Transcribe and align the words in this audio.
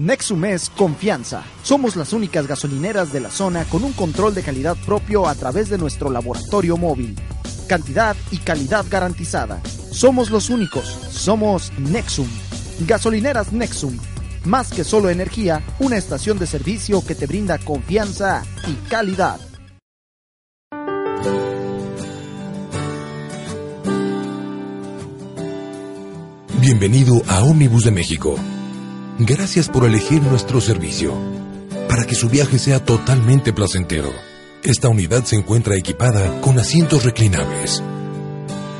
Nexum 0.00 0.44
es 0.44 0.70
confianza. 0.70 1.42
Somos 1.64 1.96
las 1.96 2.12
únicas 2.12 2.46
gasolineras 2.46 3.12
de 3.12 3.18
la 3.18 3.32
zona 3.32 3.64
con 3.64 3.82
un 3.82 3.92
control 3.92 4.32
de 4.32 4.44
calidad 4.44 4.76
propio 4.86 5.26
a 5.26 5.34
través 5.34 5.70
de 5.70 5.76
nuestro 5.76 6.08
laboratorio 6.08 6.76
móvil. 6.76 7.16
Cantidad 7.66 8.14
y 8.30 8.36
calidad 8.36 8.86
garantizada. 8.88 9.60
Somos 9.90 10.30
los 10.30 10.50
únicos. 10.50 10.84
Somos 11.10 11.72
Nexum. 11.78 12.28
Gasolineras 12.86 13.52
Nexum. 13.52 13.98
Más 14.44 14.70
que 14.70 14.84
solo 14.84 15.10
energía, 15.10 15.64
una 15.80 15.96
estación 15.96 16.38
de 16.38 16.46
servicio 16.46 17.04
que 17.04 17.16
te 17.16 17.26
brinda 17.26 17.58
confianza 17.58 18.44
y 18.68 18.74
calidad. 18.88 19.40
Bienvenido 26.60 27.20
a 27.26 27.42
Omnibus 27.42 27.82
de 27.82 27.90
México. 27.90 28.36
Gracias 29.20 29.68
por 29.68 29.84
elegir 29.84 30.22
nuestro 30.22 30.60
servicio. 30.60 31.12
Para 31.88 32.04
que 32.04 32.14
su 32.14 32.28
viaje 32.28 32.56
sea 32.56 32.84
totalmente 32.84 33.52
placentero, 33.52 34.12
esta 34.62 34.88
unidad 34.88 35.24
se 35.24 35.34
encuentra 35.34 35.74
equipada 35.74 36.40
con 36.40 36.56
asientos 36.56 37.04
reclinables. 37.04 37.82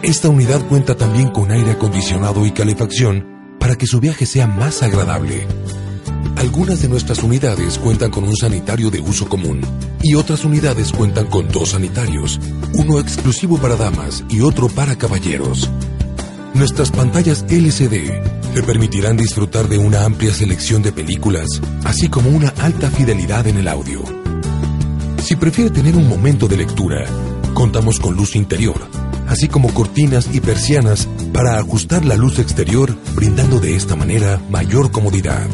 Esta 0.03 0.29
unidad 0.29 0.65
cuenta 0.69 0.97
también 0.97 1.31
con 1.31 1.51
aire 1.51 1.73
acondicionado 1.73 2.47
y 2.47 2.53
calefacción 2.53 3.57
para 3.59 3.75
que 3.75 3.89
su 3.89 3.99
viaje 3.99 4.27
sea 4.27 4.47
más 4.47 4.85
agradable. 4.85 5.45
Algunas 6.37 6.83
de 6.83 6.89
nuestras 6.89 7.21
unidades 7.25 7.77
cuentan 7.77 8.13
con 8.13 8.23
un 8.23 8.37
sanitario 8.37 8.91
de 8.91 9.01
uso 9.01 9.29
común 9.29 9.61
y 10.05 10.15
otras 10.15 10.45
unidades 10.45 10.93
cuentan 10.93 11.27
con 11.27 11.49
dos 11.49 11.71
sanitarios, 11.71 12.39
uno 12.75 13.01
exclusivo 13.01 13.59
para 13.59 13.75
damas 13.75 14.23
y 14.29 14.43
otro 14.43 14.69
para 14.69 14.97
caballeros. 14.97 15.69
Nuestras 16.55 16.91
pantallas 16.91 17.45
LCD 17.49 18.55
le 18.55 18.63
permitirán 18.63 19.17
disfrutar 19.17 19.69
de 19.69 19.79
una 19.79 20.05
amplia 20.05 20.33
selección 20.33 20.83
de 20.83 20.93
películas, 20.93 21.47
así 21.85 22.09
como 22.09 22.31
una 22.31 22.49
alta 22.61 22.91
fidelidad 22.91 23.47
en 23.47 23.59
el 23.59 23.69
audio. 23.69 24.03
Si 25.23 25.37
prefiere 25.37 25.71
tener 25.71 25.97
un 25.97 26.09
momento 26.09 26.49
de 26.49 26.57
lectura, 26.57 27.05
contamos 27.55 28.01
con 28.01 28.17
luz 28.17 28.35
interior, 28.35 28.81
así 29.29 29.49
como 29.49 29.73
cortinas 29.73 30.29
y 30.33 30.41
persianas 30.41 31.07
para 31.33 31.59
ajustar 31.59 32.05
la 32.05 32.17
luz 32.17 32.39
exterior, 32.39 32.97
brindando 33.15 33.61
de 33.61 33.77
esta 33.77 33.95
manera 33.95 34.41
mayor 34.51 34.91
comodidad. 34.91 35.47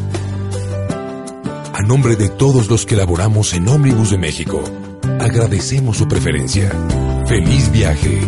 A 1.73 1.83
nombre 1.83 2.15
de 2.15 2.29
todos 2.29 2.71
los 2.71 2.87
que 2.87 2.97
laboramos 2.97 3.53
en 3.53 3.69
Omnibus 3.69 4.11
de 4.11 4.19
México, 4.19 4.63
agradecemos 5.19 5.97
su 5.97 6.07
preferencia. 6.07 6.71
¡Feliz 7.27 7.71
viaje! 7.73 8.21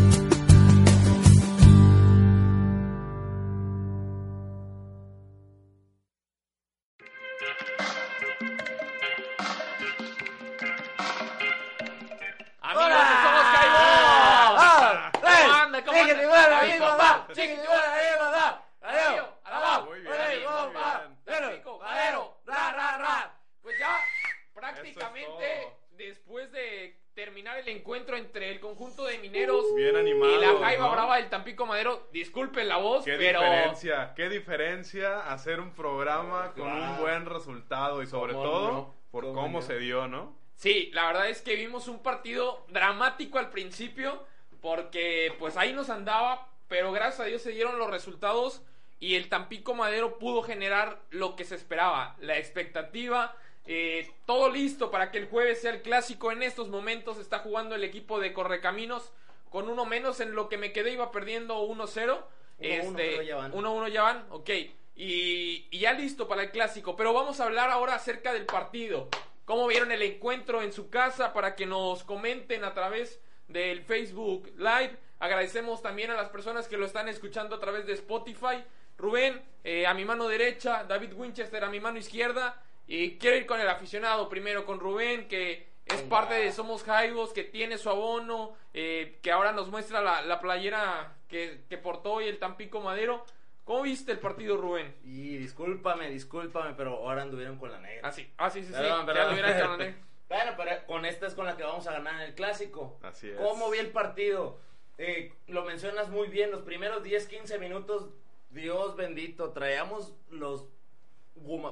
Y 38.06 38.10
sobre 38.10 38.32
¿Cómo 38.32 38.44
todo 38.44 38.72
no? 38.72 38.94
por 39.10 39.32
¿Cómo 39.32 39.62
se 39.62 39.78
dio, 39.78 40.08
¿no? 40.08 40.36
Sí, 40.54 40.90
la 40.94 41.06
verdad 41.06 41.28
es 41.28 41.42
que 41.42 41.54
vimos 41.54 41.88
un 41.88 42.02
partido 42.02 42.64
dramático 42.68 43.38
al 43.38 43.50
principio 43.50 44.24
porque 44.60 45.34
pues 45.38 45.56
ahí 45.56 45.72
nos 45.72 45.90
andaba, 45.90 46.48
pero 46.68 46.92
gracias 46.92 47.20
a 47.20 47.24
Dios 47.24 47.42
se 47.42 47.50
dieron 47.50 47.78
los 47.78 47.90
resultados 47.90 48.62
y 48.98 49.14
el 49.14 49.28
Tampico 49.28 49.74
Madero 49.74 50.18
pudo 50.18 50.42
generar 50.42 51.00
lo 51.10 51.36
que 51.36 51.44
se 51.44 51.54
esperaba, 51.54 52.16
la 52.20 52.38
expectativa, 52.38 53.36
eh, 53.66 54.10
todo 54.24 54.50
listo 54.50 54.90
para 54.90 55.10
que 55.10 55.18
el 55.18 55.28
jueves 55.28 55.60
sea 55.60 55.72
el 55.72 55.82
clásico. 55.82 56.32
En 56.32 56.42
estos 56.42 56.68
momentos 56.68 57.18
está 57.18 57.40
jugando 57.40 57.74
el 57.74 57.84
equipo 57.84 58.18
de 58.18 58.32
Correcaminos 58.32 59.12
con 59.50 59.68
uno 59.68 59.84
menos 59.84 60.20
en 60.20 60.34
lo 60.34 60.48
que 60.48 60.56
me 60.56 60.72
quedé 60.72 60.92
iba 60.92 61.12
perdiendo 61.12 61.62
1-0. 61.62 62.24
Uno, 62.58 62.84
uno, 62.84 62.96
creo 62.96 63.22
ya 63.22 63.36
van. 63.36 63.52
1-1 63.52 63.88
ya 63.88 64.02
van, 64.02 64.26
ok. 64.30 64.50
Y, 64.96 65.68
y 65.70 65.78
ya 65.80 65.92
listo 65.92 66.26
para 66.26 66.42
el 66.42 66.50
clásico. 66.50 66.96
Pero 66.96 67.12
vamos 67.12 67.38
a 67.40 67.44
hablar 67.44 67.70
ahora 67.70 67.94
acerca 67.94 68.32
del 68.32 68.46
partido. 68.46 69.08
¿Cómo 69.44 69.66
vieron 69.66 69.92
el 69.92 70.02
encuentro 70.02 70.62
en 70.62 70.72
su 70.72 70.90
casa? 70.90 71.32
Para 71.32 71.54
que 71.54 71.66
nos 71.66 72.02
comenten 72.02 72.64
a 72.64 72.74
través 72.74 73.20
del 73.46 73.82
Facebook 73.82 74.50
Live. 74.56 74.96
Agradecemos 75.18 75.82
también 75.82 76.10
a 76.10 76.14
las 76.14 76.30
personas 76.30 76.66
que 76.66 76.76
lo 76.76 76.86
están 76.86 77.08
escuchando 77.08 77.56
a 77.56 77.60
través 77.60 77.86
de 77.86 77.92
Spotify. 77.92 78.64
Rubén, 78.98 79.42
eh, 79.62 79.86
a 79.86 79.94
mi 79.94 80.04
mano 80.04 80.26
derecha, 80.26 80.84
David 80.84 81.12
Winchester 81.12 81.62
a 81.62 81.68
mi 81.70 81.78
mano 81.80 81.98
izquierda. 81.98 82.62
Y 82.86 83.18
quiero 83.18 83.36
ir 83.36 83.46
con 83.46 83.60
el 83.60 83.68
aficionado 83.68 84.28
primero, 84.28 84.64
con 84.64 84.80
Rubén, 84.80 85.28
que 85.28 85.68
es 85.84 85.96
Venga. 85.98 86.08
parte 86.08 86.34
de 86.34 86.52
Somos 86.52 86.82
Jaivos, 86.82 87.32
que 87.32 87.44
tiene 87.44 87.78
su 87.78 87.90
abono, 87.90 88.56
eh, 88.72 89.18
que 89.22 89.30
ahora 89.30 89.52
nos 89.52 89.68
muestra 89.68 90.00
la, 90.00 90.22
la 90.22 90.40
playera 90.40 91.16
que, 91.28 91.62
que 91.68 91.78
portó 91.78 92.14
hoy 92.14 92.26
el 92.26 92.38
Tampico 92.38 92.80
Madero. 92.80 93.24
¿Cómo 93.66 93.82
viste 93.82 94.12
el 94.12 94.20
partido, 94.20 94.56
Rubén? 94.56 94.94
Y 95.02 95.38
discúlpame, 95.38 96.08
discúlpame, 96.08 96.74
pero 96.74 96.98
ahora 96.98 97.22
anduvieron 97.22 97.58
con 97.58 97.72
la 97.72 97.80
negra. 97.80 98.08
Ah, 98.08 98.12
sí, 98.12 98.32
ah, 98.36 98.48
sí, 98.48 98.60
sí, 98.62 98.68
sí. 98.68 98.74
Perdón, 98.74 99.06
Ya 99.08 99.12
perdón. 99.28 99.56
hecho, 99.56 99.76
¿no? 99.76 100.06
Bueno, 100.28 100.52
pero 100.56 100.86
con 100.86 101.04
esta 101.04 101.26
es 101.26 101.34
con 101.34 101.46
la 101.46 101.56
que 101.56 101.64
vamos 101.64 101.84
a 101.88 101.92
ganar 101.94 102.14
en 102.14 102.20
el 102.20 102.34
clásico. 102.36 103.00
Así 103.02 103.28
es. 103.28 103.36
¿Cómo 103.36 103.68
vi 103.68 103.78
el 103.78 103.90
partido? 103.90 104.60
Eh, 104.98 105.32
lo 105.48 105.64
mencionas 105.64 106.08
muy 106.10 106.28
bien, 106.28 106.52
los 106.52 106.62
primeros 106.62 107.02
10, 107.02 107.26
15 107.26 107.58
minutos, 107.58 108.10
Dios 108.50 108.94
bendito, 108.94 109.50
traíamos 109.50 110.14
los... 110.30 110.68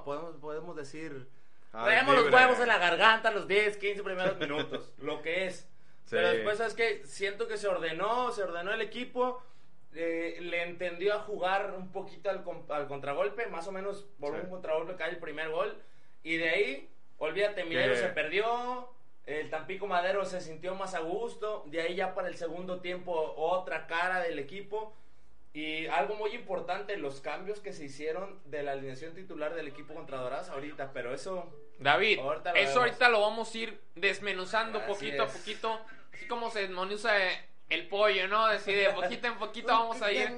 podemos, 0.04 0.36
podemos 0.40 0.74
decir... 0.74 1.28
Ah, 1.72 1.84
traíamos 1.84 2.16
los 2.16 2.32
huevos 2.32 2.58
en 2.58 2.68
la 2.68 2.78
garganta 2.78 3.30
los 3.30 3.46
10, 3.46 3.76
15 3.76 4.02
primeros 4.02 4.36
minutos, 4.38 4.92
lo 4.98 5.22
que 5.22 5.46
es. 5.46 5.70
Sí. 6.06 6.16
Pero 6.16 6.28
después, 6.30 6.58
¿sabes 6.58 6.74
qué? 6.74 7.02
Siento 7.06 7.46
que 7.46 7.56
se 7.56 7.68
ordenó, 7.68 8.32
se 8.32 8.42
ordenó 8.42 8.72
el 8.72 8.80
equipo, 8.80 9.40
eh, 9.94 10.36
le 10.40 10.62
entendió 10.64 11.14
a 11.14 11.18
jugar 11.20 11.74
un 11.76 11.90
poquito 11.92 12.30
al, 12.30 12.44
al 12.70 12.86
contragolpe, 12.88 13.46
más 13.46 13.66
o 13.68 13.72
menos 13.72 14.06
por 14.18 14.34
Sí. 14.34 14.40
un 14.42 14.50
contragolpe 14.50 14.96
cae 14.96 15.10
el 15.10 15.18
primer 15.18 15.50
gol, 15.50 15.76
y 16.22 16.36
de 16.36 16.48
ahí, 16.50 16.88
olvídate, 17.18 17.64
Minero 17.64 17.94
Que- 17.94 18.00
se 18.00 18.08
perdió, 18.08 18.88
el 19.26 19.48
Tampico 19.50 19.86
Madero 19.86 20.24
se 20.24 20.40
sintió 20.40 20.74
más 20.74 20.94
a 20.94 21.00
gusto, 21.00 21.62
de 21.66 21.80
ahí 21.82 21.94
ya 21.94 22.14
para 22.14 22.28
el 22.28 22.36
segundo 22.36 22.80
tiempo 22.80 23.34
otra 23.36 23.86
cara 23.86 24.20
del 24.20 24.38
equipo, 24.38 24.94
y 25.52 25.86
algo 25.86 26.16
muy 26.16 26.32
importante, 26.32 26.96
los 26.96 27.20
cambios 27.20 27.60
que 27.60 27.72
se 27.72 27.84
hicieron 27.84 28.40
de 28.46 28.64
la 28.64 28.72
alineación 28.72 29.14
titular 29.14 29.54
del 29.54 29.68
equipo 29.68 29.94
contra 29.94 30.18
Doradas 30.18 30.48
ahorita, 30.48 30.92
pero 30.92 31.14
eso... 31.14 31.52
David, 31.78 32.18
Ahorita 32.20 32.50
eso 32.52 32.58
vemos. 32.60 32.76
ahorita 32.76 33.08
lo 33.08 33.20
vamos 33.20 33.54
a 33.54 33.58
ir 33.58 33.80
desmenuzando 33.96 34.78
Así 34.78 34.88
poquito 34.88 35.22
a 35.24 35.26
poquito, 35.26 35.80
así 36.12 36.26
como 36.28 36.50
se 36.50 36.60
desmenuza 36.60 37.20
eh, 37.20 37.36
el 37.68 37.88
pollo, 37.88 38.28
¿no? 38.28 38.46
Así 38.46 38.72
de 38.72 38.90
poquito 38.90 39.26
en 39.26 39.36
poquito 39.36 39.68
vamos 39.72 40.02
a 40.02 40.12
ir, 40.12 40.30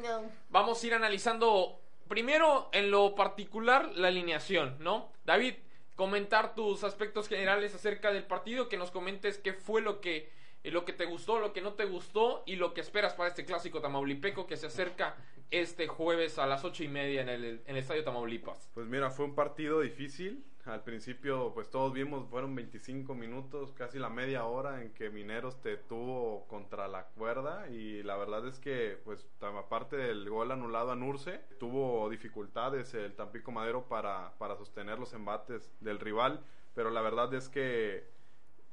vamos 0.48 0.82
a 0.82 0.86
ir 0.86 0.94
analizando 0.94 1.80
primero 2.08 2.68
en 2.72 2.90
lo 2.90 3.14
particular 3.14 3.90
la 3.94 4.08
alineación, 4.08 4.76
¿no? 4.80 5.12
David, 5.24 5.54
comentar 5.94 6.54
tus 6.54 6.84
aspectos 6.84 7.28
generales 7.28 7.74
acerca 7.74 8.12
del 8.12 8.24
partido, 8.24 8.68
que 8.68 8.76
nos 8.76 8.90
comentes 8.90 9.38
qué 9.38 9.52
fue 9.52 9.80
lo 9.80 10.00
que 10.00 10.30
eh, 10.66 10.70
lo 10.70 10.84
que 10.84 10.92
te 10.92 11.04
gustó, 11.04 11.38
lo 11.38 11.52
que 11.52 11.60
no 11.60 11.74
te 11.74 11.84
gustó 11.84 12.42
y 12.44 12.56
lo 12.56 12.74
que 12.74 12.80
esperas 12.80 13.14
para 13.14 13.28
este 13.28 13.44
clásico 13.44 13.80
tamaulipeco 13.80 14.48
que 14.48 14.56
se 14.56 14.66
acerca 14.66 15.16
este 15.52 15.86
jueves 15.86 16.38
a 16.38 16.46
las 16.46 16.64
ocho 16.64 16.82
y 16.82 16.88
media 16.88 17.22
en 17.22 17.28
el, 17.28 17.44
en 17.44 17.60
el 17.66 17.76
Estadio 17.76 18.02
Tamaulipas. 18.02 18.68
Pues 18.74 18.86
mira, 18.88 19.10
fue 19.10 19.26
un 19.26 19.36
partido 19.36 19.80
difícil. 19.80 20.44
Al 20.66 20.82
principio, 20.82 21.52
pues 21.54 21.70
todos 21.70 21.92
vimos, 21.92 22.28
fueron 22.28 22.52
25 22.56 23.14
minutos, 23.14 23.72
casi 23.72 24.00
la 24.00 24.08
media 24.08 24.46
hora 24.46 24.82
en 24.82 24.92
que 24.94 25.10
Mineros 25.10 25.60
te 25.62 25.76
tuvo 25.76 26.44
contra 26.48 26.88
la 26.88 27.04
cuerda 27.04 27.68
y 27.68 28.02
la 28.02 28.16
verdad 28.16 28.44
es 28.48 28.58
que, 28.58 28.98
pues 29.04 29.28
aparte 29.40 29.96
del 29.96 30.28
gol 30.28 30.50
anulado 30.50 30.90
a 30.90 30.96
Nurse, 30.96 31.38
tuvo 31.60 32.10
dificultades 32.10 32.94
el 32.94 33.14
Tampico 33.14 33.52
Madero 33.52 33.84
para, 33.84 34.32
para 34.38 34.56
sostener 34.56 34.98
los 34.98 35.12
embates 35.12 35.70
del 35.78 36.00
rival, 36.00 36.44
pero 36.74 36.90
la 36.90 37.00
verdad 37.00 37.32
es 37.34 37.48
que 37.48 38.10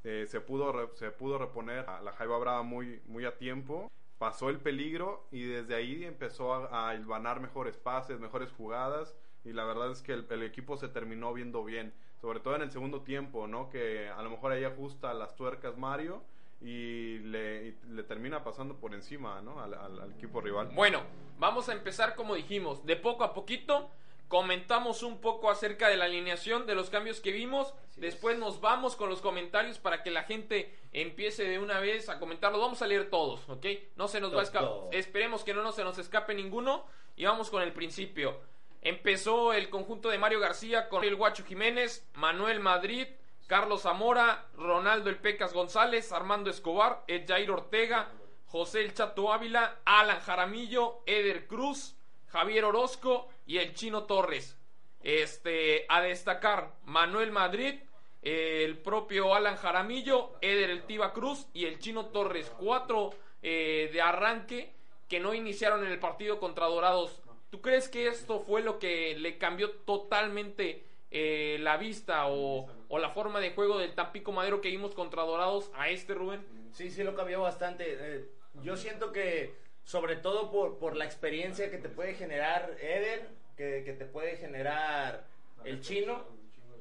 eh, 0.03 0.25
se, 0.27 0.41
pudo 0.41 0.95
se 0.95 1.11
pudo 1.11 1.37
reponer 1.37 1.87
a 1.87 2.01
la 2.01 2.13
Jaiba 2.13 2.39
Brava 2.39 2.63
muy, 2.63 3.03
muy 3.05 3.25
a 3.25 3.37
tiempo. 3.37 3.91
Pasó 4.17 4.49
el 4.49 4.59
peligro 4.59 5.27
y 5.29 5.43
desde 5.43 5.75
ahí 5.75 6.05
empezó 6.05 6.55
a, 6.55 6.89
a 6.89 6.95
hilvanar 6.95 7.39
mejores 7.39 7.77
pases, 7.77 8.19
mejores 8.19 8.51
jugadas. 8.51 9.15
Y 9.45 9.53
la 9.53 9.65
verdad 9.65 9.91
es 9.91 10.01
que 10.01 10.13
el, 10.13 10.25
el 10.29 10.43
equipo 10.43 10.77
se 10.77 10.87
terminó 10.87 11.33
viendo 11.33 11.63
bien, 11.63 11.93
sobre 12.21 12.39
todo 12.39 12.55
en 12.55 12.61
el 12.61 12.71
segundo 12.71 13.01
tiempo, 13.01 13.47
¿no? 13.47 13.69
Que 13.69 14.09
a 14.09 14.21
lo 14.21 14.29
mejor 14.29 14.51
ahí 14.53 14.63
ajusta 14.63 15.13
las 15.13 15.35
tuercas 15.35 15.77
Mario 15.77 16.23
y 16.61 17.19
le, 17.19 17.67
y 17.67 17.77
le 17.89 18.03
termina 18.03 18.43
pasando 18.43 18.75
por 18.77 18.93
encima, 18.93 19.41
¿no? 19.41 19.61
Al, 19.61 19.73
al- 19.73 19.99
al 19.99 20.11
equipo 20.13 20.39
rival. 20.39 20.69
Bueno, 20.73 21.01
vamos 21.39 21.67
a 21.67 21.73
empezar 21.73 22.15
como 22.15 22.35
dijimos, 22.35 22.85
de 22.85 22.95
poco 22.95 23.23
a 23.25 23.33
poquito. 23.33 23.89
comentamos 24.29 25.03
un 25.03 25.19
poco 25.21 25.51
acerca 25.51 25.89
de 25.89 25.97
la 25.97 26.05
alineación, 26.05 26.65
de 26.65 26.73
los 26.73 26.89
cambios 26.89 27.19
que 27.21 27.31
vimos. 27.31 27.73
Después 27.97 28.39
nos 28.39 28.61
vamos 28.61 28.95
con 28.95 29.07
los 29.09 29.21
comentarios 29.21 29.77
para 29.77 30.01
que 30.01 30.09
la 30.09 30.23
gente 30.23 30.73
empiece 30.91 31.43
de 31.43 31.59
una 31.59 31.79
vez 31.79 32.09
a 32.09 32.17
comentarlos. 32.19 32.59
Vamos 32.59 32.81
a 32.81 32.87
leer 32.87 33.11
todos, 33.11 33.47
¿ok? 33.47 33.65
No 33.95 34.07
se 34.07 34.19
nos 34.21 34.33
va 34.35 34.39
a 34.39 34.43
escapar. 34.43 34.71
Esperemos 34.91 35.43
que 35.43 35.53
no, 35.53 35.61
no 35.61 35.71
se 35.71 35.83
nos 35.83 35.99
escape 35.99 36.33
ninguno. 36.33 36.83
Y 37.15 37.25
vamos 37.25 37.51
con 37.51 37.61
el 37.61 37.73
principio. 37.73 38.39
Empezó 38.85 39.53
el 39.53 39.69
conjunto 39.69 40.09
de 40.09 40.17
Mario 40.17 40.41
García 40.41 40.89
con 40.89 41.05
el 41.05 41.15
Guacho 41.15 41.45
Jiménez, 41.45 42.05
Manuel 42.15 42.59
Madrid, 42.59 43.07
Carlos 43.47 43.83
Zamora, 43.83 44.49
Ronaldo 44.57 45.09
El 45.09 45.19
Pecas 45.19 45.53
González, 45.53 46.11
Armando 46.11 46.49
Escobar, 46.49 47.05
Ed 47.07 47.23
Jair 47.25 47.49
Ortega, 47.49 48.09
José 48.45 48.81
El 48.81 48.93
Chato 48.93 49.31
Ávila, 49.31 49.79
Alan 49.85 50.19
Jaramillo, 50.19 51.01
Eder 51.05 51.47
Cruz, 51.47 51.95
Javier 52.27 52.65
Orozco 52.65 53.29
y 53.45 53.59
el 53.59 53.73
Chino 53.73 54.03
Torres. 54.03 54.57
Este, 55.01 55.85
a 55.87 56.01
destacar, 56.01 56.73
Manuel 56.83 57.31
Madrid, 57.31 57.75
el 58.21 58.77
propio 58.79 59.33
Alan 59.33 59.55
Jaramillo, 59.55 60.33
Eder 60.41 60.69
El 60.69 60.83
Tiba 60.83 61.13
Cruz 61.13 61.47
y 61.53 61.65
el 61.65 61.79
Chino 61.79 62.07
Torres. 62.07 62.51
Cuatro 62.57 63.11
eh, 63.41 63.89
de 63.93 64.01
arranque 64.01 64.73
que 65.07 65.19
no 65.21 65.33
iniciaron 65.33 65.85
en 65.85 65.91
el 65.91 65.99
partido 65.99 66.39
contra 66.39 66.65
Dorados. 66.65 67.22
¿Tú 67.53 67.61
crees 67.61 67.87
que 67.87 68.07
esto 68.07 68.39
fue 68.39 68.63
lo 68.63 68.79
que 68.79 69.15
le 69.15 69.37
cambió 69.37 69.69
totalmente 69.69 70.81
eh, 71.11 71.57
la 71.59 71.77
vista 71.77 72.25
o, 72.25 72.67
la 72.89 73.11
forma 73.11 73.39
de 73.39 73.51
juego 73.51 73.77
del 73.77 73.93
Tampico 73.93 74.31
Madero 74.31 74.59
que 74.59 74.69
vimos 74.69 74.95
contra 74.95 75.21
Dorados 75.21 75.69
a 75.75 75.87
este, 75.89 76.15
Rubén? 76.15 76.43
Sí, 76.71 76.89
sí 76.89 77.03
lo 77.03 77.15
cambió 77.15 77.41
bastante. 77.41 77.85
Eh, 77.87 78.25
yo 78.63 78.75
siento 78.75 79.11
que, 79.11 79.53
sobre 79.83 80.15
todo 80.15 80.49
por, 80.49 80.95
la 80.95 81.05
experiencia 81.05 81.69
que 81.69 81.77
te 81.77 81.89
puede 81.89 82.15
generar 82.15 82.75
Eder, 82.81 83.29
que, 83.55 83.83
te 83.83 84.05
puede 84.05 84.35
generar 84.37 85.27
el 85.63 85.79
chino, 85.79 86.25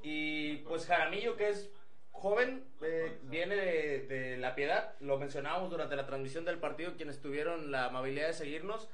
y 0.03 0.57
pues 0.67 0.87
Jaramillo, 0.87 1.37
que 1.37 1.51
es 1.51 1.71
joven, 2.13 2.65
eh, 2.81 3.19
viene 3.25 3.57
de, 3.57 4.39
La 4.39 4.55
Piedad, 4.55 4.95
lo 5.01 5.19
mencionábamos 5.19 5.69
durante 5.69 5.97
la 5.97 6.07
transmisión 6.07 6.47
del 6.47 6.57
partido, 6.57 6.95
quienes 6.97 7.21
tuvieron 7.21 7.71
la 7.71 7.89
amabilidad 7.89 8.29
de 8.29 8.33
seguirnos, 8.33 8.89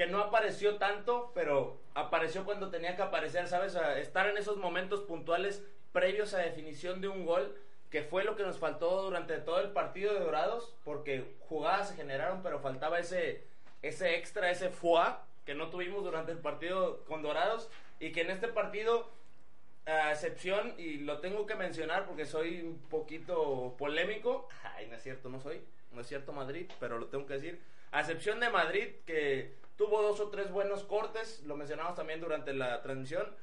que 0.00 0.06
no 0.06 0.20
apareció 0.22 0.76
tanto, 0.76 1.30
pero 1.34 1.78
apareció 1.92 2.46
cuando 2.46 2.70
tenía 2.70 2.96
que 2.96 3.02
aparecer, 3.02 3.46
¿sabes? 3.48 3.76
estar 3.98 4.26
en 4.28 4.38
esos 4.38 4.56
momentos 4.56 5.02
puntuales 5.02 5.62
previos 5.92 6.32
a 6.32 6.38
definición 6.38 7.02
de 7.02 7.08
un 7.08 7.26
gol, 7.26 7.54
que 7.90 8.02
fue 8.02 8.24
lo 8.24 8.34
que 8.34 8.42
nos 8.42 8.58
faltó 8.58 9.02
durante 9.02 9.36
todo 9.40 9.60
el 9.60 9.72
partido 9.72 10.14
de 10.14 10.20
Dorados, 10.20 10.74
porque 10.84 11.36
jugadas 11.40 11.90
se 11.90 11.96
generaron, 11.96 12.42
pero 12.42 12.60
faltaba 12.60 12.98
ese, 12.98 13.44
ese 13.82 14.16
extra, 14.16 14.50
ese 14.50 14.70
foie 14.70 15.16
que 15.44 15.54
no 15.54 15.68
tuvimos 15.68 16.02
durante 16.02 16.32
el 16.32 16.38
partido 16.38 17.04
con 17.04 17.20
Dorados, 17.20 17.68
y 17.98 18.12
que 18.12 18.22
en 18.22 18.30
este 18.30 18.48
partido 18.48 19.10
a 19.84 20.12
excepción, 20.12 20.76
y 20.78 20.96
lo 20.96 21.18
tengo 21.18 21.44
que 21.44 21.56
mencionar 21.56 22.06
porque 22.06 22.24
soy 22.24 22.62
un 22.62 22.78
poquito 22.88 23.74
polémico, 23.76 24.48
ay, 24.78 24.86
no 24.86 24.96
es 24.96 25.02
cierto, 25.02 25.28
no 25.28 25.40
soy, 25.42 25.60
no 25.92 26.00
es 26.00 26.06
cierto 26.06 26.32
Madrid, 26.32 26.70
pero 26.80 26.98
lo 26.98 27.08
tengo 27.08 27.26
que 27.26 27.34
decir, 27.34 27.60
a 27.92 28.00
excepción 28.00 28.40
de 28.40 28.48
Madrid, 28.48 28.86
que 29.04 29.59
tuvo 29.80 30.02
dos 30.02 30.20
o 30.20 30.28
tres 30.28 30.50
buenos 30.50 30.84
cortes, 30.84 31.42
lo 31.46 31.56
mencionamos 31.56 31.94
también 31.94 32.20
durante 32.20 32.52
la 32.52 32.82
transmisión, 32.82 33.34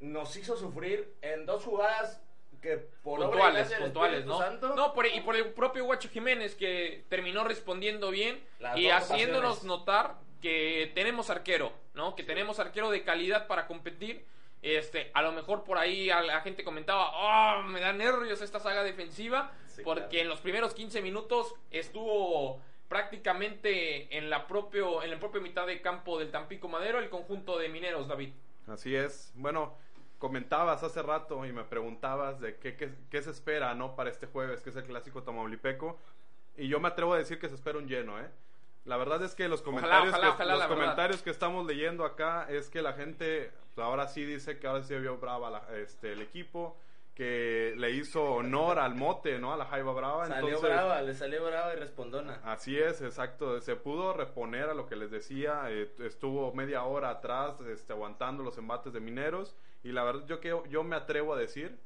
nos 0.00 0.34
hizo 0.36 0.56
sufrir 0.56 1.14
en 1.20 1.44
dos 1.44 1.64
jugadas 1.64 2.22
que 2.62 2.78
por 3.02 3.20
puntuales, 3.20 3.70
puntuales, 3.74 4.24
¿no? 4.24 4.40
No, 4.74 4.94
por, 4.94 5.06
y 5.06 5.20
por 5.20 5.36
el 5.36 5.52
propio 5.52 5.84
Guacho 5.84 6.08
Jiménez 6.08 6.54
que 6.54 7.04
terminó 7.10 7.44
respondiendo 7.44 8.10
bien 8.10 8.42
y 8.74 8.88
haciéndonos 8.88 9.64
notar 9.64 10.14
que 10.40 10.90
tenemos 10.94 11.28
arquero, 11.28 11.74
¿no? 11.92 12.16
Que 12.16 12.22
tenemos 12.22 12.58
arquero 12.58 12.90
de 12.90 13.04
calidad 13.04 13.46
para 13.46 13.66
competir 13.66 14.24
este, 14.62 15.10
a 15.12 15.20
lo 15.20 15.32
mejor 15.32 15.64
por 15.64 15.76
ahí 15.76 16.06
la 16.06 16.40
gente 16.40 16.64
comentaba, 16.64 17.10
oh, 17.58 17.62
me 17.64 17.80
da 17.80 17.92
nervios 17.92 18.40
esta 18.40 18.60
saga 18.60 18.82
defensiva, 18.82 19.52
porque 19.84 20.20
en 20.20 20.28
los 20.28 20.40
primeros 20.40 20.72
15 20.72 21.02
minutos 21.02 21.54
estuvo 21.70 22.62
prácticamente 22.92 24.18
en 24.18 24.28
la 24.28 24.46
propio 24.46 25.02
en 25.02 25.10
la 25.10 25.18
propia 25.18 25.40
mitad 25.40 25.66
de 25.66 25.80
campo 25.80 26.18
del 26.18 26.30
Tampico 26.30 26.68
Madero 26.68 26.98
el 26.98 27.08
conjunto 27.08 27.58
de 27.58 27.70
mineros, 27.70 28.06
David. 28.06 28.34
Así 28.66 28.94
es. 28.94 29.32
Bueno, 29.34 29.74
comentabas 30.18 30.82
hace 30.82 31.00
rato 31.00 31.46
y 31.46 31.52
me 31.52 31.64
preguntabas 31.64 32.38
de 32.38 32.56
qué, 32.56 32.76
qué, 32.76 33.22
se 33.22 33.30
espera, 33.30 33.74
¿no? 33.74 33.96
Para 33.96 34.10
este 34.10 34.26
jueves, 34.26 34.60
que 34.60 34.68
es 34.68 34.76
el 34.76 34.84
clásico 34.84 35.22
tamaulipeco. 35.22 35.98
Y 36.58 36.68
yo 36.68 36.80
me 36.80 36.88
atrevo 36.88 37.14
a 37.14 37.16
decir 37.16 37.38
que 37.38 37.48
se 37.48 37.54
espera 37.54 37.78
un 37.78 37.88
lleno, 37.88 38.20
¿eh? 38.20 38.28
La 38.84 38.98
verdad 38.98 39.22
es 39.22 39.34
que 39.34 39.48
los 39.48 39.62
comentarios, 39.62 40.14
que, 40.14 40.44
los 40.44 40.66
comentarios 40.66 41.22
que 41.22 41.30
estamos 41.30 41.66
leyendo 41.66 42.04
acá 42.04 42.46
es 42.50 42.68
que 42.68 42.82
la 42.82 42.92
gente 42.92 43.52
pues, 43.74 43.86
ahora 43.86 44.06
sí 44.06 44.22
dice 44.26 44.58
que 44.58 44.66
ahora 44.66 44.82
sí 44.82 44.94
vio 44.98 45.16
brava 45.16 45.66
este, 45.76 46.12
el 46.12 46.20
equipo, 46.20 46.76
que 47.14 47.74
le 47.76 47.90
hizo 47.90 48.22
honor 48.24 48.78
al 48.78 48.94
mote, 48.94 49.38
¿no? 49.38 49.52
A 49.52 49.56
la 49.56 49.66
Jaiba 49.66 49.92
Brava. 49.92 50.26
Salió 50.26 50.60
brava, 50.60 51.02
le 51.02 51.14
salió 51.14 51.44
brava 51.44 51.74
y 51.74 51.76
respondona. 51.76 52.40
Así 52.44 52.78
es, 52.78 53.02
exacto. 53.02 53.60
Se 53.60 53.76
pudo 53.76 54.14
reponer 54.14 54.70
a 54.70 54.74
lo 54.74 54.86
que 54.86 54.96
les 54.96 55.10
decía. 55.10 55.64
Eh, 55.68 55.92
estuvo 56.00 56.52
media 56.54 56.84
hora 56.84 57.10
atrás 57.10 57.60
este, 57.68 57.92
aguantando 57.92 58.42
los 58.42 58.56
embates 58.56 58.92
de 58.92 59.00
mineros. 59.00 59.54
Y 59.82 59.92
la 59.92 60.04
verdad, 60.04 60.26
yo, 60.26 60.40
que, 60.40 60.56
yo 60.70 60.82
me 60.84 60.96
atrevo 60.96 61.34
a 61.34 61.38
decir 61.38 61.78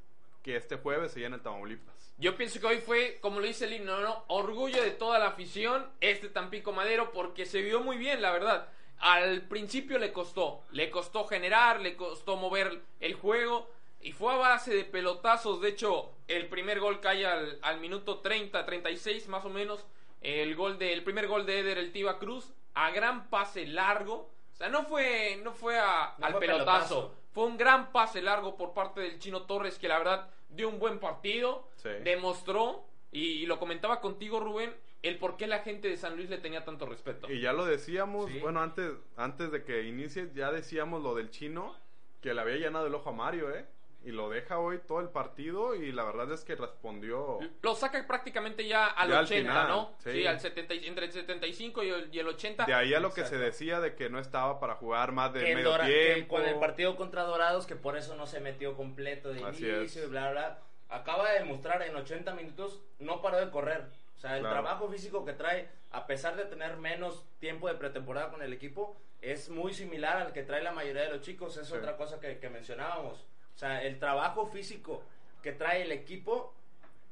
que 0.43 0.57
este 0.57 0.77
jueves 0.77 1.11
se 1.11 1.21
llena 1.21 1.37
el 1.37 1.43
Tamaulipas. 1.43 2.15
Yo 2.19 2.37
pienso 2.37 2.61
que 2.61 2.67
hoy 2.67 2.79
fue, 2.79 3.19
como 3.21 3.41
lo 3.41 3.47
dice 3.47 3.65
el 3.65 3.73
himno, 3.73 4.01
¿no? 4.01 4.25
orgullo 4.29 4.81
de 4.81 4.93
toda 4.93 5.19
la 5.19 5.29
afición, 5.29 5.91
este 6.01 6.29
Tampico 6.29 6.73
Madero, 6.73 7.11
porque 7.13 7.45
se 7.45 7.63
vio 7.63 7.81
muy 7.81 7.99
bien, 7.99 8.23
la 8.23 8.31
verdad. 8.31 8.69
Al 8.99 9.43
principio 9.43 9.99
le 9.99 10.13
costó, 10.13 10.63
le 10.71 10.89
costó 10.89 11.25
generar, 11.25 11.81
le 11.81 11.97
costó 11.97 12.37
mover 12.37 12.81
el 13.01 13.15
juego, 13.15 13.69
y 14.07 14.13
fue 14.13 14.33
a 14.33 14.37
base 14.37 14.73
de 14.73 14.85
pelotazos. 14.85 15.61
De 15.61 15.71
hecho, 15.71 16.13
el 16.29 16.47
primer 16.47 16.79
gol 16.79 17.01
cae 17.01 17.27
al, 17.27 17.59
al 17.61 17.81
minuto 17.81 18.21
30, 18.21 18.65
36 18.65 19.27
más 19.27 19.45
o 19.45 19.49
menos. 19.49 19.85
El, 20.21 20.55
gol 20.55 20.79
de, 20.79 20.93
el 20.93 21.03
primer 21.03 21.27
gol 21.27 21.45
de 21.45 21.59
Eder 21.59 21.77
El 21.77 21.91
Tiba 21.91 22.21
Cruz, 22.21 22.53
a 22.75 22.93
gran 22.93 23.29
pase 23.29 23.67
largo. 23.67 24.31
O 24.53 24.57
sea, 24.57 24.69
no 24.69 24.85
fue, 24.85 25.41
no 25.43 25.53
fue 25.53 25.77
al 25.77 26.39
pelotazo. 26.39 27.17
Fue 27.33 27.47
un 27.47 27.57
gran 27.57 27.91
pase 27.91 28.23
largo 28.23 28.57
por 28.57 28.75
parte 28.75 29.01
del 29.01 29.19
Chino 29.19 29.43
Torres, 29.43 29.77
que 29.77 29.89
la 29.89 29.99
verdad 29.99 30.31
dio 30.51 30.69
un 30.69 30.79
buen 30.79 31.01
partido, 31.01 31.69
demostró, 32.05 32.85
y, 33.11 33.45
lo 33.47 33.59
comentaba 33.59 34.01
contigo 34.01 34.39
Rubén, 34.39 34.73
el 35.03 35.19
por 35.19 35.37
qué 35.37 35.49
la 35.49 35.59
gente 35.59 35.89
de 35.89 35.97
San 35.97 36.15
Luis 36.15 36.31
le 36.31 36.39
tenía 36.39 36.65
tanto 36.65 36.87
respeto. 36.87 37.29
Y 37.29 37.41
ya 37.41 37.53
lo 37.53 37.65
decíamos, 37.65 38.31
bueno, 38.41 38.63
antes, 38.63 38.93
antes 39.17 39.51
de 39.51 39.65
que 39.65 39.83
inicie, 39.83 40.31
ya 40.33 40.53
decíamos 40.53 41.03
lo 41.03 41.17
del 41.17 41.31
chino, 41.31 41.75
que 42.23 42.33
le 42.35 42.41
había 42.41 42.57
llenado 42.57 42.87
el 42.87 42.95
ojo 42.95 43.11
a 43.11 43.13
Mario, 43.13 43.53
¿eh? 43.53 43.67
Y 44.07 44.13
lo 44.13 44.31
deja 44.31 44.61
hoy 44.61 44.79
todo 44.87 45.01
el 45.01 45.09
partido 45.09 45.75
y 45.75 45.91
la 45.91 46.05
verdad 46.05 46.31
es 46.31 46.45
que 46.45 46.55
respondió. 46.55 47.41
Lo 47.61 47.75
saca 47.75 48.07
prácticamente 48.07 48.67
ya 48.67 48.87
al 48.87 49.13
80, 49.13 49.65
¿no? 49.67 49.97
Sí, 49.99 50.25
al 50.25 50.39
70, 50.39 50.75
entre 50.75 51.07
el 51.07 51.13
75 51.13 51.83
y 51.83 51.91
el, 51.91 52.15
y 52.15 52.19
el 52.21 52.29
80. 52.29 52.67
De 52.67 52.75
ahí 52.75 52.95
a 52.95 53.01
lo 53.01 53.13
que 53.13 53.25
se 53.25 53.37
decía 53.37 53.81
de 53.81 53.97
que 53.97 54.09
no 54.09 54.21
estaba 54.21 54.61
para 54.61 54.77
jugar 54.77 55.11
más 55.11 55.33
de 55.33 55.55
medio 55.55 55.77
tiempo. 55.81 56.37
con 56.37 56.45
el 56.47 56.55
partido 56.61 56.95
contra 56.95 57.25
Dorados, 57.25 57.67
que 57.67 57.75
por 57.75 57.97
eso 57.97 58.15
no 58.15 58.27
se 58.27 58.39
metió 58.39 58.77
completo 58.77 59.33
de 59.33 59.41
inicio 59.41 60.05
y 60.05 60.07
bla, 60.07 60.31
bla. 60.31 60.59
Acaba 60.89 61.29
de 61.33 61.41
demostrar 61.41 61.83
en 61.83 61.97
80 61.97 62.33
minutos, 62.35 62.81
no 63.01 63.21
paró 63.21 63.39
de 63.39 63.51
correr. 63.51 63.87
O 64.15 64.19
sea, 64.19 64.37
el 64.37 64.45
trabajo 64.45 64.89
físico 64.89 65.25
que 65.25 65.33
trae, 65.33 65.69
a 65.91 66.07
pesar 66.07 66.37
de 66.37 66.45
tener 66.45 66.77
menos 66.77 67.25
tiempo 67.41 67.67
de 67.67 67.75
pretemporada 67.75 68.31
con 68.31 68.41
el 68.41 68.53
equipo, 68.53 68.97
es 69.21 69.49
muy 69.49 69.75
similar 69.75 70.19
al 70.19 70.33
que 70.33 70.45
trae 70.45 70.63
la 70.63 70.71
mayoría 70.71 71.03
de 71.03 71.11
los 71.11 71.23
chicos. 71.23 71.57
Es 71.57 71.73
otra 71.73 71.97
cosa 71.97 72.21
que, 72.21 72.39
que 72.39 72.49
mencionábamos 72.49 73.27
o 73.57 73.59
sea, 73.59 73.83
el 73.83 73.99
trabajo 73.99 74.47
físico 74.47 75.03
que 75.43 75.51
trae 75.51 75.83
el 75.83 75.93
equipo 75.93 76.53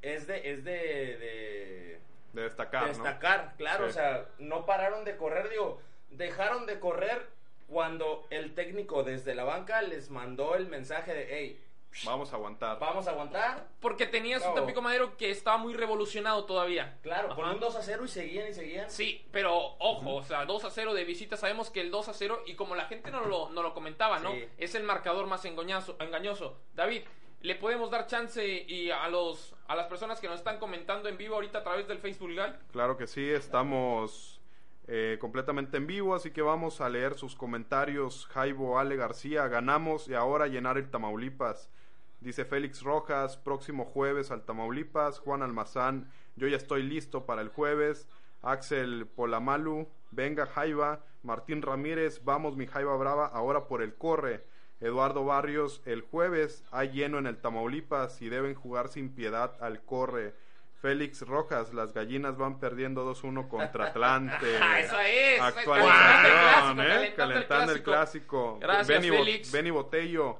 es 0.03 0.27
de, 0.27 0.51
es 0.51 0.63
de, 0.63 0.71
de, 0.71 1.99
destacar. 2.33 2.87
destacar, 2.87 3.55
claro. 3.57 3.87
O 3.87 3.91
sea, 3.91 4.29
no 4.37 4.63
pararon 4.67 5.05
de 5.05 5.17
correr, 5.17 5.49
digo, 5.49 5.81
dejaron 6.11 6.67
de 6.67 6.79
correr 6.79 7.27
cuando 7.67 8.27
el 8.29 8.53
técnico 8.53 9.01
desde 9.01 9.33
la 9.33 9.43
banca 9.43 9.81
les 9.81 10.11
mandó 10.11 10.53
el 10.53 10.67
mensaje 10.67 11.15
de, 11.15 11.27
hey, 11.31 11.64
Vamos 12.03 12.33
a 12.33 12.35
aguantar. 12.35 12.79
Vamos 12.79 13.07
a 13.07 13.11
aguantar. 13.11 13.67
Porque 13.79 14.05
tenía 14.05 14.39
su 14.39 14.53
Tampico 14.53 14.81
Madero 14.81 15.15
que 15.17 15.31
estaba 15.31 15.57
muy 15.57 15.73
revolucionado 15.73 16.45
todavía. 16.45 16.97
Claro, 17.01 17.33
con 17.35 17.47
un 17.47 17.59
2 17.59 17.75
a 17.75 17.81
0 17.81 18.03
y 18.05 18.07
seguían 18.07 18.49
y 18.49 18.53
seguían. 18.53 18.89
Sí, 18.89 19.25
pero 19.31 19.55
ojo, 19.79 20.15
o 20.15 20.23
sea, 20.23 20.45
2 20.45 20.65
a 20.65 20.69
0 20.69 20.93
de 20.93 21.05
visita. 21.05 21.37
Sabemos 21.37 21.69
que 21.69 21.81
el 21.81 21.91
2 21.91 22.09
a 22.09 22.13
0, 22.13 22.43
y 22.45 22.55
como 22.55 22.75
la 22.75 22.85
gente 22.85 23.11
no 23.11 23.21
lo, 23.21 23.49
no 23.49 23.63
lo 23.63 23.73
comentaba, 23.73 24.19
¿no? 24.19 24.31
Es 24.57 24.75
el 24.75 24.83
marcador 24.83 25.27
más 25.27 25.45
engañoso, 25.45 25.95
engañoso. 25.99 26.57
David, 26.73 27.03
¿le 27.41 27.55
podemos 27.55 27.89
dar 27.91 28.07
chance 28.07 28.45
y 28.45 28.91
a, 28.91 29.07
los, 29.07 29.55
a 29.67 29.75
las 29.75 29.87
personas 29.87 30.19
que 30.19 30.27
nos 30.27 30.39
están 30.39 30.59
comentando 30.59 31.07
en 31.07 31.17
vivo 31.17 31.35
ahorita 31.35 31.59
a 31.59 31.63
través 31.63 31.87
del 31.87 31.99
Facebook 31.99 32.29
Live? 32.29 32.55
Claro 32.71 32.97
que 32.97 33.07
sí, 33.07 33.29
estamos. 33.29 34.41
Eh, 34.87 35.17
completamente 35.19 35.77
en 35.77 35.87
vivo, 35.87 36.13
así 36.13 36.29
que 36.29 36.43
vamos 36.43 36.79
a 36.79 36.89
leer 36.89 37.15
sus 37.15 37.35
comentarios. 37.35 38.27
Jaibo 38.27 38.77
Ale 38.77 38.95
García, 38.95 39.47
ganamos 39.47 40.07
y 40.07 40.13
ahora 40.13 40.45
llenar 40.45 40.77
el 40.77 40.91
Tamaulipas. 40.91 41.71
Dice 42.19 42.45
Félix 42.45 42.81
Rojas, 42.81 43.37
próximo 43.37 43.85
jueves 43.85 44.31
al 44.31 44.43
Tamaulipas. 44.45 45.19
Juan 45.19 45.43
Almazán, 45.43 46.09
yo 46.35 46.47
ya 46.47 46.57
estoy 46.57 46.83
listo 46.83 47.25
para 47.25 47.41
el 47.41 47.49
jueves. 47.49 48.07
Axel 48.41 49.07
Polamalu, 49.15 49.87
Venga 50.11 50.45
Jaiba, 50.45 51.01
Martín 51.23 51.61
Ramírez, 51.61 52.23
vamos 52.23 52.55
mi 52.55 52.67
Jaiba 52.67 52.95
Brava, 52.95 53.25
ahora 53.27 53.67
por 53.67 53.81
el 53.81 53.95
corre. 53.95 54.45
Eduardo 54.81 55.25
Barrios, 55.25 55.81
el 55.85 56.01
jueves 56.01 56.63
hay 56.71 56.89
lleno 56.89 57.17
en 57.17 57.27
el 57.27 57.37
Tamaulipas 57.37 58.21
y 58.21 58.29
deben 58.29 58.53
jugar 58.55 58.87
sin 58.89 59.09
piedad 59.13 59.53
al 59.61 59.81
corre. 59.83 60.35
Félix 60.81 61.21
Rojas, 61.27 61.73
las 61.73 61.93
gallinas 61.93 62.37
van 62.37 62.59
perdiendo 62.59 63.09
2-1 63.11 63.47
contra 63.47 63.85
Atlante. 63.87 64.45
Ah, 64.61 64.79
eso 64.79 64.99
es. 64.99 65.41
Actualización, 65.41 66.77
Calentando 66.77 66.81
el 66.83 66.87
¿eh? 66.91 67.13
clásico, 67.13 67.15
Calentando 67.15 67.71
el 67.71 67.83
clásico. 67.83 68.57
Gracias, 68.61 68.87
Benny, 68.87 69.09
Bo- 69.09 69.17
Félix. 69.17 69.51
Benny 69.51 69.71
Botello. 69.71 70.39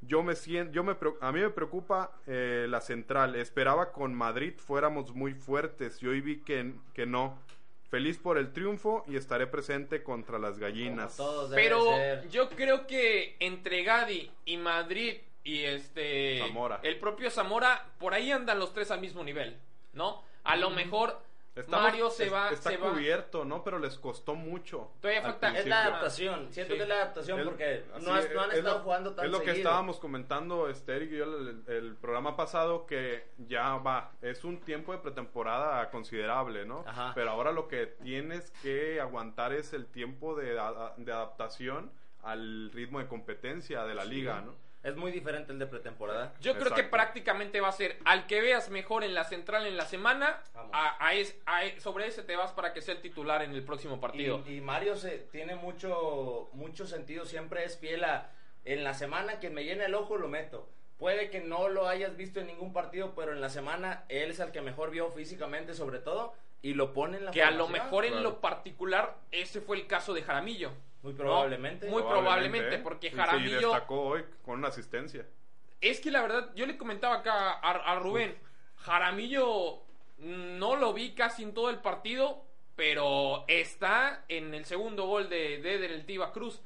Yo 0.00 0.22
me 0.22 0.36
siento, 0.36 0.72
yo 0.72 0.84
me, 0.84 0.94
preo- 0.94 1.16
a 1.20 1.32
mí 1.32 1.40
me 1.40 1.50
preocupa 1.50 2.12
eh, 2.26 2.66
la 2.68 2.80
central. 2.80 3.34
Esperaba 3.34 3.92
con 3.92 4.14
Madrid 4.14 4.54
fuéramos 4.56 5.14
muy 5.14 5.34
fuertes 5.34 6.02
y 6.02 6.06
hoy 6.06 6.20
vi 6.20 6.40
que, 6.40 6.72
que 6.94 7.06
no. 7.06 7.38
Feliz 7.90 8.18
por 8.18 8.36
el 8.36 8.52
triunfo 8.52 9.02
y 9.08 9.16
estaré 9.16 9.46
presente 9.46 10.02
contra 10.02 10.38
las 10.38 10.58
gallinas. 10.58 11.18
Pero 11.54 11.82
ser. 11.96 12.28
yo 12.28 12.50
creo 12.50 12.86
que 12.86 13.36
entre 13.40 13.82
Gadi 13.82 14.30
y 14.44 14.58
Madrid 14.58 15.16
y 15.42 15.64
este 15.64 16.38
Zamora. 16.40 16.80
el 16.82 16.98
propio 16.98 17.30
Zamora 17.30 17.86
por 17.98 18.12
ahí 18.12 18.30
andan 18.30 18.58
los 18.58 18.74
tres 18.74 18.90
al 18.90 19.00
mismo 19.00 19.24
nivel, 19.24 19.56
¿no? 19.94 20.22
A 20.44 20.56
lo 20.56 20.68
mejor 20.70 21.18
Estamos- 21.60 21.82
Mario 21.84 22.10
se 22.10 22.26
es- 22.26 22.32
va 22.32 22.50
está 22.50 22.70
se 22.70 22.76
va 22.76 22.90
cubierto, 22.90 23.44
¿no? 23.44 23.62
Pero 23.64 23.78
les 23.78 23.98
costó 23.98 24.34
mucho. 24.34 24.92
Todavía 25.00 25.20
al 25.24 25.32
falta- 25.32 25.58
Es 25.58 25.66
la 25.66 25.82
adaptación, 25.84 26.52
siento 26.52 26.72
Sí. 26.72 26.76
que 26.78 26.82
es 26.82 26.88
la 26.88 26.94
adaptación 26.96 27.40
porque 27.44 27.84
no, 28.00 28.14
has- 28.14 28.24
es, 28.26 28.34
no 28.34 28.40
han 28.42 28.50
es 28.52 28.56
estado 28.58 28.78
lo- 28.78 28.84
jugando 28.84 29.14
tan 29.14 29.24
Es 29.26 29.30
lo 29.32 29.40
que 29.42 29.50
estábamos 29.52 29.98
comentando, 29.98 30.68
Eric 30.68 31.12
y 31.12 31.16
yo, 31.16 31.24
el, 31.24 31.64
el 31.66 31.96
programa 31.96 32.36
pasado, 32.36 32.86
que 32.86 33.28
ya 33.38 33.76
va, 33.76 34.12
es 34.22 34.44
un 34.44 34.60
tiempo 34.60 34.92
de 34.92 34.98
pretemporada 34.98 35.90
considerable, 35.90 36.64
¿no? 36.64 36.84
Ajá. 36.86 37.12
Pero 37.14 37.30
ahora 37.30 37.52
lo 37.52 37.68
que 37.68 37.86
tienes 37.86 38.50
que 38.62 39.00
aguantar 39.00 39.52
es 39.52 39.72
el 39.72 39.86
tiempo 39.86 40.34
de 40.36 40.58
adaptación 40.58 41.90
al 42.22 42.70
ritmo 42.72 42.98
de 42.98 43.06
competencia 43.06 43.84
de 43.84 43.94
la 43.94 44.04
liga, 44.04 44.40
¿no? 44.40 44.54
Es 44.84 44.94
muy 44.96 45.10
diferente 45.10 45.52
el 45.52 45.58
de 45.58 45.66
pretemporada. 45.66 46.32
Yo 46.40 46.56
creo 46.56 46.72
que 46.72 46.84
prácticamente 46.84 47.60
va 47.60 47.68
a 47.68 47.72
ser 47.72 47.98
al 48.04 48.26
que 48.26 48.40
veas 48.40 48.70
mejor 48.70 49.02
en 49.02 49.12
la 49.12 49.24
central 49.24 49.66
en 49.66 49.76
la 49.76 49.84
semana, 49.86 50.40
a, 50.72 51.04
a 51.04 51.14
es- 51.14 51.36
a 51.46 51.62
sobre 51.80 52.06
ese 52.06 52.22
te 52.22 52.36
vas 52.36 52.52
para 52.52 52.72
que 52.72 52.80
sea 52.80 52.94
el 52.94 53.00
titular 53.02 53.42
en 53.42 53.52
el 53.52 53.64
próximo 53.64 54.00
partido. 54.00 54.42
Y, 54.46 54.54
y 54.56 54.60
Mario 54.60 54.94
se, 54.96 55.18
tiene 55.18 55.56
mucho, 55.56 56.48
mucho 56.52 56.86
sentido, 56.86 57.24
siempre 57.26 57.64
es 57.64 57.76
fiel 57.78 58.04
a, 58.04 58.30
en 58.64 58.84
la 58.84 58.94
semana 58.94 59.40
quien 59.40 59.52
me 59.52 59.64
llena 59.64 59.84
el 59.86 59.94
ojo 59.94 60.16
lo 60.16 60.28
meto. 60.28 60.68
Puede 60.96 61.28
que 61.30 61.40
no 61.40 61.68
lo 61.68 61.88
hayas 61.88 62.16
visto 62.16 62.40
en 62.40 62.46
ningún 62.46 62.72
partido, 62.72 63.14
pero 63.14 63.32
en 63.32 63.40
la 63.40 63.48
semana 63.50 64.04
él 64.08 64.30
es 64.30 64.40
el 64.40 64.52
que 64.52 64.60
mejor 64.62 64.90
vio 64.90 65.10
físicamente 65.10 65.74
sobre 65.74 65.98
todo 65.98 66.34
y 66.62 66.74
lo 66.74 66.92
pone 66.92 67.18
en 67.18 67.24
la 67.26 67.30
que 67.30 67.42
a 67.42 67.50
lo 67.52 67.68
mejor 67.68 68.04
en 68.04 68.12
Claro. 68.12 68.30
lo 68.30 68.40
particular 68.40 69.16
ese 69.30 69.60
fue 69.60 69.76
el 69.76 69.86
caso 69.86 70.12
de 70.14 70.22
Jaramillo. 70.22 70.72
Muy 71.02 71.12
¿no? 71.12 71.18
probablemente. 71.18 71.86
Muy 71.88 72.02
probablemente, 72.02 72.76
¿eh? 72.76 72.80
porque 72.82 73.08
Y 73.08 73.10
y 73.10 73.12
Jaramillo 73.14 73.70
destacó 73.70 74.00
hoy 74.02 74.24
con 74.44 74.58
una 74.58 74.68
asistencia. 74.68 75.26
Es 75.80 76.00
que 76.00 76.10
la 76.10 76.22
verdad, 76.22 76.50
yo 76.54 76.66
le 76.66 76.76
comentaba 76.76 77.16
acá 77.16 77.52
a, 77.52 77.70
a 77.92 77.98
Rubén, 77.98 78.36
Jaramillo 78.78 79.80
no 80.18 80.76
lo 80.76 80.92
vi 80.92 81.14
casi 81.14 81.44
en 81.44 81.54
todo 81.54 81.70
el 81.70 81.78
partido, 81.78 82.42
pero 82.74 83.44
está 83.46 84.24
en 84.28 84.54
el 84.54 84.64
segundo 84.64 85.06
gol 85.06 85.28
de, 85.28 85.58
de 85.58 85.74
Eder 85.74 85.92
el 85.92 86.04
Tiva 86.04 86.32
Cruz. 86.32 86.60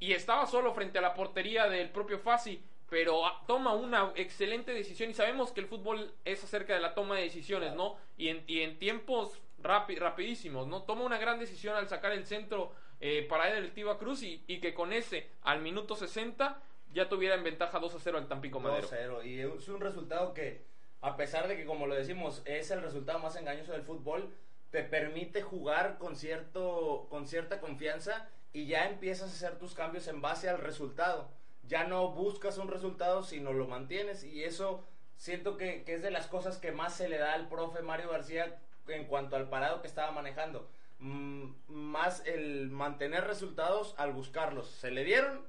Y 0.00 0.12
estaba 0.12 0.46
solo 0.46 0.74
frente 0.74 0.98
a 0.98 1.02
la 1.02 1.14
portería 1.14 1.68
del 1.68 1.88
propio 1.88 2.18
Fasi, 2.18 2.60
pero 2.90 3.22
toma 3.46 3.72
una 3.72 4.12
excelente 4.16 4.72
decisión. 4.72 5.10
Y 5.10 5.14
sabemos 5.14 5.52
que 5.52 5.60
el 5.60 5.66
fútbol 5.66 6.12
es 6.24 6.42
acerca 6.42 6.74
de 6.74 6.80
la 6.80 6.92
toma 6.94 7.16
de 7.16 7.22
decisiones, 7.22 7.74
¿no? 7.74 7.96
Y 8.18 8.28
en, 8.28 8.42
y 8.46 8.60
en 8.60 8.78
tiempos 8.78 9.40
rapi- 9.62 9.96
rapidísimos, 9.96 10.66
¿no? 10.66 10.82
Toma 10.82 11.04
una 11.04 11.18
gran 11.18 11.38
decisión 11.38 11.76
al 11.76 11.88
sacar 11.88 12.12
el 12.12 12.26
centro 12.26 12.72
eh, 13.02 13.26
para 13.28 13.58
el 13.58 13.72
Tiva 13.72 13.98
Cruz 13.98 14.22
y, 14.22 14.44
y 14.46 14.60
que 14.60 14.74
con 14.74 14.92
ese, 14.92 15.28
al 15.42 15.60
minuto 15.60 15.96
60, 15.96 16.62
ya 16.92 17.08
tuviera 17.08 17.34
en 17.34 17.42
ventaja 17.42 17.80
2 17.80 17.96
a 17.96 17.98
0 17.98 18.18
al 18.18 18.28
Tampico 18.28 18.60
Madero. 18.60 18.88
2-0. 18.88 19.26
Y 19.26 19.40
es 19.40 19.68
un 19.68 19.80
resultado 19.80 20.32
que, 20.34 20.64
a 21.00 21.16
pesar 21.16 21.48
de 21.48 21.56
que, 21.56 21.64
como 21.64 21.88
lo 21.88 21.96
decimos, 21.96 22.42
es 22.44 22.70
el 22.70 22.80
resultado 22.80 23.18
más 23.18 23.34
engañoso 23.34 23.72
del 23.72 23.82
fútbol, 23.82 24.32
te 24.70 24.84
permite 24.84 25.42
jugar 25.42 25.98
con, 25.98 26.14
cierto, 26.14 27.08
con 27.10 27.26
cierta 27.26 27.60
confianza 27.60 28.28
y 28.52 28.66
ya 28.66 28.88
empiezas 28.88 29.30
a 29.30 29.32
hacer 29.32 29.58
tus 29.58 29.74
cambios 29.74 30.06
en 30.06 30.20
base 30.20 30.48
al 30.48 30.58
resultado. 30.58 31.28
Ya 31.66 31.84
no 31.84 32.10
buscas 32.12 32.56
un 32.56 32.68
resultado, 32.68 33.24
sino 33.24 33.52
lo 33.52 33.66
mantienes. 33.66 34.22
Y 34.22 34.44
eso 34.44 34.84
siento 35.16 35.56
que, 35.56 35.82
que 35.82 35.94
es 35.94 36.02
de 36.02 36.12
las 36.12 36.28
cosas 36.28 36.58
que 36.58 36.70
más 36.70 36.94
se 36.94 37.08
le 37.08 37.18
da 37.18 37.32
al 37.32 37.48
profe 37.48 37.82
Mario 37.82 38.10
García 38.10 38.60
en 38.86 39.06
cuanto 39.06 39.34
al 39.34 39.48
parado 39.48 39.82
que 39.82 39.88
estaba 39.88 40.12
manejando. 40.12 40.68
Mm, 41.02 41.46
más 41.68 42.24
el 42.26 42.70
mantener 42.70 43.24
resultados 43.26 43.94
al 43.98 44.12
buscarlos. 44.12 44.68
Se 44.68 44.90
le 44.92 45.02
dieron, 45.04 45.44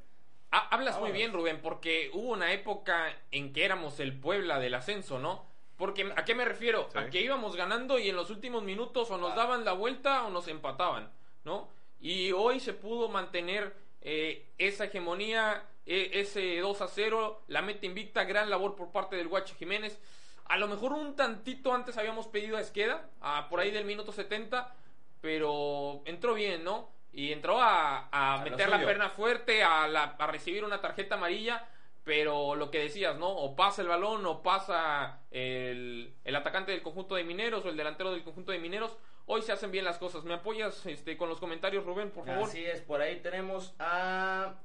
Ha- 0.51 0.67
hablas 0.69 0.99
muy 0.99 1.11
bien, 1.11 1.31
Rubén, 1.33 1.61
porque 1.61 2.09
hubo 2.13 2.31
una 2.31 2.53
época 2.53 3.15
en 3.31 3.53
que 3.53 3.65
éramos 3.65 3.99
el 3.99 4.19
Puebla 4.19 4.59
del 4.59 4.73
ascenso, 4.75 5.17
¿no? 5.19 5.45
Porque, 5.77 6.11
¿a 6.15 6.25
qué 6.25 6.35
me 6.35 6.45
refiero? 6.45 6.87
Sí. 6.91 6.97
A 6.99 7.09
que 7.09 7.21
íbamos 7.21 7.55
ganando 7.55 7.97
y 7.99 8.09
en 8.09 8.15
los 8.15 8.29
últimos 8.29 8.61
minutos 8.63 9.09
o 9.11 9.17
nos 9.17 9.35
daban 9.35 9.63
la 9.65 9.73
vuelta 9.73 10.25
o 10.25 10.29
nos 10.29 10.47
empataban, 10.47 11.11
¿no? 11.43 11.69
Y 11.99 12.31
hoy 12.33 12.59
se 12.59 12.73
pudo 12.73 13.09
mantener 13.09 13.73
eh, 14.01 14.47
esa 14.59 14.85
hegemonía, 14.85 15.63
eh, 15.87 16.11
ese 16.13 16.59
2 16.59 16.81
a 16.81 16.87
0, 16.87 17.41
la 17.47 17.61
meta 17.61 17.85
invicta, 17.85 18.23
gran 18.23 18.49
labor 18.49 18.75
por 18.75 18.91
parte 18.91 19.15
del 19.15 19.27
Guacho 19.27 19.55
Jiménez. 19.55 19.99
A 20.45 20.57
lo 20.57 20.67
mejor 20.67 20.93
un 20.93 21.15
tantito 21.15 21.73
antes 21.73 21.97
habíamos 21.97 22.27
pedido 22.27 22.57
a 22.57 22.61
Esqueda, 22.61 23.09
a 23.21 23.47
por 23.49 23.59
ahí 23.59 23.71
del 23.71 23.85
minuto 23.85 24.11
70, 24.11 24.75
pero 25.23 26.01
entró 26.03 26.33
bien, 26.33 26.65
¿no? 26.65 26.89
Y 27.13 27.31
entró 27.31 27.61
a, 27.61 28.09
a 28.11 28.33
A 28.33 28.37
lo 28.43 28.51
meter 28.51 28.67
la 28.67 28.75
perna 28.85 29.09
fuerte, 29.09 29.63
a, 29.63 29.87
la- 29.87 30.15
a 30.19 30.27
recibir 30.27 30.65
una 30.65 30.81
tarjeta 30.81 31.15
amarilla, 31.15 31.65
pero 32.03 32.55
lo 32.55 32.69
que 32.69 32.79
decías, 32.79 33.15
¿no? 33.17 33.29
O 33.29 33.55
pasa 33.55 33.81
el 33.81 33.87
balón 33.87 34.25
o 34.25 34.43
pasa 34.43 35.21
el, 35.31 36.13
el 36.25 36.35
atacante 36.35 36.73
del 36.73 36.81
conjunto 36.81 37.15
de 37.15 37.23
mineros 37.23 37.63
o 37.63 37.69
el 37.69 37.77
delantero 37.77 38.11
del 38.11 38.23
conjunto 38.25 38.51
de 38.51 38.59
mineros. 38.59 38.97
Hoy 39.25 39.41
se 39.43 39.53
hacen 39.53 39.71
bien 39.71 39.85
las 39.85 39.97
cosas. 39.97 40.25
¿Me 40.25 40.33
apoyas 40.33 40.85
este, 40.87 41.15
con 41.15 41.29
los 41.29 41.39
comentarios, 41.39 41.85
Rubén, 41.85 42.11
por 42.11 42.25
favor? 42.25 42.43
Así 42.49 42.65
es, 42.65 42.81
por 42.81 42.99
ahí 42.99 43.21
tenemos 43.21 43.73
a. 43.79 44.55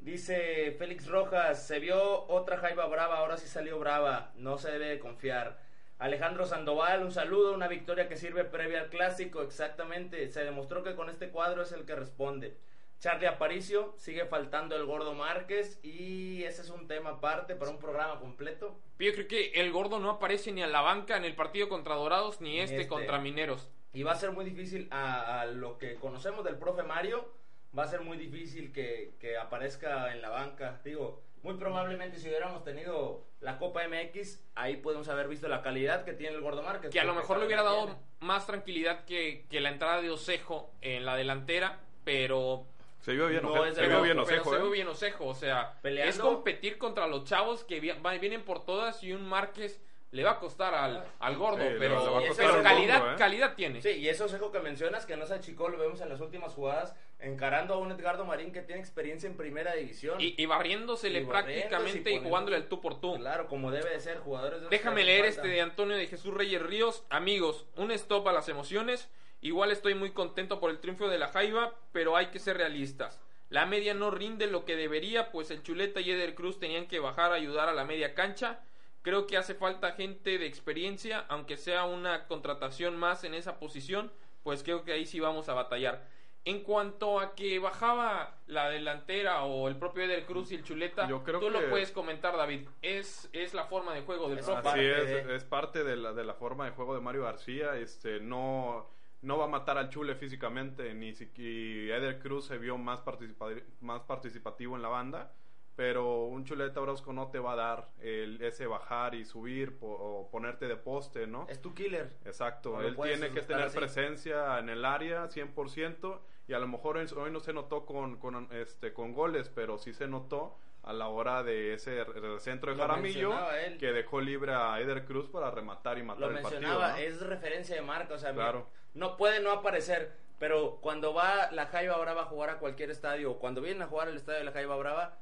Dice 0.00 0.74
Félix 0.76 1.06
Rojas, 1.06 1.64
se 1.68 1.78
vio 1.78 2.26
otra 2.26 2.56
Jaiba 2.56 2.86
brava, 2.86 3.18
ahora 3.18 3.36
sí 3.36 3.46
salió 3.46 3.78
brava, 3.78 4.32
no 4.34 4.58
se 4.58 4.72
debe 4.72 4.86
de 4.86 4.98
confiar. 4.98 5.60
Alejandro 6.00 6.46
Sandoval, 6.46 7.02
un 7.02 7.12
saludo, 7.12 7.52
una 7.52 7.68
victoria 7.68 8.08
que 8.08 8.16
sirve 8.16 8.44
previa 8.44 8.80
al 8.80 8.88
clásico, 8.88 9.42
exactamente. 9.42 10.28
Se 10.30 10.42
demostró 10.42 10.82
que 10.82 10.94
con 10.94 11.10
este 11.10 11.28
cuadro 11.28 11.62
es 11.62 11.72
el 11.72 11.84
que 11.84 11.94
responde. 11.94 12.56
Charlie 13.00 13.26
Aparicio, 13.26 13.94
sigue 13.98 14.24
faltando 14.24 14.76
el 14.76 14.86
gordo 14.86 15.14
Márquez 15.14 15.78
y 15.82 16.42
ese 16.44 16.62
es 16.62 16.70
un 16.70 16.88
tema 16.88 17.10
aparte 17.10 17.54
para 17.54 17.70
un 17.70 17.78
programa 17.78 18.18
completo. 18.18 18.80
Yo 18.98 19.12
creo 19.12 19.28
que 19.28 19.50
el 19.52 19.72
gordo 19.72 19.98
no 19.98 20.10
aparece 20.10 20.52
ni 20.52 20.62
a 20.62 20.66
la 20.66 20.80
banca 20.80 21.18
en 21.18 21.24
el 21.24 21.34
partido 21.34 21.68
contra 21.68 21.94
Dorados 21.94 22.40
ni, 22.40 22.52
Ni 22.52 22.60
este, 22.60 22.76
este. 22.76 22.88
contra 22.88 23.18
Mineros. 23.18 23.68
Y 23.92 24.02
va 24.02 24.12
a 24.12 24.16
ser 24.16 24.32
muy 24.32 24.46
difícil 24.46 24.88
a, 24.90 25.42
a 25.42 25.46
lo 25.46 25.76
que 25.76 25.96
conocemos 25.96 26.44
del 26.44 26.56
profe 26.56 26.82
Mario, 26.82 27.30
va 27.78 27.84
a 27.84 27.88
ser 27.88 28.00
muy 28.00 28.16
difícil 28.16 28.72
que, 28.72 29.16
que 29.20 29.36
aparezca 29.36 30.12
en 30.12 30.22
la 30.22 30.30
banca. 30.30 30.80
Digo, 30.82 31.22
muy 31.42 31.54
probablemente 31.54 32.18
si 32.18 32.28
hubiéramos 32.28 32.62
tenido 32.64 33.24
la 33.40 33.58
Copa 33.58 33.82
MX, 33.88 34.42
ahí 34.54 34.76
podemos 34.76 35.08
haber 35.08 35.28
visto 35.28 35.48
la 35.48 35.62
calidad 35.62 36.04
que 36.04 36.12
tiene 36.12 36.34
el 36.36 36.42
Gordo 36.42 36.62
Márquez. 36.62 36.90
Que 36.90 37.00
a 37.00 37.04
lo 37.04 37.14
mejor 37.14 37.38
le 37.38 37.46
hubiera 37.46 37.62
dado 37.62 37.84
tiene. 37.86 38.00
más 38.20 38.46
tranquilidad 38.46 39.04
que, 39.04 39.46
que 39.48 39.60
la 39.60 39.70
entrada 39.70 40.02
de 40.02 40.10
Osejo 40.10 40.70
en 40.82 41.04
la 41.06 41.16
delantera, 41.16 41.78
pero 42.04 42.66
Se 43.00 43.12
vio 43.12 43.28
bien, 43.28 43.42
No, 43.42 43.50
Osejo, 43.52 43.64
es 43.66 43.74
se 43.76 43.86
vio 43.86 44.02
bien 44.02 44.16
pero 44.16 44.22
Osejo, 44.22 44.50
se 44.50 44.56
¿eh? 44.56 44.62
ve 44.62 44.70
bien 44.70 44.88
Osejo, 44.88 45.26
o 45.26 45.34
sea, 45.34 45.74
Peleando. 45.80 46.10
es 46.10 46.18
competir 46.18 46.76
contra 46.78 47.06
los 47.06 47.24
chavos 47.24 47.64
que 47.64 47.80
vienen 47.80 48.42
por 48.42 48.64
todas 48.66 49.02
y 49.02 49.12
un 49.12 49.26
Márquez 49.26 49.80
le 50.12 50.24
va 50.24 50.32
a 50.32 50.38
costar 50.40 50.74
al, 50.74 51.04
al 51.20 51.36
gordo, 51.36 51.58
Sí, 51.62 51.76
pero, 51.78 52.20
pero 52.36 52.62
calidad, 52.62 53.12
¿eh? 53.12 53.16
calidad 53.16 53.54
tiene. 53.54 53.80
Sí, 53.80 53.90
y 53.90 54.08
ese 54.08 54.24
Osejo 54.24 54.50
que 54.52 54.58
mencionas, 54.58 55.06
que 55.06 55.16
no 55.16 55.24
se 55.24 55.34
achicó, 55.34 55.68
lo 55.68 55.78
vemos 55.78 56.00
en 56.00 56.08
las 56.08 56.20
últimas 56.20 56.52
jugadas, 56.52 56.94
encarando 57.22 57.74
a 57.74 57.78
un 57.78 57.92
Edgardo 57.92 58.24
Marín 58.24 58.52
que 58.52 58.62
tiene 58.62 58.80
experiencia 58.80 59.28
en 59.28 59.36
primera 59.36 59.74
división. 59.74 60.20
Y, 60.20 60.34
y 60.40 60.46
barriéndosele 60.46 61.20
Y 61.20 61.24
barriéndose 61.24 61.58
y 61.58 61.68
prácticamente 61.68 62.12
y, 62.12 62.18
jugándole 62.18 62.56
al 62.56 62.68
tú 62.68 62.80
por 62.80 63.00
tú. 63.00 63.14
Claro, 63.16 63.48
como 63.48 63.70
debe 63.70 63.90
de 63.90 64.00
ser, 64.00 64.18
jugadores 64.18 64.60
de 64.62 64.68
Déjame 64.68 65.04
leer 65.04 65.24
este 65.24 65.48
de 65.48 65.60
Antonio 65.60 65.96
de 65.96 66.06
Jesús 66.06 66.34
Reyes 66.34 66.62
Ríos. 66.62 67.04
Amigos, 67.10 67.66
un 67.76 67.90
stop 67.90 68.28
a 68.28 68.32
las 68.32 68.48
emociones. 68.48 69.08
Igual 69.40 69.70
estoy 69.70 69.94
muy 69.94 70.10
contento 70.10 70.60
por 70.60 70.70
el 70.70 70.80
triunfo 70.80 71.08
de 71.08 71.18
la 71.18 71.28
Jaiba, 71.28 71.74
pero 71.92 72.16
hay 72.16 72.26
que 72.26 72.38
ser 72.38 72.58
realistas. 72.58 73.20
La 73.48 73.66
media 73.66 73.94
no 73.94 74.10
rinde 74.10 74.46
lo 74.46 74.64
que 74.64 74.76
debería, 74.76 75.32
pues 75.32 75.50
el 75.50 75.62
Chuleta 75.62 76.00
y 76.00 76.10
Eder 76.10 76.34
Cruz 76.34 76.60
tenían 76.60 76.86
que 76.86 77.00
bajar 77.00 77.32
a 77.32 77.36
ayudar 77.36 77.68
a 77.68 77.72
la 77.72 77.84
media 77.84 78.14
cancha. 78.14 78.60
Creo 79.02 79.26
que 79.26 79.36
hace 79.36 79.54
falta 79.54 79.92
gente 79.92 80.38
de 80.38 80.46
experiencia, 80.46 81.24
aunque 81.28 81.56
sea 81.56 81.84
una 81.84 82.26
contratación 82.26 82.96
más 82.96 83.24
en 83.24 83.34
esa 83.34 83.58
posición, 83.58 84.12
pues 84.42 84.62
creo 84.62 84.84
que 84.84 84.92
ahí 84.92 85.06
sí 85.06 85.20
vamos 85.20 85.48
a 85.48 85.54
batallar. 85.54 86.06
En 86.46 86.62
cuanto 86.62 87.20
a 87.20 87.34
que 87.34 87.58
bajaba 87.58 88.34
la 88.46 88.70
delantera 88.70 89.42
o 89.44 89.68
el 89.68 89.76
propio 89.76 90.04
Eder 90.04 90.24
Cruz 90.24 90.50
y 90.52 90.54
el 90.54 90.64
Chuleta, 90.64 91.06
Yo 91.06 91.22
creo 91.22 91.38
tú 91.38 91.46
que- 91.46 91.52
lo 91.52 91.68
puedes 91.68 91.90
comentar, 91.92 92.34
David. 92.36 92.66
Es, 92.80 93.28
es 93.34 93.52
la 93.52 93.64
forma 93.64 93.92
de 93.94 94.00
juego 94.02 94.28
del 94.30 94.38
Es 94.38 94.46
profe. 94.46 94.68
Así 94.68 94.80
es, 94.80 95.26
de- 95.26 95.36
es 95.36 95.44
parte 95.44 95.84
de 95.84 95.96
la, 95.96 96.12
de 96.14 96.24
la 96.24 96.32
forma 96.34 96.64
de 96.64 96.70
juego 96.70 96.94
de 96.94 97.00
Mario 97.02 97.24
García. 97.24 97.76
Este, 97.76 98.20
no, 98.20 98.86
no 99.20 99.36
va 99.36 99.44
a 99.44 99.48
matar 99.48 99.76
al 99.76 99.90
Chule 99.90 100.14
físicamente, 100.14 100.94
ni 100.94 101.12
si 101.12 101.30
y 101.36 101.90
Eder 101.90 102.18
Cruz 102.20 102.46
se 102.46 102.56
vio 102.56 102.78
más, 102.78 103.00
participa- 103.02 103.50
más 103.82 104.00
participativo 104.02 104.76
en 104.76 104.82
la 104.82 104.88
banda, 104.88 105.32
pero 105.76 106.24
un 106.24 106.44
Chuleta 106.46 106.80
Orozco 106.80 107.12
no 107.12 107.28
te 107.30 107.38
va 107.38 107.52
a 107.52 107.56
dar 107.56 107.88
el, 108.00 108.42
ese 108.42 108.66
bajar 108.66 109.14
y 109.14 109.26
subir 109.26 109.78
po- 109.78 109.88
o 109.88 110.30
ponerte 110.30 110.66
de 110.68 110.76
poste, 110.76 111.26
¿no? 111.26 111.46
Es 111.50 111.60
tu 111.60 111.74
killer. 111.74 112.16
Exacto, 112.24 112.72
No 112.72 112.80
él 112.80 112.96
tiene 112.96 113.28
que 113.30 113.42
tener 113.42 113.64
así. 113.66 113.76
presencia 113.78 114.58
en 114.58 114.70
el 114.70 114.84
área 114.86 115.28
100% 115.28 116.18
y 116.50 116.54
a 116.54 116.58
lo 116.58 116.66
mejor 116.66 116.96
hoy 116.96 117.30
no 117.30 117.38
se 117.38 117.52
notó 117.52 117.86
con, 117.86 118.16
con, 118.18 118.48
este, 118.50 118.92
con 118.92 119.12
goles, 119.14 119.48
pero 119.54 119.78
sí 119.78 119.92
se 119.94 120.08
notó 120.08 120.56
a 120.82 120.92
la 120.92 121.06
hora 121.06 121.44
de 121.44 121.74
ese 121.74 122.04
centro 122.40 122.72
de 122.72 122.76
Lo 122.76 122.82
Jaramillo 122.82 123.32
que 123.78 123.92
dejó 123.92 124.20
libre 124.20 124.52
a 124.52 124.80
Eder 124.80 125.04
Cruz 125.04 125.28
para 125.28 125.52
rematar 125.52 125.98
y 125.98 126.02
matar 126.02 126.22
Lo 126.22 126.26
el 126.36 126.42
partido. 126.42 126.60
mencionaba, 126.60 126.92
¿no? 126.92 126.96
es 126.98 127.20
referencia 127.20 127.76
de 127.76 127.82
marca, 127.82 128.14
o 128.14 128.18
sea, 128.18 128.32
Claro. 128.32 128.66
mira, 128.68 128.80
no 128.94 129.16
puede 129.16 129.38
no 129.38 129.52
aparecer, 129.52 130.10
pero 130.40 130.78
cuando 130.80 131.14
va 131.14 131.52
la 131.52 131.66
Jaiba 131.66 131.96
Brava 131.98 132.22
a 132.22 132.24
jugar 132.24 132.50
a 132.50 132.58
cualquier 132.58 132.90
estadio, 132.90 133.30
o 133.30 133.38
cuando 133.38 133.60
vienen 133.60 133.82
a 133.82 133.86
jugar 133.86 134.08
al 134.08 134.16
estadio 134.16 134.40
de 134.40 134.44
la 134.46 134.52
Jaiba 134.52 134.74
Brava, 134.76 135.18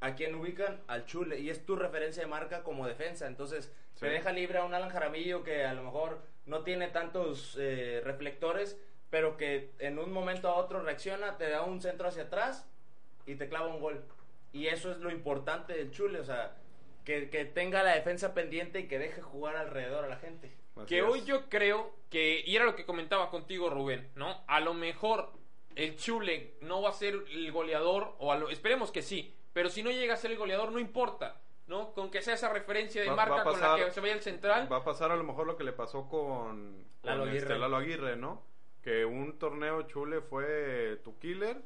¿a 0.00 0.14
quién 0.14 0.34
ubican? 0.34 0.80
Al 0.86 1.04
Chule, 1.04 1.40
y 1.40 1.50
es 1.50 1.66
tu 1.66 1.76
referencia 1.76 2.22
de 2.22 2.28
marca 2.30 2.62
como 2.62 2.86
defensa, 2.86 3.26
entonces 3.26 3.70
Sí. 3.96 4.06
te 4.06 4.06
deja 4.12 4.32
libre 4.32 4.56
a 4.60 4.64
un 4.64 4.72
Alan 4.72 4.88
Jaramillo 4.88 5.42
que 5.44 5.66
a 5.66 5.74
lo 5.74 5.82
mejor 5.82 6.22
no 6.46 6.62
tiene 6.62 6.88
tantos 6.88 7.58
eh, 7.60 8.00
reflectores, 8.02 8.80
pero 9.10 9.36
que 9.36 9.70
en 9.78 9.98
un 9.98 10.12
momento 10.12 10.48
a 10.48 10.54
otro 10.54 10.80
reacciona, 10.82 11.36
te 11.36 11.48
da 11.50 11.62
un 11.62 11.80
centro 11.82 12.08
hacia 12.08 12.24
atrás 12.24 12.66
y 13.26 13.34
te 13.34 13.48
clava 13.48 13.66
un 13.68 13.80
gol. 13.80 14.04
Y 14.52 14.66
eso 14.68 14.90
es 14.90 14.98
lo 14.98 15.10
importante 15.10 15.74
del 15.74 15.90
Chule, 15.90 16.20
o 16.20 16.24
sea, 16.24 16.56
que, 17.04 17.28
que 17.30 17.44
tenga 17.44 17.82
la 17.82 17.94
defensa 17.94 18.34
pendiente 18.34 18.80
y 18.80 18.88
que 18.88 18.98
deje 18.98 19.20
jugar 19.22 19.56
alrededor 19.56 20.04
a 20.04 20.08
la 20.08 20.16
gente. 20.16 20.50
Así 20.76 20.86
Que 20.86 20.98
es. 21.00 21.04
hoy 21.04 21.24
yo 21.24 21.48
creo 21.48 21.92
que, 22.10 22.42
y 22.46 22.56
era 22.56 22.64
lo 22.64 22.74
que 22.76 22.84
comentaba 22.86 23.30
contigo 23.30 23.68
Rubén, 23.70 24.08
¿no? 24.16 24.42
A 24.46 24.60
lo 24.60 24.74
mejor 24.74 25.30
el 25.76 25.96
Chule 25.96 26.54
no 26.62 26.82
va 26.82 26.90
a 26.90 26.92
ser 26.94 27.14
el 27.30 27.52
goleador, 27.52 28.14
o 28.18 28.32
a 28.32 28.36
lo- 28.36 28.50
esperemos 28.50 28.90
que 28.90 29.02
sí, 29.02 29.34
pero 29.52 29.68
si 29.68 29.82
no 29.82 29.90
llega 29.90 30.14
a 30.14 30.16
ser 30.16 30.30
el 30.32 30.38
goleador 30.38 30.72
no 30.72 30.78
importa, 30.78 31.40
¿no? 31.66 31.92
Con 31.92 32.10
que 32.10 32.22
sea 32.22 32.34
esa 32.34 32.48
referencia 32.52 33.02
de 33.02 33.08
Va- 33.08 33.16
marca 33.16 33.34
va 33.36 33.44
con 33.44 33.60
la 33.60 33.76
que 33.76 33.90
se 33.92 34.00
vaya 34.00 34.14
el 34.14 34.20
central. 34.22 34.72
Va 34.72 34.78
a 34.78 34.84
pasar 34.84 35.12
a 35.12 35.16
lo 35.16 35.22
mejor 35.24 35.46
lo 35.46 35.56
que 35.56 35.62
le 35.64 35.72
pasó 35.72 36.08
con, 36.08 36.84
Lalo 37.02 37.20
con 37.24 37.28
este 37.30 37.44
Aguirre. 37.44 37.58
Lalo 37.60 37.76
Aguirre, 37.76 38.16
¿no? 38.16 38.42
Que 38.82 39.04
un 39.04 39.38
torneo 39.38 39.82
chule 39.82 40.20
fue 40.20 41.00
tu 41.04 41.18
killer 41.18 41.60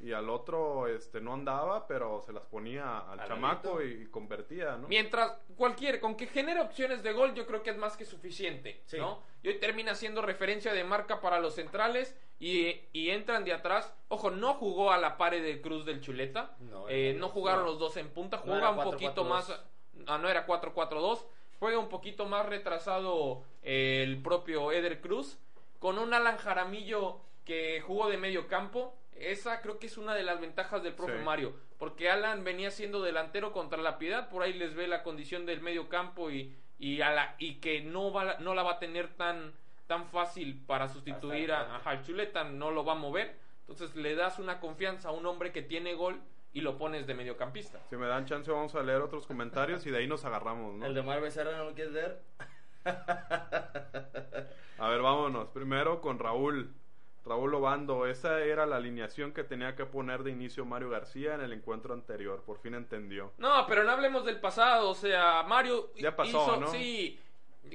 y 0.00 0.12
al 0.12 0.28
otro 0.30 0.86
este 0.86 1.20
no 1.20 1.32
andaba, 1.34 1.86
pero 1.88 2.20
se 2.24 2.32
las 2.32 2.44
ponía 2.44 2.98
al 3.00 3.18
Al 3.20 3.28
chamaco 3.28 3.82
y, 3.82 4.02
y 4.02 4.06
convertía, 4.06 4.76
¿no? 4.76 4.86
Mientras 4.86 5.32
cualquier, 5.56 5.98
con 6.00 6.14
que 6.16 6.26
genere 6.28 6.60
opciones 6.60 7.02
de 7.02 7.12
gol, 7.12 7.34
yo 7.34 7.46
creo 7.46 7.62
que 7.64 7.70
es 7.70 7.76
más 7.78 7.96
que 7.96 8.04
suficiente, 8.04 8.82
Sí. 8.86 8.96
¿no? 8.98 9.22
Y 9.42 9.48
hoy 9.48 9.58
termina 9.58 9.94
siendo 9.94 10.20
referencia 10.22 10.72
de 10.72 10.84
marca 10.84 11.20
para 11.20 11.40
los 11.40 11.54
centrales 11.54 12.16
y, 12.38 12.80
y 12.92 13.10
entran 13.10 13.44
de 13.44 13.52
atrás. 13.52 13.92
Ojo, 14.08 14.30
no 14.30 14.54
jugó 14.54 14.92
a 14.92 14.98
la 14.98 15.16
pared 15.16 15.42
del 15.42 15.60
Cruz 15.60 15.84
del 15.84 16.00
Chuleta. 16.00 16.54
No, 16.60 16.88
Eh, 16.88 17.14
no, 17.14 17.26
no 17.26 17.28
jugaron 17.32 17.64
no. 17.64 17.70
los 17.70 17.78
dos 17.80 17.96
en 17.96 18.08
punta. 18.10 18.36
No 18.38 18.42
Juega 18.42 18.58
era 18.58 18.70
un 18.70 18.84
poquito 18.84 19.24
4-4-2. 19.24 19.28
más. 19.28 19.64
Ah, 20.06 20.18
no 20.18 20.28
era 20.28 20.46
4-4-2. 20.46 21.24
Juega 21.58 21.78
un 21.78 21.88
poquito 21.88 22.26
más 22.26 22.46
retrasado 22.46 23.42
eh, 23.62 24.02
el 24.04 24.22
propio 24.22 24.70
Eder 24.70 25.00
Cruz. 25.00 25.38
Con 25.78 25.98
un 25.98 26.12
Alan 26.14 26.36
Jaramillo 26.38 27.20
que 27.44 27.80
jugó 27.80 28.08
de 28.08 28.16
medio 28.18 28.46
campo. 28.48 28.94
Esa 29.14 29.60
creo 29.62 29.78
que 29.78 29.86
es 29.86 29.98
una 29.98 30.14
de 30.14 30.22
las 30.22 30.40
ventajas 30.40 30.82
del 30.82 30.94
profe 30.94 31.18
Sí. 31.18 31.24
Mario. 31.24 31.54
Porque 31.78 32.08
Alan 32.10 32.44
venía 32.44 32.70
siendo 32.70 33.02
delantero 33.02 33.52
contra 33.52 33.80
la 33.82 33.98
piedad. 33.98 34.28
Por 34.28 34.42
ahí 34.42 34.52
les 34.52 34.74
ve 34.74 34.86
la 34.86 35.02
condición 35.02 35.44
del 35.46 35.60
medio 35.60 35.88
campo 35.88 36.30
y, 36.30 36.54
y, 36.78 37.00
a 37.00 37.10
la, 37.10 37.34
y 37.38 37.56
que 37.56 37.80
no, 37.80 38.12
va, 38.12 38.24
la- 38.24 38.38
no 38.38 38.54
la 38.54 38.62
va 38.62 38.72
a 38.72 38.78
tener 38.78 39.08
tan, 39.14 39.52
tan 39.86 40.06
fácil 40.06 40.62
para 40.66 40.88
sustituir 40.88 41.50
a, 41.52 41.76
a 41.76 41.80
Jalchuleta. 41.80 42.44
No 42.44 42.70
lo 42.70 42.84
va 42.84 42.92
a 42.92 42.96
mover. 42.96 43.36
Entonces 43.66 43.94
le 43.96 44.14
das 44.14 44.38
una 44.38 44.60
confianza 44.60 45.08
a 45.08 45.12
un 45.12 45.26
hombre 45.26 45.50
que 45.52 45.62
tiene 45.62 45.94
gol 45.94 46.20
y 46.52 46.60
lo 46.60 46.78
pones 46.78 47.06
de 47.06 47.14
mediocampista. 47.14 47.80
Si 47.90 47.96
me 47.96 48.06
dan 48.06 48.24
chance 48.24 48.50
vamos 48.50 48.74
a 48.74 48.82
leer 48.82 49.00
otros 49.02 49.26
comentarios 49.26 49.84
y 49.86 49.90
de 49.90 49.98
ahí 49.98 50.06
nos 50.06 50.24
agarramos, 50.24 50.74
¿no? 50.74 50.86
El 50.86 50.94
de 50.94 51.02
Becerra 51.02 51.56
no 51.56 51.64
lo 51.64 51.74
quieres 51.74 51.92
leer. 51.92 52.22
A 54.78 54.88
ver, 54.88 55.02
vámonos. 55.02 55.48
Primero 55.50 56.00
con 56.00 56.18
Raúl. 56.18 56.72
Raúl 57.24 57.54
Obando, 57.54 58.06
esa 58.06 58.40
era 58.40 58.64
la 58.64 58.76
alineación 58.76 59.32
que 59.34 59.44
tenía 59.44 59.76
que 59.76 59.84
poner 59.84 60.22
de 60.22 60.30
inicio 60.30 60.64
Mario 60.64 60.88
García 60.88 61.34
en 61.34 61.42
el 61.42 61.52
encuentro 61.52 61.92
anterior. 61.92 62.42
Por 62.46 62.58
fin 62.58 62.74
entendió. 62.74 63.32
No, 63.36 63.66
pero 63.66 63.84
no 63.84 63.90
hablemos 63.90 64.24
del 64.24 64.40
pasado, 64.40 64.88
o 64.88 64.94
sea, 64.94 65.42
Mario 65.42 65.90
Ya 65.96 66.16
pasó, 66.16 66.30
hizo, 66.30 66.56
¿no? 66.56 66.68
sí, 66.68 67.20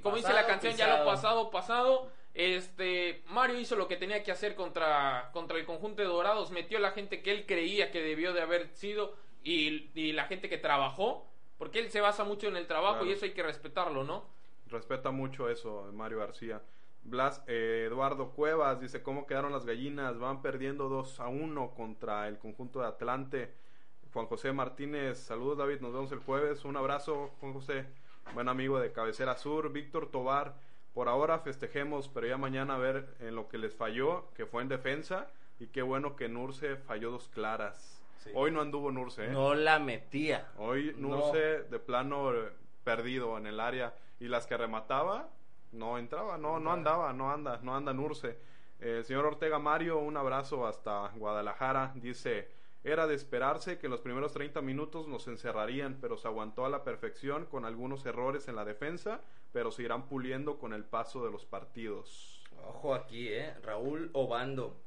como 0.01 0.15
dice 0.15 0.33
la 0.33 0.47
canción, 0.47 0.75
ya 0.75 0.97
lo 0.97 1.05
pasado, 1.05 1.51
pasado, 1.51 2.09
este, 2.33 3.21
Mario 3.27 3.59
hizo 3.59 3.75
lo 3.75 3.87
que 3.87 3.95
tenía 3.97 4.23
que 4.23 4.31
hacer 4.31 4.55
contra, 4.55 5.29
contra 5.33 5.57
el 5.59 5.65
conjunto 5.65 6.01
de 6.01 6.07
Dorados, 6.07 6.49
metió 6.49 6.79
a 6.79 6.81
la 6.81 6.91
gente 6.91 7.21
que 7.21 7.29
él 7.31 7.45
creía 7.45 7.91
que 7.91 8.01
debió 8.01 8.33
de 8.33 8.41
haber 8.41 8.69
sido 8.69 9.13
y, 9.43 9.91
y 9.93 10.13
la 10.13 10.25
gente 10.25 10.49
que 10.49 10.57
trabajó, 10.57 11.27
porque 11.59 11.77
él 11.77 11.91
se 11.91 12.01
basa 12.01 12.23
mucho 12.23 12.47
en 12.47 12.57
el 12.57 12.65
trabajo 12.65 12.99
Claro. 13.01 13.09
y 13.09 13.13
eso 13.13 13.25
hay 13.25 13.33
que 13.33 13.43
respetarlo, 13.43 14.03
¿no? 14.03 14.25
Respeta 14.67 15.11
mucho 15.11 15.49
eso 15.49 15.89
Mario 15.93 16.19
García. 16.19 16.61
Blas 17.03 17.43
eh, 17.47 17.85
Eduardo 17.87 18.29
Cuevas 18.29 18.79
dice 18.79 19.03
cómo 19.03 19.25
quedaron 19.27 19.51
las 19.51 19.65
gallinas. 19.65 20.17
Van 20.17 20.41
perdiendo 20.41 20.89
2 20.89 21.19
a 21.19 21.27
1 21.27 21.71
contra 21.75 22.27
el 22.27 22.37
conjunto 22.37 22.79
de 22.79 22.87
Atlante. 22.87 23.53
Juan 24.13 24.27
José 24.27 24.53
Martínez, 24.53 25.17
saludos 25.17 25.57
David, 25.57 25.81
nos 25.81 25.91
vemos 25.91 26.11
el 26.11 26.19
jueves. 26.19 26.65
Un 26.65 26.77
abrazo, 26.77 27.31
Juan 27.39 27.53
José, 27.53 27.85
buen 28.35 28.47
amigo 28.47 28.79
de 28.79 28.91
Cabecera 28.91 29.35
Sur. 29.37 29.71
Víctor 29.71 30.11
Tobar, 30.11 30.53
por 30.93 31.09
ahora 31.09 31.39
festejemos, 31.39 32.09
pero 32.09 32.27
ya 32.27 32.37
mañana 32.37 32.75
a 32.75 32.77
ver 32.77 33.15
en 33.19 33.35
lo 33.35 33.49
que 33.49 33.57
les 33.57 33.73
falló, 33.75 34.29
que 34.35 34.45
fue 34.45 34.61
en 34.61 34.69
defensa. 34.69 35.27
Y 35.59 35.67
qué 35.67 35.81
bueno 35.81 36.15
que 36.15 36.29
Nurse 36.29 36.77
falló 36.77 37.09
dos 37.09 37.27
claras. 37.27 38.03
Sí. 38.19 38.29
Hoy 38.35 38.51
no 38.51 38.61
anduvo 38.61 38.91
Nurse. 38.91 39.25
¿eh? 39.25 39.29
No 39.29 39.55
la 39.55 39.79
metía. 39.79 40.51
Hoy 40.57 40.95
No. 40.97 41.09
Nurse 41.09 41.63
de 41.63 41.79
plano 41.79 42.33
eh, 42.33 42.51
perdido 42.83 43.37
en 43.37 43.47
el 43.47 43.59
área 43.59 43.95
y 44.23 44.29
las 44.29 44.47
que 44.47 44.55
remataba 44.55 45.29
no 45.73 45.97
entraba, 45.97 46.37
no 46.37 46.57
no 46.57 46.71
andaba, 46.71 47.11
no 47.11 47.29
anda, 47.29 47.59
no 47.61 47.75
anda 47.75 47.91
Nurse. 47.93 48.37
Eh, 48.79 48.99
El 48.99 49.03
señor 49.03 49.25
Ortega 49.25 49.59
Mario, 49.59 49.99
un 49.99 50.15
abrazo 50.15 50.65
hasta 50.65 51.09
Guadalajara, 51.09 51.91
dice, 51.95 52.47
era 52.85 53.05
de 53.05 53.15
esperarse 53.15 53.79
que 53.79 53.87
en 53.87 53.91
los 53.91 53.99
primeros 53.99 54.31
30 54.31 54.61
minutos 54.61 55.09
nos 55.09 55.27
encerrarían, 55.27 55.97
pero 55.99 56.15
se 56.15 56.29
aguantó 56.29 56.65
a 56.65 56.69
la 56.69 56.85
perfección 56.85 57.47
con 57.47 57.65
algunos 57.65 58.05
errores 58.05 58.47
en 58.47 58.55
la 58.55 58.63
defensa, 58.63 59.19
pero 59.51 59.71
se 59.71 59.83
irán 59.83 60.07
puliendo 60.07 60.57
con 60.57 60.71
el 60.71 60.85
paso 60.85 61.25
de 61.25 61.31
los 61.31 61.45
partidos. 61.45 62.41
Ojo 62.65 62.95
aquí, 62.95 63.27
¿eh? 63.27 63.53
Raúl 63.61 64.09
Obando. 64.13 64.77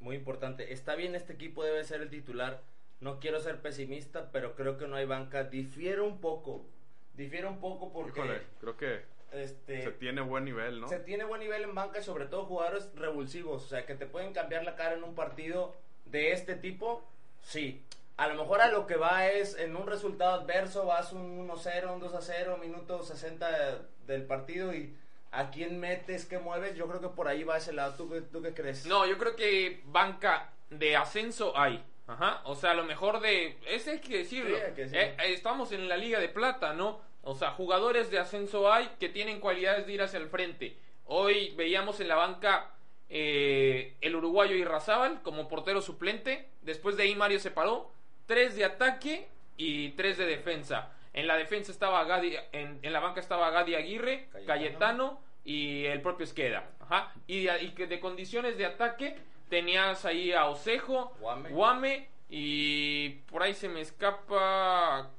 Muy 0.00 0.16
importante. 0.16 0.74
Está 0.74 0.96
bien, 0.96 1.14
este 1.14 1.32
equipo 1.32 1.64
debe 1.64 1.82
ser 1.84 2.02
el 2.02 2.10
titular. 2.10 2.62
No 3.00 3.20
quiero 3.20 3.40
ser 3.40 3.62
pesimista, 3.62 4.30
pero 4.32 4.54
creo 4.54 4.76
que 4.76 4.86
no 4.86 4.96
hay 4.96 5.06
banca. 5.06 5.44
Difiere 5.44 6.02
un 6.02 6.20
poco. 6.20 6.66
Difiere 7.14 7.46
un 7.46 7.60
poco 7.60 7.92
porque 7.92 8.20
Híjole, 8.20 8.42
creo 8.60 8.76
que 8.76 9.02
este, 9.32 9.82
se 9.82 9.90
tiene 9.92 10.20
buen 10.22 10.44
nivel, 10.44 10.80
¿no? 10.80 10.88
se 10.88 10.98
tiene 11.00 11.24
buen 11.24 11.40
nivel 11.40 11.62
en 11.64 11.74
banca 11.74 11.98
y 12.00 12.02
sobre 12.02 12.26
todo 12.26 12.44
jugadores 12.46 12.90
revulsivos. 12.94 13.64
O 13.64 13.68
sea, 13.68 13.84
que 13.86 13.94
te 13.94 14.06
pueden 14.06 14.32
cambiar 14.32 14.64
la 14.64 14.76
cara 14.76 14.94
en 14.94 15.04
un 15.04 15.14
partido 15.14 15.74
de 16.06 16.32
este 16.32 16.54
tipo. 16.56 17.02
Sí. 17.42 17.82
A 18.18 18.28
lo 18.28 18.34
mejor 18.34 18.60
a 18.60 18.68
lo 18.70 18.86
que 18.86 18.96
va 18.96 19.26
es 19.28 19.56
en 19.58 19.74
un 19.74 19.86
resultado 19.86 20.32
adverso, 20.42 20.84
vas 20.86 21.12
un 21.12 21.48
1-0, 21.48 21.94
un 21.94 22.00
2-0, 22.02 22.58
minuto 22.60 23.02
60 23.02 23.78
del 24.06 24.24
partido 24.24 24.74
y 24.74 24.94
a 25.30 25.50
quién 25.50 25.80
metes, 25.80 26.26
qué 26.26 26.38
mueves. 26.38 26.76
Yo 26.76 26.86
creo 26.88 27.00
que 27.00 27.08
por 27.08 27.26
ahí 27.28 27.42
va 27.42 27.56
ese 27.56 27.72
lado. 27.72 27.94
¿Tú, 27.94 28.10
qué- 28.10 28.20
tú 28.20 28.42
qué 28.42 28.52
crees? 28.52 28.84
No, 28.86 29.06
yo 29.06 29.16
creo 29.18 29.34
que 29.34 29.82
banca 29.86 30.50
de 30.68 30.94
ascenso 30.96 31.56
hay. 31.56 31.82
Ajá. 32.06 32.40
O 32.44 32.54
sea, 32.54 32.72
a 32.72 32.74
lo 32.74 32.84
mejor 32.84 33.20
de. 33.20 33.56
Ese 33.66 33.92
hay 33.92 34.00
que 34.00 34.18
decirlo. 34.18 34.56
Sí, 34.56 34.62
hay 34.62 34.72
que 34.74 34.82
decirlo. 34.82 35.02
Eh, 35.02 35.16
estamos 35.32 35.72
en 35.72 35.88
la 35.88 35.96
Liga 35.96 36.18
de 36.20 36.28
Plata, 36.28 36.72
¿no? 36.74 37.00
O 37.22 37.34
sea, 37.34 37.50
jugadores 37.52 38.10
de 38.10 38.18
ascenso 38.18 38.72
hay 38.72 38.90
que 38.98 39.08
tienen 39.08 39.38
cualidades 39.40 39.86
de 39.86 39.92
ir 39.92 40.02
hacia 40.02 40.18
el 40.18 40.28
frente. 40.28 40.76
Hoy 41.06 41.52
veíamos 41.56 42.00
en 42.00 42.08
la 42.08 42.16
banca 42.16 42.70
eh, 43.08 43.94
el 44.00 44.16
uruguayo 44.16 44.56
Irrazábal 44.56 45.22
como 45.22 45.48
portero 45.48 45.80
suplente. 45.82 46.48
Después 46.62 46.96
de 46.96 47.04
ahí 47.04 47.14
Mario 47.14 47.38
se 47.38 47.50
paró. 47.50 47.92
Tres 48.26 48.56
de 48.56 48.64
ataque 48.64 49.28
y 49.56 49.90
tres 49.90 50.18
de 50.18 50.26
defensa. 50.26 50.90
En 51.12 51.26
la 51.26 51.36
defensa 51.36 51.70
estaba 51.70 52.02
Gadi, 52.04 52.34
en, 52.52 52.78
en 52.82 52.92
la 52.92 53.00
banca 53.00 53.20
estaba 53.20 53.50
Gadi 53.50 53.74
Aguirre, 53.74 54.28
Cayetano. 54.32 54.46
Cayetano 54.46 55.20
y 55.44 55.84
el 55.84 56.00
propio 56.00 56.24
Esqueda. 56.24 56.70
Ajá. 56.80 57.12
Y, 57.26 57.44
de- 57.44 57.62
y 57.64 57.70
que 57.72 57.86
de 57.86 58.00
condiciones 58.00 58.56
de 58.56 58.64
ataque 58.66 59.16
tenías 59.52 60.06
ahí 60.06 60.32
a 60.32 60.46
Osejo, 60.46 61.12
Guame. 61.20 61.50
Guame 61.50 62.08
y 62.30 63.10
por 63.30 63.42
ahí 63.42 63.52
se 63.52 63.68
me 63.68 63.82
escapa. 63.82 65.10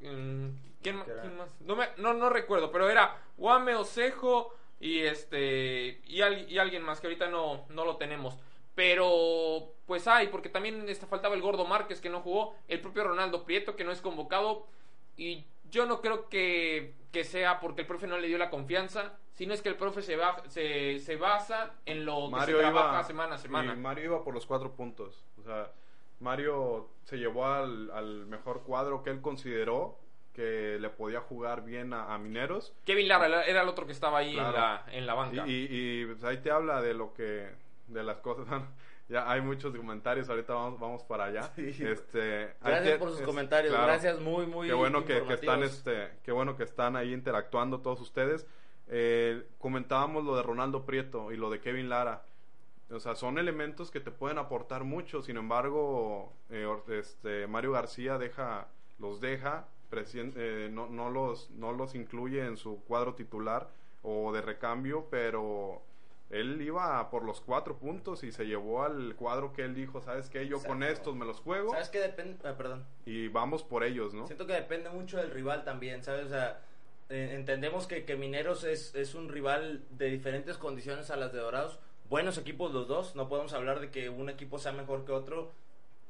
mm, 0.00 0.46
¿Quién, 0.82 0.96
más? 1.36 1.50
No, 1.60 1.76
me- 1.76 1.90
no, 1.98 2.14
no 2.14 2.30
recuerdo, 2.30 2.72
pero 2.72 2.88
era 2.88 3.14
Guame, 3.36 3.74
Osejo 3.74 4.54
y 4.80 5.00
este 5.00 6.00
y, 6.06 6.22
al- 6.22 6.50
y 6.50 6.56
alguien 6.58 6.82
más 6.82 6.98
que 7.00 7.08
ahorita 7.08 7.28
no, 7.28 7.66
no 7.68 7.84
lo 7.84 7.96
tenemos. 7.98 8.38
Pero 8.74 9.74
pues 9.86 10.08
hay, 10.08 10.28
porque 10.28 10.48
también 10.48 10.88
este, 10.88 11.04
faltaba 11.06 11.34
el 11.34 11.42
gordo 11.42 11.66
Márquez 11.66 12.00
que 12.00 12.08
no 12.08 12.20
jugó, 12.22 12.54
el 12.68 12.80
propio 12.80 13.04
Ronaldo 13.04 13.44
Prieto 13.44 13.76
que 13.76 13.84
no 13.84 13.92
es 13.92 14.00
convocado. 14.00 14.66
Y 15.18 15.44
yo 15.70 15.86
no 15.86 16.00
creo 16.00 16.28
que, 16.28 16.94
que 17.12 17.24
sea 17.24 17.60
porque 17.60 17.82
el 17.82 17.86
profe 17.86 18.06
no 18.06 18.18
le 18.18 18.28
dio 18.28 18.38
la 18.38 18.50
confianza, 18.50 19.18
sino 19.34 19.54
es 19.54 19.62
que 19.62 19.68
el 19.68 19.76
profe 19.76 20.02
se, 20.02 20.16
va, 20.16 20.42
se, 20.48 20.98
se 20.98 21.16
basa 21.16 21.74
en 21.86 22.04
lo 22.04 22.30
que 22.32 22.40
se 22.46 22.54
trabaja 22.54 23.04
semana 23.04 23.34
a 23.36 23.38
semana. 23.38 23.74
y 23.74 23.76
Mario 23.76 24.04
iba 24.04 24.24
por 24.24 24.34
los 24.34 24.46
cuatro 24.46 24.72
puntos. 24.72 25.24
O 25.38 25.42
sea, 25.42 25.70
Mario 26.20 26.88
se 27.04 27.16
llevó 27.16 27.46
al, 27.46 27.90
al 27.92 28.26
mejor 28.26 28.62
cuadro 28.62 29.02
que 29.02 29.10
él 29.10 29.20
consideró 29.20 29.98
que 30.32 30.78
le 30.80 30.88
podía 30.90 31.20
jugar 31.20 31.64
bien 31.64 31.92
a, 31.92 32.14
a 32.14 32.18
Mineros. 32.18 32.72
Kevin 32.84 33.08
Lara 33.08 33.42
era 33.42 33.62
el 33.62 33.68
otro 33.68 33.86
que 33.86 33.92
estaba 33.92 34.18
ahí 34.18 34.36
en, 34.38 34.52
la, 34.52 34.84
en 34.92 35.06
la 35.06 35.14
banca. 35.14 35.44
Y, 35.48 35.66
y, 35.68 36.06
pues, 36.06 36.22
ahí 36.22 36.38
te 36.38 36.50
habla 36.52 36.80
de 36.80 36.94
lo 36.94 37.12
que, 37.12 37.48
de 37.88 38.02
las 38.04 38.18
cosas. 38.18 38.46
ya 39.08 39.30
hay 39.30 39.40
muchos 39.40 39.74
comentarios, 39.74 40.28
ahorita 40.28 40.52
vamos, 40.54 40.78
vamos 40.80 41.02
para 41.04 41.24
allá. 41.24 41.50
Sí. 41.56 41.74
Este, 41.84 42.54
Gracias 42.62 42.98
por 42.98 43.10
sus 43.10 43.20
es- 43.20 43.26
comentarios. 43.26 43.72
claro. 43.72 43.86
Gracias, 43.86 44.20
muy, 44.20 44.46
muy 44.46 44.66
Qué 44.68 44.74
bueno 44.74 45.04
que, 45.04 45.22
que 45.24 45.34
están, 45.34 45.62
este, 45.62 46.10
qué 46.22 46.32
bueno 46.32 46.56
que 46.56 46.64
están 46.64 46.96
ahí 46.96 47.12
interactuando 47.12 47.80
todos 47.80 48.00
ustedes. 48.00 48.46
Eh, 48.88 49.46
comentábamos 49.58 50.24
lo 50.24 50.36
de 50.36 50.42
Ronaldo 50.42 50.84
Prieto 50.84 51.32
y 51.32 51.36
lo 51.36 51.50
de 51.50 51.60
Kevin 51.60 51.88
Lara. 51.88 52.22
O 52.90 53.00
sea, 53.00 53.14
son 53.14 53.38
elementos 53.38 53.90
que 53.90 54.00
te 54.00 54.10
pueden 54.10 54.38
aportar 54.38 54.84
mucho. 54.84 55.20
Sin 55.22 55.36
embargo, 55.36 56.32
eh, 56.50 56.66
este, 56.88 57.46
Mario 57.46 57.72
García 57.72 58.16
deja, 58.16 58.68
los 58.98 59.20
deja, 59.20 59.66
eh, 59.92 60.68
no, 60.72 60.86
no 60.88 61.10
los, 61.10 61.50
no 61.50 61.72
los 61.72 61.94
incluye 61.94 62.44
en 62.46 62.56
su 62.56 62.82
cuadro 62.84 63.14
titular 63.14 63.68
o 64.02 64.32
de 64.32 64.40
recambio, 64.42 65.06
pero 65.10 65.82
él 66.30 66.60
iba 66.60 67.10
por 67.10 67.24
los 67.24 67.40
cuatro 67.40 67.78
puntos 67.78 68.22
y 68.22 68.32
se 68.32 68.44
llevó 68.44 68.82
al 68.82 69.16
cuadro 69.16 69.52
que 69.52 69.62
él 69.62 69.74
dijo, 69.74 70.00
¿sabes 70.02 70.28
qué? 70.28 70.46
Yo 70.46 70.62
con 70.62 70.82
estos 70.82 71.16
me 71.16 71.24
los 71.24 71.40
juego 71.40 71.70
¿Sabes 71.70 71.88
qué 71.88 72.00
depende? 72.00 72.36
ah, 72.44 72.54
perdón. 72.56 72.84
y 73.06 73.28
vamos 73.28 73.62
por 73.62 73.82
ellos, 73.82 74.12
¿no? 74.12 74.26
Siento 74.26 74.46
que 74.46 74.52
depende 74.52 74.90
mucho 74.90 75.16
del 75.16 75.30
rival 75.30 75.64
también, 75.64 76.02
¿sabes? 76.04 76.26
O 76.26 76.28
sea, 76.28 76.60
eh, 77.08 77.32
entendemos 77.34 77.86
que, 77.86 78.04
que 78.04 78.16
Mineros 78.16 78.64
es, 78.64 78.94
es 78.94 79.14
un 79.14 79.30
rival 79.30 79.84
de 79.90 80.10
diferentes 80.10 80.58
condiciones 80.58 81.10
a 81.10 81.16
las 81.16 81.32
de 81.32 81.38
Dorados. 81.38 81.78
Buenos 82.10 82.36
equipos 82.36 82.72
los 82.72 82.88
dos, 82.88 83.16
no 83.16 83.28
podemos 83.28 83.52
hablar 83.54 83.80
de 83.80 83.90
que 83.90 84.10
un 84.10 84.28
equipo 84.28 84.58
sea 84.58 84.72
mejor 84.72 85.04
que 85.04 85.12
otro. 85.12 85.52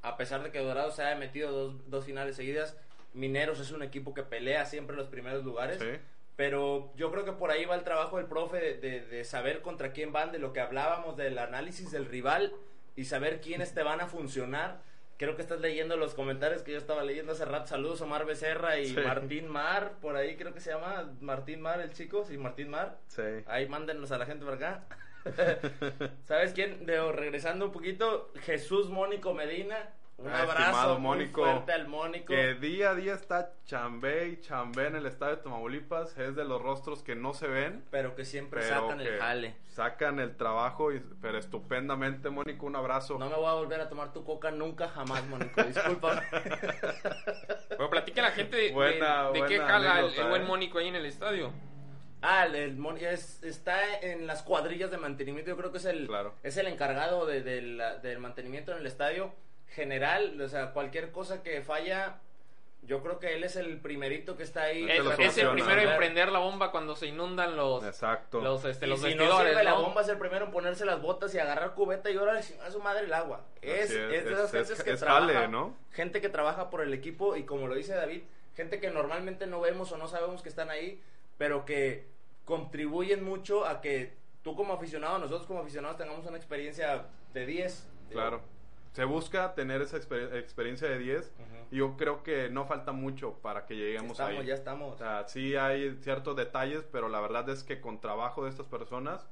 A 0.02 0.16
pesar 0.16 0.42
de 0.42 0.50
que 0.50 0.60
Dorados 0.60 0.96
se 0.96 1.02
haya 1.02 1.18
metido 1.18 1.50
dos, 1.50 1.90
dos 1.90 2.04
finales 2.04 2.36
seguidas, 2.36 2.76
Mineros 3.14 3.58
es 3.60 3.72
un 3.72 3.82
equipo 3.82 4.14
que 4.14 4.22
pelea 4.22 4.66
siempre 4.66 4.96
los 4.96 5.08
primeros 5.08 5.44
lugares. 5.44 5.78
Sí. 5.80 6.00
Pero 6.38 6.92
yo 6.94 7.10
creo 7.10 7.24
que 7.24 7.32
por 7.32 7.50
ahí 7.50 7.64
va 7.64 7.74
el 7.74 7.82
trabajo 7.82 8.18
del 8.18 8.26
profe 8.26 8.58
de, 8.58 8.74
de- 8.74 9.00
de 9.00 9.24
saber 9.24 9.60
contra 9.60 9.90
quién 9.92 10.12
van, 10.12 10.30
de 10.30 10.38
lo 10.38 10.52
que 10.52 10.60
hablábamos 10.60 11.16
del 11.16 11.36
análisis 11.36 11.90
del 11.90 12.06
rival 12.06 12.52
y 12.94 13.06
saber 13.06 13.40
quiénes 13.40 13.74
te 13.74 13.82
van 13.82 14.00
a 14.00 14.06
funcionar. 14.06 14.80
Creo 15.16 15.34
que 15.34 15.42
estás 15.42 15.58
leyendo 15.60 15.96
los 15.96 16.14
comentarios 16.14 16.62
que 16.62 16.70
yo 16.70 16.78
estaba 16.78 17.02
leyendo 17.02 17.32
hace 17.32 17.44
rato. 17.44 17.66
Saludos 17.66 18.00
Omar 18.02 18.24
Becerra 18.24 18.78
y 18.78 18.86
Sí. 18.86 19.00
Martín 19.00 19.48
Mar, 19.48 19.94
por 20.00 20.14
ahí 20.14 20.36
creo 20.36 20.54
que 20.54 20.60
se 20.60 20.70
llama 20.70 21.10
Martín 21.20 21.60
Mar 21.60 21.80
el 21.80 21.92
chico, 21.92 22.24
sí, 22.24 22.38
Martín 22.38 22.70
Mar. 22.70 22.98
Sí. 23.08 23.22
Ahí 23.48 23.66
mándenos 23.68 24.12
a 24.12 24.18
la 24.18 24.24
gente 24.26 24.44
por 24.44 24.54
acá. 24.54 24.84
¿Sabes 26.26 26.52
quién? 26.52 26.86
De, 26.86 27.00
regresando 27.10 27.64
un 27.66 27.72
poquito, 27.72 28.30
Jesús 28.42 28.90
Mónico 28.90 29.34
Medina. 29.34 29.90
Un 30.18 30.28
Ah, 30.30 30.42
abrazo 30.42 30.58
estimado 30.62 30.94
muy 30.98 31.02
Mónico, 31.18 31.42
fuerte 31.44 31.72
al 31.72 31.86
Mónico. 31.86 32.26
Que 32.26 32.54
día 32.54 32.90
a 32.90 32.94
día 32.96 33.14
está 33.14 33.52
chambé 33.64 34.30
y 34.30 34.40
chambé 34.40 34.88
en 34.88 34.96
el 34.96 35.06
estadio 35.06 35.36
de 35.36 35.42
Tamaulipas. 35.44 36.18
Es 36.18 36.34
de 36.34 36.44
los 36.44 36.60
rostros 36.60 37.04
que 37.04 37.14
no 37.14 37.34
se 37.34 37.46
ven. 37.46 37.84
Pero 37.92 38.16
que 38.16 38.24
siempre 38.24 38.60
Pero 38.62 38.80
sacan 38.80 38.98
que 38.98 39.04
el 39.14 39.20
jale. 39.20 39.54
sacan 39.68 40.18
el 40.18 40.36
trabajo, 40.36 40.92
y, 40.92 41.00
pero 41.22 41.38
estupendamente, 41.38 42.30
Mónico. 42.30 42.66
Un 42.66 42.74
abrazo. 42.74 43.16
No 43.16 43.30
me 43.30 43.36
voy 43.36 43.46
a 43.46 43.52
volver 43.52 43.80
a 43.80 43.88
tomar 43.88 44.12
tu 44.12 44.24
coca 44.24 44.50
nunca 44.50 44.88
jamás, 44.88 45.24
Mónico. 45.28 45.62
Disculpa. 45.62 46.20
Pero 47.68 47.88
platique 47.90 48.18
a 48.18 48.24
la 48.24 48.30
gente 48.32 48.56
de, 48.56 48.62
de- 48.72 49.44
qué 49.46 49.58
jala 49.60 49.76
el, 49.78 49.98
anécdota, 50.06 50.22
el 50.22 50.28
buen 50.30 50.42
¿eh? 50.42 50.46
Mónico 50.46 50.78
ahí 50.78 50.88
en 50.88 50.96
el 50.96 51.06
estadio. 51.06 51.52
ah, 52.22 52.44
el, 52.46 52.56
el 52.56 52.96
es- 53.02 53.40
está 53.44 54.00
en 54.00 54.26
las 54.26 54.42
cuadrillas 54.42 54.90
de 54.90 54.98
mantenimiento. 54.98 55.48
Yo 55.52 55.56
creo 55.56 55.70
que 55.70 55.78
es 55.78 55.84
el, 55.84 56.08
Claro. 56.08 56.34
es 56.42 56.56
el 56.56 56.66
encargado 56.66 57.24
de- 57.24 57.42
de 57.42 57.62
la- 57.62 57.98
del 57.98 58.18
mantenimiento 58.18 58.72
en 58.72 58.78
el 58.78 58.86
estadio 58.86 59.32
general. 59.70 60.40
O 60.40 60.48
sea, 60.48 60.72
cualquier 60.72 61.10
cosa 61.12 61.42
que 61.42 61.62
falla, 61.62 62.18
yo 62.82 63.02
creo 63.02 63.18
que 63.18 63.34
él 63.34 63.44
es 63.44 63.56
el 63.56 63.78
primerito 63.80 64.36
que 64.36 64.42
está 64.42 64.62
ahí. 64.64 64.88
Es, 64.88 64.98
el 65.38 65.50
primero 65.50 65.80
en 65.80 65.96
prender 65.96 66.30
la 66.30 66.38
bomba 66.38 66.70
cuando 66.70 66.96
se 66.96 67.06
inundan 67.06 67.56
los, 67.56 67.84
Exacto. 67.84 68.40
los, 68.40 68.64
este, 68.64 68.86
Y 68.86 68.90
los 68.90 69.00
si 69.00 69.14
no 69.14 69.42
la 69.42 69.74
bomba 69.74 70.02
es 70.02 70.08
el 70.08 70.18
primero 70.18 70.46
en 70.46 70.50
ponerse 70.52 70.84
las 70.84 71.00
botas 71.02 71.34
y 71.34 71.38
agarrar 71.38 71.74
cubeta 71.74 72.10
y 72.10 72.16
ahora 72.16 72.38
a 72.66 72.70
su 72.70 72.80
madre 72.80 73.04
el 73.06 73.12
agua. 73.12 73.44
Es, 73.62 73.90
es, 73.90 73.92
es, 73.92 74.24
de 74.24 74.32
esas 74.32 74.44
es- 74.46 74.50
gentes 74.52 74.70
es- 74.78 74.82
que 74.84 74.90
es 74.92 75.00
trabaja, 75.00 75.26
jale, 75.32 75.48
¿no? 75.48 75.74
gente 75.92 76.20
que 76.20 76.28
trabaja 76.28 76.70
por 76.70 76.80
el 76.80 76.94
equipo 76.94 77.36
y 77.36 77.44
como 77.44 77.66
lo 77.66 77.74
dice 77.74 77.94
David, 77.94 78.22
gente 78.56 78.80
que 78.80 78.90
normalmente 78.90 79.46
no 79.46 79.60
vemos 79.60 79.92
o 79.92 79.98
no 79.98 80.08
sabemos 80.08 80.42
que 80.42 80.48
están 80.48 80.70
ahí, 80.70 81.00
pero 81.36 81.64
que 81.64 82.06
contribuyen 82.44 83.22
mucho 83.22 83.66
a 83.66 83.80
que 83.80 84.14
tú 84.42 84.56
como 84.56 84.72
aficionado, 84.72 85.18
nosotros 85.18 85.46
como 85.46 85.60
aficionados 85.60 85.96
tengamos 85.98 86.24
una 86.26 86.36
experiencia 86.38 87.04
de 87.34 87.44
10. 87.46 87.86
Claro. 88.10 88.40
Se 88.92 89.04
busca 89.04 89.54
tener 89.54 89.80
esa 89.82 89.96
exper- 89.98 90.34
experiencia 90.36 90.88
de 90.88 90.98
10. 90.98 91.32
Ujú. 91.38 91.44
Y 91.70 91.76
yo 91.76 91.96
creo 91.96 92.22
que 92.22 92.48
no 92.50 92.64
falta 92.66 92.92
mucho 92.92 93.34
para 93.42 93.66
que 93.66 93.76
lleguemos 93.76 94.12
Estamos, 94.12 94.40
ahí. 94.40 94.46
ya 94.46 94.54
estamos. 94.54 94.94
O 94.94 94.98
sea, 94.98 95.28
sí 95.28 95.54
hay 95.56 95.96
ciertos 96.02 96.34
detalles, 96.36 96.84
pero 96.90 97.08
la 97.08 97.20
verdad 97.20 97.48
es 97.50 97.62
que 97.62 97.80
con 97.80 98.00
trabajo 98.00 98.44
de 98.44 98.50
estas 98.50 98.66
personas 98.66 99.28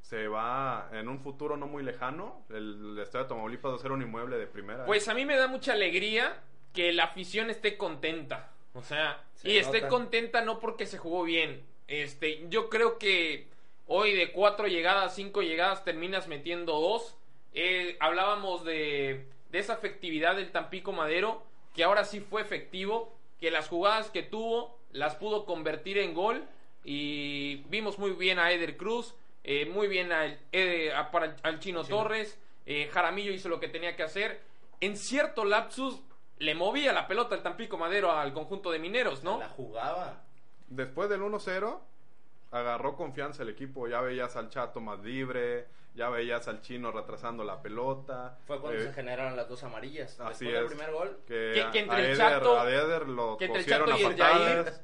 se 0.00 0.28
va 0.28 0.88
en 0.92 1.08
un 1.08 1.20
futuro 1.20 1.56
no 1.56 1.66
muy 1.66 1.82
lejano. 1.82 2.44
El, 2.50 2.92
el 2.94 2.98
estadio 3.00 3.24
de 3.24 3.28
Tamaulipas 3.28 3.72
va 3.72 3.76
a 3.76 3.80
ser 3.80 3.92
un 3.92 4.02
inmueble 4.02 4.36
de 4.38 4.46
primera. 4.46 4.84
Pues 4.86 5.08
a 5.08 5.14
mí 5.14 5.24
me 5.24 5.36
da 5.36 5.48
mucha 5.48 5.72
alegría 5.72 6.40
que 6.72 6.92
la 6.92 7.04
afición 7.04 7.50
esté 7.50 7.76
contenta. 7.76 8.50
O 8.74 8.82
sea, 8.82 9.22
Se 9.34 9.50
y 9.50 9.56
esté 9.58 9.88
contenta 9.88 10.42
no 10.42 10.58
porque 10.60 10.86
se 10.86 10.98
jugó 10.98 11.22
bien. 11.24 11.62
Este, 11.88 12.46
yo 12.48 12.68
creo 12.68 12.98
que 12.98 13.48
hoy 13.86 14.12
de 14.14 14.32
cuatro 14.32 14.66
llegadas, 14.68 15.14
cinco 15.14 15.42
llegadas, 15.42 15.84
terminas 15.84 16.28
metiendo 16.28 16.72
dos. 16.80 17.16
Eh, 17.58 17.96
hablábamos 18.00 18.64
de, 18.64 19.26
de 19.50 19.58
esa 19.58 19.72
efectividad 19.72 20.36
del 20.36 20.52
Tampico 20.52 20.92
Madero, 20.92 21.42
que 21.74 21.84
ahora 21.84 22.04
sí 22.04 22.20
fue 22.20 22.42
efectivo, 22.42 23.16
que 23.40 23.50
las 23.50 23.68
jugadas 23.68 24.10
que 24.10 24.22
tuvo 24.22 24.78
las 24.92 25.14
pudo 25.16 25.46
convertir 25.46 25.96
en 25.98 26.12
gol. 26.14 26.44
Y 26.84 27.56
vimos 27.68 27.98
muy 27.98 28.10
bien 28.12 28.38
a 28.38 28.52
Eder 28.52 28.76
Cruz, 28.76 29.14
eh, 29.42 29.64
muy 29.66 29.88
bien 29.88 30.12
al, 30.12 30.38
eh, 30.52 30.92
a- 30.94 31.10
para 31.10 31.26
el- 31.26 31.34
al 31.42 31.58
Chino 31.58 31.82
Chino. 31.82 31.96
Torres. 31.96 32.38
eh, 32.68 32.88
Jaramillo 32.92 33.30
hizo 33.32 33.48
lo 33.48 33.60
que 33.60 33.68
tenía 33.68 33.94
que 33.94 34.02
hacer. 34.02 34.40
En 34.80 34.96
cierto 34.96 35.44
lapsus 35.44 36.02
le 36.38 36.54
movía 36.56 36.92
la 36.92 37.06
pelota 37.06 37.36
el 37.36 37.42
Tampico 37.44 37.78
Madero 37.78 38.10
al 38.10 38.32
conjunto 38.32 38.72
de 38.72 38.80
mineros, 38.80 39.22
¿no? 39.22 39.38
La 39.38 39.48
jugaba. 39.50 40.24
Después 40.66 41.08
del 41.08 41.22
1-0, 41.22 41.80
agarró 42.50 42.96
confianza 42.96 43.44
el 43.44 43.50
equipo. 43.50 43.86
Ya 43.86 44.00
veías 44.00 44.34
al 44.34 44.50
Chato 44.50 44.80
más 44.80 44.98
libre, 45.00 45.66
ya 45.96 46.08
veías 46.10 46.46
al 46.46 46.60
Chino 46.60 46.92
retrasando 46.92 47.42
la 47.42 47.60
pelota. 47.62 48.38
Fue 48.46 48.60
cuando 48.60 48.78
Eh, 48.80 48.84
se 48.84 48.92
generaron 48.92 49.34
las 49.36 49.48
dos 49.48 49.62
amarillas. 49.64 50.20
Así 50.20 50.44
Después 50.44 50.52
del 50.54 50.64
es. 50.64 50.70
primer 50.70 50.92
gol. 50.92 51.18
Que, 51.26 51.52
Que- 51.54 51.62
a- 51.62 51.70
que 51.72 51.78
entre 51.80 51.96
a 51.96 51.98
el 52.00 52.04
Eder, 52.06 52.16
Chato- 52.18 52.58
a 52.60 52.70
Eder 52.70 53.08
lo 53.08 53.36
que 53.36 53.44
entre 53.46 53.60
el 53.60 53.66
Chato 53.66 53.92
a 53.92 53.98
y 53.98 54.02
el 54.04 54.10
patadas. 54.16 54.78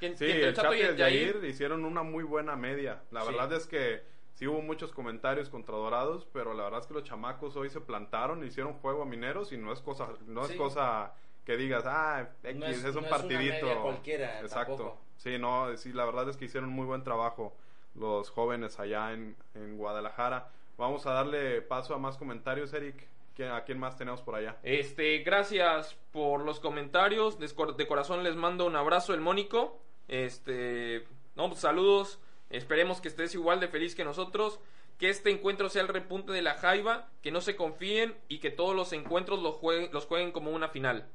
Que, 0.00 0.08
Sí, 0.16 0.24
que 0.26 0.30
entre 0.32 0.48
el 0.48 0.54
Chato 0.54 0.74
y 0.74 0.80
el 0.82 0.96
Yair- 0.96 1.36
Yair 1.36 1.44
hicieron 1.44 1.84
una 1.84 2.02
muy 2.02 2.24
buena 2.24 2.56
media. 2.56 3.00
La 3.10 3.22
Sí. 3.22 3.28
verdad 3.28 3.52
es 3.54 3.66
que 3.66 4.02
sí 4.34 4.46
hubo 4.46 4.60
muchos 4.60 4.92
comentarios 4.92 5.48
contra 5.48 5.74
Dorados, 5.76 6.26
pero 6.32 6.54
la 6.54 6.64
verdad 6.64 6.80
es 6.80 6.86
que 6.86 6.94
los 6.94 7.04
chamacos 7.04 7.56
hoy 7.56 7.70
se 7.70 7.80
plantaron, 7.80 8.44
hicieron 8.44 8.74
juego 8.74 9.02
a 9.02 9.06
Mineros 9.06 9.52
y 9.52 9.56
no 9.56 9.72
es 9.72 9.80
cosa, 9.80 10.08
no 10.26 10.44
Sí. 10.44 10.52
es 10.52 10.58
cosa 10.58 11.12
que 11.44 11.56
digas, 11.56 11.84
ah, 11.86 12.28
X, 12.42 12.56
No 12.60 12.66
es, 12.66 12.72
es- 12.72 12.78
un 12.78 12.82
no 12.84 12.88
es 12.90 12.96
una 12.96 13.08
partidito. 13.08 13.66
media 13.66 13.80
cualquiera, 13.80 14.40
Exacto. 14.40 14.76
tampoco. 14.76 15.00
Sí, 15.16 15.38
no, 15.38 15.76
sí, 15.76 15.92
la 15.92 16.04
verdad 16.04 16.28
es 16.28 16.36
que 16.36 16.44
hicieron 16.44 16.68
muy 16.70 16.84
buen 16.86 17.02
trabajo 17.02 17.56
los 17.98 18.30
jóvenes 18.30 18.78
allá 18.80 19.12
en, 19.12 19.36
en 19.54 19.76
Guadalajara. 19.76 20.50
Vamos 20.76 21.06
a 21.06 21.12
darle 21.12 21.60
paso 21.62 21.94
a 21.94 21.98
más 21.98 22.16
comentarios, 22.16 22.72
Eric. 22.72 23.06
¿Quién- 23.34 23.50
¿A 23.52 23.62
quién 23.64 23.78
más 23.78 23.96
tenemos 23.96 24.22
por 24.22 24.34
allá? 24.34 24.56
Este, 24.62 25.18
gracias 25.18 25.96
por 26.12 26.44
los 26.44 26.60
comentarios. 26.60 27.38
De 27.38 27.86
corazón 27.86 28.22
les 28.24 28.36
mando 28.36 28.66
un 28.66 28.76
abrazo, 28.76 29.14
el 29.14 29.20
Mónico. 29.20 29.80
Este, 30.08 31.04
no, 31.36 31.48
pues, 31.48 31.60
saludos. 31.60 32.18
Esperemos 32.50 33.00
que 33.00 33.08
estés 33.08 33.34
igual 33.34 33.60
de 33.60 33.68
feliz 33.68 33.94
que 33.94 34.04
nosotros. 34.04 34.58
Que 34.98 35.08
este 35.10 35.30
encuentro 35.30 35.68
sea 35.68 35.82
el 35.82 35.88
repunte 35.88 36.32
de 36.32 36.42
la 36.42 36.54
Jaiba. 36.54 37.08
Que 37.22 37.30
no 37.30 37.40
se 37.40 37.54
confíen 37.56 38.16
y 38.28 38.38
que 38.40 38.50
todos 38.50 38.74
los 38.74 38.92
encuentros 38.92 39.40
los 39.40 39.54
jueguen, 39.56 39.90
los 39.92 40.06
jueguen 40.06 40.32
como 40.32 40.50
una 40.50 40.68
final. 40.68 41.08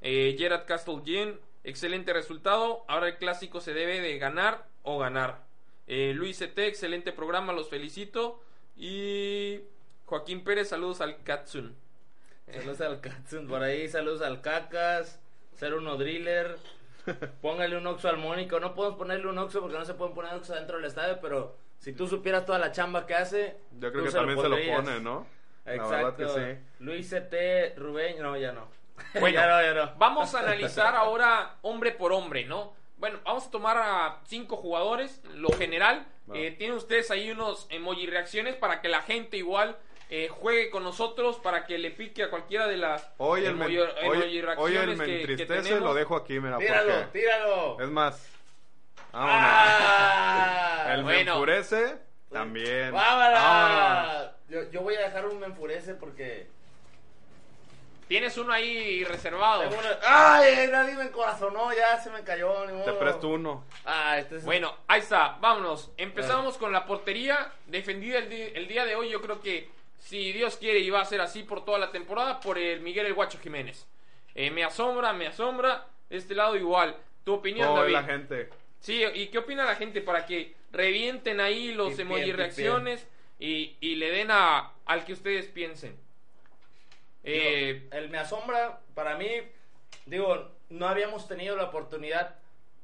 Eh, 0.00 0.34
Gerard 0.38 0.64
Castle 0.66 1.38
excelente 1.64 2.12
resultado. 2.12 2.84
Ahora 2.88 3.08
el 3.08 3.16
clásico 3.18 3.60
se 3.60 3.74
debe 3.74 4.00
de 4.00 4.16
ganar 4.18 4.66
o 4.82 4.98
ganar. 4.98 5.45
Eh, 5.86 6.12
Luis 6.14 6.38
CT, 6.38 6.58
excelente 6.60 7.12
programa, 7.12 7.52
los 7.52 7.68
felicito. 7.68 8.40
Y 8.76 9.60
Joaquín 10.06 10.44
Pérez, 10.44 10.68
saludos 10.68 11.00
al 11.00 11.22
Katsun. 11.22 11.74
Saludos 12.50 12.80
al 12.80 13.00
Katsun 13.00 13.48
por 13.48 13.62
ahí, 13.62 13.88
saludos 13.88 14.22
al 14.22 14.40
Cacas, 14.40 15.20
ser 15.54 15.74
uno 15.74 15.96
driller. 15.96 16.56
Póngale 17.42 17.76
un 17.76 17.86
oxo 17.86 18.08
al 18.08 18.18
Mónico. 18.18 18.60
No 18.60 18.74
podemos 18.74 18.98
ponerle 18.98 19.26
un 19.28 19.38
oxo 19.38 19.60
porque 19.60 19.78
no 19.78 19.84
se 19.84 19.94
pueden 19.94 20.14
poner 20.14 20.34
oxo 20.34 20.54
dentro 20.54 20.76
del 20.76 20.86
estadio, 20.86 21.18
pero 21.20 21.56
si 21.78 21.92
tú 21.92 22.06
supieras 22.06 22.44
toda 22.44 22.58
la 22.58 22.72
chamba 22.72 23.06
que 23.06 23.14
hace, 23.14 23.56
Yo 23.78 23.90
creo 23.92 24.04
tú 24.04 24.10
que 24.10 24.16
también 24.16 24.40
se 24.40 24.48
lo 24.48 24.56
pone, 24.76 25.00
¿no? 25.00 25.26
La 25.64 25.74
Exacto. 25.74 25.96
verdad 25.96 26.16
que 26.16 26.28
sí. 26.56 26.60
Luis 26.80 27.10
CT, 27.10 27.78
Rubén, 27.78 28.22
no, 28.22 28.36
ya 28.36 28.52
no. 28.52 28.68
Bueno, 29.20 29.34
Ya 29.40 29.46
no, 29.48 29.62
ya 29.62 29.74
no. 29.74 29.94
vamos 29.98 30.34
a 30.34 30.40
analizar 30.44 30.94
ahora 30.94 31.56
hombre 31.62 31.92
por 31.92 32.12
hombre, 32.12 32.44
¿no? 32.44 32.74
Bueno, 32.96 33.20
vamos 33.24 33.46
a 33.46 33.50
tomar 33.50 33.76
a 33.78 34.20
cinco 34.26 34.56
jugadores, 34.56 35.20
lo 35.34 35.50
general. 35.50 36.06
Eh, 36.34 36.50
tienen 36.58 36.76
ustedes 36.76 37.10
ahí 37.10 37.30
unos 37.30 37.66
emoji 37.70 38.06
reacciones 38.06 38.56
para 38.56 38.80
que 38.80 38.88
la 38.88 39.02
gente 39.02 39.36
igual 39.36 39.76
eh, 40.10 40.28
juegue 40.28 40.70
con 40.70 40.82
nosotros, 40.82 41.36
para 41.38 41.66
que 41.66 41.78
le 41.78 41.90
pique 41.90 42.22
a 42.24 42.30
cualquiera 42.30 42.66
de 42.66 42.76
las 42.78 43.08
Hoy 43.18 43.44
el, 43.44 43.54
me, 43.54 43.66
emoji, 43.66 43.78
hoy, 43.78 43.88
emoji 44.00 44.20
hoy 44.22 44.36
el 44.38 44.42
reacciones 44.46 44.98
me 44.98 45.04
que- 45.04 45.10
que 45.12 45.20
entristece 45.32 45.80
lo 45.80 45.94
dejo 45.94 46.16
aquí, 46.16 46.40
mira, 46.40 46.58
Tíralo, 46.58 46.92
porque 46.94 47.18
tíralo. 47.20 47.80
es 47.80 47.88
más. 47.88 48.28
Vámonos. 49.12 49.40
¡Ah! 49.42 50.86
el 50.92 50.96
me 50.98 51.02
bueno. 51.04 51.32
enfurece 51.34 51.96
también. 52.30 52.92
¡Vámonos! 52.92 53.40
Vámonos. 53.40 54.30
Yo, 54.48 54.70
yo 54.70 54.80
voy 54.82 54.94
a 54.96 55.00
dejar 55.00 55.26
un 55.26 55.38
me 55.40 55.46
enfurece 55.46 55.94
porque. 55.94 56.48
Tienes 58.08 58.38
uno 58.38 58.52
ahí 58.52 59.02
reservado. 59.04 59.68
tengo 59.68 59.82
¡Ay! 60.06 60.68
Nadie 60.70 60.94
me 60.94 61.04
encorazonó, 61.04 61.72
ya 61.74 61.98
se 61.98 62.10
me 62.10 62.22
cayó. 62.22 62.64
Ni 62.66 62.72
Te 62.84 62.90
modo. 62.92 62.98
presto 63.00 63.28
uno. 63.28 63.64
Ah, 63.84 64.18
este 64.18 64.36
es. 64.36 64.44
Bueno, 64.44 64.74
ahí 64.86 65.00
está, 65.00 65.36
vámonos. 65.40 65.90
Empezamos 65.96 66.56
con 66.56 66.72
la 66.72 66.86
portería 66.86 67.52
defendida 67.66 68.18
el, 68.18 68.28
di- 68.30 68.50
el 68.54 68.68
día 68.68 68.84
de 68.84 68.94
hoy. 68.94 69.08
Yo 69.10 69.20
creo 69.20 69.40
que 69.40 69.68
si 69.98 70.32
Dios 70.32 70.56
quiere 70.56 70.78
y 70.78 70.90
va 70.90 71.00
a 71.00 71.04
ser 71.04 71.20
así 71.20 71.42
por 71.42 71.64
toda 71.64 71.78
la 71.78 71.90
temporada, 71.90 72.38
por 72.38 72.58
el 72.58 72.80
Miguel 72.80 73.06
El 73.06 73.14
Guacho 73.14 73.38
Jiménez. 73.40 73.86
Eh, 74.36 74.50
me 74.52 74.62
asombra, 74.62 75.12
me 75.12 75.26
asombra. 75.26 75.86
De 76.08 76.16
este 76.18 76.36
lado 76.36 76.54
igual. 76.56 76.96
Tu 77.24 77.32
opinión, 77.34 77.74
David. 77.74 77.92
la 77.92 78.04
gente. 78.04 78.48
Sí, 78.78 79.02
¿y 79.14 79.26
qué 79.28 79.38
opina 79.38 79.64
la 79.64 79.74
gente 79.74 80.00
para 80.00 80.24
que 80.26 80.54
revienten 80.70 81.40
ahí 81.40 81.72
los 81.72 81.88
Tipien, 81.88 82.06
emoji 82.06 82.20
tipien. 82.20 82.36
reacciones 82.36 83.08
y, 83.40 83.74
y 83.80 83.96
le 83.96 84.10
den 84.12 84.30
a, 84.30 84.70
al 84.84 85.04
que 85.04 85.12
ustedes 85.14 85.46
piensen? 85.46 85.98
Eh, 87.26 87.80
Digo, 87.82 87.94
el 87.96 88.08
me 88.10 88.18
asombra, 88.18 88.80
para 88.94 89.16
mí, 89.16 89.28
digo, 90.06 90.48
no 90.70 90.88
habíamos 90.88 91.28
tenido 91.28 91.56
la 91.56 91.64
oportunidad 91.64 92.36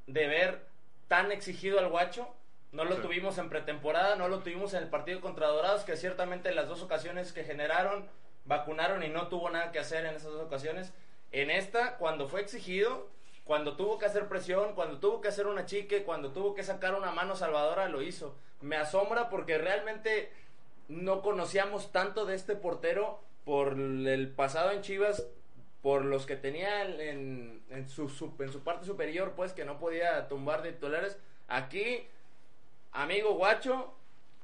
de 0.07 0.26
ver 0.26 0.66
tan 1.09 1.33
exigido 1.33 1.78
al 1.78 1.88
guacho. 1.88 2.28
No 2.72 2.85
lo 2.85 2.96
Sí. 2.96 3.02
tuvimos 3.02 3.38
en 3.38 3.48
pretemporada, 3.48 4.16
no 4.16 4.28
lo 4.28 4.40
tuvimos 4.40 4.74
en 4.74 4.83
el 4.83 4.88
partido 4.88 5.20
contra 5.20 5.46
Dorados, 5.48 5.85
que 5.85 5.96
ciertamente 5.96 6.52
las 6.55 6.68
dos 6.68 6.83
ocasiones 6.83 7.33
que 7.33 7.44
generaron, 7.44 8.09
vacunaron 8.44 9.02
y 9.02 9.09
no 9.09 9.28
tuvo 9.28 9.48
nada 9.50 9.72
que 9.72 9.78
hacer 9.78 10.05
en 10.07 10.14
esas 10.16 10.33
dos 10.33 10.42
ocasiones. 10.42 10.92
En 11.33 11.50
esta, 11.50 11.96
cuando 11.98 12.28
fue 12.28 12.40
exigido, 12.40 13.09
cuando 13.44 13.76
tuvo 13.76 13.98
que 13.98 14.07
hacer 14.07 14.26
presión, 14.26 14.74
cuando 14.74 14.98
tuvo 14.98 15.20
que 15.20 15.28
hacer 15.28 15.46
una 15.46 15.66
chique, 15.66 16.02
cuando 16.02 16.33
tuvo 16.33 16.55
que 16.55 16.62
sacar 16.62 16.94
una 16.94 17.11
mano 17.12 17.37
salvadora, 17.37 17.88
lo 17.88 18.00
hizo. 18.02 18.35
Me 18.61 18.76
asombra 18.76 19.28
porque 19.28 19.59
realmente 19.59 20.33
no 20.88 21.20
conocíamos 21.22 21.92
tanto 21.92 22.24
de 22.24 22.35
este 22.37 22.57
portero 22.57 23.20
por 23.44 23.72
el 23.78 24.28
pasado 24.31 24.70
en 24.70 24.83
Chivas, 24.83 25.26
por 25.83 26.05
los 26.05 26.26
que 26.26 26.37
tenía 26.37 26.85
en, 26.85 27.62
en 27.70 27.88
su, 27.88 28.09
su- 28.09 28.35
en 28.38 28.52
su 28.52 28.62
parte 28.62 28.87
superior, 28.87 29.33
pues 29.35 29.52
que 29.52 29.64
no 29.64 29.78
podía 29.78 30.28
tumbar 30.28 30.62
de 30.62 30.72
titulares. 30.72 31.18
Aquí, 31.48 32.07
amigo 32.92 33.35
guacho, 33.35 33.92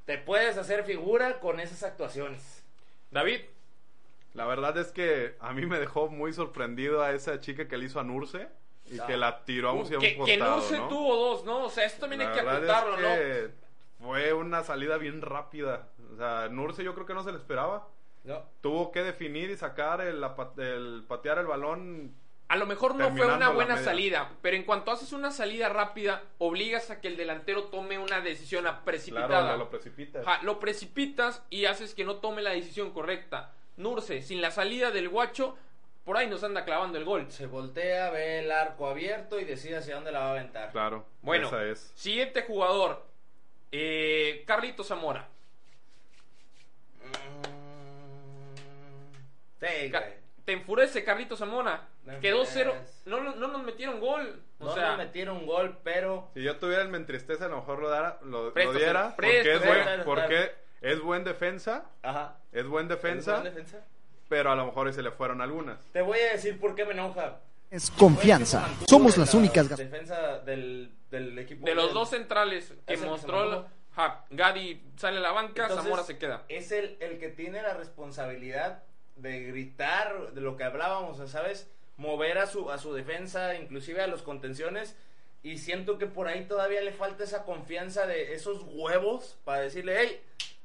te 0.04 0.18
puedes 0.18 0.56
hacer 0.56 0.84
figura 0.84 1.38
con 1.40 1.60
esas 1.60 1.82
actuaciones. 1.82 2.64
David, 3.10 3.40
La 4.34 4.46
verdad 4.46 4.76
es 4.78 4.88
que 4.92 5.34
a 5.40 5.52
mí 5.52 5.64
me 5.66 5.78
dejó 5.78 6.08
muy 6.08 6.32
sorprendido 6.32 7.02
a 7.02 7.12
esa 7.12 7.40
chica 7.40 7.66
que 7.68 7.76
le 7.78 7.86
hizo 7.86 7.98
a 8.00 8.04
Nurse 8.04 8.48
y 8.90 8.98
Ah. 9.00 9.06
que 9.06 9.16
la 9.16 9.44
tiró 9.44 9.68
a 9.70 9.72
un, 9.72 9.80
un 9.82 9.88
que, 9.88 9.98
que 9.98 10.16
costado, 10.16 10.56
no 10.56 10.62
se 10.62 10.78
¿no? 10.78 10.88
tuvo 10.88 11.16
dos, 11.16 11.44
¿no? 11.44 11.64
O 11.64 11.70
sea, 11.70 11.84
esto 11.86 12.00
también 12.00 12.20
La 12.22 12.28
hay 12.28 12.34
que 12.34 12.40
apuntarlo, 12.48 12.98
es 13.08 13.50
¿no? 14.00 14.06
fue 14.06 14.32
una 14.32 14.62
salida 14.64 14.96
bien 14.98 15.22
rápida. 15.22 15.88
O 16.12 16.16
sea, 16.16 16.48
Nurse 16.50 16.82
yo 16.84 16.94
creo 16.94 17.06
que 17.06 17.14
no 17.14 17.22
se 17.22 17.32
le 17.32 17.38
esperaba. 17.38 17.88
¿No? 18.24 18.42
Tuvo 18.60 18.90
que 18.92 19.02
definir 19.02 19.50
y 19.50 19.56
sacar 19.56 20.00
el, 20.00 20.22
el 20.58 21.04
patear 21.06 21.38
el 21.38 21.46
balón. 21.46 22.14
A 22.48 22.56
lo 22.56 22.64
mejor 22.64 22.94
no 22.94 23.10
fue 23.14 23.26
una 23.26 23.50
buena 23.50 23.76
salida, 23.76 24.30
pero 24.40 24.56
en 24.56 24.64
cuanto 24.64 24.90
haces 24.90 25.12
una 25.12 25.30
salida 25.30 25.68
rápida, 25.68 26.22
obligas 26.38 26.90
a 26.90 26.98
que 27.00 27.08
el 27.08 27.16
delantero 27.18 27.64
tome 27.64 27.98
una 27.98 28.20
decisión 28.22 28.64
precipitada. 28.84 29.28
Claro, 29.28 29.56
lo 30.42 30.58
precipitas 30.58 31.42
y 31.50 31.66
haces 31.66 31.94
que 31.94 32.04
no 32.04 32.16
tome 32.16 32.40
la 32.40 32.50
decisión 32.50 32.90
correcta. 32.92 33.52
Nurse, 33.76 34.22
sin 34.22 34.40
la 34.40 34.50
salida 34.50 34.90
del 34.90 35.10
guacho, 35.10 35.58
por 36.06 36.16
ahí 36.16 36.26
nos 36.26 36.42
anda 36.42 36.64
clavando 36.64 36.96
el 36.96 37.04
gol. 37.04 37.30
Se 37.30 37.46
voltea, 37.46 38.10
ve 38.10 38.38
el 38.38 38.50
arco 38.50 38.86
abierto 38.88 39.38
y 39.38 39.44
decide 39.44 39.76
hacia 39.76 39.96
dónde 39.96 40.10
la 40.10 40.20
va 40.20 40.26
a 40.28 40.30
aventar. 40.30 40.72
Claro, 40.72 41.04
Bueno, 41.20 41.48
esa 41.48 41.64
es. 41.66 41.92
siguiente 41.94 42.42
jugador, 42.44 43.04
eh, 43.72 44.42
Carlito 44.46 44.82
Zamora. 44.84 45.28
Mm, 47.04 47.57
Sí, 49.60 49.90
Ca- 49.90 50.00
güey. 50.00 50.12
¿Te 50.44 50.52
enfurece 50.52 51.04
Carlito 51.04 51.36
Zamora? 51.36 51.88
Me 52.04 52.20
Quedó 52.20 52.40
enfurece. 52.42 52.52
cero. 52.72 52.74
No, 53.04 53.20
no, 53.20 53.34
no 53.36 53.48
nos 53.48 53.62
metieron 53.64 54.00
gol. 54.00 54.42
O 54.60 54.64
No 54.64 54.74
sea, 54.74 54.88
nos 54.90 54.98
metieron 54.98 55.44
gol, 55.46 55.78
pero 55.84 56.30
Si 56.34 56.42
yo 56.42 56.56
tuviera 56.56 56.82
el 56.82 56.88
me 56.88 56.96
entristece, 56.96 57.44
a 57.44 57.48
lo 57.48 57.56
mejor 57.56 57.80
lo, 57.80 57.88
dara, 57.90 58.18
lo, 58.22 58.44
lo 58.46 58.52
Préstase, 58.54 58.78
diera. 58.78 59.14
Porque, 59.14 59.52
es 59.52 59.64
buen, 59.64 60.04
porque 60.04 60.52
es 60.80 61.00
buen 61.00 61.24
defensa. 61.24 61.84
ajá. 62.02 62.36
Es 62.52 62.66
buen 62.66 62.88
defensa. 62.88 63.36
¿Es 63.36 63.40
buen 63.42 63.54
defensa? 63.54 63.84
Pero 64.28 64.50
a 64.50 64.54
lo 64.56 64.64
mejor 64.66 64.88
y 64.88 64.92
se 64.94 65.02
le 65.02 65.10
fueron 65.10 65.40
algunas. 65.42 65.78
Te 65.92 66.00
voy 66.02 66.18
a 66.18 66.32
decir 66.32 66.58
por 66.58 66.74
qué 66.74 66.84
me 66.86 66.92
enoja. 66.92 67.40
Es 67.70 67.90
confianza. 67.90 68.66
Somos 68.88 69.18
las 69.18 69.34
únicas 69.34 69.68
gas- 69.68 69.78
defensa 69.78 70.38
del, 70.38 70.90
del 71.10 71.38
equipo 71.38 71.66
de 71.66 71.74
los 71.74 71.86
del- 71.86 71.94
dos 71.94 72.08
centrales 72.10 72.68
que 72.68 72.74
Ese 72.74 72.84
que 72.86 72.96
se 72.96 73.06
mostró, 73.06 73.66
ja, 73.94 74.24
Gadi 74.30 74.82
sale 74.96 75.18
a 75.18 75.20
la 75.20 75.32
banca, 75.32 75.62
Entonces, 75.64 75.84
Zamora 75.84 76.02
se 76.04 76.16
queda. 76.18 76.44
Es 76.48 76.72
el, 76.72 76.96
el 77.00 77.18
que 77.18 77.28
tiene 77.28 77.60
la 77.62 77.74
responsabilidad 77.74 78.82
de 79.18 79.40
gritar 79.44 80.32
de 80.32 80.40
lo 80.40 80.56
que 80.56 80.64
hablábamos, 80.64 81.18
¿sabes? 81.30 81.70
Mover 81.96 82.38
a 82.38 82.46
su, 82.46 82.70
a 82.70 82.78
su 82.78 82.92
defensa, 82.94 83.54
inclusive 83.56 84.02
a 84.02 84.06
los 84.06 84.22
contenciones. 84.22 84.96
Y 85.42 85.58
siento 85.58 85.98
que 85.98 86.06
por 86.06 86.28
ahí 86.28 86.46
todavía 86.46 86.80
le 86.80 86.92
falta 86.92 87.24
esa 87.24 87.44
confianza 87.44 88.06
de 88.06 88.34
esos 88.34 88.64
huevos 88.68 89.38
para 89.44 89.62
decirle, 89.62 89.96
hey, 89.98 90.20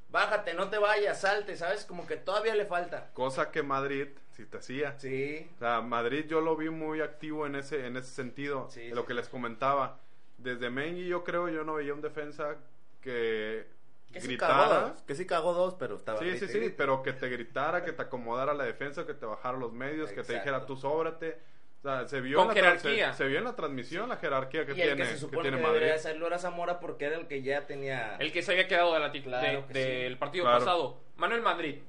bájate, 0.10 0.54
no 0.54 0.70
te 0.70 0.78
vayas, 0.78 1.22
salte, 1.22 1.58
¿sabes? 1.58 1.86
Como 1.86 2.08
que 2.08 2.18
todavía 2.18 2.56
le 2.56 2.66
falta. 2.66 3.10
Cosa 3.14 3.52
que 3.52 3.64
Madrid 3.64 4.08
sí 4.32 4.46
te 4.46 4.58
hacía. 4.58 4.98
Sí, 5.00 5.50
O 5.56 5.60
sea, 5.60 5.82
Madrid 5.82 6.26
yo 6.28 6.42
lo 6.42 6.56
vi 6.56 6.70
muy 6.70 7.02
activo 7.02 7.46
en 7.46 7.56
ese, 7.56 7.86
en 7.86 7.98
ese 7.98 8.10
sentido. 8.14 8.68
Sí, 8.70 8.90
lo 8.90 9.02
sí, 9.02 9.08
que 9.08 9.14
les 9.14 9.28
comentaba. 9.30 10.00
Desde 10.38 10.70
Mengi 10.70 11.08
yo 11.08 11.24
creo 11.24 11.50
yo 11.50 11.64
no 11.64 11.76
veía 11.76 11.94
un 11.94 12.02
defensa 12.02 12.58
que, 13.02 13.66
que 14.14 14.22
sí 14.22 14.38
cagó 14.38 14.74
dos, 14.74 15.02
que 15.04 15.16
sí 15.16 15.26
cagó 15.26 15.54
dos, 15.54 15.76
pero 15.76 15.96
estaba 15.98 16.20
Sí, 16.20 16.38
sí, 16.38 16.48
sí, 16.48 16.74
pero 16.78 17.04
que 17.04 17.12
te 17.14 17.28
gritara, 17.30 17.84
que 17.84 17.92
te 17.92 18.02
acomodara 18.04 18.54
la 18.54 18.64
defensa, 18.64 19.06
que 19.06 19.14
te 19.14 19.26
bajara 19.26 19.58
los 19.58 19.74
medios, 19.74 20.12
que 20.12 20.24
te 20.24 20.34
dijera 20.36 20.66
tú 20.66 20.78
sóbrate. 20.78 21.38
O 21.80 21.82
sea, 21.86 22.08
se 22.08 22.22
vio, 22.22 22.38
Con 22.38 22.46
en 22.46 22.64
la 22.64 22.78
jerarquía. 22.78 23.12
Se, 23.12 23.24
se 23.24 23.28
vio 23.28 23.40
en 23.40 23.44
la 23.44 23.56
transmisión 23.58 24.08
la 24.08 24.16
jerarquía 24.16 24.66
que 24.66 24.72
y 24.72 24.76
tiene, 24.76 24.92
el 24.92 24.98
que 25.00 25.06
se 25.06 25.12
que 25.14 25.18
supone 25.20 25.42
tiene 25.42 25.58
que, 25.58 25.64
Madrid. 25.64 25.74
debería 25.80 25.96
hacerlo 25.96 26.28
era 26.28 26.40
Zamora 26.40 26.80
porque 26.80 27.04
era 27.06 27.18
el 27.18 27.28
que 27.28 27.42
ya 27.42 27.68
tenía... 27.68 28.16
El 28.20 28.32
que 28.32 28.42
se 28.42 28.54
había 28.54 28.70
quedado 28.70 28.94
de 28.94 29.00
la 29.02 29.12
Claro 29.12 29.62
de- 29.64 29.68
que 29.68 29.74
sí. 29.74 29.80
del 30.04 30.18
partido 30.18 30.46
Claro. 30.46 30.60
pasado. 30.60 30.98
Manuel 31.18 31.42
Madrid. 31.42 31.80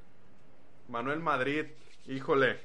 Manuel 0.88 1.20
Madrid, 1.20 1.66
híjole. 2.06 2.58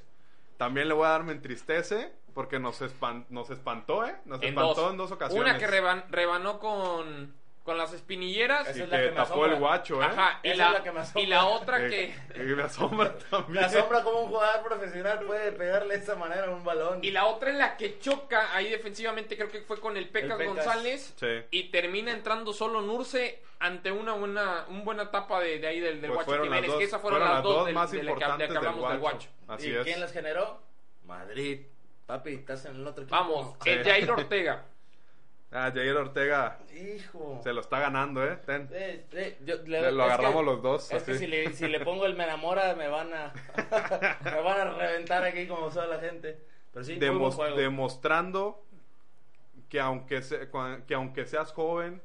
También 0.57 0.87
le 0.87 0.93
voy 0.95 1.05
a 1.05 1.09
dar 1.09 1.23
me 1.23 1.31
entristece 1.33 2.11
porque 2.33 2.57
nos, 2.59 2.81
espan- 2.81 3.25
nos 3.29 3.49
espantó, 3.51 4.05
¿eh? 4.07 4.15
Nos 4.25 4.41
En 4.41 4.49
espantó 4.49 4.81
dos. 4.81 4.91
en 4.91 4.97
dos 4.97 5.11
ocasiones. 5.11 5.43
Una 5.51 5.57
que 5.59 5.67
reban- 5.67 6.05
rebanó 6.09 6.57
con, 6.59 7.35
con 7.69 7.77
las 7.77 7.93
espinilleras. 7.93 8.67
y 8.67 8.71
Esa 8.71 8.83
es 8.85 8.89
la 8.89 8.97
que 8.97 9.03
que 9.03 9.09
me 9.11 9.15
tapó 9.15 9.33
asombra. 9.33 9.53
el 9.53 9.59
guacho, 9.59 10.01
¿eh? 10.01 10.05
Ajá, 10.05 10.39
y 10.41 10.53
la, 10.55 10.71
la 10.71 11.21
y 11.21 11.25
la 11.27 11.45
otra 11.45 11.85
Eh, 11.85 12.15
que... 12.33 12.41
y 12.41 12.45
me 12.55 12.63
asombra 12.63 13.15
también. 13.29 13.53
Me 13.53 13.59
asombra 13.59 14.01
cómo 14.03 14.21
un 14.21 14.29
jugador 14.29 14.63
profesional 14.67 15.19
puede 15.19 15.51
pegarle 15.51 15.97
de 15.97 16.03
esa 16.03 16.15
manera 16.15 16.47
a 16.47 16.49
un 16.49 16.63
balón. 16.63 17.03
Y 17.03 17.11
la 17.11 17.27
otra 17.27 17.51
en 17.51 17.59
la 17.59 17.77
que 17.77 17.99
choca 17.99 18.55
ahí 18.55 18.69
defensivamente, 18.69 19.37
creo 19.37 19.49
que 19.51 19.61
fue 19.61 19.79
con 19.79 19.95
el 19.97 20.09
Pecas, 20.09 20.37
Pecas. 20.37 20.55
González. 20.55 21.13
Sí. 21.19 21.27
Y 21.51 21.69
termina 21.69 22.11
entrando 22.11 22.51
solo 22.53 22.81
Nurse 22.81 23.43
ante 23.59 23.91
una 23.91 24.13
buena, 24.13 24.65
un 24.69 24.83
buena 24.83 25.03
etapa 25.03 25.39
de, 25.41 25.59
de 25.59 25.67
ahí 25.67 25.79
del, 25.79 26.01
del 26.01 26.11
Pues 26.11 26.25
Guacho 26.25 26.43
Jiménez. 26.43 26.71
que 26.73 26.83
esas 26.85 26.99
fueron, 27.01 27.19
fueron 27.19 27.35
las 27.35 27.43
dos, 27.43 27.65
del- 27.67 27.75
más 27.75 27.91
de, 27.91 28.01
la 28.03 28.11
importantes 28.11 28.49
que 28.49 28.57
hablamos 28.57 28.81
del 28.81 28.89
del 28.91 28.99
Guacho. 28.99 29.29
Guacho. 29.45 29.53
Así 29.53 29.69
¿Y 29.69 29.75
es. 29.75 29.83
quién 29.83 29.99
las 29.99 30.11
generó? 30.11 30.59
Madrid. 31.05 31.61
Papi, 32.05 32.33
estás 32.33 32.65
en 32.65 32.75
el 32.77 32.87
otro 32.87 33.03
equipo. 33.03 33.15
Vamos, 33.15 33.55
Sí. 33.63 33.69
el 33.69 33.83
Jair 33.83 34.09
Ortega. 34.11 34.63
Ah, 35.51 35.71
Jair 35.73 35.95
Ortega 35.97 36.59
Hijo. 36.75 37.39
se 37.43 37.51
lo 37.53 37.61
está 37.61 37.79
ganando, 37.79 38.23
¿eh? 38.23 38.37
Ten. 38.45 38.69
Eh, 38.71 39.05
eh, 39.13 39.37
yo- 39.43 39.55
le- 39.65 39.81
Le- 39.81 39.91
lo 39.91 40.03
agarramos 40.03 40.41
que- 40.41 40.45
los 40.45 40.61
dos, 40.61 40.91
Es 40.91 41.01
que 41.03 41.15
si 41.15 41.25
le, 41.25 41.53
si 41.53 41.67
le 41.67 41.79
pongo 41.79 42.05
el 42.05 42.15
me 42.15 42.25
enamora, 42.25 42.75
me 42.75 42.87
van 42.87 43.11
a. 43.13 43.33
me 44.23 44.41
van 44.41 44.59
a 44.59 44.73
reventar 44.75 45.23
aquí 45.23 45.47
como 45.47 45.69
toda 45.69 45.87
la 45.87 45.99
gente. 45.99 46.39
Pero 46.71 46.85
sí, 46.85 46.95
demostrando 47.55 48.63
que 49.69 49.79
aunque, 49.79 50.21
se- 50.21 50.49
que 50.87 50.93
aunque 50.93 51.25
seas 51.25 51.51
joven, 51.51 52.01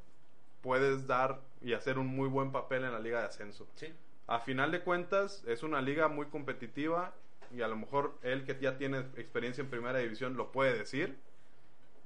puedes 0.62 1.06
dar 1.06 1.40
y 1.60 1.74
hacer 1.74 1.98
un 1.98 2.06
muy 2.06 2.28
buen 2.28 2.50
papel 2.52 2.84
en 2.84 2.92
la 2.92 2.98
liga 3.00 3.20
de 3.20 3.26
ascenso. 3.26 3.66
Sí. 3.74 3.92
A 4.26 4.38
final 4.40 4.70
de 4.72 4.80
cuentas, 4.80 5.44
es 5.46 5.62
una 5.62 5.82
liga 5.82 6.08
muy 6.08 6.26
competitiva 6.26 7.12
y 7.54 7.60
a 7.60 7.68
lo 7.68 7.76
mejor 7.76 8.14
él 8.22 8.44
que 8.44 8.58
ya 8.58 8.78
tiene 8.78 9.00
experiencia 9.16 9.60
en 9.62 9.68
primera 9.68 9.98
división 9.98 10.36
lo 10.36 10.50
puede 10.50 10.78
decir. 10.78 11.18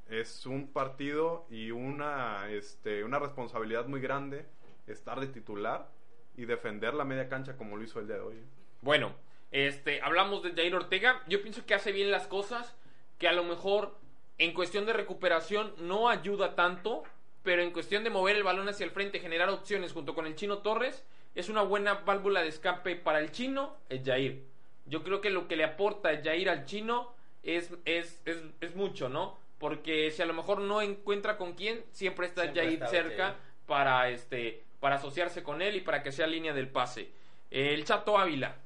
Es 0.08 0.46
un 0.46 0.72
partido 0.72 1.46
y 1.50 1.70
una, 1.70 2.48
este, 2.50 3.04
una 3.04 3.18
responsabilidad 3.18 3.86
muy 3.86 4.00
grande 4.00 4.46
estar 4.86 5.20
de 5.20 5.26
titular 5.26 5.88
y 6.36 6.46
defender 6.46 6.94
la 6.94 7.04
media 7.04 7.28
cancha 7.28 7.56
como 7.56 7.76
lo 7.76 7.84
hizo 7.84 8.00
el 8.00 8.06
día 8.06 8.16
de 8.16 8.22
hoy. 8.22 8.42
Bueno, 8.80 9.12
Este, 9.50 10.02
hablamos 10.02 10.42
de 10.42 10.52
Jair 10.52 10.74
Ortega. 10.74 11.22
Yo 11.26 11.40
pienso 11.42 11.64
que 11.64 11.74
hace 11.74 11.92
bien 11.92 12.10
las 12.10 12.26
cosas, 12.26 12.76
que 13.18 13.28
a 13.28 13.32
lo 13.32 13.44
mejor 13.44 13.96
en 14.36 14.52
cuestión 14.52 14.84
de 14.86 14.92
recuperación 14.92 15.72
no 15.78 16.08
ayuda 16.08 16.54
tanto, 16.54 17.02
pero 17.42 17.62
en 17.62 17.72
cuestión 17.72 18.04
de 18.04 18.10
mover 18.10 18.36
el 18.36 18.42
balón 18.42 18.68
hacia 18.68 18.84
el 18.84 18.90
frente, 18.90 19.20
generar 19.20 19.48
opciones 19.48 19.92
junto 19.92 20.14
con 20.14 20.26
el 20.26 20.34
Chino 20.34 20.58
Torres, 20.58 21.04
es 21.34 21.48
una 21.48 21.62
buena 21.62 21.94
válvula 21.94 22.42
de 22.42 22.48
escape 22.48 22.96
para 22.96 23.20
el 23.20 23.30
Chino, 23.30 23.76
es 23.88 24.04
Jair. 24.04 24.44
Yo 24.86 25.02
creo 25.02 25.20
que 25.20 25.30
lo 25.30 25.48
que 25.48 25.56
le 25.56 25.64
aporta 25.64 26.10
Jair 26.22 26.50
al 26.50 26.64
Chino 26.66 27.14
es, 27.42 27.72
es, 27.84 28.20
es, 28.26 28.42
es 28.60 28.76
mucho, 28.76 29.08
¿no? 29.08 29.38
Porque 29.58 30.10
si 30.10 30.22
a 30.22 30.26
lo 30.26 30.34
mejor 30.34 30.60
no 30.60 30.80
encuentra 30.80 31.36
con 31.36 31.54
quién, 31.54 31.84
siempre 31.90 32.26
está 32.26 32.42
Siempre 32.42 32.62
Jair 32.62 32.74
está 32.74 32.86
cerca 32.88 33.36
para 33.66 34.08
este 34.08 34.62
para 34.80 34.96
asociarse 34.96 35.42
con 35.42 35.60
él 35.60 35.76
y 35.76 35.80
para 35.80 36.02
que 36.02 36.12
sea 36.12 36.26
línea 36.26 36.54
del 36.54 36.68
pase. 36.68 37.10
El 37.50 37.84
Chato 37.84 38.18
Ávila. 38.18 38.56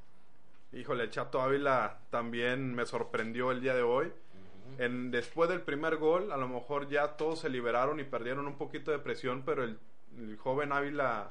Híjole, 0.72 1.04
el 1.04 1.10
Chato 1.10 1.40
Ávila 1.40 1.98
también 2.10 2.74
me 2.74 2.86
sorprendió 2.86 3.50
el 3.50 3.60
día 3.60 3.74
de 3.74 3.82
hoy. 3.82 4.12
En, 4.78 5.10
después 5.10 5.48
del 5.48 5.60
primer 5.60 5.96
gol, 5.96 6.32
a 6.32 6.36
lo 6.36 6.48
mejor 6.48 6.88
ya 6.88 7.16
todos 7.16 7.40
se 7.40 7.48
liberaron 7.48 8.00
y 8.00 8.04
perdieron 8.04 8.46
un 8.46 8.56
poquito 8.56 8.90
de 8.90 8.98
presión, 8.98 9.42
pero 9.44 9.64
el, 9.64 9.78
el 10.18 10.36
joven 10.38 10.72
Ávila, 10.72 11.30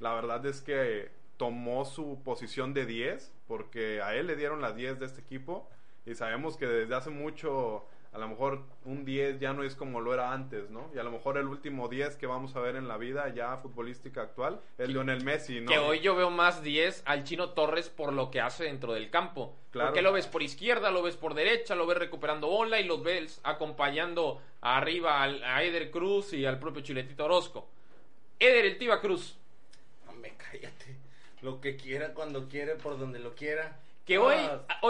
la 0.00 0.14
verdad 0.14 0.44
es 0.46 0.60
que 0.60 1.10
tomó 1.36 1.84
su 1.84 2.22
posición 2.24 2.74
de 2.74 2.86
10, 2.86 3.32
porque 3.46 4.02
a 4.02 4.14
él 4.14 4.26
le 4.26 4.36
dieron 4.36 4.60
las 4.60 4.74
10 4.74 4.98
de 4.98 5.06
este 5.06 5.20
equipo, 5.20 5.68
y 6.06 6.14
sabemos 6.14 6.56
que 6.56 6.66
desde 6.66 6.94
hace 6.94 7.10
mucho, 7.10 7.86
a 8.12 8.18
lo 8.18 8.26
mejor 8.28 8.62
un 8.84 9.04
10 9.04 9.38
ya 9.38 9.52
no 9.52 9.62
es 9.62 9.74
como 9.74 10.00
lo 10.00 10.14
era 10.14 10.32
antes, 10.32 10.70
¿no? 10.70 10.90
Y 10.94 10.98
a 10.98 11.02
lo 11.02 11.10
mejor 11.10 11.36
el 11.38 11.46
último 11.46 11.88
10 11.88 12.16
que 12.16 12.26
vamos 12.26 12.56
a 12.56 12.60
ver 12.60 12.76
en 12.76 12.88
la 12.88 12.96
vida 12.96 13.28
ya 13.34 13.56
futbolística 13.58 14.22
actual 14.22 14.60
es 14.78 14.88
Lionel 14.88 15.22
Messi, 15.24 15.60
¿no? 15.60 15.70
Que 15.70 15.78
hoy 15.78 16.00
yo 16.00 16.16
veo 16.16 16.30
más 16.30 16.62
10 16.62 17.02
al 17.06 17.24
Chino 17.24 17.50
Torres 17.50 17.88
por 17.90 18.12
lo 18.12 18.30
que 18.30 18.40
hace 18.40 18.64
dentro 18.64 18.92
del 18.94 19.10
campo. 19.10 19.54
Claro. 19.70 19.90
Porque 19.90 20.02
lo 20.02 20.12
ves 20.12 20.26
por 20.26 20.42
izquierda, 20.42 20.90
lo 20.90 21.02
ves 21.02 21.16
por 21.16 21.34
derecha, 21.34 21.74
lo 21.74 21.86
ves 21.86 21.98
recuperando 21.98 22.48
bola 22.48 22.80
y 22.80 22.84
lo 22.84 23.02
ves 23.02 23.40
acompañando 23.44 24.40
arriba 24.62 25.22
al- 25.22 25.44
a 25.44 25.62
Eder 25.62 25.90
Cruz 25.90 26.32
y 26.32 26.46
al 26.46 26.58
propio 26.58 26.82
Chiletito 26.82 27.26
Orozco. 27.26 27.68
Eder 28.40 28.64
el 28.64 28.78
Tiva 28.78 29.00
Cruz. 29.00 29.36
Hombre, 30.08 30.34
cállate. 30.38 30.96
Lo 31.42 31.60
que 31.60 31.76
quiera, 31.76 32.14
cuando 32.14 32.48
quiere, 32.48 32.74
por 32.76 32.98
donde 32.98 33.18
lo 33.18 33.34
quiera. 33.34 33.76
Que 34.06 34.16
Ah, 34.16 34.20
hoy, 34.20 34.36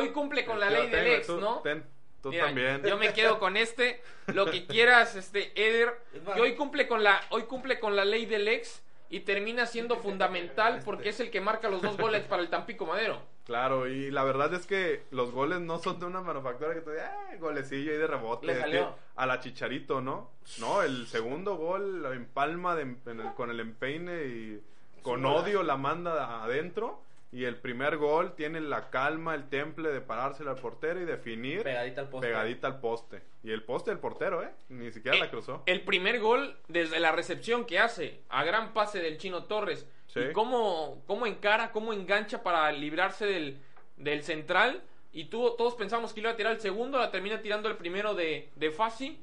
hoy 0.07 0.13
cumple 0.13 0.45
con 0.45 0.61
la 0.61 0.71
ley 0.71 0.89
del 0.89 1.07
ex, 1.09 1.27
tú- 1.27 1.41
¿no? 1.41 1.57
ten, 1.59 1.85
tú 2.23 2.31
Mira, 2.31 2.47
también. 2.47 2.83
Yo 2.85 2.97
me 2.97 3.13
quedo 3.13 3.39
con 3.39 3.57
este. 3.57 4.03
Lo 4.29 4.47
que 4.47 4.67
quieras, 4.67 5.17
este, 5.17 5.53
Eder. 5.55 6.01
Es 6.13 6.21
Que 6.35 6.41
hoy 6.41 6.55
cumple 6.55 6.87
con 6.89 7.03
la, 7.03 7.21
hoy 7.31 7.43
cumple 7.45 7.79
con 7.81 7.97
la 7.97 8.05
ley 8.05 8.27
del 8.27 8.49
ex 8.49 8.83
y 9.11 9.21
termina 9.21 9.67
siendo 9.67 9.97
fundamental 9.97 10.83
porque 10.85 11.09
es 11.11 11.21
el 11.21 11.31
que 11.31 11.41
marca 11.41 11.69
los 11.71 11.81
dos 11.83 11.97
goles 11.97 12.23
para 12.25 12.43
el 12.43 12.51
Tampico 12.51 12.85
Madero. 12.87 13.23
Claro, 13.47 13.87
y 13.89 14.11
la 14.11 14.25
verdad 14.25 14.53
es 14.53 14.67
que 14.67 15.05
los 15.11 15.33
goles 15.33 15.61
no 15.61 15.79
son 15.79 15.99
de 15.99 16.05
una 16.05 16.21
manufactura 16.21 16.75
que 16.75 16.83
te 16.83 16.91
diga, 16.91 17.17
"Ah, 17.31 17.37
golecillo 17.41 17.95
y 17.95 17.97
de 17.97 18.07
rebote. 18.07 18.47
Le 18.47 18.61
salió. 18.61 18.89
que 18.95 19.01
a 19.17 19.25
la 19.27 19.41
Chicharito, 19.41 20.03
¿no? 20.03 20.31
No, 20.59 20.83
el 20.83 21.07
segundo 21.07 21.57
gol 21.57 22.05
en 22.13 22.27
palma 22.27 22.77
de- 22.77 22.83
en 22.83 23.21
el- 23.21 23.33
con 23.35 23.51
el 23.51 23.61
empeine 23.61 24.25
y 24.27 24.63
con 25.03 25.25
odio 25.25 25.63
la 25.63 25.79
manda 25.79 26.45
adentro. 26.45 27.03
Y 27.31 27.45
el 27.45 27.57
primer 27.57 27.99
gol 27.99 28.35
tiene 28.37 28.59
la 28.61 28.89
calma, 28.89 29.35
el 29.35 29.49
temple 29.51 29.91
de 29.91 30.01
parársela 30.01 30.53
al 30.53 30.57
portero 30.57 31.01
y 31.01 31.05
definir 31.05 31.63
Pegadita 31.63 32.01
al 32.01 32.09
poste. 32.09 32.27
pegadita 32.27 32.67
al 32.69 32.81
poste. 32.81 33.23
Y 33.43 33.51
el 33.51 33.63
poste 33.65 33.91
del 33.91 34.01
portero, 34.01 34.43
¿eh? 34.43 34.49
Ni 34.71 34.91
siquiera 34.91 35.19
la 35.19 35.27
Eh, 35.27 35.31
cruzó. 35.31 35.63
El 35.67 35.83
primer 35.83 36.21
gol 36.21 36.57
desde 36.69 36.99
la 37.01 37.13
recepción 37.13 37.67
que 37.67 37.79
hace, 37.79 38.23
a 38.31 38.45
gran 38.45 38.73
pase 38.73 39.01
del 39.01 39.19
Chino 39.19 39.45
Torres. 39.45 39.87
Sí. 40.07 40.21
Y 40.21 40.33
cómo, 40.33 41.03
cómo 41.07 41.27
encara, 41.27 41.71
cómo 41.71 41.93
engancha 41.93 42.43
para 42.43 42.73
librarse 42.73 43.27
del, 43.27 43.61
del 43.99 44.23
central. 44.23 44.83
Y 45.13 45.27
tú, 45.27 45.55
todos 45.59 45.75
pensamos 45.75 46.15
que 46.15 46.21
iba 46.21 46.31
a 46.31 46.37
tirar 46.37 46.53
el 46.55 46.61
segundo, 46.61 46.99
la 46.99 47.11
termina 47.11 47.43
tirando 47.43 47.69
el 47.69 47.77
primero 47.77 48.15
de, 48.15 48.49
de 48.57 48.71
Fasi. 48.71 49.21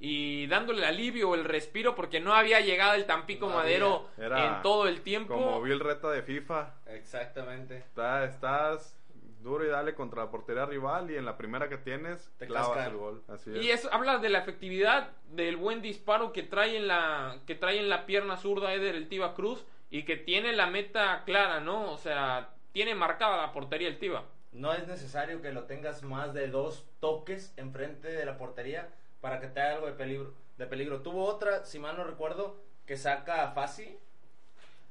Y 0.00 0.46
dándole 0.46 0.78
el 0.78 0.84
alivio 0.84 1.30
o 1.30 1.34
el 1.34 1.44
respiro 1.44 1.94
porque 1.94 2.20
no 2.20 2.32
había 2.32 2.60
llegado 2.60 2.94
el 2.94 3.04
Tampico 3.04 3.48
No 3.48 3.56
Madero 3.56 4.06
Era 4.16 4.46
en 4.58 4.62
todo 4.62 4.86
el 4.86 5.00
tiempo. 5.02 5.34
Como 5.34 5.64
Reta 5.64 6.10
de 6.10 6.22
FIFA. 6.22 6.74
Exactamente. 6.86 7.78
Está- 7.78 8.24
estás 8.24 8.96
duro 9.40 9.64
y 9.64 9.68
dale 9.68 9.94
contra 9.94 10.24
la 10.24 10.30
portería 10.30 10.66
rival 10.66 11.10
y 11.10 11.16
en 11.16 11.24
la 11.24 11.36
primera 11.36 11.68
que 11.68 11.78
tienes 11.78 12.30
Te 12.38 12.46
clavas 12.46 12.68
cascan. 12.70 12.90
el 12.92 12.96
gol. 12.96 13.22
Así 13.28 13.50
es. 13.56 13.64
Y 13.64 13.70
eso 13.70 13.88
habla 13.92 14.18
de 14.18 14.28
la 14.28 14.38
efectividad 14.40 15.10
del 15.30 15.56
buen 15.56 15.80
disparo 15.82 16.32
que 16.32 16.42
trae 16.42 16.76
en 16.76 16.86
la 16.88 17.38
que 17.46 17.54
trae 17.54 17.78
en 17.78 17.88
la 17.88 18.06
pierna 18.06 18.36
zurda 18.36 18.72
Eder 18.74 18.94
el 18.94 19.08
Tiva 19.08 19.34
Cruz 19.34 19.64
y 19.90 20.04
que 20.04 20.16
tiene 20.16 20.52
la 20.52 20.66
meta 20.66 21.22
clara, 21.24 21.60
¿no? 21.60 21.90
O 21.92 21.96
sea, 21.98 22.50
tiene 22.72 22.94
marcada 22.94 23.36
la 23.38 23.52
portería 23.52 23.88
el 23.88 23.98
Tiva. 23.98 24.24
No 24.52 24.72
es 24.74 24.86
necesario 24.86 25.40
que 25.42 25.52
lo 25.52 25.64
tengas 25.64 26.02
más 26.02 26.34
de 26.34 26.48
dos 26.48 26.86
toques 27.00 27.52
enfrente 27.56 28.08
de 28.08 28.24
la 28.24 28.38
portería 28.38 28.88
para 29.20 29.40
que 29.40 29.48
te 29.48 29.60
haga 29.60 29.74
algo 29.76 29.86
de 29.86 29.92
peligro. 29.92 30.34
De 30.56 30.66
peligro. 30.66 31.02
Tuvo 31.02 31.24
otra, 31.24 31.64
si 31.64 31.78
mal 31.78 31.96
no 31.96 32.04
recuerdo, 32.04 32.56
que 32.86 32.96
saca 32.96 33.44
a 33.44 33.52
Fasi. 33.52 33.98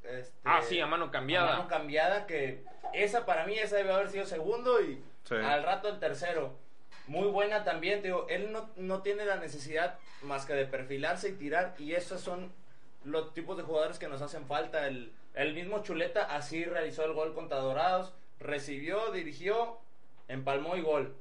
Este, 0.03 0.37
Ah, 0.45 0.61
sí, 0.61 0.79
a 0.79 0.87
mano 0.87 1.11
cambiada. 1.11 1.53
a 1.53 1.57
mano 1.57 1.67
cambiada, 1.67 2.25
que 2.27 2.63
esa 2.93 3.25
para 3.25 3.45
mí, 3.45 3.57
esa 3.57 3.75
debe 3.75 3.91
haber 3.93 4.09
sido 4.09 4.25
segundo 4.25 4.81
y 4.81 5.03
Sí. 5.25 5.35
al 5.35 5.63
rato 5.63 5.89
el 5.89 5.99
tercero. 5.99 6.55
Muy 7.07 7.27
buena 7.27 7.63
también, 7.63 8.01
te 8.01 8.07
digo, 8.09 8.25
él 8.29 8.51
no, 8.51 8.69
no 8.77 9.01
tiene 9.01 9.25
la 9.25 9.37
necesidad 9.37 9.97
más 10.21 10.45
que 10.45 10.53
de 10.53 10.65
perfilarse 10.65 11.29
y 11.29 11.33
tirar 11.33 11.73
y 11.77 11.93
esos 11.93 12.21
son 12.21 12.51
los 13.03 13.33
tipos 13.33 13.55
de 13.57 13.63
jugadores 13.63 13.99
que 13.99 14.07
nos 14.07 14.21
hacen 14.21 14.45
falta. 14.45 14.87
El, 14.87 15.13
el 15.33 15.53
mismo 15.53 15.83
Chuleta 15.83 16.23
así 16.35 16.63
realizó 16.65 17.03
el 17.05 17.13
gol 17.13 17.33
contra 17.33 17.57
Dorados, 17.59 18.13
recibió, 18.39 19.11
dirigió, 19.11 19.77
empalmó 20.27 20.75
y 20.75 20.81
gol. 20.81 21.15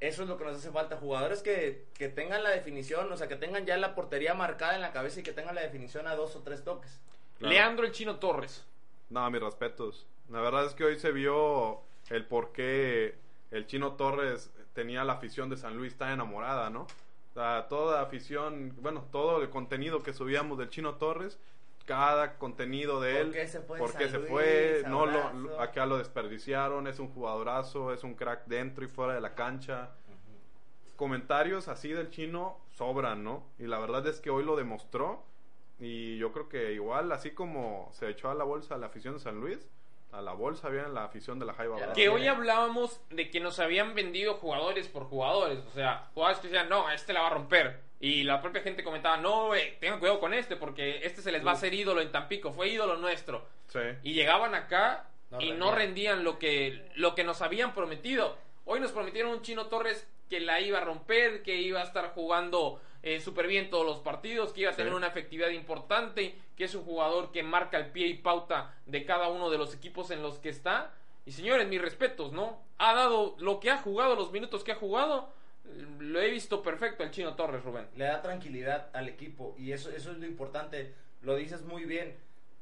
Eso 0.00 0.22
es 0.22 0.28
lo 0.28 0.38
que 0.38 0.44
nos 0.44 0.56
hace 0.56 0.70
falta, 0.70 0.96
jugadores 0.96 1.42
que, 1.42 1.86
que 1.94 2.08
tengan 2.08 2.44
la 2.44 2.50
definición, 2.50 3.10
o 3.10 3.16
sea, 3.16 3.26
que 3.26 3.36
tengan 3.36 3.66
ya 3.66 3.76
la 3.76 3.94
portería 3.96 4.32
marcada 4.34 4.76
en 4.76 4.80
la 4.80 4.92
cabeza 4.92 5.20
y 5.20 5.22
que 5.24 5.32
tengan 5.32 5.56
la 5.56 5.62
definición 5.62 6.06
a 6.06 6.14
dos 6.14 6.36
o 6.36 6.42
tres 6.42 6.62
toques. 6.62 7.00
Claro. 7.38 7.52
Leandro 7.52 7.86
el 7.86 7.92
Chino 7.92 8.16
Torres. 8.16 8.64
No, 9.10 9.28
mis 9.30 9.42
respetos. 9.42 10.06
La 10.30 10.40
verdad 10.40 10.66
es 10.66 10.74
que 10.74 10.84
hoy 10.84 10.98
se 10.98 11.10
vio 11.10 11.80
el 12.10 12.24
por 12.26 12.52
qué 12.52 13.14
el 13.50 13.66
Chino 13.66 13.92
Torres 13.92 14.50
tenía 14.74 15.02
la 15.04 15.14
afición 15.14 15.48
de 15.48 15.56
San 15.56 15.76
Luis 15.76 15.96
tan 15.96 16.12
enamorada, 16.12 16.70
¿no? 16.70 16.82
O 16.82 17.34
sea, 17.34 17.66
toda 17.68 18.00
afición, 18.02 18.74
bueno, 18.80 19.04
todo 19.10 19.42
el 19.42 19.50
contenido 19.50 20.02
que 20.02 20.12
subíamos 20.12 20.58
del 20.58 20.70
Chino 20.70 20.94
Torres, 20.94 21.38
cada 21.88 22.36
contenido 22.36 23.00
de 23.00 23.12
¿Por 23.14 23.20
él, 23.22 23.32
qué 23.32 23.48
se 23.48 23.60
fue 23.60 23.78
por 23.78 23.92
de 23.92 23.98
qué 23.98 24.04
San 24.04 24.12
se 24.12 24.18
Luis? 24.18 24.30
fue, 24.30 24.82
no 24.88 25.06
lo, 25.06 25.58
acá 25.58 25.86
lo 25.86 25.96
desperdiciaron, 25.96 26.86
es 26.86 26.98
un 26.98 27.08
jugadorazo, 27.08 27.94
es 27.94 28.04
un 28.04 28.14
crack 28.14 28.44
dentro 28.44 28.84
y 28.84 28.88
fuera 28.88 29.14
de 29.14 29.22
la 29.22 29.34
cancha. 29.34 29.88
Comentarios 30.96 31.66
así 31.68 31.88
del 31.88 32.10
chino 32.10 32.58
sobran, 32.76 33.24
¿no? 33.24 33.42
Y 33.58 33.66
la 33.66 33.78
verdad 33.78 34.06
es 34.06 34.20
que 34.20 34.28
hoy 34.28 34.44
lo 34.44 34.54
demostró. 34.54 35.24
Y 35.80 36.18
yo 36.18 36.32
creo 36.32 36.48
que 36.50 36.72
igual, 36.72 37.10
así 37.10 37.30
como 37.30 37.88
se 37.92 38.10
echó 38.10 38.30
a 38.30 38.34
la 38.34 38.44
bolsa 38.44 38.74
a 38.74 38.78
la 38.78 38.88
afición 38.88 39.14
de 39.14 39.20
San 39.20 39.40
Luis, 39.40 39.66
a 40.12 40.20
la 40.20 40.32
bolsa 40.32 40.68
viene 40.68 40.88
la 40.88 41.04
afición 41.04 41.38
de 41.38 41.46
la 41.46 41.54
Jaiba. 41.54 41.94
Que 41.94 42.10
hoy 42.10 42.26
hablábamos 42.26 43.00
de 43.08 43.30
que 43.30 43.40
nos 43.40 43.60
habían 43.60 43.94
vendido 43.94 44.34
jugadores 44.34 44.88
por 44.88 45.04
jugadores. 45.04 45.60
O 45.60 45.70
sea, 45.70 46.10
jugadores 46.12 46.40
que 46.40 46.48
decían, 46.48 46.68
no, 46.68 46.90
este 46.90 47.14
la 47.14 47.22
va 47.22 47.28
a 47.28 47.34
romper. 47.34 47.87
Y 48.00 48.22
la 48.22 48.40
propia 48.40 48.62
gente 48.62 48.84
comentaba, 48.84 49.16
no, 49.16 49.54
eh, 49.54 49.76
tengan 49.80 49.98
cuidado 49.98 50.20
con 50.20 50.32
este 50.32 50.54
porque 50.56 51.00
este 51.04 51.20
se 51.20 51.32
les 51.32 51.44
va 51.44 51.50
a 51.50 51.54
hacer 51.54 51.74
ídolo 51.74 52.00
en 52.00 52.12
Tampico. 52.12 52.52
Fue 52.52 52.68
ídolo 52.68 52.96
nuestro. 52.96 53.44
Sí. 53.68 53.80
Y 54.04 54.12
llegaban 54.14 54.54
acá 54.54 55.08
No 55.30 55.40
y 55.40 55.50
no 55.52 55.74
rendían. 55.74 56.22
lo 56.24 56.38
que, 56.38 56.90
lo 56.94 57.14
que 57.14 57.24
nos 57.24 57.42
habían 57.42 57.74
prometido. 57.74 58.36
Hoy 58.64 58.78
nos 58.80 58.92
prometieron 58.92 59.32
un 59.32 59.42
Chino 59.42 59.66
Torres 59.66 60.06
que 60.30 60.40
la 60.40 60.60
iba 60.60 60.78
a 60.78 60.84
romper, 60.84 61.42
que 61.42 61.56
iba 61.56 61.80
a 61.80 61.84
estar 61.84 62.10
jugando 62.14 62.80
eh, 63.02 63.20
súper 63.20 63.46
bien 63.46 63.70
todos 63.70 63.86
los 63.86 63.98
partidos, 63.98 64.52
que 64.52 64.62
iba 64.62 64.70
a 64.70 64.74
Sí. 64.74 64.78
tener 64.78 64.92
una 64.94 65.06
efectividad 65.06 65.48
importante, 65.50 66.34
que 66.56 66.64
es 66.64 66.74
un 66.74 66.84
jugador 66.84 67.30
que 67.32 67.42
marca 67.42 67.78
el 67.78 67.86
pie 67.92 68.06
y 68.08 68.14
pauta 68.14 68.74
de 68.86 69.04
cada 69.04 69.28
uno 69.28 69.50
de 69.50 69.58
los 69.58 69.74
equipos 69.74 70.10
en 70.10 70.22
los 70.22 70.38
que 70.38 70.48
está. 70.50 70.92
Y 71.24 71.32
señores, 71.32 71.66
mis 71.68 71.80
respetos, 71.80 72.32
¿no? 72.32 72.60
Ha 72.78 72.94
dado 72.94 73.34
lo 73.38 73.60
que 73.60 73.70
ha 73.70 73.78
jugado, 73.78 74.14
los 74.16 74.32
minutos 74.32 74.64
que 74.64 74.72
ha 74.72 74.76
jugado, 74.76 75.32
lo 75.98 76.20
he 76.20 76.30
visto 76.30 76.62
perfecto 76.62 77.02
el 77.02 77.10
Chino 77.10 77.34
Torres, 77.34 77.62
Rubén. 77.64 77.86
le 77.96 78.04
da 78.06 78.22
tranquilidad 78.22 78.88
al 78.92 79.08
equipo 79.08 79.54
y 79.58 79.72
eso, 79.72 79.90
eso 79.90 80.10
es 80.12 80.18
lo 80.18 80.26
importante. 80.26 80.94
Lo 81.22 81.36
dices 81.36 81.62
muy 81.62 81.84
bien. 81.84 82.16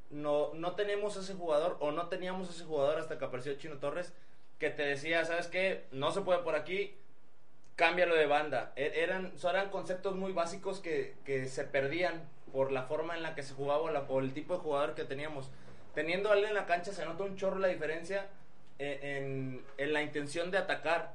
No, 0.09 0.53
no 0.53 0.73
tenemos 0.75 1.17
ese 1.17 1.33
jugador 1.33 1.77
o 1.79 1.91
no 1.91 2.07
teníamos 2.07 2.49
ese 2.49 2.63
jugador 2.63 2.97
hasta 2.99 3.17
que 3.17 3.25
apareció 3.25 3.53
Chino 3.55 3.77
Torres 3.77 4.13
que 4.57 4.69
te 4.69 4.83
decía, 4.83 5.23
¿sabes 5.25 5.47
qué? 5.47 5.83
No 5.91 6.11
se 6.11 6.21
puede 6.21 6.39
por 6.39 6.55
aquí, 6.55 6.95
cámbialo 7.75 8.15
de 8.15 8.25
banda. 8.25 8.71
E- 8.75 8.93
Eran, 9.03 9.33
eran 9.43 9.69
conceptos 9.69 10.15
muy 10.15 10.31
básicos 10.33 10.79
que, 10.79 11.15
que 11.25 11.45
se 11.47 11.63
perdían 11.65 12.23
por 12.51 12.71
la 12.71 12.83
forma 12.83 13.15
en 13.15 13.21
la 13.23 13.35
que 13.35 13.43
se 13.43 13.53
jugaba 13.53 13.81
o, 13.81 13.89
la- 13.91 14.07
el 14.19 14.33
tipo 14.33 14.53
de 14.55 14.59
jugador 14.61 14.95
que 14.95 15.03
teníamos. 15.03 15.49
Teniendo 15.93 16.31
a 16.31 16.37
él 16.37 16.45
en 16.45 16.53
la 16.53 16.65
cancha 16.65 16.91
se 16.93 17.05
nota 17.05 17.23
un 17.23 17.35
chorro 17.35 17.59
la 17.59 17.67
diferencia 17.67 18.27
eh, 18.79 19.17
en, 19.19 19.63
en 19.77 19.93
la 19.93 20.01
intención 20.01 20.49
de 20.51 20.57
atacar. 20.57 21.13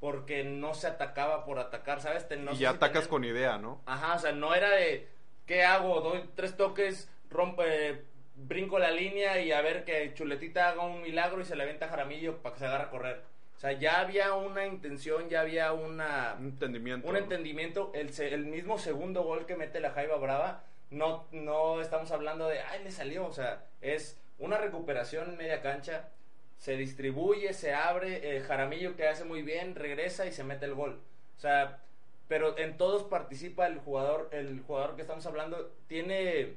Porque 0.00 0.44
no 0.44 0.74
se 0.74 0.86
atacaba 0.88 1.44
por 1.44 1.58
atacar, 1.58 2.00
¿sabes? 2.00 2.26
No 2.38 2.52
y 2.52 2.56
ya 2.58 2.70
si 2.70 2.76
atacas 2.76 3.04
tenían- 3.04 3.08
con 3.10 3.24
idea, 3.24 3.58
¿no? 3.58 3.80
Ajá, 3.86 4.14
o 4.14 4.18
sea, 4.18 4.32
no 4.32 4.54
era 4.54 4.70
de 4.70 5.08
¿qué 5.46 5.64
hago? 5.64 6.00
Doy 6.00 6.22
tres 6.34 6.56
toques, 6.56 7.10
rompe, 7.30 8.02
brinco 8.34 8.78
la 8.78 8.90
línea 8.90 9.40
y 9.40 9.52
a 9.52 9.60
ver 9.62 9.84
que 9.84 10.12
Chuletita 10.14 10.68
haga 10.68 10.82
un 10.84 11.00
milagro 11.02 11.40
y 11.40 11.44
se 11.44 11.56
le 11.56 11.62
avienta 11.62 11.88
Jaramillo 11.88 12.38
para 12.42 12.54
que 12.54 12.58
se 12.60 12.66
agarre 12.66 12.84
a 12.84 12.90
correr. 12.90 13.22
O 13.56 13.58
sea, 13.58 13.72
ya 13.72 14.00
había 14.00 14.34
una 14.34 14.66
intención, 14.66 15.30
ya 15.30 15.40
había 15.40 15.72
una, 15.72 16.34
Un 16.38 16.48
entendimiento. 16.48 17.06
un 17.08 17.14
¿no? 17.14 17.18
entendimiento. 17.18 17.90
El, 17.94 18.10
el 18.20 18.44
mismo 18.44 18.76
segundo 18.78 19.22
gol 19.22 19.46
que 19.46 19.56
mete 19.56 19.80
la 19.80 19.92
Jaiba 19.92 20.16
Brava, 20.18 20.62
no, 20.90 21.26
no 21.32 21.80
estamos 21.80 22.10
hablando 22.12 22.48
de, 22.48 22.60
ay, 22.60 22.84
le 22.84 22.90
salió. 22.90 23.24
O 23.26 23.32
sea, 23.32 23.64
es 23.80 24.20
una 24.38 24.58
recuperación 24.58 25.30
en 25.30 25.36
media 25.38 25.62
cancha. 25.62 26.10
Se 26.58 26.76
distribuye, 26.76 27.52
se 27.52 27.74
abre. 27.74 28.36
eh, 28.36 28.40
Jaramillo 28.40 28.96
que 28.96 29.06
hace 29.08 29.24
muy 29.24 29.42
bien, 29.42 29.74
regresa 29.74 30.26
y 30.26 30.32
se 30.32 30.44
mete 30.44 30.64
el 30.66 30.74
gol. 30.74 31.00
O 31.36 31.40
sea, 31.40 31.82
pero 32.28 32.56
en 32.58 32.76
todos 32.76 33.04
participa 33.04 33.66
el 33.66 33.78
jugador. 33.78 34.28
El 34.32 34.60
jugador 34.60 34.96
que 34.96 35.02
estamos 35.02 35.24
hablando 35.26 35.70
tiene, 35.86 36.54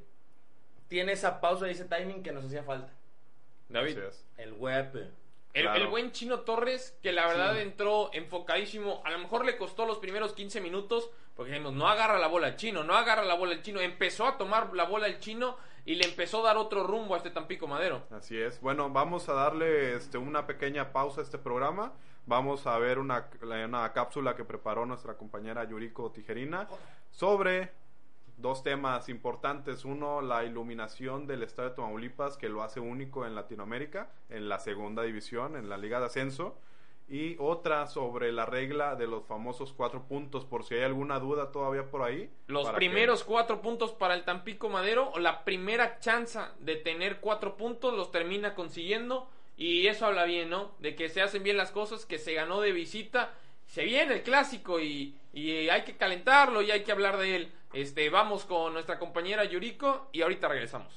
tiene 0.88 1.12
esa 1.12 1.42
pausa 1.42 1.68
y 1.68 1.72
ese 1.72 1.86
timing 1.86 2.24
que 2.24 2.32
nos 2.32 2.46
hacía 2.46 2.64
falta. 2.64 2.92
David. 3.68 3.98
El 4.38 4.54
huepe. 4.54 5.08
El, 5.54 5.64
Claro. 5.64 5.82
el 5.82 5.88
buen 5.88 6.12
Chino 6.12 6.42
Torres, 6.42 6.96
que 7.02 7.12
la 7.12 7.28
verdad 7.28 7.56
Sí. 7.56 7.62
entró 7.62 8.12
enfocadísimo. 8.14 9.02
A 9.04 9.12
lo 9.12 9.20
mejor 9.20 9.46
le 9.46 9.58
costó 9.58 9.86
los 9.86 9.98
primeros 9.98 10.34
15 10.34 10.62
minutos, 10.62 11.10
porque 11.36 11.52
dijimos, 11.52 11.74
no 11.74 11.88
agarra 11.88 12.20
la 12.20 12.28
bola 12.28 12.50
el 12.50 12.56
chino, 12.56 12.84
no 12.84 12.94
agarra 12.96 13.24
la 13.24 13.34
bola 13.34 13.54
el 13.54 13.62
chino. 13.64 13.80
Empezó 13.80 14.28
a 14.28 14.38
tomar 14.38 14.74
la 14.74 14.84
bola 14.86 15.08
el 15.08 15.20
chino 15.20 15.58
y 15.90 15.96
le 15.96 16.06
empezó 16.06 16.42
a 16.42 16.50
dar 16.50 16.58
otro 16.58 16.86
rumbo 16.86 17.16
a 17.16 17.18
este 17.18 17.32
Tampico 17.32 17.66
Madero. 17.66 18.04
Así 18.12 18.40
es. 18.40 18.62
Bueno, 18.62 18.92
vamos 18.92 19.28
a 19.28 19.34
darle 19.34 19.96
este, 19.96 20.20
una 20.20 20.46
pequeña 20.46 20.94
pausa 20.94 21.22
a 21.22 21.24
este 21.24 21.40
programa. 21.40 21.94
Vamos 22.28 22.68
a 22.68 22.78
ver 22.78 23.00
una, 23.00 23.28
una 23.42 23.92
cápsula 23.92 24.36
que 24.36 24.46
preparó 24.46 24.86
nuestra 24.86 25.18
compañera 25.18 25.64
Yuriko 25.64 26.12
Tijerina 26.12 26.68
sobre 27.10 27.72
dos 28.38 28.62
temas 28.62 29.10
importantes. 29.10 29.84
Uno, 29.84 30.22
la 30.22 30.44
iluminación 30.44 31.26
del 31.26 31.42
Estadio 31.42 31.72
de 31.72 31.78
Tamaulipas, 31.78 32.38
que 32.38 32.50
lo 32.50 32.62
hace 32.62 32.80
único 32.80 33.26
en 33.26 33.34
Latinoamérica, 33.34 34.12
en 34.30 34.48
la 34.48 34.60
segunda 34.60 35.02
división, 35.02 35.56
en 35.56 35.70
la 35.70 35.78
Liga 35.78 36.00
de 36.00 36.06
Ascenso. 36.06 36.56
Y 37.10 37.36
otra 37.40 37.88
sobre 37.88 38.32
la 38.32 38.46
regla 38.46 38.96
de 38.96 39.08
los 39.08 39.26
famosos 39.26 39.74
cuatro 39.74 40.04
puntos, 40.04 40.46
por 40.46 40.64
si 40.64 40.76
hay 40.76 40.84
alguna 40.84 41.18
duda 41.20 41.52
todavía 41.52 41.90
por 41.90 42.04
ahí. 42.04 42.30
Los 42.48 42.70
que- 42.70 42.76
primeros 42.76 43.24
cuatro 43.24 43.62
puntos 43.62 43.92
para 43.94 44.14
el 44.14 44.24
Tampico 44.24 44.70
Madero, 44.70 45.10
o 45.14 45.20
la 45.20 45.44
primera 45.44 46.00
chance 46.00 46.40
de 46.60 46.76
tener 46.76 47.20
cuatro 47.20 47.58
puntos, 47.58 47.96
los 47.96 48.12
termina 48.12 48.54
consiguiendo. 48.54 49.28
Y 49.58 49.88
eso 49.88 50.06
habla 50.06 50.24
bien, 50.26 50.50
¿no? 50.50 50.72
De 50.80 50.96
que 50.96 51.10
se 51.10 51.22
hacen 51.22 51.44
bien 51.44 51.58
las 51.58 51.72
cosas, 51.72 52.06
que 52.06 52.20
se 52.20 52.34
ganó 52.34 52.62
de 52.62 52.72
visita. 52.72 53.34
Se 53.66 53.84
viene 53.84 54.14
el 54.14 54.22
clásico 54.24 54.80
y, 54.80 55.16
y 55.34 55.68
hay 55.70 55.84
que 55.84 55.98
calentarlo 55.98 56.62
y 56.62 56.72
hay 56.72 56.84
que 56.84 56.92
hablar 56.92 57.18
de 57.18 57.36
él. 57.36 57.52
Este, 57.74 58.10
vamos 58.10 58.46
con 58.46 58.74
nuestra 58.74 58.98
compañera 59.00 59.44
Yuriko 59.44 60.08
y 60.12 60.22
ahorita 60.22 60.48
regresamos. 60.48 60.94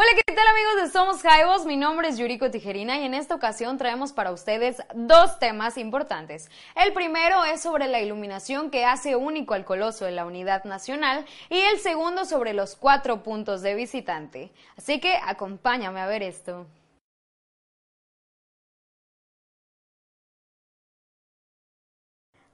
Hola, 0.00 0.10
¿qué 0.14 0.32
tal 0.32 0.46
amigos 0.46 0.76
de 0.76 0.90
Somos 0.96 1.22
Jaivos? 1.22 1.66
Mi 1.66 1.76
nombre 1.76 2.06
es 2.06 2.18
Yuriko 2.18 2.52
Tijerina 2.52 3.00
y 3.00 3.04
en 3.04 3.14
esta 3.14 3.34
ocasión 3.34 3.78
traemos 3.78 4.12
para 4.12 4.30
ustedes 4.30 4.80
dos 4.94 5.40
temas 5.40 5.76
importantes. 5.76 6.48
El 6.76 6.92
primero 6.92 7.44
es 7.44 7.62
sobre 7.62 7.88
la 7.88 8.00
iluminación 8.00 8.70
que 8.70 8.84
hace 8.84 9.16
único 9.16 9.54
al 9.54 9.64
Coloso 9.64 10.04
de 10.04 10.12
la 10.12 10.24
Unidad 10.24 10.62
Nacional 10.62 11.26
y 11.50 11.58
el 11.58 11.80
segundo 11.80 12.26
sobre 12.26 12.52
los 12.52 12.76
cuatro 12.76 13.24
puntos 13.24 13.60
de 13.60 13.74
visitante. 13.74 14.52
Así 14.76 15.00
que 15.00 15.16
acompáñame 15.16 15.98
a 15.98 16.06
ver 16.06 16.22
esto. 16.22 16.68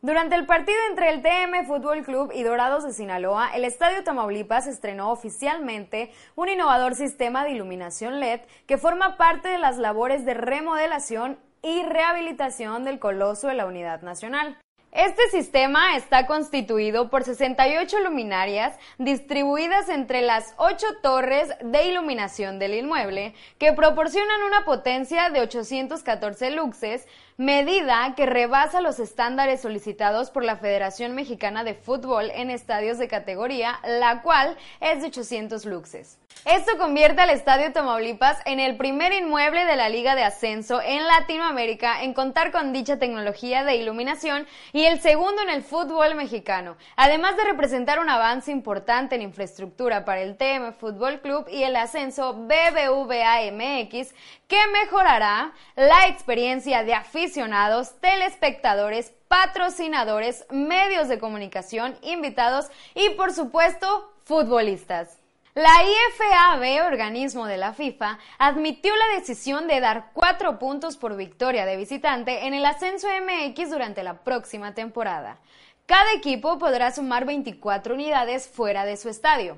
Durante 0.04 0.34
el 0.34 0.44
partido 0.44 0.76
entre 0.90 1.08
el 1.08 1.22
TM 1.22 1.66
Fútbol 1.66 2.02
Club 2.02 2.30
y 2.34 2.42
Dorados 2.42 2.84
de 2.84 2.92
Sinaloa, 2.92 3.48
el 3.54 3.64
Estadio 3.64 4.04
Tamaulipas 4.04 4.66
estrenó 4.66 5.10
oficialmente 5.10 6.12
un 6.36 6.50
innovador 6.50 6.94
sistema 6.94 7.42
de 7.42 7.52
iluminación 7.52 8.20
LED 8.20 8.40
que 8.66 8.76
forma 8.76 9.16
parte 9.16 9.48
de 9.48 9.56
las 9.56 9.78
labores 9.78 10.26
de 10.26 10.34
remodelación 10.34 11.38
y 11.62 11.84
rehabilitación 11.84 12.84
del 12.84 12.98
coloso 12.98 13.48
de 13.48 13.54
la 13.54 13.64
Unidad 13.64 14.02
Nacional. 14.02 14.58
Este 14.94 15.28
sistema 15.28 15.96
está 15.96 16.28
constituido 16.28 17.10
por 17.10 17.24
68 17.24 17.98
luminarias 17.98 18.78
distribuidas 18.98 19.88
entre 19.88 20.22
las 20.22 20.54
8 20.56 20.86
torres 21.02 21.48
de 21.62 21.88
iluminación 21.88 22.60
del 22.60 22.74
inmueble 22.74 23.34
que 23.58 23.72
proporcionan 23.72 24.44
una 24.44 24.64
potencia 24.64 25.30
de 25.30 25.40
814 25.40 26.52
luxes, 26.52 27.08
medida 27.36 28.14
que 28.16 28.26
rebasa 28.26 28.80
los 28.80 29.00
estándares 29.00 29.60
solicitados 29.60 30.30
por 30.30 30.44
la 30.44 30.56
Federación 30.56 31.14
Mexicana 31.14 31.64
de 31.64 31.74
Fútbol 31.74 32.30
en 32.32 32.50
estadios 32.50 32.98
de 32.98 33.08
categoría, 33.08 33.80
la 33.84 34.22
cual 34.22 34.56
es 34.80 35.00
de 35.00 35.08
800 35.08 35.64
luxes. 35.64 36.18
Esto 36.44 36.76
convierte 36.76 37.22
al 37.22 37.30
Estadio 37.30 37.72
Tamaulipas 37.72 38.38
en 38.44 38.60
el 38.60 38.76
primer 38.76 39.14
inmueble 39.14 39.64
de 39.64 39.76
la 39.76 39.88
Liga 39.88 40.14
de 40.14 40.24
Ascenso 40.24 40.82
en 40.82 41.06
Latinoamérica 41.06 42.02
en 42.02 42.12
contar 42.12 42.52
con 42.52 42.74
dicha 42.74 42.98
tecnología 42.98 43.64
de 43.64 43.76
iluminación 43.76 44.46
y 44.74 44.84
el 44.84 45.00
segundo 45.00 45.40
en 45.40 45.48
el 45.48 45.62
fútbol 45.62 46.14
mexicano, 46.16 46.76
además 46.96 47.38
de 47.38 47.44
representar 47.44 47.98
un 47.98 48.10
avance 48.10 48.52
importante 48.52 49.14
en 49.14 49.22
infraestructura 49.22 50.04
para 50.04 50.20
el 50.20 50.36
TM 50.36 50.74
Fútbol 50.74 51.22
Club 51.22 51.48
y 51.48 51.62
el 51.62 51.76
ascenso 51.76 52.34
BBVA 52.34 53.50
MX, 53.50 54.12
que 54.46 54.66
mejorará 54.66 55.54
la 55.76 56.08
experiencia 56.08 56.84
de 56.84 56.92
aficionados, 56.92 57.98
telespectadores, 58.02 59.14
patrocinadores, 59.28 60.44
medios 60.50 61.08
de 61.08 61.18
comunicación, 61.18 61.96
invitados 62.02 62.66
y 62.94 63.08
por 63.16 63.32
supuesto 63.32 64.12
futbolistas. 64.24 65.23
La 65.56 65.70
IFAB, 65.84 66.84
organismo 66.84 67.46
de 67.46 67.56
la 67.58 67.74
FIFA, 67.74 68.18
admitió 68.38 68.92
la 68.96 69.20
decisión 69.20 69.68
de 69.68 69.78
dar 69.78 70.10
cuatro 70.12 70.58
puntos 70.58 70.96
por 70.96 71.16
victoria 71.16 71.64
de 71.64 71.76
visitante 71.76 72.48
en 72.48 72.54
el 72.54 72.66
ascenso 72.66 73.06
MX 73.06 73.70
durante 73.70 74.02
la 74.02 74.24
próxima 74.24 74.74
temporada. 74.74 75.38
Cada 75.86 76.12
equipo 76.12 76.58
podrá 76.58 76.90
sumar 76.90 77.24
24 77.24 77.94
unidades 77.94 78.48
fuera 78.48 78.84
de 78.84 78.96
su 78.96 79.08
estadio. 79.08 79.56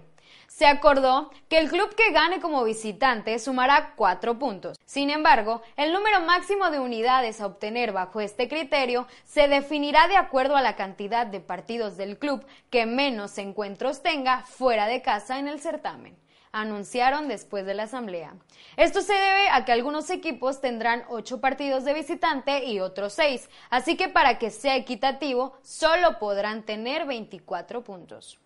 Se 0.56 0.64
acordó 0.64 1.30
que 1.50 1.58
el 1.58 1.68
club 1.68 1.94
que 1.94 2.12
gane 2.12 2.40
como 2.40 2.64
visitante 2.64 3.38
sumará 3.38 3.92
cuatro 3.94 4.38
puntos. 4.38 4.78
Sin 4.86 5.10
embargo, 5.10 5.60
el 5.76 5.92
número 5.92 6.22
máximo 6.22 6.70
de 6.70 6.80
unidades 6.80 7.42
a 7.42 7.46
obtener 7.46 7.92
bajo 7.92 8.22
este 8.22 8.48
criterio 8.48 9.06
se 9.26 9.48
definirá 9.48 10.08
de 10.08 10.16
acuerdo 10.16 10.56
a 10.56 10.62
la 10.62 10.74
cantidad 10.74 11.26
de 11.26 11.40
partidos 11.40 11.98
del 11.98 12.18
club 12.18 12.42
que 12.70 12.86
menos 12.86 13.36
encuentros 13.36 14.02
tenga 14.02 14.44
fuera 14.44 14.86
de 14.86 15.02
casa 15.02 15.38
en 15.38 15.48
el 15.48 15.60
certamen 15.60 16.16
anunciaron 16.52 17.28
después 17.28 17.66
de 17.66 17.74
la 17.74 17.82
asamblea. 17.82 18.34
Esto 18.78 19.02
se 19.02 19.12
debe 19.12 19.50
a 19.50 19.66
que 19.66 19.72
algunos 19.72 20.08
equipos 20.08 20.62
tendrán 20.62 21.04
ocho 21.10 21.38
partidos 21.38 21.84
de 21.84 21.92
visitante 21.92 22.64
y 22.64 22.80
otros 22.80 23.12
seis, 23.12 23.50
así 23.68 23.98
que 23.98 24.08
para 24.08 24.38
que 24.38 24.50
sea 24.50 24.76
equitativo 24.76 25.58
solo 25.60 26.18
podrán 26.18 26.62
tener 26.62 27.04
24 27.04 27.84
puntos. 27.84 28.38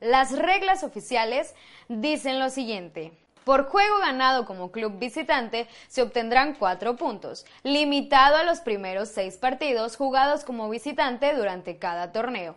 Las 0.00 0.32
reglas 0.32 0.82
oficiales 0.82 1.54
dicen 1.88 2.38
lo 2.38 2.48
siguiente. 2.48 3.12
Por 3.44 3.66
juego 3.66 3.98
ganado 3.98 4.46
como 4.46 4.72
club 4.72 4.98
visitante 4.98 5.66
se 5.88 6.00
obtendrán 6.00 6.54
cuatro 6.54 6.96
puntos, 6.96 7.44
limitado 7.64 8.36
a 8.36 8.42
los 8.42 8.60
primeros 8.60 9.10
seis 9.10 9.36
partidos 9.36 9.96
jugados 9.96 10.44
como 10.44 10.70
visitante 10.70 11.34
durante 11.34 11.76
cada 11.76 12.12
torneo. 12.12 12.54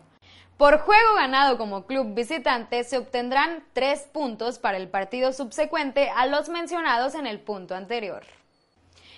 Por 0.56 0.78
juego 0.78 1.16
ganado 1.16 1.58
como 1.58 1.84
club 1.84 2.14
visitante 2.14 2.82
se 2.82 2.96
obtendrán 2.96 3.62
tres 3.74 4.08
puntos 4.10 4.58
para 4.58 4.78
el 4.78 4.88
partido 4.88 5.34
subsecuente 5.34 6.08
a 6.16 6.24
los 6.24 6.48
mencionados 6.48 7.14
en 7.14 7.26
el 7.26 7.40
punto 7.40 7.74
anterior. 7.74 8.24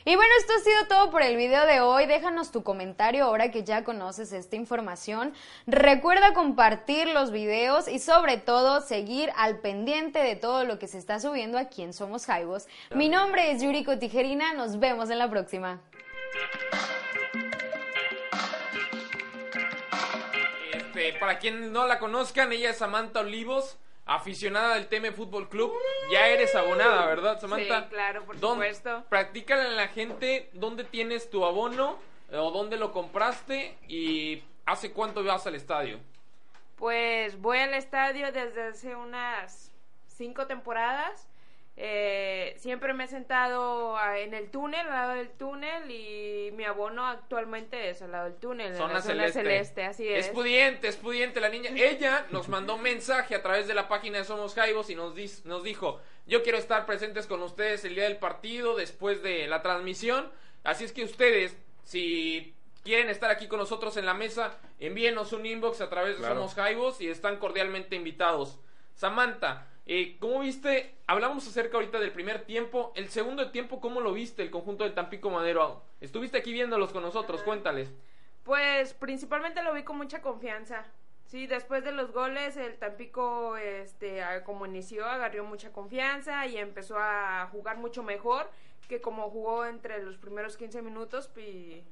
Y 0.09 0.15
bueno, 0.15 0.33
esto 0.39 0.53
ha 0.53 0.61
sido 0.61 0.87
todo 0.87 1.11
por 1.11 1.23
el 1.23 1.37
video 1.37 1.67
de 1.67 1.81
hoy. 1.81 2.07
Déjanos 2.07 2.53
tu 2.53 2.63
comentario 2.63 3.25
ahora 3.25 3.51
que 3.51 3.65
ya 3.65 3.83
conoces 3.83 4.33
esta 4.33 4.55
información. 4.55 5.35
Recuerda 5.67 6.33
compartir 6.33 7.09
los 7.09 7.33
videos 7.33 7.89
y 7.89 7.99
sobre 7.99 8.37
todo 8.37 8.83
seguir 8.83 9.33
al 9.35 9.59
pendiente 9.59 10.21
de 10.21 10.37
todo 10.37 10.63
lo 10.63 10.79
que 10.79 10.87
se 10.87 10.99
está 10.99 11.19
subiendo 11.19 11.59
aquí 11.59 11.83
en 11.83 11.93
Somos 11.93 12.25
Jaivos. 12.25 12.69
Mi 12.95 13.09
nombre 13.09 13.51
es 13.51 13.61
Yuriko 13.61 13.99
Tijerina. 13.99 14.55
Nos 14.55 14.79
vemos 14.79 15.11
en 15.11 15.19
la 15.19 15.29
próxima. 15.29 15.81
Este, 20.73 21.15
para 21.19 21.41
quien 21.41 21.73
no 21.73 21.89
la 21.89 21.99
conozcan, 21.99 22.53
ella 22.53 22.71
es 22.71 22.77
Samantha 22.77 23.19
Olivos, 23.19 23.77
aficionada 24.07 24.77
del 24.77 24.87
TM 24.87 25.13
Fútbol 25.13 25.49
Club. 25.49 25.73
Ya 26.11 26.29
eres 26.29 26.55
abonada, 26.55 27.07
¿verdad, 27.07 27.41
Samantha? 27.41 27.83
Sí, 27.83 27.89
claro, 27.91 28.25
por 28.25 28.39
¿Dónde- 28.41 28.73
supuesto. 28.75 29.05
Practícale 29.09 29.63
a 29.63 29.71
la 29.71 29.89
gente 29.89 30.49
dónde 30.55 30.85
tienes 30.85 31.29
tu 31.29 31.45
abono 31.45 31.99
eh, 32.31 32.37
o 32.37 32.51
dónde 32.53 32.77
lo 32.77 32.93
compraste 32.93 33.77
y 33.89 34.43
hace 34.65 34.93
cuánto 34.93 35.23
vas 35.25 35.47
al 35.47 35.57
estadio. 35.57 35.99
Pues 36.77 37.41
voy 37.41 37.59
al 37.59 37.75
estadio 37.75 38.31
desde 38.33 38.63
hace 38.69 38.95
unas 38.95 39.73
cinco 40.07 40.47
temporadas. 40.47 41.29
Eh, 41.79 42.55
siempre 42.57 42.95
me 42.95 43.05
he 43.05 43.07
sentado 43.07 43.99
ah, 43.99 44.19
en 44.19 44.33
el 44.33 44.51
túnel, 44.51 44.81
al 44.87 44.93
lado 44.93 45.15
del 45.15 45.29
túnel, 45.31 45.91
y 45.91 46.51
mi 46.53 46.65
abono 46.65 47.05
actualmente 47.07 47.91
es 47.91 48.01
al 48.01 48.13
lado 48.13 48.25
del 48.31 48.37
túnel, 48.37 48.69
en 48.69 48.77
Zona 48.77 48.95
la 48.95 49.01
zona 49.03 49.15
celeste. 49.15 49.41
celeste, 49.43 49.85
así 49.85 50.09
es. 50.09 50.27
Es 50.27 50.33
pudiente, 50.33 50.89
es 50.89 50.97
pudiente 50.97 51.39
la 51.39 51.51
niña. 51.51 51.71
Ella 51.75 52.27
nos 52.31 52.49
mandó 52.49 52.77
un 52.77 52.83
mensaje 52.83 53.35
a 53.35 53.43
través 53.43 53.69
de 53.69 53.75
la 53.75 53.89
página 53.89 54.17
de 54.19 54.25
Somos 54.25 54.55
Jaivos 54.55 54.89
y 54.89 54.95
nos, 54.95 55.15
dis- 55.15 55.45
nos 55.45 55.63
dijo, 55.65 56.01
yo 56.27 56.43
quiero 56.43 56.57
estar 56.57 56.87
presentes 56.87 57.27
con 57.27 57.43
ustedes 57.43 57.85
el 57.85 57.95
día 57.95 58.05
del 58.05 58.17
partido, 58.17 58.75
después 58.75 59.23
de 59.23 59.47
la 59.47 59.61
transmisión. 59.61 60.33
Así 60.65 60.85
es 60.85 60.93
que 60.93 61.05
ustedes, 61.05 61.57
si 61.85 62.55
quieren 62.85 63.11
estar 63.11 63.31
aquí 63.31 63.49
con 63.49 63.59
nosotros 63.59 63.99
en 63.99 64.07
la 64.07 64.15
mesa, 64.15 64.57
envíenos 64.81 65.35
un 65.35 65.45
inbox 65.45 65.83
a 65.83 65.91
través 65.91 66.15
de 66.15 66.21
Claro. 66.21 66.37
Somos 66.37 66.55
Jaivos 66.55 67.01
y 67.03 67.09
están 67.11 67.37
cordialmente 67.37 67.97
invitados. 67.97 68.59
Samantha, 68.95 69.67
eh, 69.87 70.17
¿cómo 70.19 70.41
viste? 70.41 70.95
Hablamos 71.07 71.47
acerca 71.47 71.77
ahorita 71.77 72.01
del 72.01 72.13
primer 72.13 72.45
tiempo. 72.45 72.93
El 72.97 73.09
segundo 73.09 73.51
tiempo, 73.51 73.81
¿cómo 73.81 74.01
lo 74.01 74.13
viste 74.13 74.43
el 74.43 74.51
conjunto 74.51 74.85
del 74.85 74.95
Tampico 74.95 75.31
Madero? 75.31 75.83
Estuviste 76.01 76.39
aquí 76.39 76.53
viéndolos 76.53 76.93
con 76.93 77.03
nosotros, 77.03 77.43
cuéntales. 77.43 77.93
Pues 78.43 78.95
principalmente 78.95 79.63
lo 79.63 79.73
vi 79.73 79.85
con 79.85 79.97
mucha 79.97 80.21
confianza. 80.21 80.85
Sí, 81.27 81.47
después 81.47 81.83
de 81.85 81.93
los 81.93 82.13
goles, 82.13 82.57
el 82.57 82.77
Tampico, 82.77 83.57
este, 83.57 84.23
como 84.45 84.67
inició, 84.67 85.07
agarró 85.07 85.45
mucha 85.45 85.73
confianza 85.73 86.47
y 86.47 86.57
empezó 86.57 86.99
a 86.99 87.49
jugar 87.51 87.79
mucho 87.79 88.03
mejor 88.03 88.49
que 88.89 89.01
como 89.01 89.31
jugó 89.31 89.65
entre 89.65 90.03
los 90.03 90.17
primeros 90.17 90.57
15 90.57 90.83
minutos 90.83 91.31
y, 91.37 91.83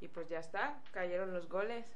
y 0.00 0.08
pues 0.08 0.28
ya 0.28 0.38
está, 0.38 0.80
cayeron 0.92 1.32
los 1.32 1.48
goles. 1.48 1.86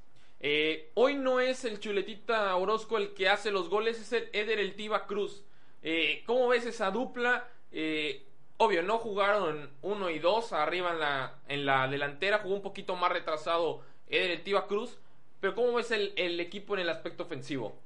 Eh, 0.40 0.90
hoy 0.94 1.14
no 1.16 1.38
es 1.38 1.64
el 1.66 1.80
Chuletita 1.80 2.56
Orozco 2.56 2.96
el 2.96 3.12
que 3.12 3.28
hace 3.28 3.50
los 3.50 3.68
goles, 3.68 4.00
es 4.00 4.12
el 4.12 4.30
Eder 4.32 4.58
El 4.58 4.74
Tiva 4.74 5.06
Cruz. 5.06 5.44
Eh, 5.82 6.22
¿Cómo 6.26 6.48
ves 6.48 6.64
esa 6.64 6.90
dupla? 6.90 7.46
Eh, 7.72 8.26
obvio, 8.56 8.82
no 8.82 8.98
jugaron 8.98 9.70
uno 9.82 10.08
y 10.08 10.18
dos 10.18 10.52
arriba 10.52 10.92
en 10.92 11.00
la, 11.00 11.34
en 11.48 11.66
la 11.66 11.88
delantera, 11.88 12.38
jugó 12.38 12.54
un 12.54 12.62
poquito 12.62 12.96
más 12.96 13.12
retrasado 13.12 13.82
Eder 14.08 14.30
El 14.30 14.42
Tiva 14.42 14.66
Cruz. 14.66 14.98
Pero 15.40 15.54
¿cómo 15.54 15.74
ves 15.74 15.90
el, 15.90 16.12
el 16.16 16.40
equipo 16.40 16.74
en 16.74 16.80
el 16.80 16.90
aspecto 16.90 17.22
ofensivo? 17.22 17.78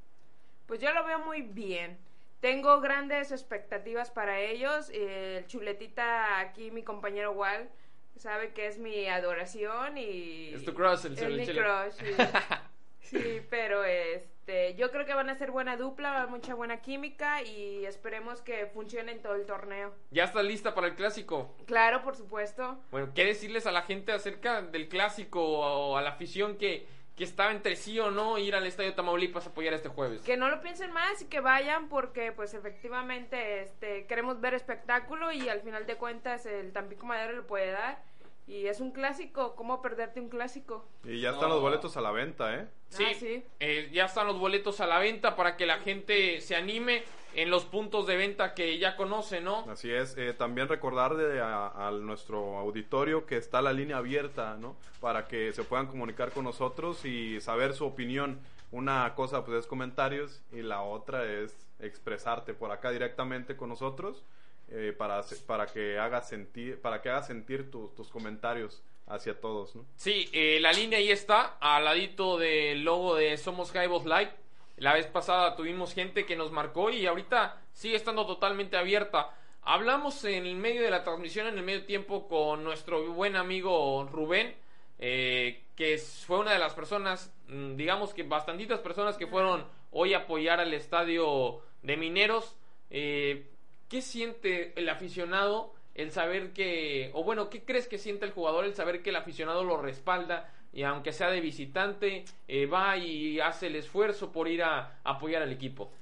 Pues 0.67 0.81
yo 0.81 0.93
lo 0.93 1.05
veo 1.05 1.19
muy 1.21 1.43
bien. 1.43 1.99
Tengo 2.41 2.81
grandes 2.81 3.33
expectativas 3.33 4.11
para 4.11 4.41
ellos. 4.41 4.91
El 4.91 5.47
chuletita 5.47 6.41
aquí, 6.41 6.71
mi 6.71 6.83
compañero 6.83 7.33
Wal, 7.33 7.71
sabe 8.17 8.53
que 8.53 8.67
es 8.67 8.79
mi 8.79 9.07
adoración 9.07 9.99
y... 9.99 10.53
Es 10.55 10.65
tu 10.65 10.75
crush, 10.75 11.07
el 11.07 11.19
es 11.19 11.49
mi 11.49 11.55
crush, 11.55 11.93
sí. 11.93 12.23
Sí, 13.05 13.43
pero 13.51 13.85
este, 13.85 14.75
yo 14.77 14.91
creo 14.91 15.05
que 15.05 15.12
van 15.12 15.29
a 15.29 15.35
ser 15.35 15.51
buena 15.51 15.77
dupla, 15.77 16.11
va 16.11 16.17
a 16.17 16.19
haber 16.23 16.31
mucha 16.31 16.55
buena 16.55 16.81
química 16.81 17.43
y 17.43 17.85
esperemos 17.85 18.41
que 18.41 18.67
funcione 18.67 19.12
en 19.12 19.21
todo 19.21 19.35
el 19.35 19.45
torneo. 19.45 19.93
¿Ya 20.11 20.25
estás 20.25 20.45
lista 20.45 20.75
para 20.75 20.87
el 20.87 20.95
clásico? 20.95 21.55
Claro, 21.67 22.03
por 22.03 22.17
supuesto. 22.17 22.79
Bueno, 22.91 23.12
¿qué 23.15 23.27
decirles 23.27 23.67
a 23.67 23.73
la 23.73 23.83
gente 23.83 24.12
acerca 24.12 24.62
del 24.62 24.89
clásico 24.89 25.43
o 25.43 25.97
a 25.99 26.03
la 26.03 26.11
afición 26.11 26.57
que, 26.57 26.87
que 27.17 27.25
estaba 27.25 27.53
entre 27.53 27.77
sí 27.77 27.99
o 28.01 28.11
no 28.11 28.39
ir 28.39 28.55
al 28.55 28.67
Estadio 28.67 28.95
Tamaulipas 28.95 29.47
a 29.47 29.51
apoyar 29.51 29.75
este 29.75 29.89
jueves? 29.89 30.23
Que 30.23 30.37
no 30.37 30.49
lo 30.49 30.61
piensen 30.61 30.93
más 30.93 31.23
y 31.23 31.27
que 31.27 31.41
vayan 31.41 31.89
porque 31.89 32.33
pues 32.33 32.55
efectivamente 32.55 33.62
este 33.62 34.07
queremos 34.07 34.41
ver 34.41 34.55
espectáculo 34.55 35.31
y 35.31 35.49
al 35.49 35.61
final 35.62 35.87
de 35.87 35.97
cuentas 35.97 36.47
el 36.47 36.73
Tampico 36.73 37.07
Madero 37.07 37.33
lo 37.33 37.47
puede 37.47 37.71
dar 37.71 38.03
y 38.47 38.67
es 38.67 38.81
un 38.81 38.91
clásico, 38.91 39.55
¿cómo 39.57 39.81
perderte 39.81 40.21
un 40.21 40.29
clásico? 40.29 40.85
Y 41.05 41.21
ya 41.21 41.31
están 41.31 41.49
No. 41.49 41.55
los 41.55 41.63
boletos 41.63 41.97
a 41.97 42.01
la 42.01 42.11
venta, 42.13 42.55
¿eh? 42.55 42.69
Sí, 42.91 43.05
Ah, 43.09 43.15
sí. 43.15 43.43
eh, 43.61 43.91
ya 43.93 44.05
están 44.05 44.27
los 44.27 44.39
boletos 44.39 44.81
a 44.81 44.87
la 44.87 44.99
venta 44.99 45.35
para 45.35 45.57
que 45.57 45.65
la 45.67 45.79
gente 45.79 46.41
se 46.41 46.55
anime 46.55 47.05
en 47.35 47.51
los 47.51 47.65
puntos 47.65 48.07
de 48.07 48.17
venta 48.17 48.55
que 48.55 48.79
ya 48.79 48.97
conoce, 48.97 49.41
¿no? 49.41 49.69
Así 49.71 49.91
es, 49.91 50.17
eh, 50.19 50.35
también 50.35 50.69
recordarle 50.69 51.41
a, 51.41 51.89
a 51.89 51.91
nuestro 51.91 52.59
auditorio 52.59 53.27
que 53.27 53.37
está 53.39 53.61
la 53.63 53.73
línea 53.73 53.97
abierta, 53.97 54.57
¿no? 54.61 54.77
Para 55.01 55.27
que 55.27 55.53
se 55.53 55.65
puedan 55.65 55.87
comunicar 55.87 56.31
con 56.31 56.45
nosotros 56.45 57.05
y 57.05 57.41
saber 57.41 57.75
su 57.75 57.87
opinión. 57.87 58.39
Una 58.71 59.15
cosa 59.15 59.45
pues 59.45 59.59
es 59.61 59.67
comentarios 59.67 60.43
y 60.53 60.63
la 60.63 60.83
otra 60.83 61.25
es 61.25 61.57
expresarte 61.81 62.55
por 62.55 62.71
acá 62.73 62.91
directamente 62.91 63.57
con 63.57 63.69
nosotros 63.69 64.23
eh, 64.69 64.95
para, 64.97 65.23
para 65.47 65.67
que 65.67 65.99
haga 65.99 66.21
sentir, 66.23 66.81
para 66.81 67.01
que 67.03 67.09
haga 67.11 67.23
sentir 67.23 67.71
tu- 67.71 67.89
tus 67.97 68.09
comentarios 68.09 68.83
hacia 69.07 69.39
todos, 69.39 69.77
¿no? 69.77 69.85
Sí, 69.97 70.29
eh, 70.33 70.59
la 70.61 70.73
línea 70.73 70.99
ahí 70.99 71.11
está, 71.11 71.57
al 71.61 71.85
ladito 71.85 72.39
del 72.39 72.83
logo 72.85 73.17
de 73.17 73.37
Somos 73.37 73.71
Jaivos 73.73 74.05
Live. 74.05 74.31
La 74.77 74.95
vez 74.95 75.07
pasada 75.07 75.55
tuvimos 75.57 75.93
gente 75.95 76.25
que 76.27 76.35
nos 76.37 76.51
marcó 76.51 76.91
y 76.91 77.07
ahorita 77.07 77.62
sigue 77.73 77.97
estando 77.97 78.27
totalmente 78.27 78.77
abierta. 78.77 79.31
Hablamos 79.62 80.25
en 80.25 80.47
el 80.47 80.57
medio 80.57 80.83
de 80.83 80.91
la 80.91 81.05
transmisión, 81.05 81.47
en 81.47 81.59
el 81.59 81.65
medio 81.65 81.85
tiempo, 81.87 82.27
con 82.29 82.65
nuestro 82.65 83.12
buen 83.12 83.37
amigo 83.37 84.09
Rubén, 84.11 84.55
eh, 84.99 85.62
que 85.77 85.99
fue 85.99 86.39
una 86.39 86.53
de 86.53 86.59
las 86.59 86.75
personas, 86.75 87.33
mm, 87.49 87.77
digamos 87.77 88.15
que 88.15 88.23
bastantitas 88.25 88.81
personas 88.81 89.17
que 89.17 89.27
fueron 89.27 89.67
hoy 89.91 90.15
a 90.15 90.19
apoyar 90.19 90.61
al 90.61 90.73
estadio 90.75 91.61
de 91.83 91.97
Mineros. 91.97 92.57
Eh, 92.91 93.47
¿Qué 93.95 94.03
siente 94.03 94.73
el 94.75 94.89
aficionado 94.89 95.73
el 95.95 96.11
saber 96.11 96.53
que, 96.53 97.13
o 97.15 97.23
bueno, 97.23 97.49
qué 97.49 97.63
crees 97.63 97.87
que 97.87 97.97
siente 97.97 98.25
el 98.25 98.33
jugador 98.33 98.65
el 98.65 98.75
saber 98.75 99.05
que 99.05 99.11
el 99.11 99.15
aficionado 99.15 99.63
lo 99.63 99.81
respalda 99.81 100.53
y 100.73 100.83
aunque 100.83 101.13
sea 101.13 101.31
de 101.31 101.41
visitante, 101.41 102.25
eh, 102.49 102.67
va 102.67 102.97
y 102.97 103.39
hace 103.39 103.69
el 103.69 103.77
esfuerzo 103.77 104.33
por 104.33 104.49
ir 104.49 104.65
a 104.65 104.99
apoyar 105.05 105.43
al 105.43 105.53
equipo? 105.53 105.93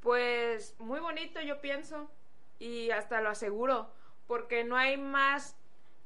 Pues 0.00 0.74
muy 0.78 0.98
bonito 1.00 1.42
yo 1.42 1.60
pienso 1.60 2.10
y 2.58 2.88
hasta 2.88 3.20
lo 3.20 3.28
aseguro 3.28 3.90
porque 4.26 4.64
no 4.64 4.78
hay 4.78 4.96
más 4.96 5.54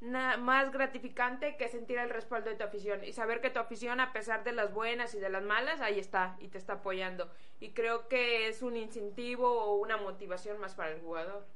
na- 0.01 0.37
más 0.37 0.71
gratificante 0.73 1.57
que 1.57 1.69
sentir 1.69 1.99
el 1.99 2.11
respaldo 2.11 2.51
de 2.51 2.57
tu 2.57 2.65
afición 2.65 3.03
y 3.05 3.13
saber 3.13 3.41
que 3.41 3.51
tu 3.51 3.59
afición 3.59 3.99
a 4.01 4.13
pesar 4.13 4.45
de 4.45 4.53
las 4.53 4.73
buenas 4.73 5.15
y 5.15 5.19
de 5.19 5.29
las 5.31 5.43
malas 5.43 5.81
ahí 5.81 5.99
está 5.99 6.37
y 6.41 6.49
te 6.49 6.59
está 6.59 6.75
apoyando 6.75 7.31
y 7.61 7.71
creo 7.71 8.07
que 8.09 8.49
es 8.49 8.63
un 8.63 8.77
incentivo 8.77 9.51
o 9.51 9.77
una 9.77 9.97
motivación 9.97 10.59
más 10.61 10.75
para 10.75 10.91
el 10.93 11.01
jugador. 11.01 11.47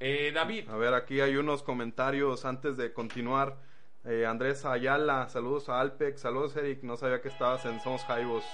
Eh, 0.00 0.32
David, 0.34 0.68
A 0.68 0.76
ver, 0.76 0.94
aquí 0.94 1.20
hay 1.20 1.36
unos 1.36 1.62
comentarios 1.62 2.44
antes 2.44 2.76
de 2.76 2.92
continuar. 2.92 3.56
Eh, 4.04 4.26
Andrés 4.26 4.64
Ayala, 4.64 5.28
saludos 5.28 5.68
a 5.68 5.80
Alpex, 5.80 6.20
saludos 6.22 6.56
Eric, 6.56 6.82
no 6.82 6.96
sabía 6.96 7.20
que 7.20 7.28
estabas 7.28 7.64
en 7.66 7.78
Somos 7.80 8.02
Jaivos. 8.04 8.44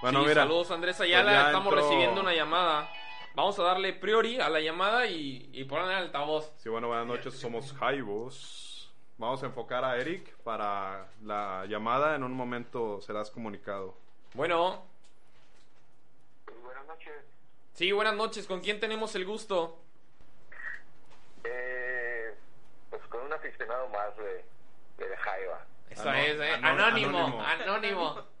Bueno, 0.00 0.20
sí, 0.22 0.28
mira, 0.28 0.42
saludos 0.42 0.70
Andrés 0.70 0.98
Ayala, 1.00 1.32
pues 1.32 1.46
estamos 1.46 1.72
entró- 1.74 1.82
recibiendo 1.82 2.20
una 2.22 2.34
llamada. 2.34 2.88
Vamos 3.36 3.58
a 3.58 3.64
darle 3.64 3.92
priori 3.92 4.40
a 4.40 4.48
la 4.48 4.60
llamada 4.60 5.04
y, 5.06 5.50
y 5.52 5.64
poner 5.64 5.84
el 5.90 5.96
altavoz. 6.04 6.50
Sí, 6.56 6.70
bueno, 6.70 6.88
buenas 6.88 7.06
noches, 7.06 7.34
somos 7.38 7.70
Jaivos. 7.74 8.90
Vamos 9.18 9.42
a 9.42 9.46
enfocar 9.46 9.84
a 9.84 9.98
Eric 9.98 10.34
para 10.38 11.06
la 11.22 11.66
llamada, 11.66 12.14
en 12.16 12.22
un 12.22 12.32
momento 12.32 12.98
serás 13.02 13.30
comunicado. 13.30 13.94
Bueno, 14.32 14.86
Buenas 16.64 16.86
noches. 16.86 17.12
sí, 17.74 17.92
buenas 17.92 18.14
noches, 18.14 18.46
¿con 18.46 18.60
quién 18.62 18.80
tenemos 18.80 19.14
el 19.14 19.26
gusto? 19.26 19.78
Eh, 21.44 22.34
pues 22.88 23.02
con 23.02 23.20
un 23.20 23.32
aficionado 23.34 23.86
más 23.90 24.16
de, 24.16 24.44
de 25.06 25.14
Jaiba. 25.18 25.66
Esa 25.90 26.10
Ano- 26.10 26.18
es, 26.20 26.40
eh, 26.40 26.52
anónimo. 26.62 27.42
anónimo. 27.44 28.16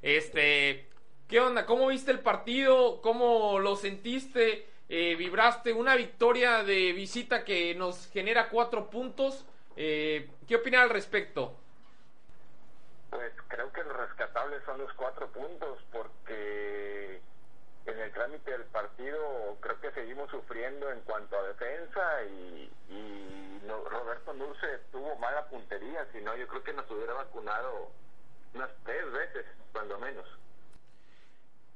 Este, 0.00 0.87
¿qué 1.28 1.40
onda? 1.40 1.66
¿Cómo 1.66 1.86
viste 1.88 2.10
el 2.10 2.20
partido? 2.20 3.00
¿Cómo 3.02 3.58
lo 3.58 3.76
sentiste? 3.76 4.66
Eh, 4.88 5.16
¿Vibraste 5.16 5.72
una 5.72 5.94
victoria 5.96 6.62
de 6.64 6.92
visita 6.92 7.44
que 7.44 7.74
nos 7.74 8.10
genera 8.10 8.48
cuatro 8.48 8.88
puntos? 8.90 9.44
Eh, 9.76 10.30
¿Qué 10.46 10.56
opinas 10.56 10.82
al 10.82 10.90
respecto? 10.90 11.52
Pues 13.10 13.32
creo 13.48 13.72
que 13.72 13.82
lo 13.84 13.92
rescatable 13.94 14.60
son 14.64 14.78
los 14.78 14.92
cuatro 14.94 15.28
puntos 15.28 15.78
porque 15.92 17.20
en 17.86 17.98
el 17.98 18.12
trámite 18.12 18.50
del 18.50 18.64
partido 18.64 19.56
creo 19.60 19.80
que 19.80 19.90
seguimos 19.92 20.30
sufriendo 20.30 20.90
en 20.90 21.00
cuanto 21.00 21.38
a 21.38 21.42
defensa 21.48 22.22
y, 22.24 22.70
no- 23.66 23.84
Roberto 23.88 24.32
Dulce 24.34 24.66
tuvo 24.92 25.16
mala 25.16 25.46
puntería, 25.48 26.06
si 26.12 26.20
no 26.20 26.36
yo 26.36 26.46
creo 26.48 26.62
que 26.62 26.72
nos 26.72 26.90
hubiera 26.90 27.14
vacunado 27.14 27.90
unas 28.54 28.70
tres 28.84 29.10
veces, 29.12 29.46
cuando 29.72 29.98
menos. 29.98 30.26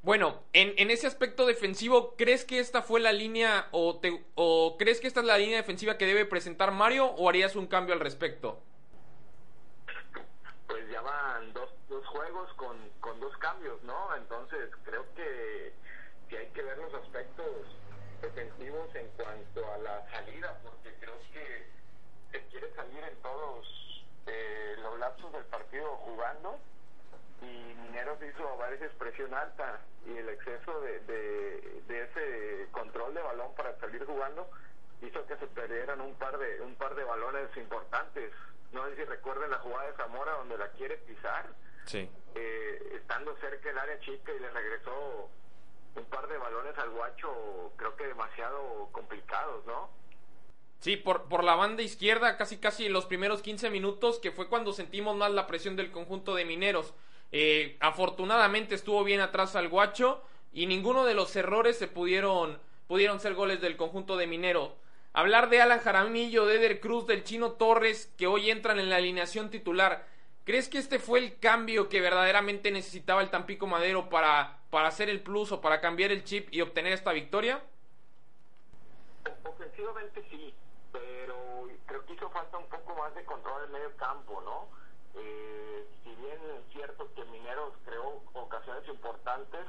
Bueno, 0.03 0.42
en, 0.53 0.74
en 0.78 0.90
ese 0.90 1.07
aspecto 1.07 1.46
defensivo, 1.46 2.16
¿crees 2.16 2.44
que 2.44 2.59
esta 2.59 2.82
fue 2.82 2.98
la 2.98 3.12
línea 3.12 3.68
o, 3.70 4.00
te- 4.00 4.24
o 4.34 4.76
crees 4.76 5.00
que 5.00 5.07
esta 5.07 5.20
es 5.20 5.26
la 5.26 5.38
línea 5.38 5.57
defensiva 5.59 5.96
que 5.96 6.07
debe 6.07 6.24
presentar 6.24 6.72
Mario 6.72 7.07
o 7.07 7.28
harías 7.28 7.55
un 7.55 7.66
cambio 7.68 7.94
al 7.94 8.00
respecto? 8.00 8.61
pues 10.66 10.90
ya 10.90 11.00
van 11.03 11.53
dos, 11.53 11.70
dos 11.88 12.05
juegos 12.07 12.50
con, 12.55 12.76
con 13.00 13.20
dos 13.20 13.36
cambios, 13.38 13.80
¿no? 13.82 14.16
Entonces 14.16 14.70
creo 14.84 15.05
que, 15.14 15.72
que 16.28 16.38
hay 16.38 16.46
que 16.48 16.62
ver 16.62 16.78
los 16.78 16.94
aspectos 16.94 17.46
defensivos 18.22 18.92
en 18.94 19.07
cuanto 19.16 19.72
a 19.72 19.78
la 19.78 20.11
salida, 20.11 20.59
porque 20.64 20.94
creo 20.98 21.14
que 21.32 21.66
se 22.32 22.40
quiere 22.46 22.74
salir 22.74 23.05
en 23.05 23.16
todos 23.22 23.66
eh, 24.26 24.76
los 24.82 24.98
lapsos 24.98 25.30
del 25.32 25.44
partido 25.44 25.88
jugando 25.98 26.59
y 27.43 27.74
Mineros 27.82 28.18
hizo 28.22 28.57
varias 28.57 28.80
veces 28.80 28.97
presión 28.99 29.34
alta 29.34 29.80
y 30.07 30.16
el 30.16 30.28
exceso 30.28 30.80
de, 30.80 31.01
de, 31.01 31.82
de 31.88 32.03
ese 32.05 32.70
control 32.70 33.14
de 33.14 33.22
balón 33.22 33.55
para 33.55 33.78
salir 33.80 34.05
jugando 34.05 34.49
hizo 35.03 35.26
que 35.26 35.36
se 35.36 35.47
perdieran 35.49 36.01
un 36.01 36.14
par 36.14 36.38
de 36.38 36.61
un 36.61 36.74
par 36.76 36.95
de 36.95 37.05
balones 37.05 37.49
importantes. 37.57 38.32
No 38.72 38.88
sé 38.88 38.97
si 38.97 39.05
recuerden 39.05 39.51
la 39.51 39.59
jugada 39.59 39.90
de 39.90 39.97
Zamora 39.97 40.32
donde 40.32 40.57
la 40.57 40.68
quiere 40.70 40.97
pisar, 40.99 41.47
Sí. 41.86 42.09
eh, 42.36 42.93
estando 43.01 43.36
cerca 43.38 43.68
del 43.68 43.78
área 43.78 43.99
chica 44.01 44.32
y 44.32 44.38
le 44.38 44.51
regresó 44.51 45.28
un 45.97 46.05
par 46.07 46.26
de 46.28 46.38
balones 46.38 46.78
al 46.78 46.90
guacho, 46.90 47.72
creo 47.76 47.97
que 47.97 48.07
demasiado 48.07 48.88
complicados, 48.93 49.66
¿no? 49.66 49.90
Sí, 50.80 50.97
por, 50.97 51.24
por 51.28 51.45
la 51.45 51.55
banda 51.55 51.82
izquierda, 51.82 52.36
casi 52.36 52.59
casi 52.59 52.86
en 52.86 52.93
los 52.93 53.07
primeros 53.07 53.43
15 53.43 53.68
minutos, 53.70 54.18
que 54.18 54.32
fue 54.32 54.49
cuando 54.49 54.72
sentimos 54.72 55.16
más 55.16 55.30
la 55.32 55.47
presión 55.47 55.76
del 55.76 55.93
conjunto 55.93 56.34
de 56.34 56.45
mineros. 56.45 56.95
Eh, 57.33 57.78
afortunadamente 57.80 58.74
estuvo 58.74 59.03
bien 59.05 59.20
atrás 59.20 59.57
al 59.57 59.70
guacho 59.70 60.22
y 60.53 60.66
ninguno 60.66 61.07
de 61.07 61.14
los 61.14 61.35
errores 61.35 61.78
se 61.78 61.89
pudieron, 61.89 62.61
pudieron 62.87 63.20
ser 63.20 63.35
goles 63.35 63.61
del 63.62 63.78
conjunto 63.78 64.18
de 64.18 64.26
minero. 64.26 64.76
Hablar 65.14 65.49
de 65.49 65.61
Alan 65.62 65.80
Jaramillo, 65.80 66.47
de 66.47 66.57
Eder 66.57 66.80
Cruz, 66.80 67.07
del 67.07 67.24
Chino 67.24 67.53
Torres, 67.53 68.12
que 68.18 68.26
hoy 68.26 68.51
entran 68.51 68.78
en 68.78 68.91
la 68.91 68.97
alineación 68.97 69.51
titular. 69.51 70.07
¿Crees 70.45 70.68
que 70.68 70.78
este 70.78 70.99
fue 70.99 71.20
el 71.20 71.39
cambio 71.39 71.89
que 71.89 72.01
verdaderamente 72.01 72.70
necesitaba 72.70 73.22
el 73.22 73.30
Tampico 73.30 73.66
Madero 73.66 74.09
para, 74.09 74.59
para 74.70 74.89
hacer 74.89 75.09
el 75.09 75.22
plus 75.22 75.53
o 75.53 75.61
para 75.61 75.80
cambiar 75.80 76.11
el 76.11 76.24
chip 76.24 76.49
y 76.53 76.61
obtener 76.61 76.93
esta 76.93 77.12
victoria? 77.12 77.62
Ofensivamente 79.45 80.22
sí, 80.30 80.53
pero 80.91 81.68
creo 81.87 82.05
que 82.05 82.14
hizo 82.14 82.28
falta 82.30 82.59
un 82.59 82.68
poco 82.68 82.95
más 82.97 83.14
de 83.14 83.24
control 83.24 83.64
en 83.66 83.72
medio 83.72 83.97
campo, 83.97 84.43
¿no? 84.45 84.68
Eh, 85.14 85.87
bien 86.23 86.39
cierto 86.73 87.12
que 87.14 87.25
Mineros 87.25 87.75
creó 87.85 88.23
ocasiones 88.35 88.87
importantes, 88.89 89.66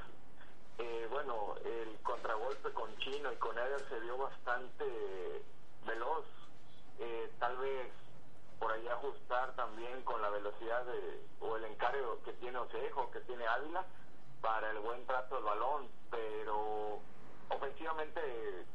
eh, 0.78 1.08
bueno, 1.10 1.56
el 1.66 1.98
contragolpe 2.04 2.72
con 2.74 2.96
Chino 2.98 3.32
y 3.32 3.36
con 3.38 3.58
Eder 3.58 3.82
se 3.90 4.00
vio 4.00 4.18
bastante 4.18 5.44
veloz. 5.86 6.26
Eh, 7.00 7.32
tal 7.40 7.58
vez 7.58 7.92
por 8.60 8.72
ahí 8.72 8.88
ajustar 8.88 9.56
también 9.56 10.04
con 10.04 10.22
la 10.22 10.30
velocidad 10.30 10.86
de, 10.86 11.26
o 11.42 11.58
el 11.58 11.66
encargo 11.66 12.22
que 12.24 12.34
tiene 12.34 12.58
Osejo, 12.60 13.10
que 13.12 13.20
tiene 13.22 13.46
Ávila, 13.48 13.86
para 14.42 14.70
el 14.72 14.80
buen 14.80 15.06
trato 15.08 15.36
del 15.36 15.44
balón, 15.44 15.90
pero 16.12 17.00
ofensivamente 17.50 18.22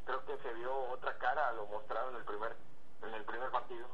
creo 0.05 0.25
que 0.25 0.37
se 0.39 0.53
vio 0.55 0.75
otra 0.91 1.17
cara 1.19 1.49
a 1.49 1.53
lo 1.53 1.67
mostrado 1.67 2.11
en 2.11 2.17
el 2.17 2.25
primer 2.25 2.57
en 3.03 3.15
el 3.15 3.25
primer 3.25 3.51
partido. 3.51 3.87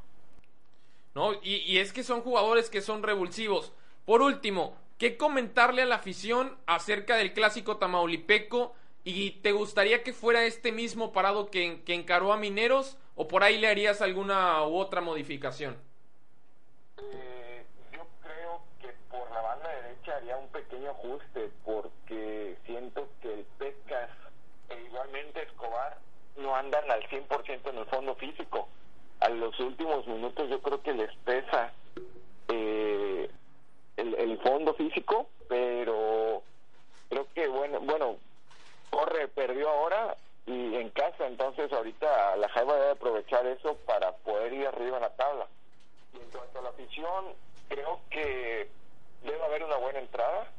¿No? 1.14 1.32
Y, 1.42 1.78
es 1.78 1.92
que 1.92 2.02
son 2.02 2.22
jugadores 2.22 2.70
que 2.70 2.80
son 2.80 3.02
revulsivos. 3.02 3.72
Por 4.04 4.22
último, 4.22 4.76
¿qué 4.98 5.16
comentarle 5.16 5.82
a 5.82 5.86
la 5.86 5.96
afición 5.96 6.56
acerca 6.66 7.16
del 7.16 7.32
clásico 7.32 7.76
tamaulipeco? 7.76 8.74
¿Y 9.04 9.32
te 9.42 9.52
gustaría 9.52 10.02
que 10.02 10.12
fuera 10.12 10.44
este 10.44 10.72
mismo 10.72 11.12
parado 11.12 11.50
que, 11.50 11.82
que 11.84 11.94
encaró 11.94 12.32
a 12.32 12.36
Mineros? 12.36 12.96
¿O 13.16 13.28
por 13.28 13.44
ahí 13.44 13.58
le 13.58 13.68
harías 13.68 14.02
alguna 14.02 14.66
u 14.66 14.76
otra 14.76 15.00
modificación? 15.00 15.76
Eh, 16.98 17.64
yo 17.92 18.06
creo 18.22 18.62
que 18.80 18.88
por 19.10 19.30
la 19.30 19.40
banda 19.40 19.68
derecha 19.68 20.16
haría 20.16 20.36
un 20.36 20.48
pequeño 20.48 20.90
ajuste 20.90 21.50
porque 21.64 22.56
siento 22.66 23.08
que 23.20 23.34
el 23.34 23.44
Pecas 23.58 24.10
e 24.70 24.82
igualmente 24.82 25.42
Escobar 25.42 25.98
no 26.36 26.56
andan 26.56 26.90
al 26.90 27.02
100% 27.08 27.70
en 27.70 27.78
el 27.78 27.86
fondo 27.86 28.14
físico. 28.16 28.68
A 29.25 29.31
los 29.31 29.59
últimos 29.59 30.07
minutos 30.07 30.51
yo 30.51 30.61
creo 30.61 30.83
que 30.83 30.93
les 30.93 31.11
pesa 31.25 31.72
eh, 32.49 33.31
el, 33.97 34.14
el 34.16 34.39
fondo 34.41 34.75
físico, 34.75 35.29
pero 35.49 36.43
creo 37.09 37.27
que 37.35 37.49
bueno, 37.49 37.81
bueno, 37.81 38.16
Corre 38.91 39.29
perdió 39.29 39.70
ahora 39.70 40.14
y 40.45 40.75
en 40.75 40.91
casa, 40.91 41.27
entonces 41.27 41.72
ahorita 41.72 42.37
la 42.37 42.51
Jaiba 42.51 42.75
debe 42.75 42.91
aprovechar 42.91 43.47
eso 43.47 43.79
para 43.87 44.12
poder 44.12 44.53
ir 44.53 44.66
arriba 44.66 44.99
en 44.99 45.03
la 45.05 45.16
tabla. 45.16 45.47
Y 46.12 46.18
en 46.18 46.31
cuanto 46.31 46.59
a 46.59 46.62
la 46.62 46.68
afición, 46.68 47.25
creo 47.70 48.01
que 48.11 48.68
debe 49.22 49.43
haber 49.43 49.64
una 49.64 49.77
buena 49.77 50.01
entrada 50.01 50.53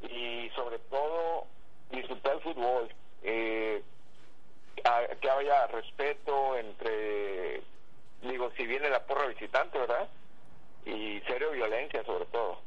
y 0.00 0.48
sobre 0.54 0.78
todo 0.78 1.46
disfrutar 1.90 2.34
el 2.34 2.40
fútbol. 2.40 2.88
Eh, 3.24 3.82
a- 4.84 5.14
que 5.20 5.30
haya 5.30 5.66
respeto 5.68 6.56
entre, 6.56 7.62
digo, 8.22 8.50
si 8.56 8.66
viene 8.66 8.90
la 8.90 9.04
porra 9.06 9.26
visitante, 9.26 9.78
¿verdad? 9.78 10.08
Y 10.86 11.20
cero 11.26 11.50
violencia 11.52 12.04
sobre 12.04 12.26
todo. 12.26 12.60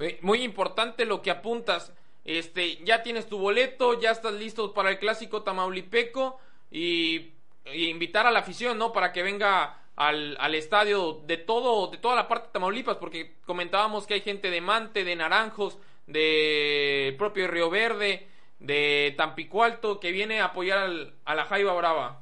Eh, 0.00 0.18
Muy 0.22 0.42
importante 0.42 1.04
lo 1.04 1.22
que 1.22 1.30
apuntas. 1.30 1.92
Este, 2.24 2.76
ya 2.84 3.02
tienes 3.02 3.26
tu 3.28 3.38
boleto, 3.38 4.00
ya 4.00 4.10
estás 4.10 4.32
listo 4.32 4.72
para 4.72 4.90
el 4.90 4.98
clásico 4.98 5.42
tamaulipeco 5.42 6.38
y, 6.70 7.32
invitar 7.66 8.26
a 8.26 8.30
la 8.30 8.40
afición, 8.40 8.78
¿no? 8.78 8.92
Para 8.92 9.12
que 9.12 9.22
venga 9.22 9.78
al, 9.96 10.36
al 10.40 10.54
estadio 10.54 11.20
de 11.24 11.36
todo, 11.36 11.88
de 11.88 11.98
toda 11.98 12.14
la 12.16 12.28
parte 12.28 12.48
de 12.48 12.52
Tamaulipas, 12.52 12.96
porque 12.96 13.36
comentábamos 13.46 14.06
que 14.06 14.14
hay 14.14 14.20
gente 14.20 14.50
de 14.50 14.60
Mante, 14.60 15.04
de 15.04 15.16
Naranjos, 15.16 15.78
de 16.06 17.14
propio 17.18 17.46
Río 17.48 17.70
Verde, 17.70 18.26
de 18.64 19.14
Tampico 19.16 19.62
Alto, 19.62 20.00
que 20.00 20.10
viene 20.12 20.40
a 20.40 20.46
apoyar 20.46 20.78
al- 20.78 21.14
a 21.24 21.34
la 21.34 21.44
Jaiba 21.44 21.72
Brava. 21.74 22.20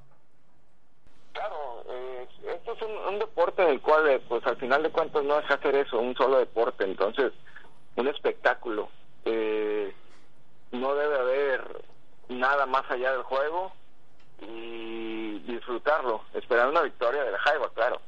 Claro, 1.32 1.84
eh, 1.88 2.28
esto 2.55 2.72
es 2.74 2.82
un, 2.82 2.90
un 2.90 3.18
deporte 3.18 3.62
en 3.62 3.68
el 3.70 3.80
cual, 3.80 4.09
eh, 4.09 4.20
pues 4.28 4.45
al 4.47 4.57
final 4.57 4.82
de 4.82 4.90
cuentas 4.90 5.22
no 5.24 5.38
es 5.38 5.51
hacer 5.51 5.74
eso, 5.76 5.99
un 5.99 6.14
solo 6.16 6.38
deporte, 6.38 6.84
entonces 6.84 7.32
un 7.97 8.09
espectáculo. 8.09 8.88
Eh, 9.24 9.95
no 10.72 10.95
debe 10.95 11.16
haber 11.18 11.84
nada 12.28 12.66
más 12.66 12.90
allá 12.90 13.12
del 13.12 13.22
juego 13.22 13.72
y 14.40 15.38
disfrutarlo, 15.40 16.22
esperar 16.34 16.68
una 16.68 16.82
victoria 16.82 17.22
de 17.24 17.30
la 17.30 17.38
Jaiba, 17.38 17.70
claro. 17.74 18.01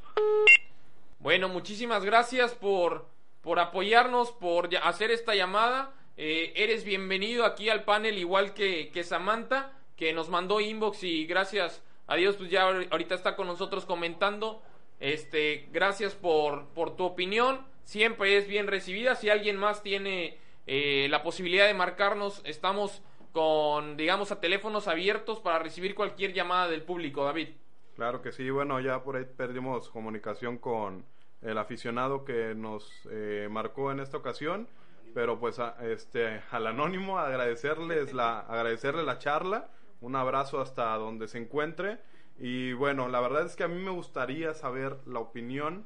Bueno, 1.19 1.47
muchísimas 1.47 2.03
gracias 2.03 2.53
por, 2.53 3.05
por 3.41 3.59
apoyarnos, 3.59 4.31
por 4.31 4.69
hacer 4.83 5.11
esta 5.11 5.33
llamada. 5.35 5.91
Eh, 6.17 6.53
eres 6.55 6.85
bienvenido 6.85 7.45
aquí 7.45 7.69
al 7.69 7.83
panel, 7.83 8.17
igual 8.17 8.53
que, 8.53 8.89
que 8.89 9.03
Samantha, 9.03 9.73
que 9.97 10.13
nos 10.13 10.29
mandó 10.29 10.61
inbox 10.61 11.03
y 11.03 11.25
gracias 11.25 11.83
a 12.07 12.15
Dios, 12.15 12.37
pues 12.37 12.49
ya 12.49 12.69
ahor- 12.69 12.87
ahorita 12.91 13.15
está 13.15 13.35
con 13.35 13.47
nosotros 13.47 13.85
comentando. 13.85 14.61
Este, 14.99 15.67
gracias 15.73 16.15
por, 16.15 16.67
por 16.69 16.95
tu 16.95 17.03
opinión, 17.03 17.59
siempre 17.83 18.37
es 18.37 18.47
bien 18.47 18.67
recibida. 18.67 19.15
Si 19.15 19.29
alguien 19.29 19.57
más 19.57 19.83
tiene 19.83 20.37
eh, 20.67 21.07
la 21.09 21.21
posibilidad 21.21 21.67
de 21.67 21.73
marcarnos, 21.73 22.41
estamos 22.45 23.01
con, 23.33 23.97
digamos, 23.97 24.31
a 24.31 24.39
teléfonos 24.39 24.87
abiertos 24.87 25.41
para 25.41 25.59
recibir 25.59 25.95
cualquier 25.95 26.31
llamada 26.31 26.69
del 26.69 26.83
público, 26.83 27.25
David. 27.25 27.49
Claro 27.97 28.21
que 28.21 28.31
sí, 28.31 28.49
bueno, 28.49 28.79
ya 28.79 29.03
por 29.03 29.17
ahí 29.17 29.25
perdimos 29.25 29.89
comunicación 29.89 30.57
con 30.57 31.05
el 31.41 31.57
aficionado 31.57 32.23
que 32.23 32.53
nos 32.55 32.89
eh, 33.11 33.47
marcó 33.51 33.91
en 33.91 33.99
esta 33.99 34.17
ocasión, 34.17 34.69
pero 35.15 35.39
pues 35.39 35.57
a- 35.59 35.77
este 35.81 36.41
al 36.51 36.67
anónimo 36.67 37.17
agradecerles 37.17 38.13
la 38.13 38.41
agradecerle 38.41 39.01
la 39.03 39.17
charla, 39.17 39.69
un 40.01 40.15
abrazo 40.15 40.59
hasta 40.61 40.93
donde 40.97 41.27
se 41.29 41.37
encuentre 41.39 41.97
y 42.37 42.73
bueno, 42.73 43.07
la 43.07 43.21
verdad 43.21 43.45
es 43.45 43.55
que 43.55 43.63
a 43.63 43.69
mí 43.69 43.81
me 43.81 43.91
gustaría 43.91 44.53
saber 44.53 44.97
la 45.07 45.19
opinión 45.19 45.85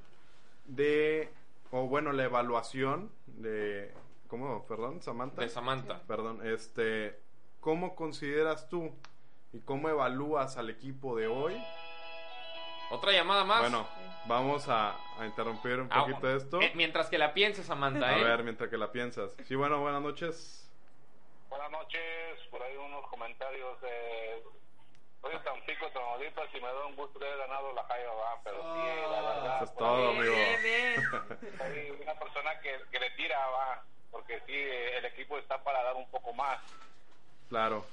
de 0.66 1.32
o 1.72 1.84
bueno, 1.88 2.12
la 2.12 2.24
evaluación 2.24 3.12
de 3.28 3.94
¿cómo? 4.28 4.66
Perdón, 4.66 5.02
Samantha. 5.04 5.42
De 5.44 5.50
Samantha. 5.50 6.02
Perdón, 6.08 6.46
este 6.46 7.20
¿cómo 7.60 7.96
consideras 7.96 8.68
tú 8.68 8.92
y 9.54 9.60
cómo 9.60 9.90
evalúas 9.90 10.58
al 10.58 10.72
equipo 10.72 11.16
de 11.16 11.28
hoy? 11.28 11.56
Otra 12.92 13.12
llamada 13.12 13.44
más. 13.44 13.62
Bueno, 13.62 13.86
vamos 14.30 14.70
a, 14.70 14.96
a 15.20 15.26
interrumpir 15.26 15.80
un 15.80 15.90
Ah, 15.92 16.02
poquito 16.06 16.30
esto. 16.34 16.62
eh, 16.62 16.72
mientras 16.76 17.10
que 17.10 17.18
la 17.18 17.34
pienses, 17.34 17.66
Samantha, 17.66 18.08
A 18.08 18.18
¿eh? 18.20 18.24
ver, 18.24 18.44
mientras 18.44 18.70
que 18.70 18.78
la 18.78 18.92
piensas. 18.92 19.36
Sí, 19.46 19.56
bueno, 19.56 19.82
buenas 19.82 20.02
noches. 20.02 20.70
Buenas 21.50 21.72
noches, 21.72 22.00
por 22.52 22.62
ahí 22.62 22.78
unos 22.78 23.06
comentarios 23.08 23.82
de... 23.82 24.44
Soy 25.22 25.34
de 25.34 25.40
Tampico, 25.40 25.88
Tamaulipas 25.90 26.48
y 26.54 26.62
me 26.62 26.68
da 26.68 26.86
un 26.86 26.96
gusto 26.96 27.20
haber 27.20 27.38
ganado 27.40 27.74
la 27.74 27.84
Jaiba, 27.84 28.14
va, 28.14 28.42
pero 28.44 28.58
sí, 28.62 29.12
la 29.12 29.22
verdad... 29.22 29.56
Eso 29.56 29.64
es 29.66 29.70
por 29.72 29.80
todo, 29.80 30.10
ahí- 30.12 30.18
amigo. 30.18 30.36
Soy 31.58 31.90
una 32.04 32.14
persona 32.14 32.60
que, 32.62 32.80
que 32.92 33.00
le 33.00 33.10
tira, 33.12 33.46
va, 33.48 33.84
porque 34.12 34.40
sí, 34.46 34.54
el 34.54 35.04
equipo 35.06 35.38
está 35.40 35.62
para 35.64 35.84
dar 35.84 35.96
un 35.96 36.10
poco 36.10 36.32
más. 36.34 36.60
Claro. 37.50 37.84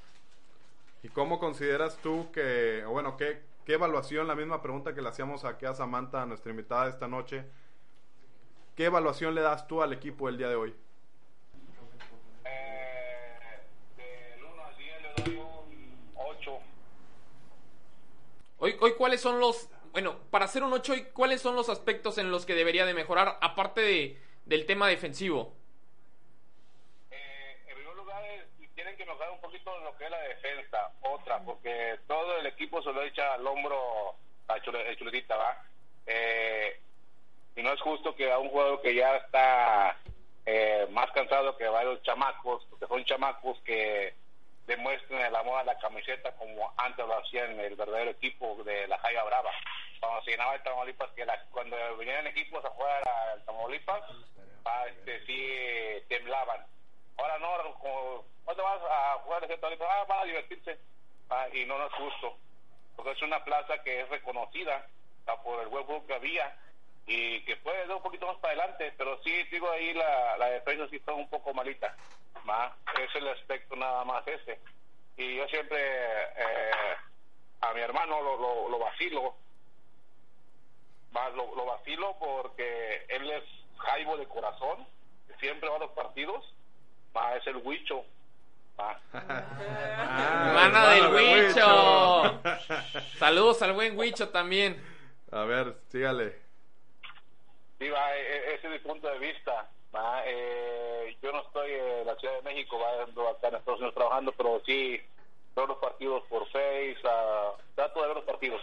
¿Y 1.03 1.09
cómo 1.09 1.39
consideras 1.41 1.97
tú 2.03 2.31
que, 2.31 2.85
o 2.87 2.91
bueno, 2.91 3.17
qué, 3.17 3.41
qué 3.67 3.75
evaluación, 3.75 4.29
la 4.29 4.37
misma 4.37 4.63
pregunta 4.63 4.95
que 4.95 5.03
le 5.03 5.09
hacíamos 5.09 5.45
aquí 5.45 5.67
a 5.67 5.75
Samantha, 5.75 6.23
a 6.23 6.27
nuestra 6.27 6.53
invitada 6.53 6.89
esta 6.89 7.09
noche, 7.09 7.45
qué 8.77 8.85
evaluación 8.85 9.35
le 9.35 9.41
das 9.41 9.67
tú 9.67 9.83
al 9.83 9.93
equipo 9.93 10.29
el 10.29 10.39
día 10.39 10.49
de 10.49 10.55
hoy? 10.55 10.75
Eh, 12.45 13.39
del 13.97 14.45
1 14.45 14.65
al 14.65 14.77
10 14.77 15.27
le 15.27 15.41
un 15.41 16.13
8. 16.15 16.59
Hoy, 18.59 18.77
hoy, 18.81 18.93
¿cuáles 18.97 19.21
son 19.21 19.41
los... 19.41 19.69
Bueno, 19.91 20.17
para 20.31 20.45
hacer 20.45 20.63
un 20.63 20.73
8, 20.73 20.93
hoy, 20.93 21.07
¿cuáles 21.13 21.41
son 21.41 21.57
los 21.57 21.69
aspectos 21.69 22.19
en 22.19 22.31
los 22.31 22.47
que 22.47 22.55
debería 22.55 22.87
de 22.87 22.95
mejorar, 22.95 23.37
aparte 23.41 23.81
de, 23.81 24.23
del 24.45 24.65
tema 24.67 24.87
defensivo? 24.87 25.57
Eh, 27.11 27.65
en 27.67 27.75
primer 27.75 27.97
lugar, 27.97 28.23
eh, 28.23 28.47
tienen 28.77 28.97
que 28.97 29.05
mejorar 29.05 29.31
poquito 29.67 29.85
lo 29.85 29.97
que 29.97 30.05
es 30.05 30.11
la 30.11 30.21
defensa. 30.21 30.91
Contra, 31.01 31.39
porque 31.41 31.99
todo 32.07 32.39
el 32.39 32.47
equipo 32.47 32.83
se 32.83 32.93
lo 32.93 33.03
echa 33.03 33.35
al 33.35 33.47
hombro 33.47 34.15
a 34.49 34.61
Chuletita, 34.61 35.37
¿va? 35.37 35.63
Eh, 36.07 36.81
y 37.57 37.63
no 37.63 37.73
es 37.73 37.81
justo 37.81 38.15
que 38.15 38.31
a 38.31 38.39
un 38.39 38.49
jugador 38.49 38.81
que 38.83 38.95
ya 38.95 39.17
está 39.17 39.97
eh, 40.45 40.87
más 40.91 41.11
cansado 41.13 41.57
que 41.57 41.67
varios 41.67 42.03
chamacos, 42.03 42.65
porque 42.71 42.87
son 42.87 43.05
chamacos 43.05 43.59
que 43.63 44.15
demuestren 44.67 45.21
el 45.21 45.35
amor 45.37 45.61
a 45.61 45.65
la 45.65 45.79
camiseta 45.79 46.33
como 46.33 46.73
antes 46.77 47.07
lo 47.07 47.17
hacían 47.19 47.59
el 47.61 47.77
verdadero 47.77 48.11
equipo 48.11 48.63
de 48.65 48.87
la 48.89 48.99
Jaiba 48.99 49.25
Brava. 49.25 49.51
Cuando 50.01 50.23
se 50.23 50.33
llenaba 50.33 50.55
el 50.55 50.63
Tamaulipas, 50.63 51.11
que 51.13 51.25
la- 51.25 51.41
cuando 51.51 51.77
venían 51.97 52.27
equipos 52.27 52.65
a 52.65 52.71
jugar 52.71 53.03
al 53.09 53.45
Tamaulipas, 53.45 54.03
ah, 54.65 54.85
este, 54.89 55.25
sí 55.25 56.05
temblaban. 56.09 56.65
Ahora 57.17 57.39
no, 57.39 57.75
como, 57.81 58.25
¿cuándo 58.47 58.63
vas 58.63 58.81
a 58.89 59.19
jugar 59.25 59.45
al 59.45 59.61
Tamaulipas? 59.61 59.89
Ah, 59.91 60.05
van 60.09 60.21
a 60.21 60.25
divertirse. 60.25 60.79
Ah, 61.29 61.47
y 61.53 61.67
no, 61.67 61.77
no 61.77 61.87
es 61.87 61.93
justo, 61.93 62.39
porque 62.95 63.11
es 63.11 63.23
una 63.23 63.45
plaza 63.45 63.83
que 63.83 64.01
es 64.01 64.09
reconocida 64.09 64.87
ah, 65.27 65.43
por 65.43 65.61
el 65.61 65.69
buen 65.69 66.07
que 66.07 66.15
había 66.15 66.57
y 67.07 67.45
que 67.45 67.57
puede 67.57 67.87
dar 67.87 67.97
un 67.97 68.03
poquito 68.03 68.27
más 68.27 68.37
para 68.39 68.55
adelante, 68.55 68.95
pero 68.97 69.21
sí, 69.23 69.43
digo 69.51 69.71
ahí 69.71 69.93
la, 69.93 70.37
la 70.39 70.47
defensa 70.47 70.89
sí 70.89 70.97
está 70.97 71.13
un 71.13 71.29
poco 71.29 71.53
malita, 71.53 71.97
¿va? 72.49 72.77
es 73.01 73.15
el 73.15 73.29
aspecto 73.29 73.77
nada 73.77 74.05
más 74.05 74.27
ese. 74.27 74.59
Y 75.17 75.37
yo 75.37 75.47
siempre 75.49 75.79
eh, 75.81 76.97
a 77.61 77.73
mi 77.75 77.81
hermano 77.81 78.23
lo, 78.23 78.37
lo, 78.37 78.69
lo 78.69 78.79
vacilo, 78.79 79.37
¿va? 81.17 81.29
Lo, 81.31 81.55
lo 81.55 81.65
vacilo 81.65 82.17
porque 82.19 83.07
él 83.09 83.31
es 83.31 83.45
jaibo 83.79 84.17
de 84.17 84.27
corazón, 84.27 84.87
siempre 85.41 85.69
va 85.69 85.77
a 85.77 85.81
los 85.81 85.93
partidos, 85.93 86.45
¿va? 87.17 87.37
es 87.37 87.47
el 87.47 87.57
huicho. 87.57 88.05
¿Va? 88.79 89.01
Ah, 89.13 90.47
Hermana 90.49 90.91
del 90.91 91.15
Huicho. 91.15 92.41
Saludos 93.19 93.63
al 93.63 93.73
buen 93.73 93.99
Huicho 93.99 94.29
también. 94.29 94.83
A 95.31 95.45
ver, 95.45 95.77
sígale. 95.89 96.39
Sí, 97.79 97.89
va, 97.89 98.17
e- 98.17 98.21
e- 98.37 98.55
ese 98.55 98.67
es 98.67 98.73
mi 98.73 98.79
punto 98.79 99.09
de 99.09 99.19
vista. 99.19 99.69
Va, 99.95 100.23
eh, 100.27 101.17
yo 101.23 101.33
no 101.33 101.43
estoy 101.43 101.71
en 101.73 102.07
la 102.07 102.17
Ciudad 102.17 102.35
de 102.37 102.43
México, 102.43 102.79
va, 102.79 103.03
ando 103.05 103.29
acá 103.29 103.49
en 103.49 103.57
Estados 103.57 103.79
Unidos 103.81 103.95
trabajando, 103.95 104.33
pero 104.33 104.61
sí 104.67 105.01
veo 105.55 105.67
los 105.67 105.79
partidos 105.79 106.23
por 106.29 106.45
Face, 106.49 106.97
ah, 107.05 107.53
trato 107.75 108.01
de 108.03 108.07
ver 108.09 108.17
los 108.17 108.25
partidos. 108.27 108.61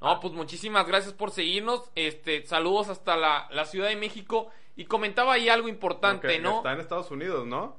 No, 0.00 0.18
pues 0.20 0.32
muchísimas 0.32 0.86
gracias 0.86 1.14
por 1.14 1.30
seguirnos. 1.30 1.90
Este, 1.94 2.44
saludos 2.44 2.88
hasta 2.88 3.16
la, 3.16 3.46
la 3.50 3.64
Ciudad 3.64 3.88
de 3.88 3.96
México. 3.96 4.50
Y 4.74 4.86
comentaba 4.86 5.34
ahí 5.34 5.48
algo 5.48 5.68
importante, 5.68 6.38
¿no? 6.38 6.56
Está 6.56 6.72
en 6.72 6.80
Estados 6.80 7.10
Unidos, 7.10 7.46
¿no? 7.46 7.76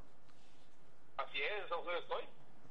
Así 1.17 1.37
es, 1.41 1.51
en 1.57 1.63
Estados 1.63 1.85
Unidos 1.85 2.03
estoy. 2.03 2.23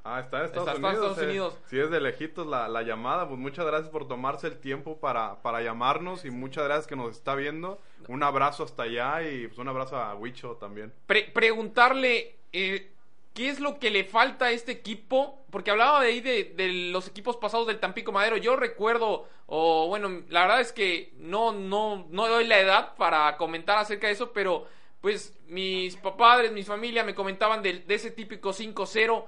Ah, 0.05 0.19
está 0.21 0.41
en 0.41 0.45
Estados 0.47 0.69
Está 0.69 0.79
Unidos. 0.89 0.95
Estados 1.05 1.19
eh. 1.19 1.27
Unidos. 1.31 1.59
Si 1.67 1.79
es 1.79 1.91
de 1.91 2.01
lejitos 2.01 2.47
la, 2.47 2.69
la 2.69 2.83
llamada, 2.83 3.29
pues 3.29 3.39
muchas 3.39 3.65
gracias 3.65 3.89
por 3.89 4.09
tomarse 4.09 4.49
el 4.49 4.59
tiempo 4.59 4.99
para, 4.99 5.41
para 5.43 5.63
llamarnos 5.63 6.25
y 6.25 6.31
muchas 6.31 6.65
gracias 6.65 6.89
que 6.89 6.97
nos 6.97 7.13
está 7.13 7.37
viendo. 7.37 7.81
Un 8.09 8.25
abrazo 8.25 8.65
hasta 8.65 8.83
allá 8.83 9.23
y 9.23 9.47
pues 9.47 9.59
un 9.59 9.69
abrazo 9.69 9.97
a 9.97 10.15
Huicho 10.17 10.57
también. 10.57 10.93
Pre- 11.07 11.31
preguntarle 11.33 12.35
eh, 12.53 12.91
qué 13.33 13.49
es 13.49 13.61
lo 13.61 13.79
que 13.79 13.91
le 13.91 14.03
falta 14.03 14.47
a 14.47 14.51
este 14.51 14.73
equipo, 14.73 15.45
porque 15.51 15.71
hablaba 15.71 16.01
de 16.01 16.09
ahí 16.09 16.21
de, 16.21 16.53
de 16.57 16.91
los 16.91 17.07
equipos 17.07 17.37
pasados 17.37 17.69
del 17.69 17.79
Tampico 17.79 18.11
Madero. 18.11 18.37
Yo 18.37 18.57
recuerdo, 18.57 19.29
o 19.47 19.87
bueno, 19.87 20.23
la 20.31 20.41
verdad 20.41 20.61
es 20.61 20.73
que 20.73 21.13
no, 21.19 21.53
no, 21.53 22.09
no 22.11 22.27
doy 22.27 22.49
la 22.49 22.59
edad 22.59 22.97
para 22.97 23.37
comentar 23.37 23.79
acerca 23.79 24.09
de 24.09 24.15
eso, 24.15 24.33
pero 24.33 24.67
pues 25.03 25.37
mis 25.49 25.97
padres, 25.97 26.53
mi 26.53 26.63
familia 26.63 27.05
me 27.05 27.15
comentaban 27.15 27.63
de, 27.63 27.81
de 27.81 27.95
ese 27.95 28.13
típico 28.13 28.51
5-0. 28.51 29.27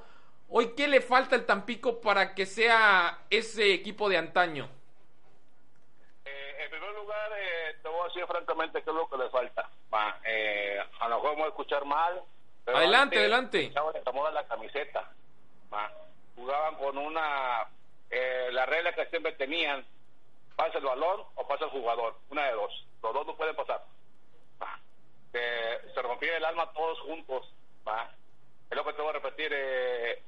Hoy, 0.49 0.73
¿qué 0.77 0.87
le 0.89 1.01
falta 1.01 1.35
al 1.35 1.45
Tampico 1.47 2.01
para 2.01 2.35
que 2.35 2.47
sea 2.47 3.19
ese 3.29 3.75
equipo 3.75 4.09
de 4.09 4.17
antaño? 4.17 4.69
Eh, 6.25 6.57
en 6.65 6.71
primer 6.71 6.95
lugar, 6.95 7.31
eh, 7.37 7.77
te 7.83 7.89
voy 7.89 8.01
a 8.03 8.05
decir 8.05 8.25
francamente 8.27 8.83
qué 8.83 8.91
es 8.91 8.97
lo 8.97 9.09
que 9.09 9.17
le 9.19 9.29
falta. 9.31 9.69
Va, 9.93 10.21
eh, 10.25 10.79
a 11.01 11.09
lo 11.09 11.17
mejor 11.17 11.31
vamos 11.33 11.47
a 11.47 11.49
escuchar 11.49 11.85
mal. 11.85 12.23
pero 12.65 12.79
Adelante, 12.79 13.19
adelante. 13.19 13.73
la 14.33 14.47
camiseta. 14.47 15.11
Va, 15.73 15.91
jugaban 16.37 16.77
con 16.77 16.99
una. 16.99 17.67
eh, 18.11 18.49
la 18.53 18.65
regla 18.67 18.93
que 18.95 19.07
siempre 19.07 19.33
tenían: 19.33 19.85
pasa 20.57 20.79
el 20.79 20.85
balón 20.85 21.23
o 21.35 21.49
pasa 21.49 21.65
el 21.65 21.71
jugador. 21.73 22.17
Una 22.31 22.45
de 22.47 22.53
dos. 22.53 22.87
Los 23.03 23.13
dos 23.13 23.27
no 23.27 23.37
pueden 23.37 23.57
pasar. 23.57 23.85
Va, 24.63 24.79
se 25.39 26.03
rompía 26.03 26.37
el 26.37 26.45
alma 26.45 26.73
todos 26.73 27.01
juntos. 27.01 27.53
Va, 27.87 28.11
es 28.71 28.77
lo 28.77 28.85
que 28.85 28.93
te 28.93 29.03
voy 29.03 29.11
a 29.11 29.15
repetir. 29.15 29.53
Eh, 29.53 30.23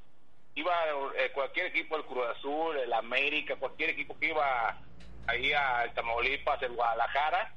iba 0.54 0.72
eh, 1.16 1.30
cualquier 1.32 1.66
equipo, 1.66 1.96
el 1.96 2.04
Cruz 2.04 2.26
Azul, 2.36 2.76
el 2.76 2.92
América, 2.92 3.56
cualquier 3.56 3.90
equipo 3.90 4.18
que 4.18 4.26
iba 4.26 4.78
ahí 5.26 5.52
al 5.52 5.92
Tamaulipas, 5.94 6.62
el 6.62 6.72
Guadalajara, 6.72 7.54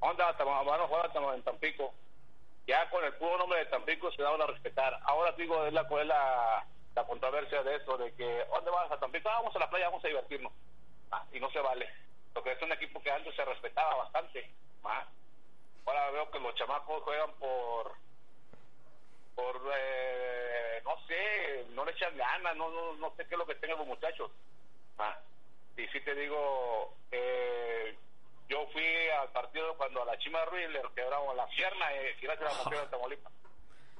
onda, 0.00 0.32
van 0.32 0.80
a 0.80 0.86
jugar 0.86 1.10
en 1.34 1.42
Tampico. 1.42 1.92
Ya 2.66 2.88
con 2.90 3.04
el 3.04 3.14
puro 3.14 3.38
nombre 3.38 3.58
de 3.58 3.66
Tampico 3.66 4.12
se 4.12 4.22
daban 4.22 4.42
a 4.42 4.46
respetar. 4.46 4.98
Ahora 5.04 5.32
digo, 5.32 5.66
es 5.66 5.72
la, 5.72 5.82
es 5.82 6.06
la, 6.06 6.64
la 6.94 7.04
controversia 7.04 7.62
de 7.62 7.76
eso, 7.76 7.96
de 7.98 8.12
que, 8.14 8.44
¿dónde 8.50 8.70
vas 8.70 8.90
a 8.90 9.00
Tampico? 9.00 9.28
Ah, 9.28 9.38
vamos 9.38 9.56
a 9.56 9.58
la 9.58 9.70
playa, 9.70 9.86
vamos 9.86 10.04
a 10.04 10.08
divertirnos. 10.08 10.52
Ah, 11.10 11.24
y 11.32 11.40
no 11.40 11.50
se 11.50 11.60
vale. 11.60 11.88
Porque 12.32 12.52
es 12.52 12.62
un 12.62 12.72
equipo 12.72 13.02
que 13.02 13.10
antes 13.10 13.34
se 13.34 13.44
respetaba 13.44 13.96
bastante. 13.96 14.48
Ah. 14.84 15.04
Ahora 15.90 16.10
veo 16.12 16.30
que 16.30 16.38
los 16.38 16.54
chamacos 16.54 17.02
juegan 17.02 17.32
por 17.40 17.92
por 19.34 19.56
eh, 19.74 20.80
no 20.84 20.94
sé, 21.06 21.66
no 21.74 21.84
le 21.84 21.90
echan 21.90 22.16
ganas, 22.16 22.56
no, 22.56 22.70
no, 22.70 22.94
no 22.94 23.10
sé 23.16 23.26
qué 23.26 23.34
es 23.34 23.38
lo 23.38 23.46
que 23.46 23.56
tengan 23.56 23.78
los 23.78 23.86
muchachos. 23.88 24.30
Ah, 24.98 25.18
y 25.76 25.86
sí 25.88 26.00
te 26.04 26.14
digo, 26.14 26.94
eh, 27.10 27.96
yo 28.48 28.66
fui 28.72 28.84
al 29.20 29.32
partido 29.32 29.74
cuando 29.76 30.02
a 30.02 30.04
la 30.04 30.18
Chima 30.18 30.44
Ruiz 30.44 30.68
le 30.70 30.80
quebraron 30.94 31.36
la 31.36 31.46
pierna 31.48 31.92
y 31.92 32.06
eh, 32.06 32.16
gracias 32.22 32.52
a 32.52 32.52
la 32.52 32.62
campeona 32.62 32.84
de 32.84 32.90
Tamaulipas. 32.90 33.32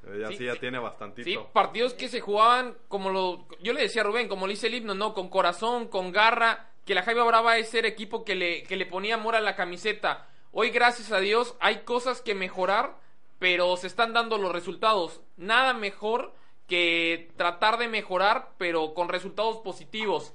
Eh, 0.07 0.19
ya 0.21 0.29
Sí, 0.29 0.37
sí, 0.37 0.45
ya 0.45 0.57
tiene 0.57 0.79
bastantito. 0.79 1.29
Sí, 1.29 1.39
partidos 1.53 1.95
que 1.95 2.09
se 2.09 2.21
jugaban 2.21 2.77
como 2.87 3.11
lo... 3.11 3.49
Yo 3.61 3.73
le 3.73 3.83
decía 3.83 4.03
a 4.03 4.05
Rubén, 4.05 4.29
como 4.29 4.47
le 4.47 4.53
dice 4.53 4.69
el 4.69 4.75
himno, 4.75 4.95
¿no? 4.95 5.13
Con 5.13 5.29
corazón, 5.29 5.89
con 5.89 6.13
garra, 6.13 6.71
que 6.87 6.95
la 6.95 7.03
Jaiba 7.03 7.25
Brava 7.25 7.57
es 7.57 7.71
ser 7.71 7.85
equipo 7.85 8.25
que 8.25 8.37
le, 8.37 8.63
que 8.63 8.77
le 8.77 8.87
ponía 8.87 9.15
amor 9.17 9.35
a 9.35 9.41
la 9.41 9.57
camiseta. 9.57 10.29
Hoy, 10.53 10.71
gracias 10.71 11.13
a 11.13 11.21
Dios, 11.21 11.57
hay 11.61 11.83
cosas 11.83 12.23
que 12.23 12.35
mejorar, 12.35 12.97
pero 13.39 13.77
se 13.77 13.87
están 13.87 14.13
dando 14.13 14.37
los 14.37 14.51
resultados. 14.51 15.21
Nada 15.37 15.75
mejor 15.75 16.35
que 16.67 17.31
tratar 17.37 17.79
de 17.79 17.87
mejorar, 17.87 18.51
pero 18.59 18.93
con 18.93 19.09
resultados 19.09 19.59
positivos. 19.59 20.35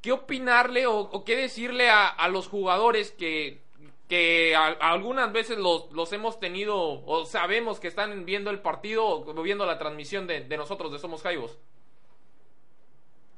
¿Qué 0.00 0.12
opinarle 0.12 0.86
o, 0.86 1.24
qué 1.24 1.34
decirle 1.34 1.90
a, 1.90 2.28
los 2.28 2.46
jugadores 2.46 3.10
que, 3.10 3.60
que 4.08 4.54
algunas 4.54 5.32
veces 5.32 5.58
los, 5.58 5.90
los 5.90 6.12
hemos 6.12 6.38
tenido 6.38 7.04
o 7.04 7.26
sabemos 7.26 7.80
que 7.80 7.88
están 7.88 8.24
viendo 8.24 8.50
el 8.50 8.60
partido 8.60 9.06
o 9.06 9.42
viendo 9.42 9.66
la 9.66 9.78
transmisión 9.78 10.28
de, 10.28 10.56
nosotros 10.56 10.92
de 10.92 11.00
Somos 11.00 11.22
Jaivos? 11.22 11.58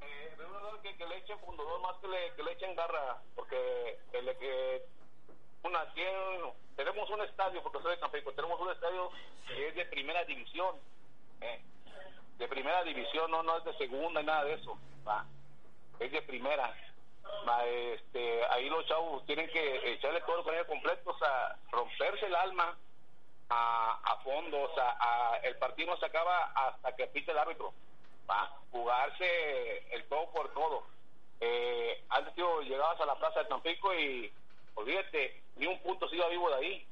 Eh, 0.02 0.36
que, 0.82 0.96
que 0.96 1.06
le 1.06 1.16
echen 1.16 1.38
más 1.82 1.96
que 2.36 2.42
le 2.42 2.52
echen 2.52 2.76
garra, 2.76 3.22
porque 3.34 3.98
el 4.12 4.36
que 4.36 4.84
una 5.62 5.84
tiene- 5.94 6.52
tenemos 6.76 7.08
un 7.10 7.20
estadio, 7.22 7.62
porque 7.62 7.80
soy 7.82 7.92
de 7.92 8.00
Campeco, 8.00 8.32
tenemos 8.32 8.60
un 8.60 8.70
estadio 8.70 9.10
que 9.46 9.68
es 9.68 9.74
de 9.74 9.84
primera 9.86 10.24
división, 10.24 10.76
eh, 11.40 11.62
de 12.38 12.48
primera 12.48 12.82
división, 12.84 13.30
no, 13.30 13.42
no 13.42 13.58
es 13.58 13.64
de 13.64 13.76
segunda, 13.76 14.22
nada 14.22 14.44
de 14.44 14.54
eso, 14.54 14.78
va, 15.06 15.24
es 15.98 16.10
de 16.12 16.22
primera. 16.22 16.74
Va, 17.46 17.64
este, 17.66 18.44
ahí 18.46 18.68
los 18.68 18.84
chavos 18.86 19.24
tienen 19.26 19.48
que 19.50 19.92
echarle 19.92 20.20
todo 20.22 20.38
el 20.38 20.44
coño 20.44 20.66
completo, 20.66 21.10
o 21.10 21.18
sea, 21.18 21.56
romperse 21.70 22.26
el 22.26 22.34
alma 22.34 22.76
a, 23.50 24.00
a 24.04 24.16
fondo, 24.22 24.62
o 24.62 24.74
sea, 24.74 24.96
a- 24.98 25.36
el 25.42 25.56
partido 25.58 25.90
no 25.92 25.96
se 25.98 26.06
acaba 26.06 26.44
hasta 26.54 26.96
que 26.96 27.06
pite 27.08 27.30
el 27.32 27.38
árbitro, 27.38 27.72
va, 28.28 28.50
jugarse 28.72 29.94
el 29.94 30.08
todo 30.08 30.30
por 30.32 30.52
todo. 30.54 30.86
Eh, 31.40 32.04
antes 32.08 32.34
tío, 32.34 32.62
llegabas 32.62 33.00
a 33.00 33.06
la 33.06 33.14
plaza 33.16 33.40
de 33.40 33.48
Tampico 33.48 33.94
y 33.94 34.32
olvídate, 34.80 35.42
ni 35.56 35.66
un 35.66 35.78
punto 35.80 36.08
se 36.08 36.16
iba 36.16 36.28
vivo 36.28 36.50
de 36.50 36.56
ahí. 36.56 36.86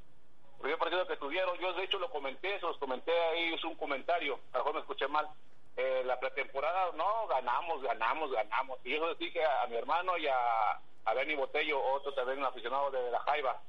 El 0.54 0.60
primer 0.60 0.78
partido 0.78 1.06
que 1.06 1.16
tuvieron, 1.16 1.56
yo 1.58 1.72
de 1.72 1.84
hecho 1.84 1.98
lo 1.98 2.10
comenté, 2.10 2.58
se 2.58 2.66
los 2.66 2.78
comenté 2.78 3.12
ahí, 3.12 3.54
es 3.54 3.64
un 3.64 3.76
comentario, 3.76 4.40
a 4.52 4.58
lo 4.58 4.64
mejor 4.64 4.74
me 4.74 4.80
escuché 4.80 5.06
mal. 5.08 5.28
Eh, 5.76 6.02
la 6.04 6.18
pretemporada, 6.18 6.90
no, 6.96 7.28
ganamos, 7.28 7.80
ganamos, 7.82 8.32
ganamos. 8.32 8.78
Y 8.84 8.94
eso 8.94 9.08
les 9.10 9.18
dije 9.18 9.44
a, 9.44 9.62
a 9.62 9.66
mi 9.68 9.76
hermano 9.76 10.18
y 10.18 10.26
a, 10.26 10.72
a 11.04 11.14
Benny 11.14 11.36
Botello, 11.36 11.80
otro 11.80 12.12
también 12.14 12.40
un 12.40 12.46
aficionado 12.46 12.90
de 12.90 13.10
la 13.12 13.20
Jaiba. 13.20 13.62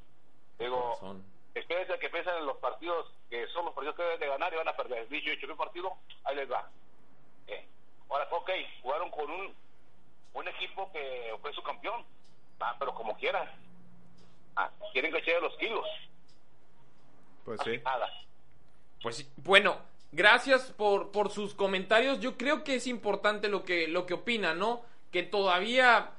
Digo, 0.57 0.97
espérense 1.53 1.99
que 1.99 2.09
piensen 2.09 2.35
en 2.37 2.47
los 2.47 2.57
partidos 2.57 3.13
que 3.29 3.47
son 3.49 3.65
los 3.65 3.75
partidos 3.75 3.95
que 3.95 4.01
deben 4.01 4.19
de 4.19 4.27
ganar 4.27 4.51
y 4.51 4.57
van 4.57 4.67
a 4.67 4.75
perder. 4.75 5.07
Dicho 5.07 5.29
hecho, 5.29 5.45
un 5.45 5.55
partido, 5.55 5.93
ahí 6.23 6.35
les 6.35 6.51
va. 6.51 6.67
Eh, 7.45 7.67
ahora, 8.09 8.27
ok, 8.31 8.49
jugaron 8.81 9.11
con 9.11 9.29
un, 9.29 9.55
un 10.33 10.47
equipo 10.47 10.91
que 10.91 11.37
fue 11.41 11.53
su 11.53 11.61
campeón, 11.61 12.03
ah, 12.59 12.75
pero 12.79 12.95
como 12.95 13.15
quieran. 13.17 13.47
Ah, 14.59 14.69
quieren 14.91 15.09
que 15.13 15.19
eche 15.19 15.39
los 15.39 15.55
kilos. 15.55 15.85
Pues 17.45 17.61
sí. 17.63 17.77
Nada. 17.77 18.09
Pues 19.01 19.15
sí, 19.15 19.27
bueno, 19.37 19.77
gracias 20.11 20.73
por, 20.73 21.11
por 21.11 21.31
sus 21.31 21.53
comentarios. 21.53 22.19
Yo 22.19 22.35
creo 22.35 22.65
que 22.65 22.75
es 22.75 22.85
importante 22.85 23.47
lo 23.47 23.63
que, 23.63 23.87
lo 23.87 24.05
que 24.05 24.15
opina, 24.15 24.53
¿no? 24.53 24.81
Que 25.11 25.23
todavía 25.23 26.11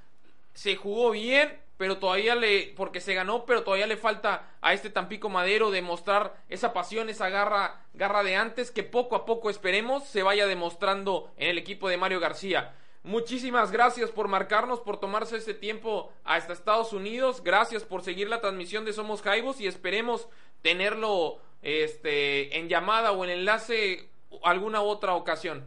se 0.55 0.75
jugó 0.77 1.11
bien, 1.11 1.61
pero 1.77 1.99
todavía 1.99 2.35
le, 2.35 2.73
porque 2.75 3.03
se 3.03 3.13
ganó, 3.13 3.45
pero 3.45 3.63
todavía 3.63 3.87
le 3.87 3.99
falta 3.99 4.49
a 4.63 4.73
este 4.73 4.89
Tampico 4.89 5.29
Madero 5.29 5.71
demostrar 5.71 6.35
esa 6.49 6.73
pasión, 6.73 7.11
esa 7.11 7.29
garra, 7.29 7.83
garra 7.93 8.23
de 8.23 8.37
antes, 8.37 8.71
que 8.71 8.85
poco 8.85 9.17
a 9.17 9.27
poco 9.27 9.51
esperemos 9.51 10.05
se 10.05 10.23
vaya 10.23 10.47
demostrando 10.47 11.31
en 11.37 11.51
el 11.51 11.59
equipo 11.59 11.91
de 11.91 11.99
Mario 11.99 12.21
García. 12.21 12.75
Muchísimas 13.03 13.73
gracias 13.73 14.11
por 14.11 14.29
marcarnos, 14.29 14.81
por 14.81 15.01
tomarse 15.01 15.37
este 15.37 15.55
tiempo 15.55 16.13
hasta 16.23 16.53
Estados 16.53 16.93
Unidos. 16.93 17.43
Gracias 17.43 17.83
por 17.83 18.03
seguir 18.03 18.29
la 18.29 18.43
transmisión 18.43 18.85
de 18.85 18.93
Somos 18.93 19.23
Jaibos 19.23 19.59
y 19.61 19.67
esperemos 19.67 20.29
tenerlo 20.61 21.39
este, 21.63 22.59
en 22.59 22.69
llamada 22.69 23.13
o 23.13 23.25
en 23.25 23.31
enlace 23.31 24.11
alguna 24.43 24.83
otra 24.83 25.15
ocasión. 25.15 25.67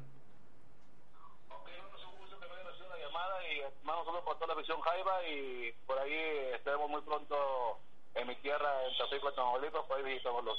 Ok, 1.49 1.69
es 1.69 2.05
un 2.05 2.19
gusto 2.19 2.39
que 2.39 2.45
me 2.47 2.53
hayan 2.53 2.73
hecho 2.73 2.85
una 2.85 2.97
llamada 2.97 3.35
y 3.47 3.83
mando 3.83 4.05
saludos 4.05 4.25
para 4.25 4.39
toda 4.39 4.53
la 4.53 4.61
visión 4.61 4.79
Jaiba 4.81 5.27
y 5.27 5.73
por 5.87 5.97
ahí 5.97 6.13
estaremos 6.53 6.87
muy 6.87 7.01
pronto 7.01 7.79
en 8.13 8.27
mi 8.27 8.35
tierra, 8.35 8.69
en 8.87 8.95
Tampico, 8.95 9.31
Tamaulipas, 9.33 9.85
por 9.87 9.97
ahí 9.97 10.03
visitamos 10.03 10.45
los... 10.45 10.57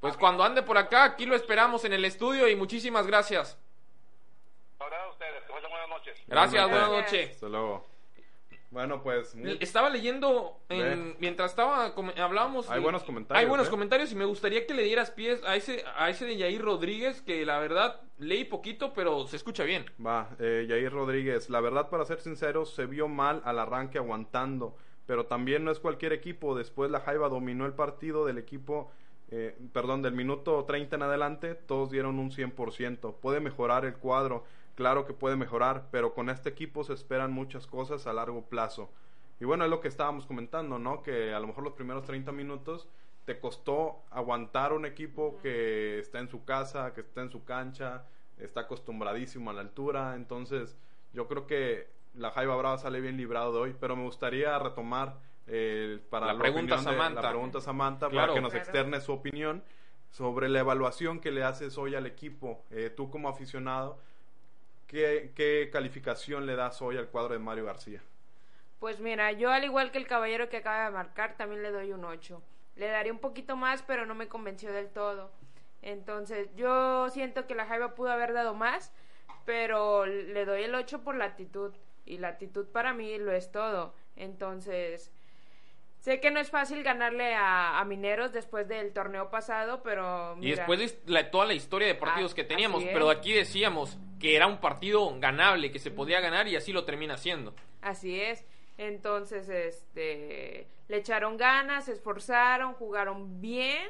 Pues 0.00 0.16
cuando 0.16 0.42
ande 0.42 0.62
por 0.64 0.76
acá, 0.76 1.04
aquí 1.04 1.24
lo 1.24 1.36
esperamos 1.36 1.84
en 1.84 1.92
el 1.92 2.04
estudio 2.04 2.48
y 2.48 2.56
muchísimas 2.56 3.06
gracias. 3.06 3.56
Gracias 4.78 5.00
a 5.06 5.10
ustedes, 5.10 5.44
que 5.46 5.52
pasen 5.52 5.70
buenas 5.70 5.88
noches. 5.88 6.22
Gracias, 6.26 6.68
buenas 6.68 6.90
noches. 6.90 7.30
Hasta 7.32 7.48
luego. 7.48 7.86
Bueno, 8.70 9.00
pues 9.02 9.34
muy- 9.34 9.56
Estaba 9.60 9.88
leyendo 9.88 10.58
en- 10.68 11.16
mientras 11.18 11.50
estaba 11.52 11.94
hablábamos. 12.18 12.68
Hay 12.68 12.80
y- 12.80 12.82
buenos 12.82 13.04
comentarios, 13.04 13.40
Hay 13.42 13.48
buenos 13.48 13.68
¿eh? 13.68 13.70
comentarios 13.70 14.12
y 14.12 14.16
me 14.16 14.24
gustaría 14.24 14.66
que 14.66 14.74
le 14.74 14.82
dieras 14.82 15.10
pies 15.12 15.42
a 15.44 15.54
ese 15.56 15.84
a 15.96 16.10
ese 16.10 16.26
de 16.26 16.36
Yair 16.36 16.60
Rodríguez 16.60 17.22
que 17.22 17.46
la 17.46 17.58
verdad 17.58 18.00
leí 18.18 18.44
poquito 18.44 18.92
pero 18.92 19.26
se 19.28 19.36
escucha 19.36 19.62
bien. 19.64 19.86
Va, 20.04 20.30
eh, 20.40 20.66
Yair 20.68 20.92
Rodríguez, 20.92 21.48
la 21.48 21.60
verdad 21.60 21.88
para 21.88 22.04
ser 22.04 22.20
sinceros, 22.20 22.74
se 22.74 22.86
vio 22.86 23.08
mal 23.08 23.40
al 23.44 23.58
arranque 23.60 23.98
aguantando, 23.98 24.76
pero 25.06 25.26
también 25.26 25.64
no 25.64 25.70
es 25.70 25.78
cualquier 25.80 26.12
equipo, 26.12 26.54
después 26.56 26.90
la 26.90 27.00
Jaiba 27.00 27.28
dominó 27.28 27.64
el 27.66 27.72
partido 27.72 28.26
del 28.26 28.36
equipo, 28.36 28.90
eh, 29.30 29.56
perdón, 29.72 30.02
del 30.02 30.12
minuto 30.12 30.64
30 30.66 30.96
en 30.96 31.02
adelante, 31.02 31.54
todos 31.54 31.90
dieron 31.90 32.18
un 32.18 32.30
100%, 32.32 33.14
puede 33.22 33.40
mejorar 33.40 33.84
el 33.84 33.94
cuadro, 33.94 34.44
claro 34.76 35.04
que 35.06 35.12
puede 35.14 35.34
mejorar, 35.36 35.88
pero 35.90 36.14
con 36.14 36.30
este 36.30 36.48
equipo 36.48 36.84
se 36.84 36.92
esperan 36.92 37.32
muchas 37.32 37.66
cosas 37.66 38.06
a 38.06 38.12
largo 38.12 38.42
plazo. 38.46 38.88
Y 39.40 39.44
bueno, 39.44 39.64
es 39.64 39.70
lo 39.70 39.80
que 39.80 39.88
estábamos 39.88 40.24
comentando, 40.26 40.78
¿no? 40.78 41.02
Que 41.02 41.34
a 41.34 41.40
lo 41.40 41.48
mejor 41.48 41.64
los 41.64 41.72
primeros 41.72 42.04
30 42.04 42.30
minutos 42.32 42.88
te 43.24 43.40
costó 43.40 44.02
aguantar 44.10 44.72
un 44.72 44.86
equipo 44.86 45.38
que 45.42 45.98
está 45.98 46.20
en 46.20 46.28
su 46.28 46.44
casa, 46.44 46.94
que 46.94 47.00
está 47.00 47.22
en 47.22 47.30
su 47.30 47.44
cancha, 47.44 48.04
está 48.38 48.60
acostumbradísimo 48.60 49.50
a 49.50 49.54
la 49.54 49.62
altura. 49.62 50.14
Entonces, 50.14 50.76
yo 51.12 51.26
creo 51.26 51.46
que 51.46 51.88
la 52.14 52.30
Jaiba 52.30 52.54
Brava 52.56 52.78
sale 52.78 53.00
bien 53.00 53.16
librado 53.16 53.52
de 53.52 53.58
hoy, 53.58 53.76
pero 53.78 53.96
me 53.96 54.04
gustaría 54.04 54.58
retomar 54.58 55.16
eh, 55.48 56.00
para 56.10 56.32
La 56.32 56.38
pregunta 56.38 56.74
a 56.74 56.78
opinión 56.78 56.94
de- 56.94 56.98
Samantha. 57.02 57.22
la 57.22 57.28
pregunta 57.30 57.60
Samantha 57.60 58.08
Claro. 58.08 58.26
para 58.26 58.34
que 58.34 58.40
nos 58.42 58.52
Claro. 58.52 58.64
externe 58.64 59.00
su 59.00 59.12
opinión 59.12 59.62
sobre 60.10 60.48
la 60.48 60.60
evaluación 60.60 61.20
que 61.20 61.30
le 61.30 61.44
haces 61.44 61.76
hoy 61.78 61.94
al 61.94 62.06
equipo. 62.06 62.64
Eh, 62.70 62.90
tú 62.94 63.10
como 63.10 63.28
aficionado, 63.28 63.98
¿qué, 64.86 65.32
¿qué 65.34 65.70
calificación 65.72 66.46
le 66.46 66.56
das 66.56 66.80
hoy 66.82 66.96
al 66.96 67.08
cuadro 67.08 67.34
de 67.34 67.38
Mario 67.38 67.64
García? 67.64 68.02
Pues 68.78 69.00
mira, 69.00 69.32
yo 69.32 69.50
al 69.50 69.64
igual 69.64 69.90
que 69.90 69.98
el 69.98 70.06
caballero 70.06 70.48
que 70.48 70.58
acaba 70.58 70.84
de 70.84 70.90
marcar, 70.90 71.36
también 71.36 71.62
le 71.62 71.70
doy 71.70 71.92
un 71.92 72.04
8. 72.04 72.42
Le 72.76 72.88
daría 72.88 73.12
un 73.12 73.18
poquito 73.18 73.56
más, 73.56 73.82
pero 73.82 74.04
no 74.04 74.14
me 74.14 74.28
convenció 74.28 74.72
del 74.72 74.90
todo. 74.90 75.30
Entonces, 75.82 76.48
yo 76.56 77.08
siento 77.10 77.46
que 77.46 77.54
la 77.54 77.66
Jaiba 77.66 77.94
pudo 77.94 78.10
haber 78.10 78.32
dado 78.32 78.54
más, 78.54 78.92
pero 79.44 80.04
le 80.04 80.44
doy 80.44 80.64
el 80.64 80.74
8 80.74 81.02
por 81.02 81.14
la 81.14 81.24
actitud. 81.24 81.72
Y 82.04 82.18
la 82.18 82.28
actitud 82.28 82.66
para 82.66 82.92
mí 82.92 83.16
lo 83.18 83.32
es 83.32 83.50
todo. 83.50 83.94
Entonces, 84.14 85.10
sé 86.06 86.20
que 86.20 86.30
no 86.30 86.38
es 86.38 86.50
fácil 86.50 86.84
ganarle 86.84 87.34
a, 87.34 87.80
a 87.80 87.84
Mineros 87.84 88.32
después 88.32 88.68
del 88.68 88.92
torneo 88.92 89.28
pasado, 89.28 89.82
pero... 89.82 90.36
Y 90.40 90.52
después 90.52 90.78
de 90.78 90.96
la- 91.12 91.32
toda 91.32 91.46
la 91.46 91.54
historia 91.54 91.88
de 91.88 91.96
partidos 91.96 92.30
Ah, 92.30 92.34
que 92.36 92.44
teníamos, 92.44 92.84
pero 92.84 93.10
aquí 93.10 93.32
decíamos 93.32 93.98
que 94.20 94.36
era 94.36 94.46
un 94.46 94.58
partido 94.60 95.18
ganable, 95.18 95.72
que 95.72 95.80
se 95.80 95.90
podía 95.90 96.20
ganar 96.20 96.46
y 96.46 96.54
así 96.54 96.72
lo 96.72 96.84
termina 96.84 97.14
haciendo. 97.14 97.54
Así 97.82 98.20
es. 98.20 98.44
Entonces, 98.78 99.48
este, 99.48 100.68
le 100.86 100.96
echaron 100.96 101.36
ganas, 101.36 101.86
se 101.86 101.92
esforzaron, 101.94 102.74
jugaron 102.74 103.40
bien 103.40 103.88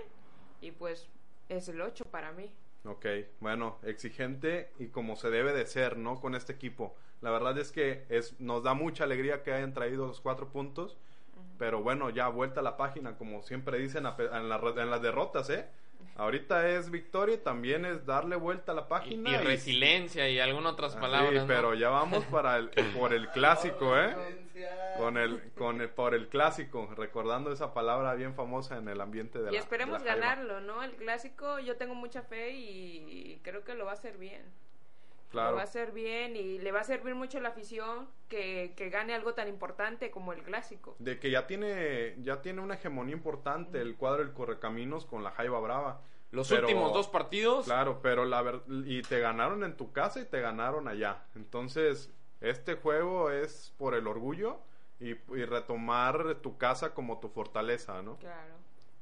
y 0.62 0.71
pues 0.71 1.11
es 1.51 1.69
el 1.69 1.83
8 1.83 2.07
para 2.11 2.33
mí. 2.33 2.51
Ok, 2.87 3.05
bueno, 3.41 3.79
exigente 3.83 4.71
y 4.79 4.87
como 4.87 5.17
se 5.17 5.29
debe 5.29 5.53
de 5.53 5.67
ser, 5.67 5.99
¿no? 5.99 6.19
Con 6.19 6.35
este 6.35 6.55
equipo. 6.55 6.97
La 7.21 7.31
verdad 7.31 7.59
es 7.59 7.73
que 7.73 8.07
es, 8.09 8.41
nos 8.41 8.62
da 8.62 8.73
mucha 8.73 9.05
alegría 9.05 9.43
que 9.43 9.53
hayan 9.53 9.75
traído 9.75 10.07
los 10.07 10.23
cuatro 10.23 10.49
puntos, 10.49 10.97
pero 11.59 11.83
bueno, 11.83 12.11
ya 12.11 12.29
vuelta 12.29 12.61
a 12.61 12.63
la 12.63 12.77
página, 12.77 13.17
como 13.17 13.43
siempre 13.43 13.79
dicen 13.79 14.05
en, 14.07 14.49
la- 14.49 14.61
en 14.83 14.91
las 14.91 15.03
derrotas, 15.03 15.51
¿eh? 15.51 15.67
Ahorita 16.19 16.67
es 16.71 16.91
victoria 16.91 17.35
y 17.35 17.39
también 17.39 17.85
es 17.85 18.07
darle 18.07 18.37
vuelta 18.37 18.73
a 18.73 18.75
la 18.75 18.83
Y, 18.83 18.89
página. 18.89 19.31
y 19.31 19.37
resiliencia 19.37 20.29
y 20.31 20.41
algunas 20.41 20.73
otras 20.73 20.97
Ah, 20.97 21.01
palabras. 21.01 21.33
sí, 21.33 21.39
¿no? 21.41 21.47
pero 21.47 21.75
ya 21.75 21.91
vamos 21.91 22.25
para 22.31 22.57
el, 22.57 22.71
por 22.99 23.13
el 23.13 23.29
clásico, 23.31 23.99
¿eh? 23.99 24.15
Con 24.97 25.19
el, 25.19 25.53
con 25.59 25.81
el, 25.83 25.91
por 25.91 26.15
el 26.15 26.29
clásico, 26.29 26.89
recordando 26.97 27.53
esa 27.53 27.75
palabra 27.75 28.15
bien 28.15 28.35
famosa 28.35 28.79
en 28.79 28.89
el 28.89 28.99
ambiente 29.03 29.39
de 29.41 29.47
la 29.47 29.53
y 29.53 29.57
esperemos 29.57 29.99
de 30.01 30.07
la 30.07 30.13
Jaiba. 30.13 30.27
ganarlo, 30.27 30.61
¿no? 30.61 30.83
El 30.83 30.93
clásico 30.93 31.59
yo 31.59 31.77
tengo 31.77 31.95
mucha 31.95 32.23
fe 32.23 32.53
y 32.53 33.39
creo 33.43 33.63
que 33.63 33.75
lo 33.75 33.85
va 33.85 33.91
a 33.91 33.95
hacer 33.95 34.17
bien. 34.17 34.43
Lo 35.27 35.31
Claro. 35.33 35.57
va 35.57 35.62
a 35.62 35.64
hacer 35.64 35.93
bien 35.93 36.37
y 36.37 36.59
le 36.59 36.72
va 36.72 36.81
a 36.81 36.85
servir 36.85 37.14
mucho 37.14 37.39
a 37.39 37.41
la 37.41 37.49
afición 37.51 38.09
que, 38.29 38.72
que 38.77 38.89
gane 38.91 39.12
algo 39.14 39.35
tan 39.35 39.49
importante 39.49 40.11
como 40.11 40.33
el 40.33 40.43
clásico. 40.43 40.97
de 40.99 41.18
que 41.18 41.31
ya 41.31 41.47
tiene 41.47 42.14
ya 42.22 42.41
tiene 42.43 42.61
una 42.62 42.74
hegemonía 42.74 43.14
importante 43.14 43.81
el 43.81 43.97
cuadro 43.97 44.24
del 44.24 44.33
Correcaminos 44.33 45.05
con 45.05 45.22
la 45.24 45.31
Jaiba 45.33 45.61
Brava. 45.61 46.01
Los 46.31 46.49
Pero- 46.49 46.62
últimos 46.62 46.93
dos 46.93 47.09
partidos, 47.09 47.66
Claro, 47.66 48.01
pero 48.03 48.24
la 48.24 48.43
ver- 48.43 48.62
y 48.87 49.03
te 49.03 49.20
ganaron 49.20 49.62
en 49.64 49.77
tu 49.77 49.93
casa 49.93 50.20
y 50.20 50.24
te 50.24 50.41
ganaron 50.41 50.89
allá. 50.89 51.24
Entonces, 51.35 52.11
este 52.41 52.74
juego 52.74 53.31
es 53.31 53.74
por 53.79 53.95
el 53.95 54.07
orgullo 54.07 54.59
y, 55.01 55.11
y 55.11 55.45
retomar 55.45 56.37
tu 56.37 56.57
casa 56.59 56.95
como 56.95 57.18
tu 57.20 57.29
fortaleza, 57.29 58.01
¿no? 58.03 58.16
Claro. 58.18 58.55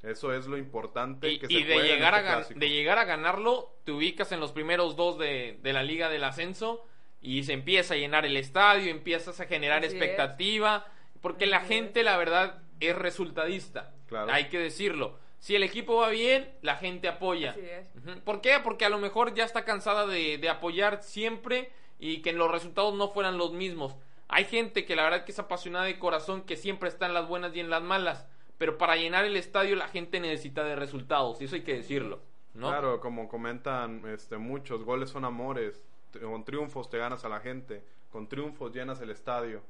Eso 0.05 0.35
es 0.35 0.47
lo 0.47 0.59
importante 0.59 1.29
y, 1.31 1.39
que 1.39 1.47
y 1.49 1.61
se 1.61 1.65
de, 1.65 1.75
juega 1.75 1.89
en 1.89 1.95
llegar 1.95 2.15
a 2.15 2.19
este 2.19 2.33
clásico. 2.33 2.61
de 2.61 2.69
llegar 2.71 2.99
a 2.99 3.05
ganarlo, 3.05 3.75
te 3.85 3.93
ubicas 3.93 4.33
en 4.33 4.41
los 4.41 4.53
primeros 4.53 4.97
dos 4.97 5.19
de, 5.19 5.59
de 5.63 5.73
la 5.73 5.83
Liga 5.83 6.09
del 6.09 6.25
Ascenso 6.25 6.87
y 7.23 7.45
se 7.45 7.53
empieza 7.55 7.95
a 7.95 7.97
llenar 7.97 8.27
el 8.27 8.37
estadio, 8.37 8.91
empiezas 8.91 9.41
a 9.41 9.47
generar 9.47 9.79
Así 9.79 9.87
es. 9.87 9.93
expectativa, 9.95 10.87
porque 11.23 11.47
la 11.47 11.61
gente, 11.61 12.03
la 12.03 12.17
verdad, 12.19 12.63
es 12.81 12.95
resultadista. 12.95 13.95
Claro. 14.09 14.31
Hay 14.33 14.45
que 14.51 14.59
decirlo. 14.59 15.19
Si 15.39 15.55
el 15.55 15.63
equipo 15.63 15.97
va 15.97 16.09
bien, 16.11 16.51
la 16.63 16.77
gente 16.77 17.09
apoya. 17.09 17.51
Así 17.53 17.61
es. 17.61 17.87
¿Por 18.25 18.41
qué? 18.41 18.59
Porque 18.63 18.85
a 18.85 18.89
lo 18.91 18.99
mejor 18.99 19.35
ya 19.35 19.45
está 19.45 19.65
cansada 19.65 20.07
de, 20.07 20.39
de 20.39 20.49
apoyar 20.49 21.03
siempre 21.03 21.71
y 21.99 22.19
que 22.23 22.33
los 22.33 22.51
resultados 22.51 22.95
no 22.95 23.09
fueran 23.09 23.39
los 23.39 23.53
mismos. 23.53 23.97
Hay 24.29 24.45
gente 24.45 24.85
que 24.85 24.97
la 24.97 25.05
verdad 25.05 25.25
que 25.25 25.33
es 25.33 25.39
apasionada 25.39 25.85
de 25.85 25.99
corazón, 25.99 26.43
que 26.43 26.57
siempre 26.57 26.89
está 26.89 27.07
en 27.07 27.15
las 27.15 27.29
buenas 27.29 27.55
y 27.55 27.61
en 27.61 27.71
las 27.71 27.83
malas. 27.83 28.27
Pero 28.59 28.79
para 28.79 28.97
llenar 28.97 29.25
el 29.25 29.37
estadio 29.37 29.77
la 29.77 29.89
gente 29.89 30.21
necesita 30.21 30.65
de 30.65 30.77
resultados, 30.77 31.41
y 31.41 31.45
eso 31.45 31.57
hay 31.57 31.63
que 31.63 31.75
decirlo. 31.75 32.21
¿no? 32.55 32.69
Claro, 32.69 33.01
como 33.01 33.29
comentan 33.29 34.03
este, 34.07 34.39
muchos, 34.39 34.85
goles 34.85 35.11
son 35.11 35.25
amores. 35.25 35.83
Con 36.23 36.45
triunfos 36.45 36.89
te 36.89 36.99
ganas 36.99 37.25
a 37.25 37.29
la 37.29 37.41
gente, 37.41 37.83
con 38.13 38.29
triunfos 38.29 38.73
llenas 38.73 39.01
el 39.01 39.11
estadio. 39.11 39.63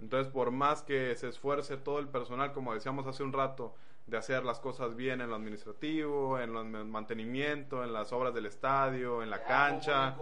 Entonces, 0.00 0.32
por 0.32 0.50
más 0.50 0.82
que 0.82 1.14
se 1.14 1.28
esfuerce 1.28 1.76
todo 1.76 2.00
el 2.00 2.08
personal, 2.08 2.52
como 2.52 2.74
decíamos 2.74 3.06
hace 3.06 3.22
un 3.22 3.32
rato, 3.32 3.76
de 4.06 4.16
hacer 4.16 4.44
las 4.44 4.58
cosas 4.58 4.96
bien 4.96 5.20
en 5.20 5.30
lo 5.30 5.36
administrativo, 5.36 6.38
en 6.38 6.54
el 6.56 6.84
mantenimiento, 6.84 7.84
en 7.84 7.92
las 7.92 8.12
obras 8.12 8.34
del 8.34 8.46
estadio, 8.46 9.22
en 9.22 9.30
la 9.30 9.44
cancha, 9.44 10.16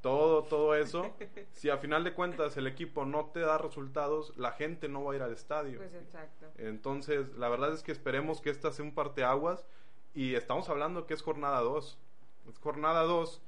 todo, 0.00 0.44
todo 0.44 0.74
eso, 0.76 1.14
si 1.52 1.68
a 1.68 1.78
final 1.78 2.04
de 2.04 2.14
cuentas 2.14 2.56
el 2.56 2.66
equipo 2.66 3.04
no 3.04 3.26
te 3.26 3.40
da 3.40 3.58
resultados, 3.58 4.36
la 4.36 4.52
gente 4.52 4.88
no 4.88 5.04
va 5.04 5.12
a 5.12 5.16
ir 5.16 5.22
al 5.22 5.32
estadio. 5.32 5.78
Pues 5.78 5.94
exacto. 5.94 6.46
Entonces, 6.58 7.34
la 7.36 7.48
verdad 7.48 7.72
es 7.72 7.82
que 7.82 7.92
esperemos 7.92 8.40
que 8.40 8.50
esta 8.50 8.70
sea 8.70 8.84
un 8.84 8.94
parteaguas 8.94 9.66
y 10.14 10.34
estamos 10.34 10.68
hablando 10.68 11.06
que 11.06 11.14
es 11.14 11.22
jornada 11.22 11.60
2. 11.60 11.98
Es 12.48 12.58
jornada 12.60 13.02
2. 13.02 13.42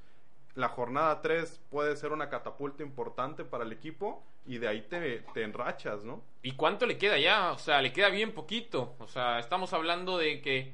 La 0.57 0.69
jornada 0.69 1.21
3 1.21 1.61
puede 1.69 1.95
ser 1.95 2.11
una 2.11 2.29
catapulta 2.29 2.81
importante 2.81 3.45
para 3.45 3.63
el 3.63 3.71
equipo 3.71 4.23
y 4.43 4.57
de 4.57 4.67
ahí 4.67 4.81
te, 4.81 5.19
te 5.31 5.43
enrachas, 5.43 6.03
¿no? 6.03 6.23
¿Y 6.41 6.53
cuánto 6.53 6.87
le 6.87 6.97
queda 6.97 7.19
ya? 7.19 7.51
O 7.51 7.59
sea, 7.59 7.79
le 7.79 7.93
queda 7.93 8.09
bien 8.09 8.31
poquito. 8.31 8.95
O 8.97 9.05
sea, 9.05 9.37
estamos 9.37 9.71
hablando 9.73 10.17
de 10.17 10.41
que 10.41 10.73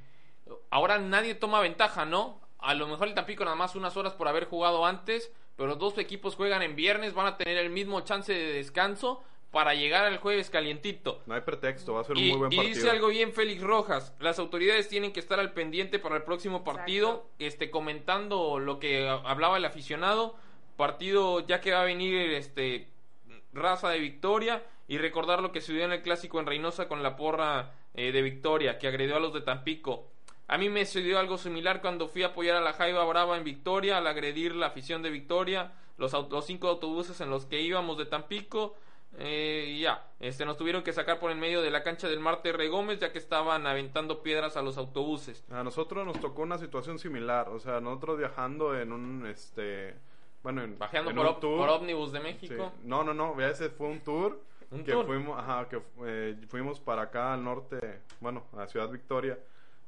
ahora 0.69 0.99
nadie 0.99 1.35
toma 1.35 1.59
ventaja, 1.59 2.05
¿no? 2.05 2.39
A 2.59 2.75
lo 2.75 2.87
mejor 2.87 3.09
el 3.09 3.13
Tampico 3.13 3.43
nada 3.43 3.57
más 3.57 3.75
unas 3.75 3.97
horas 3.97 4.13
por 4.13 4.29
haber 4.29 4.45
jugado 4.45 4.85
antes, 4.85 5.33
pero 5.57 5.67
los 5.67 5.79
dos 5.79 5.97
equipos 5.97 6.37
juegan 6.37 6.61
en 6.61 6.77
viernes, 6.77 7.13
van 7.13 7.27
a 7.27 7.35
tener 7.35 7.57
el 7.57 7.69
mismo 7.69 7.99
chance 8.05 8.31
de 8.31 8.53
descanso, 8.53 9.21
para 9.53 9.73
llegar 9.75 10.03
al 10.03 10.17
jueves 10.17 10.49
calientito. 10.49 11.21
No 11.27 11.35
hay 11.35 11.41
pretexto, 11.41 11.93
va 11.93 12.01
a 12.01 12.03
ser 12.03 12.17
un 12.17 12.23
Y, 12.23 12.29
muy 12.31 12.37
buen 12.39 12.51
y 12.53 12.55
partido. 12.57 12.75
dice 12.75 12.89
algo 12.89 13.07
bien 13.07 13.31
Félix 13.33 13.61
Rojas, 13.61 14.13
las 14.19 14.39
autoridades 14.39 14.89
tienen 14.89 15.13
que 15.13 15.19
estar 15.21 15.39
al 15.39 15.53
pendiente 15.53 15.99
para 15.99 16.17
el 16.17 16.23
próximo 16.23 16.63
partido, 16.65 17.27
este 17.39 17.69
comentando 17.69 18.59
lo 18.59 18.79
que 18.79 19.07
ha- 19.07 19.21
hablaba 19.23 19.55
el 19.57 19.63
aficionado, 19.65 20.35
partido 20.75 21.39
ya 21.45 21.61
que 21.61 21.71
va 21.71 21.81
a 21.83 21.85
venir 21.85 22.31
este 22.31 22.87
raza 23.53 23.89
de 23.89 23.99
Victoria 23.99 24.63
y 24.87 24.97
recordar 24.97 25.41
lo 25.41 25.51
que 25.51 25.61
sucedió 25.61 25.85
en 25.85 25.91
el 25.91 26.01
clásico 26.01 26.39
en 26.39 26.47
Reynosa 26.47 26.87
con 26.87 27.03
la 27.03 27.15
porra 27.15 27.73
eh, 27.93 28.11
de 28.11 28.21
Victoria 28.23 28.79
que 28.79 28.87
agredió 28.87 29.15
a 29.17 29.19
los 29.19 29.33
de 29.33 29.41
Tampico. 29.41 30.07
A 30.47 30.57
mí 30.57 30.67
me 30.69 30.83
sucedió 30.85 31.19
algo 31.19 31.37
similar 31.37 31.79
cuando 31.79 32.07
fui 32.07 32.23
a 32.23 32.27
apoyar 32.27 32.57
a 32.57 32.61
la 32.61 32.73
Jaiba 32.73 33.05
Brava 33.05 33.37
en 33.37 33.43
Victoria 33.43 33.99
al 33.99 34.07
agredir 34.07 34.55
la 34.55 34.65
afición 34.67 35.03
de 35.03 35.09
Victoria, 35.11 35.71
los, 35.97 36.13
au- 36.15 36.27
los 36.29 36.45
cinco 36.47 36.67
autobuses 36.67 37.21
en 37.21 37.29
los 37.29 37.45
que 37.45 37.61
íbamos 37.61 37.97
de 37.99 38.05
Tampico. 38.07 38.75
Eh, 39.19 39.77
ya, 39.79 40.07
este, 40.19 40.45
nos 40.45 40.57
tuvieron 40.57 40.83
que 40.83 40.91
sacar 40.91 41.19
por 41.19 41.31
en 41.31 41.39
medio 41.39 41.61
de 41.61 41.69
la 41.69 41.83
cancha 41.83 42.07
del 42.07 42.19
Marte 42.19 42.49
R. 42.49 42.67
Gómez 42.69 42.99
ya 42.99 43.11
que 43.11 43.19
estaban 43.19 43.67
aventando 43.67 44.23
piedras 44.23 44.57
a 44.57 44.61
los 44.61 44.77
autobuses. 44.77 45.43
A 45.51 45.63
nosotros 45.63 46.05
nos 46.05 46.19
tocó 46.19 46.41
una 46.41 46.57
situación 46.57 46.97
similar, 46.97 47.49
o 47.49 47.59
sea, 47.59 47.79
nosotros 47.79 48.17
viajando 48.17 48.77
en 48.77 48.91
un, 48.91 49.25
este, 49.27 49.95
bueno, 50.41 50.63
en, 50.63 50.77
Bajeando 50.77 51.11
en 51.11 51.17
por, 51.17 51.25
un 51.27 51.39
tour. 51.39 51.57
por 51.57 51.69
ómnibus 51.69 52.11
de 52.11 52.19
México. 52.19 52.71
Sí. 52.75 52.81
No, 52.87 53.03
no, 53.03 53.13
no, 53.13 53.39
ese 53.41 53.69
fue 53.69 53.87
un 53.87 54.01
tour. 54.01 54.41
¿Un 54.71 54.83
que 54.83 54.91
tour? 54.91 55.05
fuimos, 55.05 55.39
ajá, 55.39 55.69
que 55.69 55.79
eh, 56.05 56.35
fuimos 56.47 56.79
para 56.79 57.03
acá 57.03 57.33
al 57.33 57.43
norte, 57.43 58.01
bueno, 58.19 58.45
a 58.57 58.65
Ciudad 58.65 58.89
Victoria. 58.89 59.37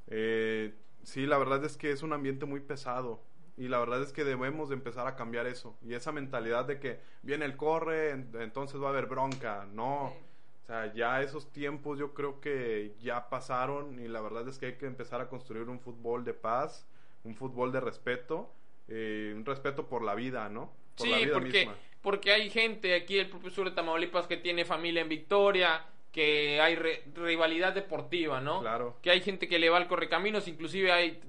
Eh, 0.07 0.75
sí, 1.01 1.25
la 1.25 1.39
verdad 1.39 1.63
es 1.65 1.75
que 1.75 1.89
es 1.91 2.03
un 2.03 2.13
ambiente 2.13 2.45
muy 2.45 2.59
pesado. 2.59 3.19
Y 3.57 3.67
la 3.69 3.79
verdad 3.79 4.01
es 4.01 4.11
que 4.11 4.23
debemos 4.25 4.69
de 4.69 4.75
empezar 4.75 5.07
a 5.07 5.15
cambiar 5.15 5.47
eso. 5.47 5.77
Y 5.81 5.93
esa 5.93 6.11
mentalidad 6.11 6.65
de 6.65 6.79
que 6.79 6.99
viene 7.21 7.45
el 7.45 7.55
corre, 7.55 8.11
en- 8.11 8.29
entonces 8.39 8.81
va 8.81 8.87
a 8.87 8.89
haber 8.89 9.05
bronca. 9.05 9.65
No. 9.71 10.07
O 10.07 10.65
sea, 10.67 10.93
ya 10.93 11.21
esos 11.21 11.51
tiempos 11.53 11.97
yo 11.99 12.13
creo 12.13 12.41
que 12.41 12.93
ya 12.99 13.29
pasaron 13.29 13.99
y 13.99 14.07
la 14.07 14.19
verdad 14.21 14.47
es 14.47 14.57
que 14.57 14.65
hay 14.67 14.73
que 14.73 14.87
empezar 14.87 15.21
a 15.21 15.29
construir 15.29 15.69
un 15.69 15.79
fútbol 15.79 16.25
de 16.25 16.33
paz, 16.33 16.85
un 17.23 17.35
fútbol 17.35 17.71
de 17.71 17.79
respeto, 17.79 18.51
eh, 18.87 19.31
un 19.35 19.45
respeto 19.45 19.87
por 19.87 20.01
la 20.03 20.15
vida, 20.15 20.49
¿no? 20.49 20.71
Por 20.97 21.05
Sí, 21.07 21.11
la 21.11 21.17
vida 21.19 21.33
porque, 21.33 21.49
misma. 21.59 21.75
porque 22.01 22.31
hay 22.31 22.49
gente 22.49 22.95
aquí, 22.95 23.19
el 23.19 23.29
propio 23.29 23.51
sur 23.51 23.69
de 23.69 23.75
Tamaulipas, 23.75 24.27
que 24.27 24.37
tiene 24.37 24.65
familia 24.65 25.01
en 25.01 25.09
Victoria, 25.09 25.85
que 26.11 26.59
hay 26.61 26.75
re- 26.75 27.03
rivalidad 27.13 27.73
deportiva, 27.73 28.41
¿no? 28.41 28.61
Claro. 28.61 28.95
Que 29.01 29.11
hay 29.11 29.21
gente 29.21 29.47
que 29.47 29.59
le 29.59 29.69
va 29.69 29.77
al 29.77 29.87
correcaminos, 29.87 30.47
inclusive 30.47 30.91
hay, 30.91 31.21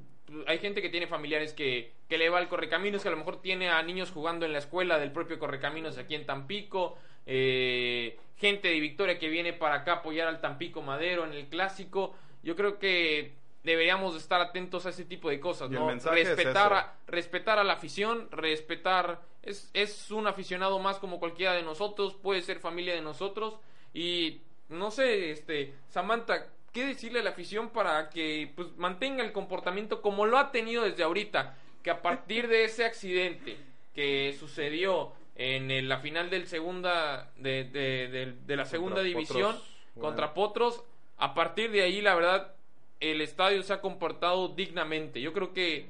hay 0.46 0.58
gente 0.58 0.82
que 0.82 0.88
tiene 0.88 1.06
familiares 1.06 1.52
que, 1.52 1.92
que 2.08 2.18
le 2.18 2.28
va 2.28 2.38
al 2.38 2.48
correcaminos, 2.48 3.02
que 3.02 3.08
a 3.08 3.12
lo 3.12 3.16
mejor 3.16 3.40
tiene 3.40 3.68
a 3.68 3.82
niños 3.82 4.10
jugando 4.10 4.46
en 4.46 4.52
la 4.52 4.58
escuela 4.58 4.98
del 4.98 5.12
propio 5.12 5.38
correcaminos 5.38 5.98
aquí 5.98 6.14
en 6.14 6.26
Tampico, 6.26 6.98
eh, 7.26 8.18
gente 8.36 8.68
de 8.68 8.80
Victoria 8.80 9.18
que 9.18 9.28
viene 9.28 9.52
para 9.52 9.76
acá 9.76 9.92
a 9.92 9.96
apoyar 9.96 10.28
al 10.28 10.40
Tampico 10.40 10.82
Madero 10.82 11.24
en 11.24 11.32
el 11.32 11.46
clásico. 11.46 12.14
Yo 12.42 12.56
creo 12.56 12.78
que 12.78 13.32
deberíamos 13.62 14.14
de 14.14 14.20
estar 14.20 14.40
atentos 14.40 14.86
a 14.86 14.90
ese 14.90 15.04
tipo 15.04 15.28
de 15.28 15.40
cosas, 15.40 15.70
¿no? 15.70 15.90
es 15.90 16.04
respetar, 16.04 16.72
a, 16.72 16.94
respetar 17.08 17.58
a 17.58 17.64
la 17.64 17.72
afición, 17.72 18.28
respetar, 18.30 19.20
es, 19.42 19.70
es 19.74 20.12
un 20.12 20.28
aficionado 20.28 20.78
más 20.78 20.98
como 20.98 21.18
cualquiera 21.18 21.52
de 21.52 21.62
nosotros, 21.62 22.14
puede 22.14 22.42
ser 22.42 22.60
familia 22.60 22.94
de 22.94 23.00
nosotros 23.02 23.58
y 23.92 24.40
no 24.68 24.90
sé, 24.92 25.32
este, 25.32 25.74
Samantha, 25.88 26.46
¿qué 26.76 26.84
decirle 26.84 27.20
a 27.20 27.22
la 27.22 27.30
afición 27.30 27.70
para 27.70 28.10
que 28.10 28.52
pues 28.54 28.68
mantenga 28.76 29.24
el 29.24 29.32
comportamiento 29.32 30.02
como 30.02 30.26
lo 30.26 30.36
ha 30.36 30.52
tenido 30.52 30.84
desde 30.84 31.02
ahorita? 31.02 31.56
Que 31.82 31.88
a 31.90 32.02
partir 32.02 32.48
de 32.48 32.64
ese 32.64 32.84
accidente 32.84 33.56
que 33.94 34.36
sucedió 34.38 35.12
en 35.36 35.70
el- 35.70 35.88
la 35.88 35.98
final 36.00 36.28
del 36.28 36.46
segunda 36.46 37.30
de, 37.38 37.64
de- 37.64 38.08
de- 38.08 38.34
de 38.46 38.56
la 38.56 38.66
segunda 38.66 38.96
Potros, 38.96 39.06
división 39.06 39.52
bueno. 39.94 40.08
contra 40.08 40.34
Potros, 40.34 40.82
a 41.16 41.32
partir 41.34 41.70
de 41.70 41.80
ahí 41.82 42.02
la 42.02 42.14
verdad 42.14 42.52
el 43.00 43.22
estadio 43.22 43.62
se 43.62 43.72
ha 43.72 43.80
comportado 43.80 44.48
dignamente. 44.48 45.20
Yo 45.22 45.32
creo 45.32 45.54
que 45.54 45.86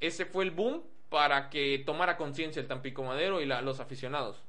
ese 0.00 0.26
fue 0.26 0.44
el 0.44 0.52
boom 0.52 0.82
para 1.08 1.50
que 1.50 1.82
tomara 1.84 2.16
conciencia 2.16 2.60
el 2.60 2.68
Tampico 2.68 3.02
Madero 3.02 3.40
y 3.40 3.46
la- 3.46 3.62
los 3.62 3.80
aficionados. 3.80 4.40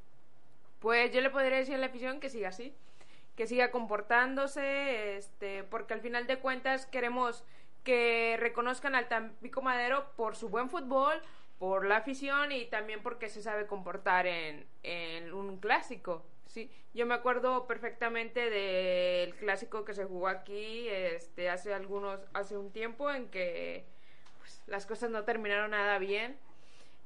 Pues 0.80 1.12
yo 1.12 1.22
le 1.22 1.30
podría 1.32 1.58
decir 1.58 1.74
a 1.76 1.78
la 1.80 1.88
afición 1.88 2.20
que 2.20 2.30
siga 2.30 2.50
así, 2.50 2.72
que 3.36 3.48
siga 3.48 3.72
comportándose, 3.72 5.18
este, 5.18 5.64
porque 5.64 5.94
al 5.94 6.02
final 6.02 6.28
de 6.28 6.40
cuentas 6.40 6.86
queremos 6.86 7.44
que 7.84 8.38
reconozcan 8.40 8.96
al 8.96 9.08
Tampico 9.08 9.62
Madero 9.62 10.12
por 10.16 10.36
su 10.36 10.50
buen 10.50 10.70
fútbol, 10.70 11.22
por 11.60 11.86
la 11.86 11.98
afición 11.98 12.52
y 12.52 12.66
también 12.66 13.02
porque 13.02 13.30
se 13.30 13.42
sabe 13.42 13.68
comportar 13.68 14.26
en, 14.26 14.66
en 14.84 15.34
un 15.34 15.58
clásico. 15.58 16.26
Sí, 16.46 16.72
yo 16.94 17.06
me 17.06 17.14
acuerdo 17.14 17.68
perfectamente 17.68 18.50
del 18.50 19.36
clásico 19.36 19.84
que 19.84 19.94
se 19.94 20.06
jugó 20.06 20.28
aquí, 20.28 20.88
este, 20.88 21.50
hace 21.50 21.74
algunos, 21.74 22.20
hace 22.34 22.58
un 22.58 22.72
tiempo 22.72 23.12
en 23.12 23.30
que 23.30 23.86
pues, 24.38 24.62
las 24.68 24.86
cosas 24.86 25.10
no 25.10 25.24
terminaron 25.24 25.72
nada 25.72 26.00
bien. 26.00 26.38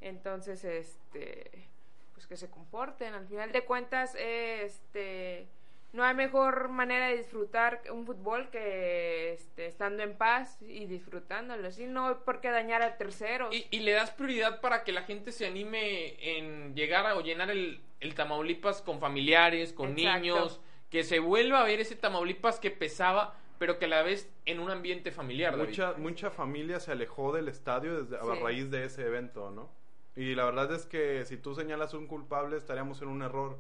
Entonces, 0.01 0.63
este, 0.63 1.67
pues 2.13 2.27
que 2.27 2.38
se 2.38 2.49
comporten. 2.49 3.13
Al 3.13 3.27
final 3.27 3.51
de 3.51 3.65
cuentas, 3.65 4.15
este, 4.15 5.47
no 5.91 6.03
hay 6.03 6.13
mejor 6.15 6.69
manera 6.69 7.07
de 7.07 7.17
disfrutar 7.17 7.81
un 7.91 8.05
fútbol 8.05 8.49
que 8.51 9.33
este, 9.33 9.65
estando 9.65 10.03
en 10.03 10.15
paz 10.17 10.57
y 10.61 10.85
disfrutándolo. 10.85 11.67
Así 11.67 11.87
no 11.87 12.07
hay 12.09 12.15
por 12.25 12.41
qué 12.41 12.51
dañar 12.51 12.81
a 12.81 12.97
terceros. 12.97 13.53
Y, 13.55 13.65
y 13.71 13.79
le 13.79 13.93
das 13.93 14.11
prioridad 14.11 14.61
para 14.61 14.83
que 14.83 14.91
la 14.91 15.03
gente 15.03 15.31
se 15.31 15.47
anime 15.47 16.15
en 16.37 16.75
llegar 16.75 17.05
a, 17.07 17.15
o 17.15 17.21
llenar 17.21 17.49
el, 17.49 17.81
el 18.01 18.13
Tamaulipas 18.13 18.81
con 18.81 18.99
familiares, 18.99 19.73
con 19.73 19.91
Exacto. 19.97 20.19
niños, 20.19 20.61
que 20.91 21.03
se 21.03 21.19
vuelva 21.19 21.61
a 21.61 21.63
ver 21.63 21.79
ese 21.79 21.95
Tamaulipas 21.95 22.59
que 22.59 22.69
pesaba, 22.71 23.35
pero 23.57 23.77
que 23.79 23.85
a 23.85 23.89
la 23.89 24.03
vez 24.03 24.31
en 24.45 24.59
un 24.59 24.69
ambiente 24.71 25.11
familiar. 25.11 25.53
David. 25.57 25.69
Mucha, 25.69 25.93
mucha 25.97 26.29
familia 26.29 26.79
se 26.79 26.91
alejó 26.91 27.33
del 27.33 27.47
estadio 27.47 28.03
desde, 28.03 28.17
a 28.17 28.21
Sí. 28.21 28.41
raíz 28.41 28.69
de 28.71 28.85
ese 28.85 29.05
evento, 29.05 29.51
¿no? 29.51 29.69
Y 30.15 30.35
la 30.35 30.45
verdad 30.45 30.71
es 30.73 30.85
que 30.85 31.25
si 31.25 31.37
tú 31.37 31.55
señalas 31.55 31.93
un 31.93 32.07
culpable 32.07 32.57
estaríamos 32.57 33.01
en 33.01 33.07
un 33.09 33.21
error, 33.21 33.57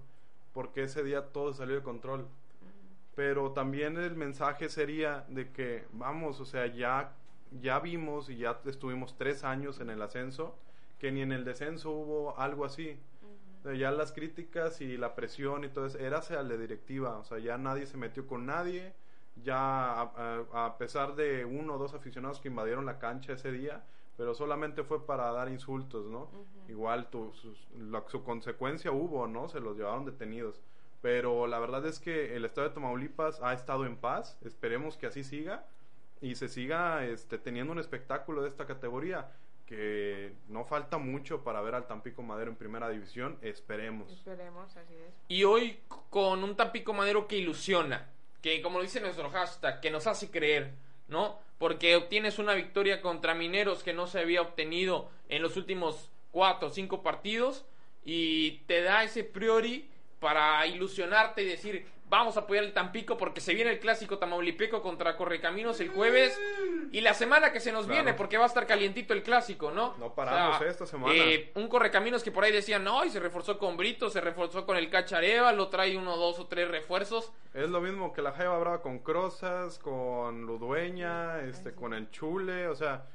porque 0.53 0.83
ese 0.83 1.03
día 1.03 1.27
todo 1.31 1.53
salió 1.53 1.75
de 1.75 1.83
control. 1.83 2.27
Pero 3.15 3.51
también 3.51 3.97
el 3.97 4.15
mensaje 4.15 4.69
sería 4.69 5.25
de 5.27 5.51
que, 5.51 5.85
vamos, 5.91 6.39
o 6.39 6.45
sea, 6.45 6.67
ya, 6.67 7.11
ya 7.61 7.79
vimos 7.79 8.29
y 8.29 8.37
ya 8.37 8.59
estuvimos 8.65 9.17
tres 9.17 9.43
años 9.43 9.79
en 9.81 9.89
el 9.89 10.01
ascenso, 10.01 10.55
que 10.99 11.11
ni 11.11 11.21
en 11.21 11.31
el 11.31 11.43
descenso 11.43 11.91
hubo 11.91 12.37
algo 12.39 12.65
así. 12.65 12.97
Ya 13.77 13.91
las 13.91 14.13
críticas 14.13 14.79
y 14.79 14.95
la 14.97 15.15
presión 15.15 15.65
y 15.65 15.69
todo 15.69 15.85
eso, 15.87 15.99
era 15.99 16.19
hacia 16.19 16.41
la 16.43 16.55
directiva, 16.55 17.17
o 17.17 17.25
sea, 17.25 17.39
ya 17.39 17.57
nadie 17.57 17.85
se 17.87 17.97
metió 17.97 18.25
con 18.25 18.45
nadie, 18.45 18.93
ya 19.43 19.57
a, 20.01 20.45
a- 20.53 20.65
a 20.65 20.77
pesar 20.77 21.15
de 21.15 21.43
uno 21.43 21.73
o 21.75 21.77
dos 21.77 21.93
aficionados 21.93 22.39
que 22.39 22.47
invadieron 22.47 22.85
la 22.85 22.99
cancha 22.99 23.33
ese 23.33 23.51
día, 23.51 23.83
pero 24.19 24.33
solamente 24.35 24.83
fue 24.83 25.05
para 25.05 25.31
dar 25.31 25.47
insultos, 25.47 26.05
¿no? 26.07 26.29
Igual 26.67 27.09
tu, 27.09 27.31
sus- 27.33 27.67
la- 27.77 28.03
su 28.09 28.21
consecuencia 28.21 28.91
hubo, 28.91 29.27
¿no? 29.27 29.47
Se 29.47 29.61
los 29.61 29.77
llevaron 29.77 30.03
detenidos. 30.03 30.59
Pero 31.01 31.47
la 31.47 31.57
verdad 31.57 31.85
es 31.85 31.99
que 31.99 32.35
el 32.35 32.43
estado 32.43 32.67
de 32.67 32.73
Tamaulipas 32.73 33.41
ha 33.41 33.53
estado 33.53 33.85
en 33.85 33.95
paz, 33.95 34.37
esperemos 34.43 34.97
que 34.97 35.07
así 35.07 35.23
siga 35.23 35.63
y 36.19 36.35
se 36.35 36.49
siga 36.49 37.05
este, 37.05 37.37
teniendo 37.37 37.71
un 37.71 37.79
espectáculo 37.79 38.41
de 38.41 38.49
esta 38.49 38.65
categoría 38.65 39.31
que 39.65 40.33
no 40.49 40.65
falta 40.65 40.97
mucho 40.97 41.43
para 41.45 41.61
ver 41.61 41.75
al 41.75 41.87
Tampico 41.87 42.21
Madero 42.21 42.51
en 42.51 42.57
primera 42.57 42.89
división, 42.89 43.37
esperemos. 43.41 44.11
Esperemos, 44.11 44.75
así 44.75 44.95
es. 44.95 45.13
Y 45.29 45.45
hoy 45.45 45.79
con 46.09 46.43
un 46.43 46.57
Tampico 46.57 46.91
Madero 46.91 47.25
que 47.27 47.37
ilusiona, 47.37 48.09
que 48.41 48.61
como 48.61 48.81
dice 48.81 48.99
nuestro 48.99 49.29
hashtag, 49.29 49.79
que 49.79 49.91
nos 49.91 50.07
hace 50.07 50.29
creer, 50.29 50.73
¿no? 51.09 51.39
Porque 51.57 51.95
obtienes 51.95 52.39
una 52.39 52.53
victoria 52.53 53.01
contra 53.01 53.33
Mineros 53.33 53.83
que 53.83 53.93
no 53.93 54.07
se 54.07 54.19
había 54.19 54.41
obtenido 54.41 55.09
en 55.27 55.41
los 55.41 55.57
últimos 55.57 56.09
cuatro 56.31 56.69
o 56.69 56.71
cinco 56.71 57.03
partidos 57.03 57.65
y 58.05 58.59
te 58.67 58.81
da 58.81 59.03
ese 59.03 59.23
priori 59.23 59.89
para 60.19 60.65
ilusionarte 60.67 61.43
y 61.43 61.45
decir, 61.45 61.85
vamos 62.09 62.35
a 62.37 62.41
apoyar 62.41 62.63
el 62.63 62.73
Tampico 62.73 63.17
porque 63.17 63.39
se 63.39 63.53
viene 63.53 63.69
el 63.71 63.79
clásico 63.79 64.17
tamaulipeco 64.17 64.81
contra 64.81 65.15
Correcaminos 65.15 65.79
el 65.79 65.89
jueves 65.89 66.37
y 66.91 67.01
la 67.01 67.13
semana 67.13 67.51
que 67.53 67.59
se 67.59 67.71
nos 67.71 67.85
Claro. 67.85 68.01
viene 68.03 68.17
porque 68.17 68.37
va 68.37 68.45
a 68.45 68.47
estar 68.47 68.65
calientito 68.65 69.13
el 69.13 69.21
clásico, 69.23 69.71
¿no? 69.71 69.95
No 69.99 70.13
paramos, 70.15 70.61
esta 70.61 70.85
semana. 70.85 71.13
eh, 71.15 71.51
un 71.55 71.67
correcaminos 71.67 72.23
que 72.23 72.31
por 72.31 72.43
ahí 72.43 72.51
decían, 72.51 72.83
no, 72.83 73.05
y 73.05 73.09
se 73.09 73.19
reforzó 73.19 73.57
con 73.59 73.77
Brito, 73.77 74.09
se 74.09 74.21
reforzó 74.21 74.65
con 74.65 74.75
el 74.77 74.89
Cachareva, 74.89 75.51
lo 75.53 75.67
trae 75.69 75.95
uno, 75.97 76.17
dos 76.17 76.39
o 76.39 76.47
tres 76.47 76.67
refuerzos. 76.69 77.31
Es 77.53 77.69
lo 77.69 77.79
mismo 77.81 78.11
que 78.13 78.21
la 78.21 78.31
Jaiba 78.31 78.57
Brava 78.57 78.81
con 78.81 78.99
Crozas, 78.99 79.77
con 79.79 80.45
Ludueña, 80.45 81.41
este, 81.41 81.73
con 81.73 81.93
el 81.93 82.09
Chule, 82.11 82.67
o 82.67 82.75
sea, 82.75 83.05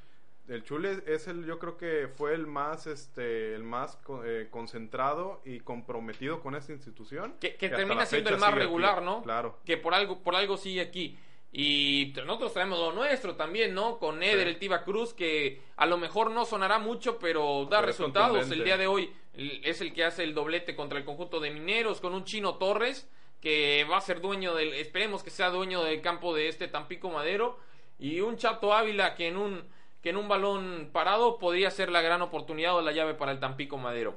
el 0.48 0.62
Chule 0.62 1.02
es 1.06 1.26
el, 1.26 1.44
yo 1.46 1.58
creo 1.58 1.76
que 1.76 2.08
fue 2.08 2.34
el 2.34 2.46
más, 2.46 2.86
este, 2.86 3.54
el 3.54 3.62
más 3.62 3.98
eh, 4.24 4.48
concentrado 4.50 5.40
y 5.44 5.60
comprometido 5.60 6.40
con 6.40 6.54
esta 6.54 6.72
institución. 6.72 7.36
Que, 7.40 7.54
que 7.56 7.66
hasta 7.66 7.78
termina 7.78 8.06
siendo 8.06 8.30
el 8.30 8.38
más 8.38 8.50
aquí. 8.50 8.58
regular, 8.58 9.02
¿no? 9.02 9.22
Claro. 9.22 9.58
Que 9.64 9.76
por 9.76 9.94
algo, 9.94 10.22
por 10.22 10.34
algo 10.34 10.56
sigue 10.56 10.80
aquí. 10.80 11.18
Y 11.56 12.12
nosotros 12.26 12.52
traemos 12.52 12.78
lo 12.80 12.92
nuestro 12.92 13.36
también, 13.36 13.74
¿no? 13.74 13.98
Con 13.98 14.22
Eder, 14.24 14.42
Sí. 14.48 14.48
el 14.48 14.58
Tiva 14.58 14.82
Cruz, 14.82 15.14
que 15.14 15.62
a 15.76 15.86
lo 15.86 15.96
mejor 15.98 16.32
no 16.32 16.44
sonará 16.44 16.80
mucho, 16.80 17.18
pero 17.18 17.64
da 17.70 17.78
Pero 17.78 17.86
resultados. 17.86 18.50
El 18.50 18.64
día 18.64 18.76
de 18.76 18.88
hoy 18.88 19.12
es 19.34 19.80
el 19.80 19.92
que 19.94 20.04
hace 20.04 20.24
el 20.24 20.34
doblete 20.34 20.74
contra 20.74 20.98
el 20.98 21.04
conjunto 21.04 21.38
de 21.38 21.50
Mineros, 21.50 22.00
con 22.00 22.12
un 22.12 22.24
Chino 22.24 22.56
Torres, 22.56 23.08
que 23.40 23.86
va 23.88 23.98
a 23.98 24.00
ser 24.00 24.20
dueño 24.20 24.54
del, 24.54 24.74
esperemos 24.74 25.22
que 25.22 25.30
sea 25.30 25.50
dueño 25.50 25.84
del 25.84 26.00
campo 26.00 26.34
de 26.34 26.48
este 26.48 26.66
Tampico 26.66 27.08
Madero 27.10 27.58
y 28.00 28.20
un 28.20 28.36
Chato 28.36 28.72
Ávila 28.74 29.14
que 29.14 29.28
en 29.28 29.36
un 29.36 29.62
que 30.04 30.10
en 30.10 30.18
un 30.18 30.28
balón 30.28 30.90
parado 30.92 31.38
podría 31.38 31.70
ser 31.70 31.88
la 31.90 32.02
gran 32.02 32.20
oportunidad 32.20 32.76
o 32.76 32.82
la 32.82 32.92
llave 32.92 33.14
para 33.14 33.32
el 33.32 33.40
Tampico 33.40 33.78
Madero. 33.78 34.14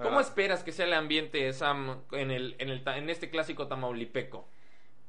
¿Cómo 0.00 0.20
esperas 0.20 0.62
que 0.62 0.70
sea 0.70 0.86
el 0.86 0.92
ambiente, 0.94 1.52
Sam, 1.52 2.02
en, 2.12 2.30
el, 2.30 2.54
en, 2.60 2.68
el, 2.70 2.82
en 2.86 3.10
este 3.10 3.28
clásico 3.28 3.66
tamaulipeco? 3.66 4.48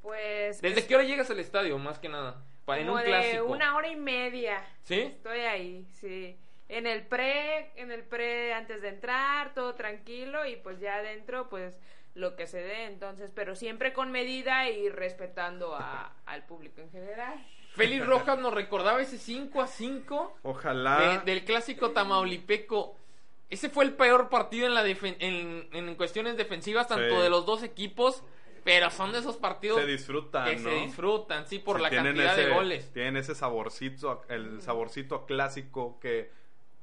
Pues. 0.02 0.62
¿Desde 0.64 0.80
es 0.80 0.88
qué 0.88 0.96
hora 0.96 1.04
llegas 1.04 1.30
al 1.30 1.40
estadio, 1.40 1.78
más 1.78 2.00
que 2.00 2.10
nada? 2.10 2.44
Para, 2.66 2.82
en 2.82 2.90
un 2.90 2.98
de 2.98 3.04
clásico. 3.04 3.46
una 3.46 3.76
hora 3.76 3.88
y 3.88 3.96
media. 3.96 4.66
¿Sí? 4.82 5.00
Estoy 5.02 5.40
ahí, 5.42 5.88
sí. 5.92 6.36
En 6.70 6.88
el 6.88 7.06
pre, 7.06 7.72
en 7.80 7.92
el 7.92 8.04
pre 8.04 8.52
antes 8.54 8.82
de 8.82 8.90
entrar, 8.90 9.54
todo 9.54 9.76
tranquilo 9.76 10.44
y 10.48 10.56
pues 10.56 10.80
ya 10.80 10.96
adentro, 10.96 11.50
pues 11.50 11.80
lo 12.16 12.36
que 12.36 12.48
se 12.48 12.62
dé. 12.64 12.86
Entonces, 12.86 13.32
pero 13.34 13.56
siempre 13.56 13.94
con 13.94 14.12
medida 14.12 14.68
y 14.70 14.90
respetando 14.90 15.76
a- 15.76 16.14
al 16.26 16.46
público 16.48 16.82
en 16.82 16.90
general. 16.90 17.36
Félix 17.76 18.06
Rojas 18.06 18.40
nos 18.40 18.54
recordaba 18.54 19.02
ese 19.02 19.18
5 19.18 19.62
a 19.62 19.68
5 19.68 20.38
Ojalá. 20.44 21.22
de- 21.26 21.32
del 21.34 21.44
clásico 21.46 21.92
tamaulipeco. 21.92 22.96
Ese 23.50 23.70
fue 23.70 23.84
el 23.86 23.94
peor 23.94 24.30
partido 24.30 24.66
en, 24.68 24.74
la 24.74 24.84
defen- 24.86 25.18
en, 25.20 25.68
en 25.72 25.96
cuestiones 25.96 26.38
defensivas, 26.38 26.88
tanto 26.88 27.16
Sí. 27.18 27.22
de 27.22 27.30
los 27.30 27.46
dos 27.46 27.62
equipos, 27.64 28.24
pero 28.64 28.90
son 28.90 29.12
de 29.12 29.20
esos 29.20 29.38
partidos 29.38 29.80
se 29.80 29.86
disfrutan, 29.88 30.46
que 30.50 30.56
¿no? 30.56 30.70
se 30.70 30.76
disfrutan, 30.78 31.48
sí, 31.48 31.60
por 31.60 31.78
Sí, 31.78 31.84
la 31.84 31.90
cantidad 31.90 32.34
ese- 32.40 32.48
de 32.48 32.54
goles. 32.54 32.94
Tienen 32.94 33.18
ese 33.18 33.36
saborcito, 33.36 34.24
el 34.30 34.62
saborcito 34.62 35.26
clásico 35.26 36.00
que 36.00 36.32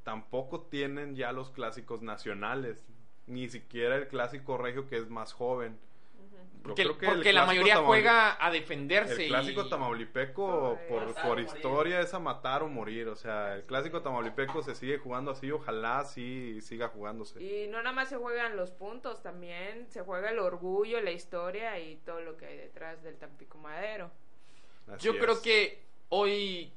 tampoco 0.05 0.61
tienen 0.63 1.15
ya 1.17 1.33
los 1.33 1.51
clásicos 1.51 2.03
nacionales. 2.03 2.85
Ni 3.27 3.49
siquiera 3.49 3.97
el 3.97 4.09
clásico 4.09 4.59
regio 4.59 4.89
que 4.89 4.97
es 4.97 5.09
más 5.09 5.33
joven. 5.33 5.79
Porque, 6.63 6.83
creo 6.83 6.99
que 6.99 7.07
el 7.07 7.13
porque 7.15 7.33
la 7.33 7.47
mayoría 7.47 7.77
juega 7.79 8.37
a 8.45 8.51
defenderse. 8.51 9.23
El 9.25 9.29
clásico 9.29 9.63
y- 9.63 9.71
tamaulipeco, 9.71 10.79
por, 10.89 11.15
por 11.15 11.41
historia, 11.41 12.01
es 12.01 12.13
a 12.13 12.19
matar 12.19 12.63
o 12.63 12.69
morir. 12.69 13.09
O 13.09 13.17
sea, 13.17 13.55
el 13.55 13.65
clásico 13.65 14.03
tamaulipeco 14.03 14.63
se 14.63 14.75
sigue 14.75 14.99
jugando 14.99 15.31
así. 15.31 15.51
Ojalá 15.51 16.05
sí 16.05 16.61
siga 16.61 16.89
jugándose. 16.89 17.43
Y 17.43 17.67
no 17.69 17.79
nada 17.79 17.93
más 17.93 18.09
se 18.09 18.17
juegan 18.17 18.57
los 18.57 18.71
puntos, 18.71 19.23
también 19.23 19.87
se 19.91 20.03
juega 20.03 20.31
el 20.31 20.39
orgullo, 20.39 21.01
la 21.01 21.13
historia 21.13 21.79
y 21.79 21.97
todo 22.05 22.21
lo 22.21 22.37
que 22.37 22.47
hay 22.47 22.57
detrás 22.57 23.03
del 23.03 23.17
Tampico 23.17 23.59
Madero. 23.59 24.11
Así 24.89 25.07
Yo 25.07 25.13
es. 25.13 25.19
creo 25.21 25.41
que 25.43 25.81
hoy, 26.09 26.73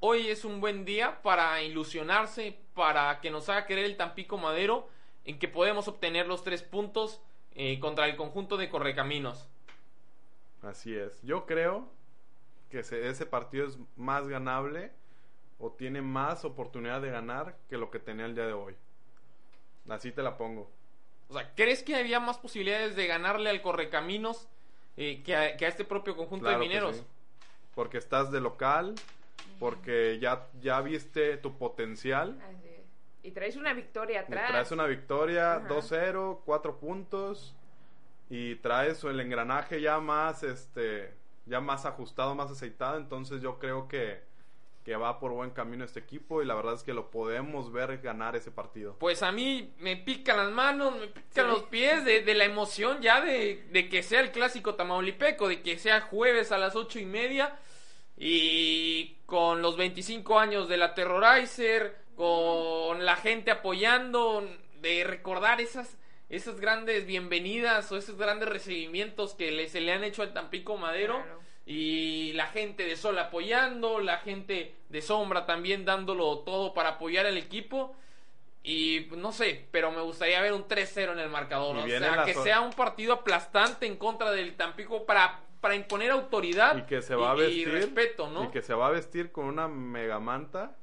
hoy 0.00 0.28
es 0.28 0.44
un 0.44 0.60
buen 0.60 0.84
día 0.84 1.22
para 1.22 1.62
ilusionarse, 1.62 2.58
para 2.74 3.20
que 3.20 3.30
nos 3.30 3.48
haga 3.48 3.66
querer 3.66 3.84
el 3.86 3.96
Tampico 3.96 4.36
Madero, 4.36 4.88
en 5.24 5.38
que 5.38 5.48
podemos 5.48 5.88
obtener 5.88 6.26
los 6.26 6.44
tres 6.44 6.62
puntos 6.62 7.20
eh, 7.56 7.78
contra 7.80 8.06
el 8.06 8.16
conjunto 8.16 8.56
de 8.56 8.68
Correcaminos. 8.68 9.48
Así 10.62 10.94
es. 10.96 11.20
Yo 11.22 11.46
creo 11.46 11.88
que 12.70 12.82
se- 12.82 13.08
ese 13.08 13.26
partido 13.26 13.66
es 13.66 13.78
más 13.96 14.28
ganable 14.28 14.92
o 15.58 15.70
tiene 15.72 16.02
más 16.02 16.44
oportunidad 16.44 17.00
de 17.00 17.10
ganar 17.10 17.56
que 17.68 17.78
lo 17.78 17.90
que 17.90 17.98
tenía 17.98 18.26
el 18.26 18.34
día 18.34 18.46
de 18.46 18.52
hoy. 18.52 18.74
Así 19.88 20.12
te 20.12 20.22
la 20.22 20.36
pongo. 20.36 20.70
O 21.28 21.34
sea, 21.34 21.52
¿crees 21.54 21.82
que 21.82 21.96
había 21.96 22.20
más 22.20 22.38
posibilidades 22.38 22.94
de 22.96 23.06
ganarle 23.06 23.50
al 23.50 23.62
Correcaminos 23.62 24.48
eh, 24.96 25.22
que, 25.24 25.34
a, 25.36 25.56
que 25.56 25.66
a 25.66 25.68
este 25.68 25.84
propio 25.84 26.16
conjunto 26.16 26.44
Claro 26.46 26.58
de 26.60 26.66
mineros? 26.66 26.96
sí. 26.96 27.02
Porque 27.74 27.98
estás 27.98 28.30
de 28.32 28.40
local, 28.40 28.94
porque 29.60 30.18
ya, 30.20 30.46
ya 30.60 30.80
viste 30.80 31.36
tu 31.36 31.56
potencial. 31.58 32.38
Y 33.26 33.32
traes 33.32 33.56
una 33.56 33.72
victoria 33.74 34.20
atrás. 34.20 34.48
traes 34.50 34.70
una 34.70 34.86
victoria, 34.86 35.56
Ajá. 35.56 35.68
2-0, 35.68 36.40
4 36.44 36.78
puntos 36.78 37.54
y 38.30 38.56
traes 38.56 39.02
el 39.04 39.18
engranaje 39.20 39.80
ya 39.80 39.98
más 40.00 40.42
este 40.42 41.12
ya 41.46 41.60
más 41.60 41.84
ajustado, 41.86 42.34
más 42.34 42.50
aceitado, 42.50 42.96
entonces 42.98 43.40
yo 43.40 43.58
creo 43.60 43.86
que, 43.86 44.20
que 44.84 44.96
va 44.96 45.20
por 45.20 45.30
buen 45.32 45.50
camino 45.50 45.84
este 45.84 46.00
equipo 46.00 46.42
y 46.42 46.44
la 46.44 46.54
verdad 46.56 46.74
es 46.74 46.82
que 46.82 46.92
lo 46.92 47.08
podemos 47.10 47.70
ver 47.70 47.98
ganar 47.98 48.34
ese 48.34 48.50
partido. 48.50 48.96
Pues 48.98 49.22
a 49.22 49.30
mí 49.30 49.72
me 49.78 49.96
pican 49.96 50.38
las 50.38 50.50
manos, 50.50 50.96
me 50.98 51.06
pican 51.06 51.44
Sí. 51.46 51.50
los 51.52 51.62
pies 51.64 52.04
de, 52.04 52.22
de 52.22 52.34
la 52.34 52.44
emoción 52.46 53.00
ya 53.00 53.20
de, 53.20 53.64
de 53.70 53.88
que 53.88 54.02
sea 54.02 54.20
el 54.20 54.32
clásico 54.32 54.74
tamaulipeco, 54.74 55.46
de 55.48 55.62
que 55.62 55.78
sea 55.78 56.00
jueves 56.00 56.50
a 56.50 56.58
las 56.58 56.74
ocho 56.74 56.98
y 56.98 57.04
media 57.06 57.56
y 58.16 59.18
con 59.26 59.62
los 59.62 59.76
25 59.76 60.38
años 60.40 60.68
de 60.68 60.78
la 60.78 60.94
Terrorizer, 60.94 61.96
con 62.16 63.04
la 63.04 63.16
gente 63.16 63.50
apoyando, 63.50 64.48
de 64.80 65.04
recordar 65.04 65.60
esas, 65.60 65.96
esas 66.28 66.58
grandes 66.60 67.06
bienvenidas 67.06 67.90
o 67.92 67.96
esos 67.96 68.16
grandes 68.16 68.48
recibimientos 68.48 69.34
que 69.34 69.52
le, 69.52 69.68
se 69.68 69.80
le 69.80 69.92
han 69.92 70.02
hecho 70.04 70.22
al 70.22 70.32
Tampico 70.32 70.76
Madero. 70.76 71.22
Claro. 71.22 71.40
Y 71.68 72.32
la 72.34 72.46
gente 72.46 72.84
de 72.84 72.96
sol 72.96 73.18
apoyando, 73.18 73.98
la 73.98 74.18
gente 74.18 74.74
de 74.88 75.02
sombra 75.02 75.46
también 75.46 75.84
dándolo 75.84 76.38
todo 76.40 76.72
para 76.74 76.90
apoyar 76.90 77.26
al 77.26 77.36
equipo. 77.36 77.96
Y 78.62 79.00
pues, 79.02 79.20
no 79.20 79.32
sé, 79.32 79.66
pero 79.70 79.90
me 79.92 80.00
gustaría 80.00 80.40
ver 80.40 80.52
un 80.52 80.66
3-0 80.66 81.12
en 81.12 81.18
el 81.18 81.28
marcador. 81.28 81.76
Y 81.88 81.92
O 81.92 81.98
sea, 81.98 82.24
que 82.24 82.34
sea 82.34 82.60
un 82.60 82.72
partido 82.72 83.12
aplastante 83.14 83.86
en 83.86 83.96
contra 83.96 84.30
del 84.30 84.54
Tampico 84.56 85.04
para, 85.06 85.40
para 85.60 85.74
imponer 85.74 86.10
autoridad 86.12 86.76
Y 86.78 86.82
que 86.82 87.02
se 87.02 87.14
va 87.14 87.32
a 87.32 87.36
y- 87.36 87.40
y 87.40 87.42
vestir 87.64 87.68
respeto, 87.72 88.28
¿no? 88.30 88.44
y 88.44 88.48
que 88.48 88.62
se 88.62 88.74
va 88.74 88.86
a 88.88 88.90
vestir 88.90 89.30
con 89.32 89.46
una 89.46 89.66
mega 89.68 90.18
manta 90.20 90.76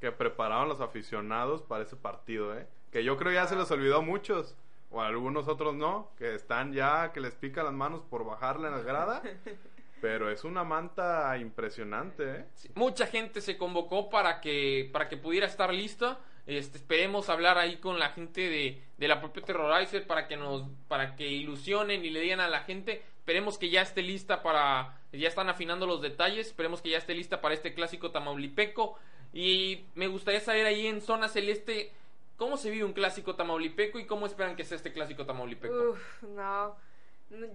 que 0.00 0.12
prepararon 0.12 0.68
los 0.68 0.80
aficionados 0.80 1.62
para 1.62 1.84
ese 1.84 1.96
partido, 1.96 2.56
¿eh? 2.56 2.66
Que 2.90 3.04
yo 3.04 3.16
creo 3.16 3.32
ya 3.32 3.46
se 3.46 3.56
les 3.56 3.70
olvidó 3.70 3.98
a 3.98 4.02
muchos 4.02 4.56
o 4.90 5.00
a 5.00 5.06
algunos 5.06 5.48
otros 5.48 5.74
no, 5.74 6.10
que 6.16 6.34
están 6.34 6.72
ya 6.72 7.12
que 7.12 7.20
les 7.20 7.34
pican 7.34 7.64
las 7.64 7.74
manos 7.74 8.02
por 8.02 8.24
bajarle 8.24 8.68
en 8.68 8.74
la 8.74 8.82
grada. 8.82 9.22
Pero 10.00 10.30
es 10.30 10.44
una 10.44 10.62
manta 10.62 11.36
impresionante, 11.38 12.30
¿eh? 12.30 12.44
Sí, 12.54 12.70
Mucha 12.74 13.06
gente 13.06 13.40
se 13.40 13.56
convocó 13.56 14.10
para 14.10 14.40
que, 14.40 14.90
para 14.92 15.08
que 15.08 15.16
pudiera 15.16 15.46
estar 15.46 15.72
lista. 15.72 16.18
Este, 16.46 16.78
esperemos 16.78 17.28
hablar 17.28 17.58
ahí 17.58 17.78
con 17.78 17.98
la 17.98 18.10
gente 18.10 18.42
de, 18.42 18.82
de 18.98 19.08
la 19.08 19.20
propia 19.20 19.42
Terrorizer 19.42 20.06
para 20.06 20.28
que 20.28 20.36
nos, 20.36 20.68
para 20.86 21.16
que 21.16 21.26
ilusionen 21.26 22.04
y 22.04 22.10
le 22.10 22.20
digan 22.20 22.40
a 22.40 22.48
la 22.48 22.60
gente. 22.60 23.02
Esperemos 23.18 23.58
que 23.58 23.70
ya 23.70 23.82
esté 23.82 24.02
lista 24.02 24.42
para, 24.42 25.00
ya 25.12 25.26
están 25.26 25.48
afinando 25.48 25.86
los 25.86 26.02
detalles. 26.02 26.46
Esperemos 26.48 26.82
que 26.82 26.90
ya 26.90 26.98
esté 26.98 27.14
lista 27.14 27.40
para 27.40 27.54
este 27.54 27.74
clásico 27.74 28.12
tamaulipeco. 28.12 28.98
Y 29.38 29.84
me 29.94 30.06
gustaría 30.08 30.40
saber 30.40 30.64
ahí 30.64 30.86
en 30.86 31.02
zona 31.02 31.28
celeste 31.28 31.92
cómo 32.38 32.56
se 32.56 32.70
vive 32.70 32.84
un 32.84 32.94
clásico 32.94 33.34
tamaulipeco 33.36 33.98
y 33.98 34.06
cómo 34.06 34.24
esperan 34.24 34.56
que 34.56 34.64
sea 34.64 34.76
este 34.76 34.94
clásico 34.94 35.26
tamaulipeco. 35.26 35.90
Uf, 35.90 36.22
no. 36.22 36.74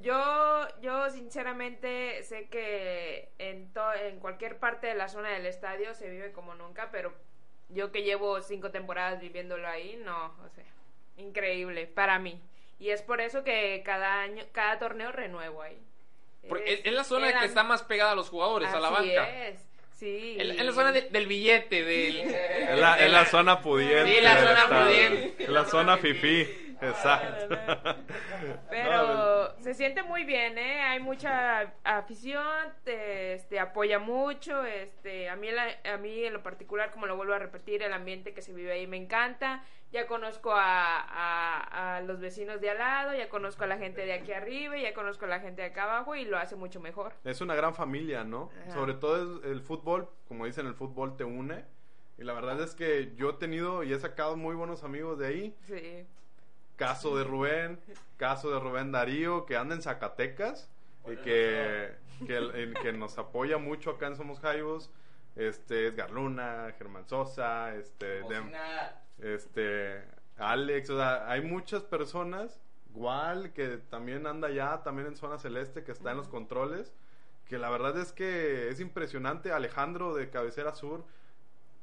Yo, 0.01 0.67
yo 0.81 1.09
sinceramente 1.09 2.21
sé 2.23 2.49
que 2.49 3.29
en, 3.39 3.73
to- 3.73 3.93
en 3.93 4.19
cualquier 4.19 4.59
parte 4.59 4.85
de 4.85 4.93
la 4.93 5.07
zona 5.07 5.29
del 5.29 5.47
estadio 5.47 5.95
se 5.95 6.09
vive 6.09 6.31
como 6.33 6.53
nunca, 6.53 6.89
pero 6.91 7.13
yo 7.69 7.91
que 7.91 8.03
llevo 8.03 8.41
cinco 8.41 8.69
temporadas 8.69 9.19
viviéndolo 9.19 9.67
ahí, 9.67 9.99
no, 10.05 10.25
o 10.45 10.49
sea, 10.53 10.65
increíble 11.17 11.87
para 11.87 12.19
mí. 12.19 12.39
Y 12.79 12.89
es 12.89 13.01
por 13.01 13.21
eso 13.21 13.43
que 13.43 13.81
cada 13.83 14.21
año, 14.21 14.43
cada 14.51 14.77
torneo 14.77 15.11
renuevo 15.11 15.63
ahí. 15.63 15.79
Porque 16.47 16.73
es, 16.73 16.81
es 16.83 16.93
la 16.93 17.03
zona 17.03 17.39
que 17.39 17.45
está 17.45 17.63
más 17.63 17.81
pegada 17.81 18.11
a 18.11 18.15
los 18.15 18.29
jugadores, 18.29 18.69
a 18.69 18.79
la 18.79 18.89
banca. 18.89 19.47
es, 19.47 19.59
sí. 20.01 20.35
Es 20.39 20.65
la 20.65 20.73
zona 20.73 20.91
de- 20.91 21.07
del 21.09 21.27
billete, 21.27 21.83
del... 21.85 22.17
Es 22.17 22.79
la, 22.79 22.99
es 22.99 23.11
la 23.11 23.25
zona 23.25 23.61
pudiente. 23.61 24.15
Sí, 24.15 24.21
la 24.21 24.37
zona 24.43 24.67
pudiente. 24.85 25.43
Es 25.43 25.49
la 25.49 25.65
zona 25.65 25.97
fifí. 25.97 26.47
Exacto. 26.81 27.55
Pero 28.69 29.55
se 29.59 29.73
siente 29.73 30.03
muy 30.03 30.23
bien, 30.23 30.57
¿eh? 30.57 30.81
Hay 30.81 30.99
mucha 30.99 31.73
afición, 31.83 32.43
te- 32.83 33.33
este, 33.33 33.59
apoya 33.59 33.99
mucho, 33.99 34.65
este, 34.65 35.29
a 35.29 35.35
mí, 35.35 35.47
a 35.49 35.97
mí 35.97 36.23
en 36.23 36.33
lo 36.33 36.43
particular, 36.43 36.91
como 36.91 37.05
lo 37.05 37.15
vuelvo 37.15 37.33
a 37.33 37.39
repetir, 37.39 37.83
el 37.83 37.93
ambiente 37.93 38.33
que 38.33 38.41
se 38.41 38.53
vive 38.53 38.71
ahí 38.71 38.87
me 38.87 38.97
encanta. 38.97 39.63
Ya 39.91 40.07
conozco 40.07 40.53
a, 40.53 40.99
a- 41.01 41.97
a 41.97 42.01
los 42.01 42.19
vecinos 42.21 42.61
de 42.61 42.69
al 42.69 42.77
lado, 42.77 43.13
ya 43.13 43.27
conozco 43.27 43.65
a 43.65 43.67
la 43.67 43.77
gente 43.77 44.05
de 44.05 44.13
aquí 44.13 44.31
arriba, 44.31 44.77
ya 44.77 44.93
conozco 44.93 45.25
a 45.25 45.27
la 45.27 45.41
gente 45.41 45.61
de 45.63 45.67
acá 45.67 45.83
abajo 45.83 46.15
y 46.15 46.23
lo 46.23 46.37
hace 46.37 46.55
mucho 46.55 46.79
mejor. 46.79 47.13
Es 47.25 47.41
una 47.41 47.55
gran 47.55 47.75
familia, 47.75 48.23
¿no? 48.23 48.49
Ajá. 48.63 48.71
Sobre 48.73 48.93
todo 48.93 49.39
es- 49.39 49.45
el 49.51 49.61
fútbol, 49.61 50.07
como 50.29 50.45
dicen, 50.45 50.65
el 50.65 50.75
fútbol 50.75 51.17
te 51.17 51.25
une. 51.25 51.65
Y 52.17 52.23
la 52.23 52.33
verdad 52.33 52.61
es 52.61 52.73
que 52.75 53.13
yo 53.15 53.31
he 53.31 53.33
tenido 53.33 53.83
y 53.83 53.91
he 53.93 53.99
sacado 53.99 54.37
muy 54.37 54.55
buenos 54.55 54.83
amigos 54.83 55.17
de 55.19 55.27
ahí. 55.27 55.55
Sí. 55.63 56.05
Caso 56.85 57.15
de 57.17 57.23
Rubén, 57.23 57.79
caso 58.17 58.49
de 58.51 58.59
Rubén 58.59 58.91
Darío, 58.91 59.45
que 59.45 59.55
anda 59.55 59.75
en 59.75 59.81
Zacatecas 59.81 60.69
y 61.05 61.15
que, 61.17 61.91
que, 62.25 62.37
el- 62.37 62.73
que 62.81 62.91
nos 62.93 63.17
apoya 63.17 63.57
mucho 63.57 63.91
acá 63.91 64.07
en 64.07 64.15
Somos 64.15 64.39
Jaivos. 64.39 64.89
Este, 65.35 65.87
Edgar 65.87 66.11
Luna, 66.11 66.73
Germán 66.77 67.07
Sosa, 67.07 67.73
este, 67.75 68.21
Dem- 68.23 68.51
este 69.19 70.03
Alex, 70.37 70.89
o 70.89 70.97
sea, 70.97 71.29
hay 71.31 71.41
muchas 71.41 71.83
personas, 71.83 72.59
igual 72.89 73.53
que 73.53 73.77
también 73.77 74.25
anda 74.27 74.49
ya, 74.49 74.81
también 74.83 75.07
en 75.07 75.15
zona 75.15 75.37
celeste, 75.37 75.83
que 75.83 75.91
está 75.91 76.11
en 76.11 76.17
los 76.17 76.27
controles, 76.27 76.93
que 77.47 77.57
la 77.59 77.69
verdad 77.69 77.97
es 77.97 78.11
que 78.11 78.69
es 78.69 78.79
impresionante, 78.79 79.51
Alejandro 79.51 80.13
de 80.15 80.29
Cabecera 80.29 80.73
Sur, 80.73 81.05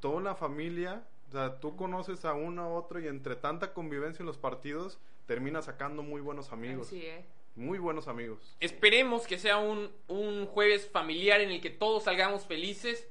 toda 0.01 0.17
una 0.17 0.35
familia, 0.35 1.03
o 1.29 1.33
sea, 1.33 1.61
tú 1.61 1.77
conoces 1.77 2.25
a 2.25 2.33
uno 2.35 2.63
a 2.63 2.69
otro 2.69 3.01
y 3.01 3.07
entre 3.09 3.37
tanta 3.37 3.73
convivencia 3.73 4.23
en 4.23 4.27
los 4.27 4.39
partidos, 4.39 4.99
termina 5.27 5.61
sacando 5.63 6.03
muy 6.03 6.21
buenos 6.21 6.53
amigos, 6.53 6.87
Así 6.87 7.05
es. 7.07 7.25
muy 7.55 7.79
buenos 7.79 8.09
amigos. 8.09 8.57
Esperemos 8.61 9.27
que 9.27 9.39
sea 9.39 9.59
un, 9.59 9.91
un 10.09 10.47
jueves 10.47 10.89
familiar 10.91 11.41
en 11.41 11.51
el 11.51 11.61
que 11.61 11.71
todos 11.71 12.05
salgamos 12.05 12.47
felices, 12.47 13.07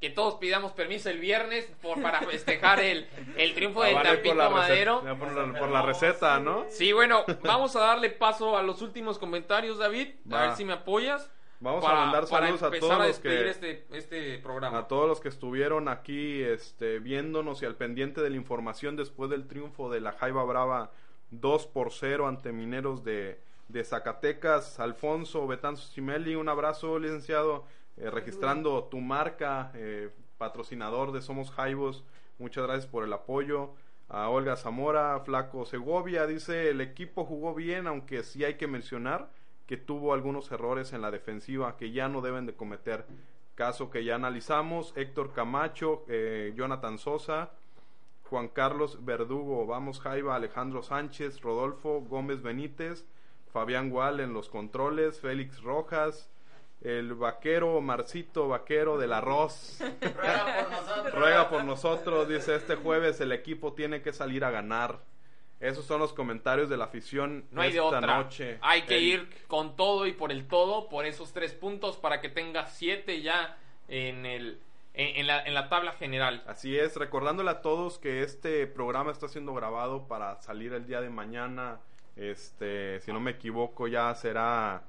que 0.00 0.08
todos 0.10 0.36
pidamos 0.36 0.72
permiso 0.72 1.10
el 1.10 1.18
viernes 1.20 1.66
por, 1.82 2.00
para 2.00 2.22
festejar 2.22 2.80
el, 2.80 3.06
el 3.36 3.54
triunfo 3.54 3.82
del 3.84 3.92
Ah, 3.96 3.98
vale, 3.98 4.08
Tampico 4.14 4.34
por 4.34 4.44
la 4.44 4.50
Madero. 4.50 5.02
receta- 5.02 5.18
por, 5.18 5.32
la, 5.32 5.58
por 5.60 5.68
la 5.68 5.82
receta, 5.82 6.40
¿no? 6.40 6.64
Sí, 6.70 6.92
bueno, 6.92 7.22
vamos 7.42 7.76
a 7.76 7.80
darle 7.80 8.08
paso 8.10 8.56
a 8.56 8.62
los 8.62 8.80
últimos 8.82 9.18
comentarios, 9.18 9.76
David. 9.78 10.08
A 10.32 10.46
ver 10.46 10.56
si 10.56 10.64
me 10.64 10.72
apoyas. 10.72 11.30
Vamos 11.60 11.84
para- 11.84 12.02
a 12.02 12.04
mandar 12.06 12.26
saludos 12.26 12.62
a 12.62 12.70
todos 12.70 12.90
a 12.90 13.06
los 13.06 13.18
que 13.18 13.50
este, 13.50 13.84
este 13.92 14.38
programa. 14.38 14.78
a 14.78 14.88
todos 14.88 15.06
los 15.06 15.20
que 15.20 15.28
estuvieron 15.28 15.88
aquí 15.88 16.42
este, 16.42 16.98
viéndonos 17.00 17.60
y 17.62 17.66
al 17.66 17.76
pendiente 17.76 18.22
de 18.22 18.30
la 18.30 18.36
información 18.36 18.96
después 18.96 19.28
del 19.30 19.46
triunfo 19.46 19.90
de 19.90 20.00
la 20.00 20.12
Jaiba 20.12 20.42
Brava 20.44 20.90
2 21.30 21.66
por 21.66 21.92
0 21.92 22.26
ante 22.28 22.52
Mineros 22.52 23.04
de, 23.04 23.40
de 23.68 23.84
Zacatecas. 23.84 24.80
Alfonso 24.80 25.46
Betanzo 25.46 25.86
Cimeli, 25.92 26.34
un 26.34 26.48
abrazo, 26.48 26.98
licenciado, 26.98 27.64
eh, 27.98 28.08
registrando 28.10 28.84
tu 28.84 28.98
marca, 29.00 29.70
eh, 29.74 30.08
patrocinador 30.38 31.12
de 31.12 31.20
Somos 31.20 31.50
Jaibos. 31.50 32.04
Muchas 32.38 32.64
gracias 32.64 32.86
por 32.86 33.04
el 33.04 33.12
apoyo. 33.12 33.72
A 34.08 34.28
Olga 34.30 34.56
Zamora, 34.56 35.20
Flaco 35.20 35.66
Segovia, 35.66 36.26
dice 36.26 36.70
el 36.70 36.80
equipo 36.80 37.24
jugó 37.26 37.54
bien, 37.54 37.86
aunque 37.86 38.22
sí 38.24 38.44
hay 38.44 38.54
que 38.54 38.66
mencionar 38.66 39.28
que 39.70 39.76
tuvo 39.76 40.14
algunos 40.14 40.50
errores 40.50 40.92
en 40.94 41.00
la 41.00 41.12
defensiva 41.12 41.76
que 41.76 41.92
ya 41.92 42.08
no 42.08 42.22
deben 42.22 42.44
de 42.44 42.54
cometer. 42.54 43.06
Caso 43.54 43.88
que 43.88 44.02
ya 44.02 44.16
analizamos, 44.16 44.92
Héctor 44.96 45.32
Camacho, 45.32 46.04
eh, 46.08 46.52
Jonathan 46.56 46.98
Sosa, 46.98 47.52
Juan 48.24 48.48
Carlos 48.48 49.04
Verdugo, 49.04 49.66
Vamos 49.66 50.00
Jaiba, 50.00 50.34
Alejandro 50.34 50.82
Sánchez, 50.82 51.40
Rodolfo 51.40 52.00
Gómez 52.00 52.42
Benítez, 52.42 53.06
Fabián 53.52 53.90
Gual 53.90 54.18
en 54.18 54.32
los 54.32 54.48
controles, 54.48 55.20
Félix 55.20 55.62
Rojas, 55.62 56.28
el 56.80 57.14
vaquero 57.14 57.80
Marcito 57.80 58.48
Vaquero 58.48 58.98
del 58.98 59.12
Arroz. 59.12 59.78
Ruega 60.00 60.64
por 60.64 60.72
nosotros. 60.72 61.14
Ruega 61.14 61.48
por 61.48 61.64
nosotros, 61.64 62.28
dice 62.28 62.56
este 62.56 62.74
jueves 62.74 63.20
el 63.20 63.30
equipo 63.30 63.72
tiene 63.72 64.02
que 64.02 64.12
salir 64.12 64.44
a 64.44 64.50
ganar. 64.50 64.98
Esos 65.60 65.84
son 65.84 66.00
los 66.00 66.12
comentarios 66.14 66.68
de 66.70 66.76
la 66.78 66.84
afición 66.86 67.44
No 67.50 67.60
hay 67.60 67.70
de 67.72 67.78
esta 67.78 67.98
otra. 67.98 68.16
noche. 68.22 68.58
Hay 68.62 68.82
que 68.82 68.96
Eric. 68.96 69.28
ir 69.30 69.46
con 69.46 69.76
todo 69.76 70.06
y 70.06 70.12
por 70.12 70.32
el 70.32 70.48
todo, 70.48 70.88
por 70.88 71.04
esos 71.04 71.32
tres 71.32 71.52
puntos, 71.52 71.98
para 71.98 72.20
que 72.20 72.28
tenga 72.30 72.66
siete 72.66 73.20
ya 73.20 73.58
en, 73.88 74.24
el, 74.24 74.58
en, 74.94 75.16
en 75.20 75.26
la, 75.26 75.42
en 75.44 75.52
la 75.52 75.68
tabla 75.68 75.92
general. 75.92 76.42
Así 76.46 76.78
es, 76.78 76.96
recordándole 76.96 77.50
a 77.50 77.60
todos 77.60 77.98
que 77.98 78.22
este 78.22 78.66
programa 78.66 79.12
está 79.12 79.28
siendo 79.28 79.52
grabado 79.52 80.08
para 80.08 80.40
salir 80.40 80.72
el 80.72 80.86
día 80.86 81.00
de 81.02 81.10
mañana. 81.10 81.78
Este, 82.16 83.00
si 83.00 83.12
no 83.12 83.20
me 83.20 83.32
equivoco, 83.32 83.86
ya 83.86 84.14
será 84.14 84.82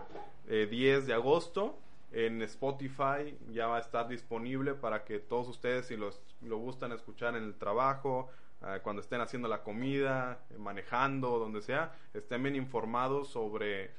eh, 0.47 0.67
10 0.69 1.05
de 1.07 1.13
agosto. 1.13 1.77
En 2.13 2.41
Spotify 2.41 3.37
ya 3.51 3.67
va 3.67 3.77
a 3.77 3.79
estar 3.79 4.07
disponible 4.09 4.73
para 4.73 5.05
que 5.05 5.19
todos 5.19 5.47
ustedes, 5.47 5.87
si 5.87 5.95
los, 5.95 6.21
lo 6.41 6.57
gustan 6.57 6.91
escuchar 6.91 7.35
en 7.37 7.43
el 7.43 7.55
trabajo, 7.55 8.29
eh, 8.65 8.79
cuando 8.83 9.01
estén 9.01 9.21
haciendo 9.21 9.47
la 9.47 9.63
comida, 9.63 10.39
manejando, 10.57 11.39
donde 11.39 11.61
sea, 11.61 11.93
estén 12.13 12.43
bien 12.43 12.55
informados 12.55 13.29
sobre 13.29 13.91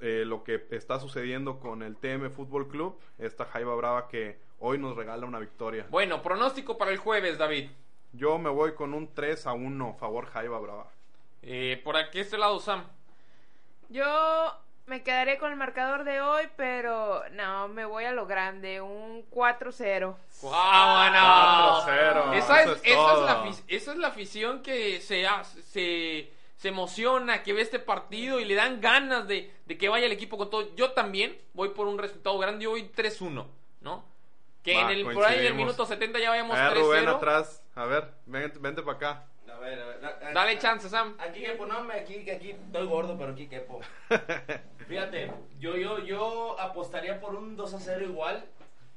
eh, 0.00 0.24
lo 0.26 0.44
que 0.44 0.66
está 0.70 1.00
sucediendo 1.00 1.58
con 1.58 1.82
el 1.82 1.96
TM 1.96 2.30
Fútbol 2.30 2.68
Club, 2.68 2.98
esta 3.18 3.46
Jaiba 3.46 3.74
Brava 3.74 4.08
que 4.08 4.38
hoy 4.58 4.78
nos 4.78 4.94
regala 4.94 5.26
una 5.26 5.38
victoria. 5.38 5.86
Bueno, 5.90 6.22
pronóstico 6.22 6.76
para 6.76 6.90
el 6.90 6.98
jueves, 6.98 7.38
David. 7.38 7.70
Yo 8.12 8.38
me 8.38 8.50
voy 8.50 8.74
con 8.74 8.94
un 8.94 9.12
3 9.14 9.46
a 9.46 9.54
1 9.54 9.94
favor 9.94 10.26
Jaiba 10.26 10.58
Brava. 10.58 10.90
Eh, 11.42 11.80
por 11.82 11.96
aquí 11.96 12.20
este 12.20 12.36
lado, 12.36 12.60
Sam. 12.60 12.84
Yo 13.88 14.04
me 14.86 15.02
quedaré 15.02 15.38
con 15.38 15.50
el 15.50 15.56
marcador 15.56 16.04
de 16.04 16.20
hoy, 16.20 16.44
pero 16.56 17.22
no, 17.32 17.68
me 17.68 17.84
voy 17.84 18.04
a 18.04 18.12
lo 18.12 18.26
grande, 18.26 18.80
un 18.80 19.28
4-0. 19.30 20.16
¡Vámonos! 20.42 21.84
4-0, 21.84 22.34
Esa 22.34 22.62
es, 22.62 22.66
eso 22.68 22.74
es 22.74 22.80
esa 22.84 23.44
es 23.48 23.64
esa 23.68 23.92
es 23.92 23.98
la 23.98 24.08
afición 24.08 24.62
que 24.62 25.00
se, 25.00 25.26
ha- 25.26 25.42
se, 25.44 26.30
se 26.56 26.68
emociona, 26.68 27.42
que 27.42 27.52
ve 27.52 27.62
este 27.62 27.78
partido 27.80 28.38
y 28.38 28.44
le 28.44 28.54
dan 28.54 28.80
ganas 28.80 29.26
de, 29.26 29.52
de 29.66 29.76
que 29.78 29.88
vaya 29.88 30.06
el 30.06 30.12
equipo 30.12 30.38
con 30.38 30.50
todo. 30.50 30.74
Yo 30.76 30.92
también 30.92 31.36
voy 31.54 31.70
por 31.70 31.86
un 31.88 31.98
resultado 31.98 32.38
grande, 32.38 32.64
yo 32.64 32.70
voy 32.70 32.88
3-1, 32.94 33.46
¿no? 33.80 34.04
Que 34.62 34.74
Va, 34.74 34.82
en 34.82 34.90
el, 34.90 35.04
por 35.04 35.24
ahí 35.24 35.34
del 35.38 35.54
coincidimos. 35.54 35.56
minuto 35.58 35.86
70 35.86 36.18
ya 36.20 36.30
vayamos 36.30 36.56
A 36.56 36.68
ver, 36.70 36.78
Rubén 36.78 37.04
3-0. 37.06 37.16
atrás. 37.16 37.62
A 37.74 37.84
ver, 37.86 38.08
vente, 38.26 38.58
vente 38.60 38.82
para 38.82 38.96
acá. 38.96 39.24
A 39.52 39.58
ver, 39.58 39.80
a 39.80 39.86
ver. 39.86 40.04
a- 40.04 40.28
a- 40.28 40.32
Dale 40.32 40.58
chance, 40.58 40.88
Sam. 40.88 41.16
Aquí 41.20 41.40
quepo, 41.40 41.66
no, 41.66 41.82
me- 41.84 41.94
aquí, 41.94 42.24
que 42.24 42.32
aquí 42.32 42.50
estoy 42.50 42.86
gordo, 42.86 43.16
pero 43.18 43.32
aquí 43.32 43.48
quepo. 43.48 43.80
Fíjate, 44.88 45.32
yo, 45.58 45.76
yo, 45.76 45.98
yo 45.98 46.60
apostaría 46.60 47.20
por 47.20 47.34
un 47.34 47.56
2 47.56 47.74
a 47.74 47.80
0 47.80 48.04
igual, 48.04 48.44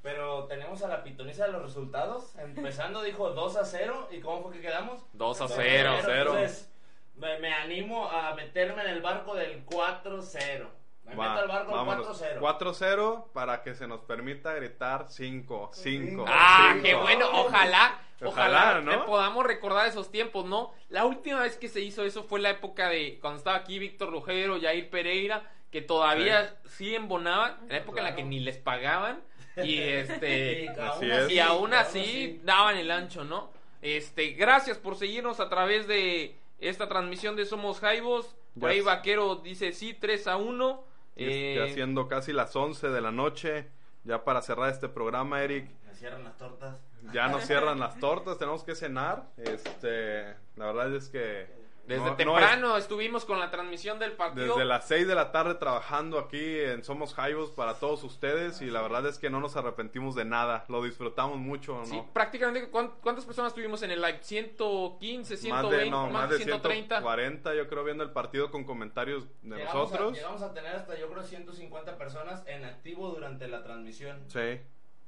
pero 0.02 0.46
tenemos 0.46 0.84
a 0.84 0.88
la 0.88 1.04
pitoniza 1.04 1.46
de 1.46 1.52
los 1.52 1.64
resultados. 1.64 2.36
Empezando 2.38 3.02
dijo 3.02 3.32
2 3.32 3.56
a 3.58 3.66
0, 3.66 4.10
¿y 4.12 4.20
cómo 4.20 4.44
fue 4.44 4.54
que 4.54 4.62
quedamos? 4.62 5.02
2 5.14 5.42
a 5.42 5.44
2 5.46 5.54
0. 5.56 5.96
Entonces, 6.00 6.72
me, 7.16 7.40
me 7.40 7.54
animo 7.54 8.08
a 8.10 8.34
meterme 8.36 8.84
en 8.84 8.90
el 8.90 9.02
barco 9.02 9.36
del 9.36 9.64
4 9.66 10.22
0. 10.22 10.70
Me 11.06 11.16
Va, 11.16 11.30
meto 11.30 11.42
al 11.42 11.48
barco 11.48 11.72
del 11.72 11.86
vámonos. 11.86 12.08
4 12.40 12.76
0. 12.76 13.26
4-0 13.28 13.32
para 13.34 13.64
que 13.64 13.74
se 13.74 13.88
nos 13.88 14.02
permita 14.02 14.54
gritar 14.54 15.08
5, 15.10 15.72
5. 15.74 16.26
Ah, 16.28 16.76
qué 16.84 16.94
bueno. 16.94 17.28
Ojalá, 17.34 18.00
ojalá, 18.24 18.78
Ojalá, 18.78 18.82
¿no? 18.82 18.92
que 18.92 18.98
podamos 19.08 19.44
recordar 19.44 19.88
esos 19.88 20.12
tiempos, 20.12 20.46
¿no? 20.46 20.72
La 20.90 21.06
última 21.06 21.42
vez 21.42 21.58
que 21.58 21.68
se 21.68 21.82
hizo 21.82 22.04
eso 22.04 22.24
fue 22.24 22.40
la 22.40 22.52
época 22.52 22.90
de 22.90 23.18
cuando 23.20 23.40
estaba 23.40 23.58
aquí 23.58 23.80
Víctor 23.80 24.12
Lujero, 24.12 24.62
Jair 24.62 24.92
Pereira, 24.92 25.52
que 25.72 25.82
todavía 25.82 26.56
sí, 26.66 26.96
embonaban, 26.96 27.58
en 27.64 27.70
la 27.70 27.78
época 27.78 28.00
en 28.00 28.06
la 28.06 28.16
que 28.16 28.24
ni 28.24 28.40
les 28.40 28.58
pagaban 28.58 29.22
y 29.64 29.78
este 29.80 30.64
Y 30.74 30.78
aún 30.80 30.80
Así 30.80 31.12
así, 31.12 31.26
es. 31.26 31.32
y 31.32 31.40
aún 31.40 31.58
aún 31.58 31.74
así 31.74 32.00
así. 32.00 32.42
daban 32.44 32.78
el 32.78 32.92
ancho, 32.92 33.24
¿no? 33.24 33.52
Este, 33.82 34.32
gracias 34.32 34.78
por 34.78 34.96
seguirnos 34.98 35.40
a 35.40 35.50
través 35.50 35.88
de 35.88 36.36
esta 36.60 36.88
transmisión 36.90 37.36
de 37.36 37.46
Somos 37.46 37.80
Jaivos. 37.80 38.36
Por 38.60 38.70
Ya 38.70 38.74
ahí 38.74 38.82
Vaquero 38.82 39.36
dice 39.38 39.72
sí, 39.74 39.94
3 39.94 40.28
a 40.28 40.38
1. 40.38 40.84
Ya 41.16 41.26
Eh, 41.26 41.72
siendo 41.74 42.08
casi 42.08 42.34
las 42.34 42.56
11 42.56 42.90
de 42.90 43.02
la 43.02 43.12
noche, 43.12 43.68
ya 44.04 44.24
para 44.24 44.42
cerrar 44.42 44.70
este 44.70 44.90
programa, 44.90 45.44
Eric, 45.44 45.70
Me 45.86 45.94
cierran 45.94 46.24
las 46.24 46.38
tortas. 46.38 46.78
ya 47.14 47.28
nos 47.28 47.46
cierran 47.46 47.80
las 47.80 48.00
tortas, 48.00 48.38
tenemos 48.38 48.64
que 48.64 48.76
cenar. 48.76 49.28
Este, 49.38 50.24
la 50.56 50.66
verdad 50.66 50.94
es 50.96 51.10
que 51.10 51.48
desde 51.90 51.98
no- 51.98 52.06
no 52.06 52.12
es- 52.12 52.18
temprano 52.46 52.78
estuvimos 52.78 53.26
con 53.26 53.40
la 53.40 53.52
transmisión 53.52 54.00
del 54.00 54.14
partido. 54.14 54.56
Desde 54.56 54.66
las 54.66 54.88
6 54.88 55.08
de 55.08 55.16
la 55.16 55.32
tarde 55.32 55.56
trabajando 55.56 56.18
aquí 56.20 56.60
en 56.60 56.84
Somos 56.84 57.14
Jaivos 57.14 57.52
para 57.52 57.74
todos 57.74 58.04
ustedes 58.04 58.62
y 58.62 58.68
la 58.72 58.82
verdad 58.82 59.06
es 59.08 59.20
que 59.20 59.30
no 59.30 59.40
nos 59.42 59.56
arrepentimos 59.58 60.16
de 60.16 60.24
nada, 60.26 60.66
lo 60.70 60.84
disfrutamos 60.84 61.38
mucho, 61.38 61.78
¿no? 61.80 61.86
Sí, 61.86 62.02
prácticamente, 62.14 62.70
¿cuán- 62.70 62.92
¿cuántas 63.02 63.26
personas 63.26 63.54
tuvimos 63.54 63.82
en 63.84 63.92
el 63.92 64.02
live? 64.02 64.20
¿115, 64.22 65.36
120, 65.38 65.50
más 65.50 65.70
de, 65.72 65.90
no, 65.90 66.10
más 66.10 66.30
de 66.30 66.38
130? 66.38 66.96
140 66.98 67.54
yo 67.56 67.68
creo 67.68 67.84
viendo 67.84 68.04
el 68.04 68.12
partido 68.12 68.52
con 68.52 68.64
comentarios 68.64 69.26
de 69.42 69.58
Llegamos 69.58 69.74
nosotros. 69.92 70.14
A, 70.14 70.16
llegamos 70.16 70.42
a 70.42 70.54
tener 70.54 70.76
hasta 70.76 70.98
yo 70.98 71.10
creo 71.10 71.24
150 71.24 71.98
personas 71.98 72.44
en 72.48 72.66
activo 72.66 73.10
durante 73.10 73.48
la 73.48 73.64
transmisión. 73.64 74.24
Sí. 74.28 74.62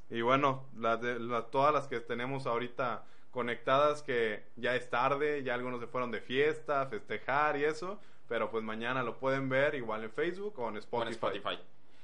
Y 0.09 0.21
bueno, 0.21 0.65
las 0.77 0.99
de- 1.01 1.19
la- 1.19 1.43
todas 1.43 1.73
las 1.73 1.87
que 1.87 1.99
tenemos 2.01 2.45
ahorita 2.45 3.05
conectadas 3.31 4.03
que 4.03 4.43
ya 4.55 4.75
es 4.75 4.89
tarde, 4.89 5.43
ya 5.43 5.53
algunos 5.53 5.79
se 5.79 5.87
fueron 5.87 6.11
de 6.11 6.21
fiesta, 6.21 6.85
festejar 6.87 7.57
y 7.57 7.63
eso, 7.63 7.99
pero 8.27 8.51
pues 8.51 8.63
mañana 8.63 9.03
lo 9.03 9.17
pueden 9.17 9.49
ver 9.49 9.75
igual 9.75 10.03
en 10.03 10.11
Facebook 10.11 10.57
o 10.59 10.69
en 10.69 10.77
Spotify. 10.77 11.13
Spotify. 11.13 11.59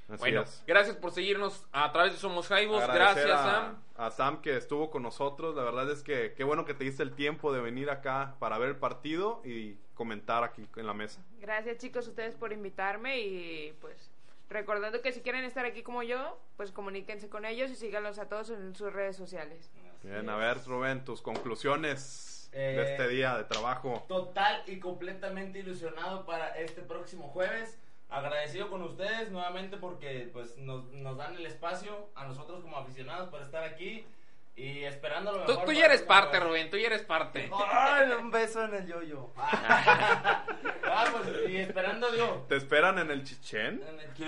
Así 0.10 0.20
Bueno, 0.20 0.42
es. 0.44 0.64
gracias 0.66 0.96
por 0.96 1.12
seguirnos 1.12 1.66
a 1.74 1.92
través 1.92 2.14
de 2.14 2.18
Somos 2.18 2.48
Jaivos. 2.48 2.82
Gracias, 2.88 3.30
a, 3.30 3.44
Sam. 3.44 3.84
a 3.98 4.10
Sam 4.12 4.42
que 4.42 4.56
estuvo 4.56 4.90
con 4.90 5.04
nosotros. 5.04 5.54
La 5.54 5.64
verdad 5.64 5.92
es 5.92 6.02
que 6.02 6.34
qué 6.34 6.46
bueno 6.46 6.64
que 6.64 6.74
te 6.74 6.86
diste 6.86 7.04
el 7.04 7.14
tiempo 7.14 7.52
de 7.52 7.60
venir 7.60 7.90
acá 7.90 8.36
para 8.40 8.58
ver 8.58 8.70
el 8.70 8.78
partido 8.78 9.42
y 9.44 9.76
comentar 9.96 10.46
aquí 10.46 10.66
en 10.78 10.88
la 10.88 10.94
mesa. 10.94 11.22
Gracias 11.42 11.78
chicos 11.80 12.08
ustedes 12.08 12.36
por 12.36 12.54
invitarme 12.54 13.20
y 13.20 13.74
pues 13.82 14.10
recordando 14.50 15.02
que 15.02 15.12
si 15.12 15.20
quieren 15.20 15.44
estar 15.44 15.66
aquí 15.66 15.84
como 15.84 16.04
yo, 16.04 16.40
pues 16.56 16.72
comuníquense 16.72 17.28
con 17.28 17.44
ellos 17.44 17.70
y 17.70 17.76
síganlos 17.76 18.18
a 18.18 18.30
todos 18.30 18.50
en 18.50 18.76
sus 18.76 18.94
redes 18.94 19.18
sociales. 19.18 19.70
Bien, 20.04 20.30
a 20.30 20.36
ver, 20.36 20.58
Rubén, 20.66 21.04
tus 21.04 21.22
conclusiones 21.22 22.50
Eh, 22.54 22.76
de 22.78 22.92
este 22.92 23.08
día 23.10 23.38
de 23.38 23.44
trabajo. 23.44 24.06
Total 24.08 24.64
y 24.68 24.80
completamente 24.80 25.60
ilusionado 25.60 26.26
para 26.26 26.58
este 26.58 26.82
próximo 26.82 27.28
jueves. 27.30 27.78
Agradecido 28.10 28.70
con 28.70 28.82
ustedes 28.84 29.32
nuevamente 29.32 29.76
porque 29.78 30.30
pues 30.32 30.58
nos, 30.58 30.86
nos 30.94 31.18
dan 31.18 31.36
el 31.36 31.46
espacio 31.46 32.10
a 32.16 32.26
nosotros 32.26 32.62
como 32.62 32.78
aficionados 32.78 33.30
para 33.30 33.44
estar 33.44 33.64
aquí 33.66 34.06
y 34.58 34.84
esperando 34.86 35.32
lo 35.32 35.44
Tú, 35.46 35.52
mejor. 35.52 35.66
tú 35.66 35.72
ya 35.72 35.82
para 35.82 35.94
eres 35.94 36.02
parte. 36.02 36.40
Rubén, 36.40 36.70
tú 36.70 36.78
ya 36.78 36.88
eres 36.88 37.04
parte. 37.04 37.50
Ay, 37.72 38.10
un 38.20 38.32
beso 38.32 38.64
en 38.66 38.74
el 38.74 38.88
yoyo. 38.88 39.30
ah, 39.38 41.06
pues, 41.12 41.50
y 41.50 41.58
esperando, 41.58 42.12
digo. 42.12 42.46
¿Te 42.50 42.56
esperan 42.58 42.98
en 43.00 43.12
el 43.12 43.24
Chichén? 43.24 43.84
en 43.88 44.00
el- 44.00 44.14
¿Qué? 44.14 44.24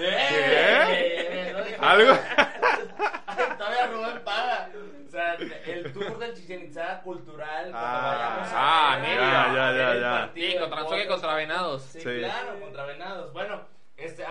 Dije- 1.65 1.77
¿Algo? 1.81 2.13
Todavía 3.57 3.87
Rubén 3.87 4.23
paga. 4.23 4.69
O 5.07 5.11
sea, 5.11 5.33
el 5.33 5.91
tour 5.91 6.19
del 6.19 6.35
Chichen 6.35 6.61
Itza 6.65 7.01
cultural. 7.01 7.71
Ah, 7.73 8.13
vayamos 8.35 8.49
ah, 8.53 8.93
a 8.93 8.97
ver 8.97 9.09
Mérida. 9.09 9.31
Ya, 9.31 9.53
ya, 9.53 9.71
ya, 9.71 9.99
ya. 9.99 10.11
partido 10.27 10.51
Sí, 10.51 10.57
contra 10.59 10.79
choque 10.83 10.89
Potros. 10.97 11.07
contra 11.07 11.33
Venados. 11.35 11.81
Sí, 11.83 11.99
Sí. 12.01 12.19
claro, 12.19 12.59
contra 12.59 12.85
Venados. 12.85 13.33
Bueno, 13.33 13.61
este 13.97 14.23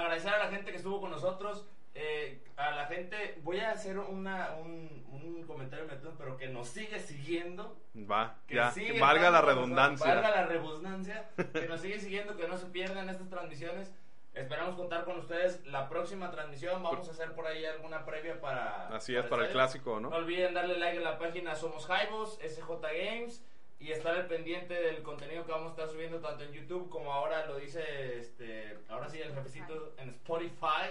eh, 2.00 2.40
a 2.56 2.70
la 2.70 2.86
gente, 2.86 3.40
voy 3.42 3.58
a 3.58 3.72
hacer 3.72 3.98
una, 3.98 4.54
un, 4.54 5.04
un 5.10 5.44
comentario, 5.48 5.84
pero 6.16 6.36
que 6.36 6.46
nos 6.46 6.68
sigue 6.68 7.00
siguiendo. 7.00 7.76
Va, 8.08 8.36
Que 8.46 8.54
ya, 8.54 8.70
sigue 8.70 9.00
valga 9.00 9.32
la 9.32 9.40
redundancia. 9.40 10.14
Valga 10.14 10.30
la 10.30 10.46
redundancia. 10.46 11.28
Que 11.52 11.66
nos 11.66 11.80
sigue 11.80 11.98
siguiendo, 11.98 12.36
que 12.36 12.46
no 12.46 12.56
se 12.56 12.66
pierdan 12.66 13.08
estas 13.08 13.28
transmisiones. 13.28 13.92
Esperamos 14.32 14.76
contar 14.76 15.04
con 15.04 15.18
ustedes 15.18 15.66
la 15.66 15.88
próxima 15.88 16.30
transmisión. 16.30 16.80
Vamos 16.84 17.08
a 17.08 17.10
hacer 17.10 17.32
por 17.32 17.48
ahí 17.48 17.64
alguna 17.64 18.04
previa 18.04 18.40
para. 18.40 18.88
Así 18.94 19.16
es, 19.16 19.26
para 19.26 19.46
el 19.46 19.50
clásico, 19.50 19.98
¿no? 19.98 20.10
No 20.10 20.16
olviden 20.16 20.54
darle 20.54 20.78
like 20.78 20.98
a 20.98 21.00
la 21.00 21.18
página 21.18 21.56
Somos 21.56 21.86
Jaibos, 21.86 22.38
SJ 22.46 22.70
Games. 22.80 23.44
Y 23.80 23.90
estar 23.90 24.14
al 24.14 24.26
pendiente 24.26 24.74
del 24.74 25.02
contenido 25.02 25.44
que 25.46 25.52
vamos 25.52 25.68
a 25.68 25.70
estar 25.70 25.88
subiendo 25.88 26.18
tanto 26.18 26.44
en 26.44 26.52
YouTube 26.52 26.88
como 26.88 27.12
ahora 27.12 27.46
lo 27.46 27.56
dice, 27.58 28.18
este, 28.18 28.76
ahora 28.88 29.08
sí 29.08 29.20
el 29.20 29.32
jefecito 29.32 29.94
en 29.98 30.10
Spotify. 30.10 30.90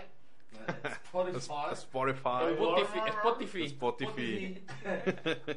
Spotify. 1.06 1.38
Spotify. 1.74 2.54
Spotify. 2.54 3.10
Spotify. 3.10 3.66
Spotify. 3.66 4.66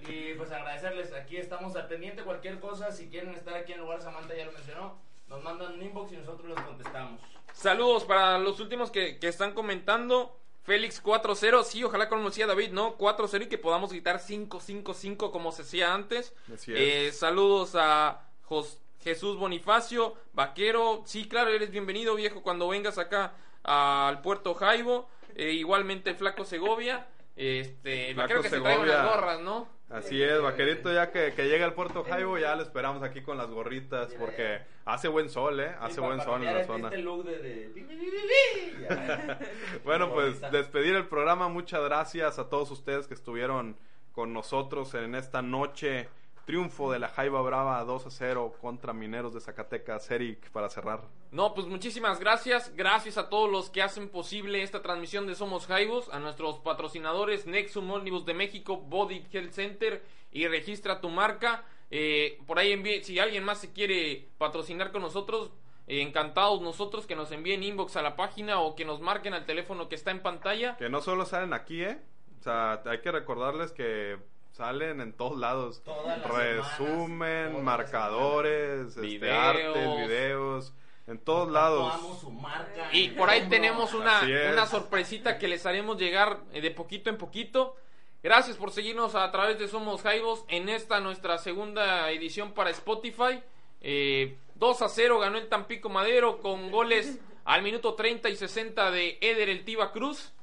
y 0.09 0.35
pues 0.35 0.51
agradecerles, 0.53 1.13
aquí 1.13 1.37
estamos 1.37 1.75
al 1.77 1.89
pendiente, 1.89 2.23
cualquier 2.23 2.61
cosa, 2.61 2.91
si 2.93 3.09
quieren 3.09 3.35
estar 3.35 3.55
aquí 3.55 3.73
en 3.73 3.81
lugar, 3.81 4.01
Samantha 4.03 4.35
ya 4.37 4.47
lo 4.47 4.53
mencionó, 4.53 4.99
nos 5.29 5.43
mandan 5.43 5.73
un 5.75 5.83
inbox 5.83 6.13
y 6.13 6.17
nosotros 6.17 6.49
les 6.57 6.61
contestamos. 6.65 7.21
Saludos 7.53 8.05
para 8.05 8.39
los 8.39 8.61
últimos 8.61 8.91
que, 8.91 9.19
que 9.19 9.29
están 9.29 9.53
comentando. 9.53 10.37
Félix 10.63 11.03
4-0, 11.03 11.65
sí, 11.65 11.83
ojalá 11.83 12.09
como 12.09 12.27
decía 12.29 12.47
David, 12.47 12.71
¿no? 12.73 12.97
4-0 12.99 13.45
y 13.45 13.47
que 13.47 13.57
podamos 13.59 13.91
gritar 13.91 14.21
5-5-5 14.21 15.31
como 15.31 15.53
se 15.53 15.63
hacía 15.63 15.95
antes. 15.95 16.35
Así 16.53 16.73
es. 16.73 16.79
Eh, 16.79 17.13
saludos 17.13 17.75
a 17.77 18.29
Jos- 18.49 18.79
Jesús 19.01 19.39
Bonifacio, 19.39 20.15
Vaquero, 20.35 21.03
sí, 21.07 21.27
claro, 21.27 21.51
eres 21.51 21.71
bienvenido 21.71 22.15
viejo 22.15 22.43
cuando 22.43 22.69
vengas 22.69 22.99
acá 22.99 23.33
al 23.65 24.21
Puerto 24.23 24.55
Jaibo. 24.55 25.09
Eh, 25.37 25.53
igualmente 25.53 26.15
Flaco 26.15 26.45
Segovia, 26.45 27.07
este, 27.37 28.13
Flaco 28.15 28.21
Vaquero 28.23 28.43
que 28.43 28.49
se 28.49 28.61
trae 28.61 28.73
Segovia. 28.75 28.95
unas 29.03 29.15
gorras, 29.15 29.41
¿no? 29.41 29.69
Así 29.89 30.23
es, 30.23 30.41
vaquerito, 30.41 30.93
ya 30.93 31.11
que, 31.11 31.33
que 31.35 31.49
llega 31.49 31.65
al 31.65 31.75
Puerto 31.75 32.05
Jaibo, 32.05 32.39
ya 32.39 32.55
lo 32.55 32.63
esperamos 32.63 33.03
aquí 33.03 33.23
con 33.23 33.37
las 33.37 33.49
gorritas, 33.51 34.15
porque 34.15 34.61
hace 34.85 35.09
buen 35.09 35.29
sol, 35.29 35.59
¿eh? 35.59 35.75
Hace 35.81 36.01
buen 36.01 36.21
sol 36.21 36.45
en 36.47 36.55
la 36.55 36.65
zona. 36.65 36.89
Este 36.89 36.99
look 36.99 37.25
de... 37.25 37.39
de- 37.39 38.87
Ya. 38.89 39.39
Bueno, 39.85 40.13
pues 40.13 40.41
despedir 40.53 40.95
el 40.95 41.07
programa. 41.09 41.49
Muchas 41.49 41.83
gracias 41.83 42.39
a 42.39 42.49
todos 42.49 42.71
ustedes 42.71 43.07
que 43.09 43.15
estuvieron 43.15 43.77
con 44.13 44.33
nosotros 44.33 44.95
en 44.95 45.15
esta 45.15 45.43
noche. 45.43 46.09
Triunfo 46.51 46.91
de 46.91 46.99
la 46.99 47.07
Jaiba 47.07 47.41
Brava 47.43 47.85
2 47.85 48.07
a 48.07 48.11
0 48.11 48.57
contra 48.61 48.93
Mineros 48.93 49.33
de 49.33 49.41
Zacatecas. 49.41 50.11
Eric, 50.11 50.51
para 50.51 50.69
cerrar. 50.69 51.03
No, 51.31 51.55
pues 51.55 51.69
muchísimas 51.69 52.19
gracias. 52.19 52.75
Gracias 52.75 53.19
a 53.19 53.29
todos 53.29 53.49
los 53.49 53.71
que 53.71 53.83
hacen 53.83 54.09
posible 54.09 54.65
esta 54.65 54.83
transmisión 54.83 55.29
de 55.29 55.37
Somos 55.37 55.69
Jaibos, 55.69 56.09
a 56.09 56.19
nuestros 56.19 56.59
patrocinadores 56.59 57.47
Nexum 57.47 57.89
Omnibus 57.89 58.27
de 58.27 58.35
México, 58.35 58.79
Body 58.79 59.25
Health 59.33 59.53
Center 59.53 60.03
y 60.33 60.49
Registra 60.49 61.01
tu 61.01 61.09
marca. 61.09 61.63
Eh, 61.89 62.41
por 62.49 62.59
ahí 62.59 62.73
envíe, 62.73 63.05
si 63.05 63.21
alguien 63.21 63.45
más 63.45 63.61
se 63.61 63.73
quiere 63.73 64.27
patrocinar 64.37 64.91
con 64.91 65.03
nosotros, 65.03 65.53
eh, 65.87 66.03
encantados 66.03 66.61
nosotros 66.61 67.07
que 67.07 67.15
nos 67.15 67.31
envíen 67.31 67.63
inbox 67.63 67.95
a 67.95 68.03
la 68.03 68.17
página 68.17 68.59
o 68.59 68.75
que 68.75 68.85
nos 68.85 69.01
marquen 69.01 69.35
al 69.35 69.47
teléfono 69.47 69.89
que 69.89 69.95
está 69.95 70.11
en 70.11 70.21
pantalla. 70.21 70.77
Que 70.79 70.89
no 70.89 71.01
solo 71.01 71.27
salen 71.27 71.53
aquí, 71.53 71.85
¿eh? 71.85 72.01
O 72.41 72.43
sea, 72.43 72.83
hay 72.87 73.01
que 73.03 73.13
recordarles 73.13 73.71
que 73.71 74.19
salen 74.61 75.01
en 75.01 75.15
todos 75.15 75.39
lados. 75.39 75.83
Todas 75.85 76.19
las 76.19 76.31
Resumen, 76.31 77.09
semanas, 77.09 77.49
todas 77.49 77.55
las 77.55 77.63
marcadores, 77.63 78.89
este, 78.89 79.01
Videos. 79.01 79.39
artes, 79.39 79.97
videos. 79.97 80.73
En 81.07 81.19
todos 81.19 81.51
lados. 81.51 81.93
Tatuamos 81.93 82.21
su 82.21 82.31
marca 82.31 82.89
Y 82.93 83.09
por 83.09 83.31
ahí 83.31 83.41
hombro. 83.41 83.57
tenemos 83.57 83.95
una, 83.95 84.21
una 84.53 84.67
sorpresita 84.67 85.39
que 85.39 85.49
les 85.49 85.65
haremos 85.65 85.97
llegar 85.97 86.41
eh, 86.53 86.61
de 86.61 86.71
poquito 86.71 87.09
en 87.09 87.17
poquito. 87.17 87.75
Gracias 88.23 88.59
por 88.59 88.71
seguirnos 88.71 89.15
a 89.15 89.31
través 89.33 89.59
de 89.59 89.67
Somos 89.67 90.03
Jaibos 90.03 90.45
en 90.49 90.69
esta 90.69 91.01
nuestra 91.01 91.39
segunda 91.39 92.11
edición 92.11 92.53
para 92.53 92.69
Spotify. 92.71 93.43
Eh, 93.81 94.37
2 94.57 94.83
a 94.83 94.89
0 94.91 95.19
ganó 95.21 95.39
el 95.39 95.49
Tampico 95.49 95.89
Madero 95.89 96.39
con 96.39 96.71
goles 96.71 97.19
al 97.47 97.63
minuto 97.63 97.95
30 97.95 98.29
y 98.29 98.37
60 98.37 98.91
de 98.91 99.17
Eder 99.23 99.49
El 99.49 99.65
Tiva 99.65 99.91
Cruz. 99.93 100.35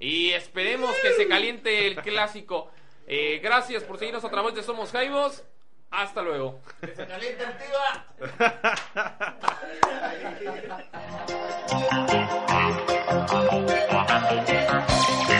Y 0.00 0.30
esperemos 0.30 0.94
que 1.02 1.12
se 1.12 1.28
caliente 1.28 1.86
el 1.86 1.96
clásico. 1.96 2.70
Eh, 3.10 3.40
gracias 3.42 3.84
por 3.84 3.98
seguirnos 3.98 4.24
a 4.24 4.30
través 4.30 4.54
de 4.54 4.62
Somos 4.62 4.92
Jaibos. 4.92 5.42
Hasta 5.90 6.20
luego. 6.20 6.60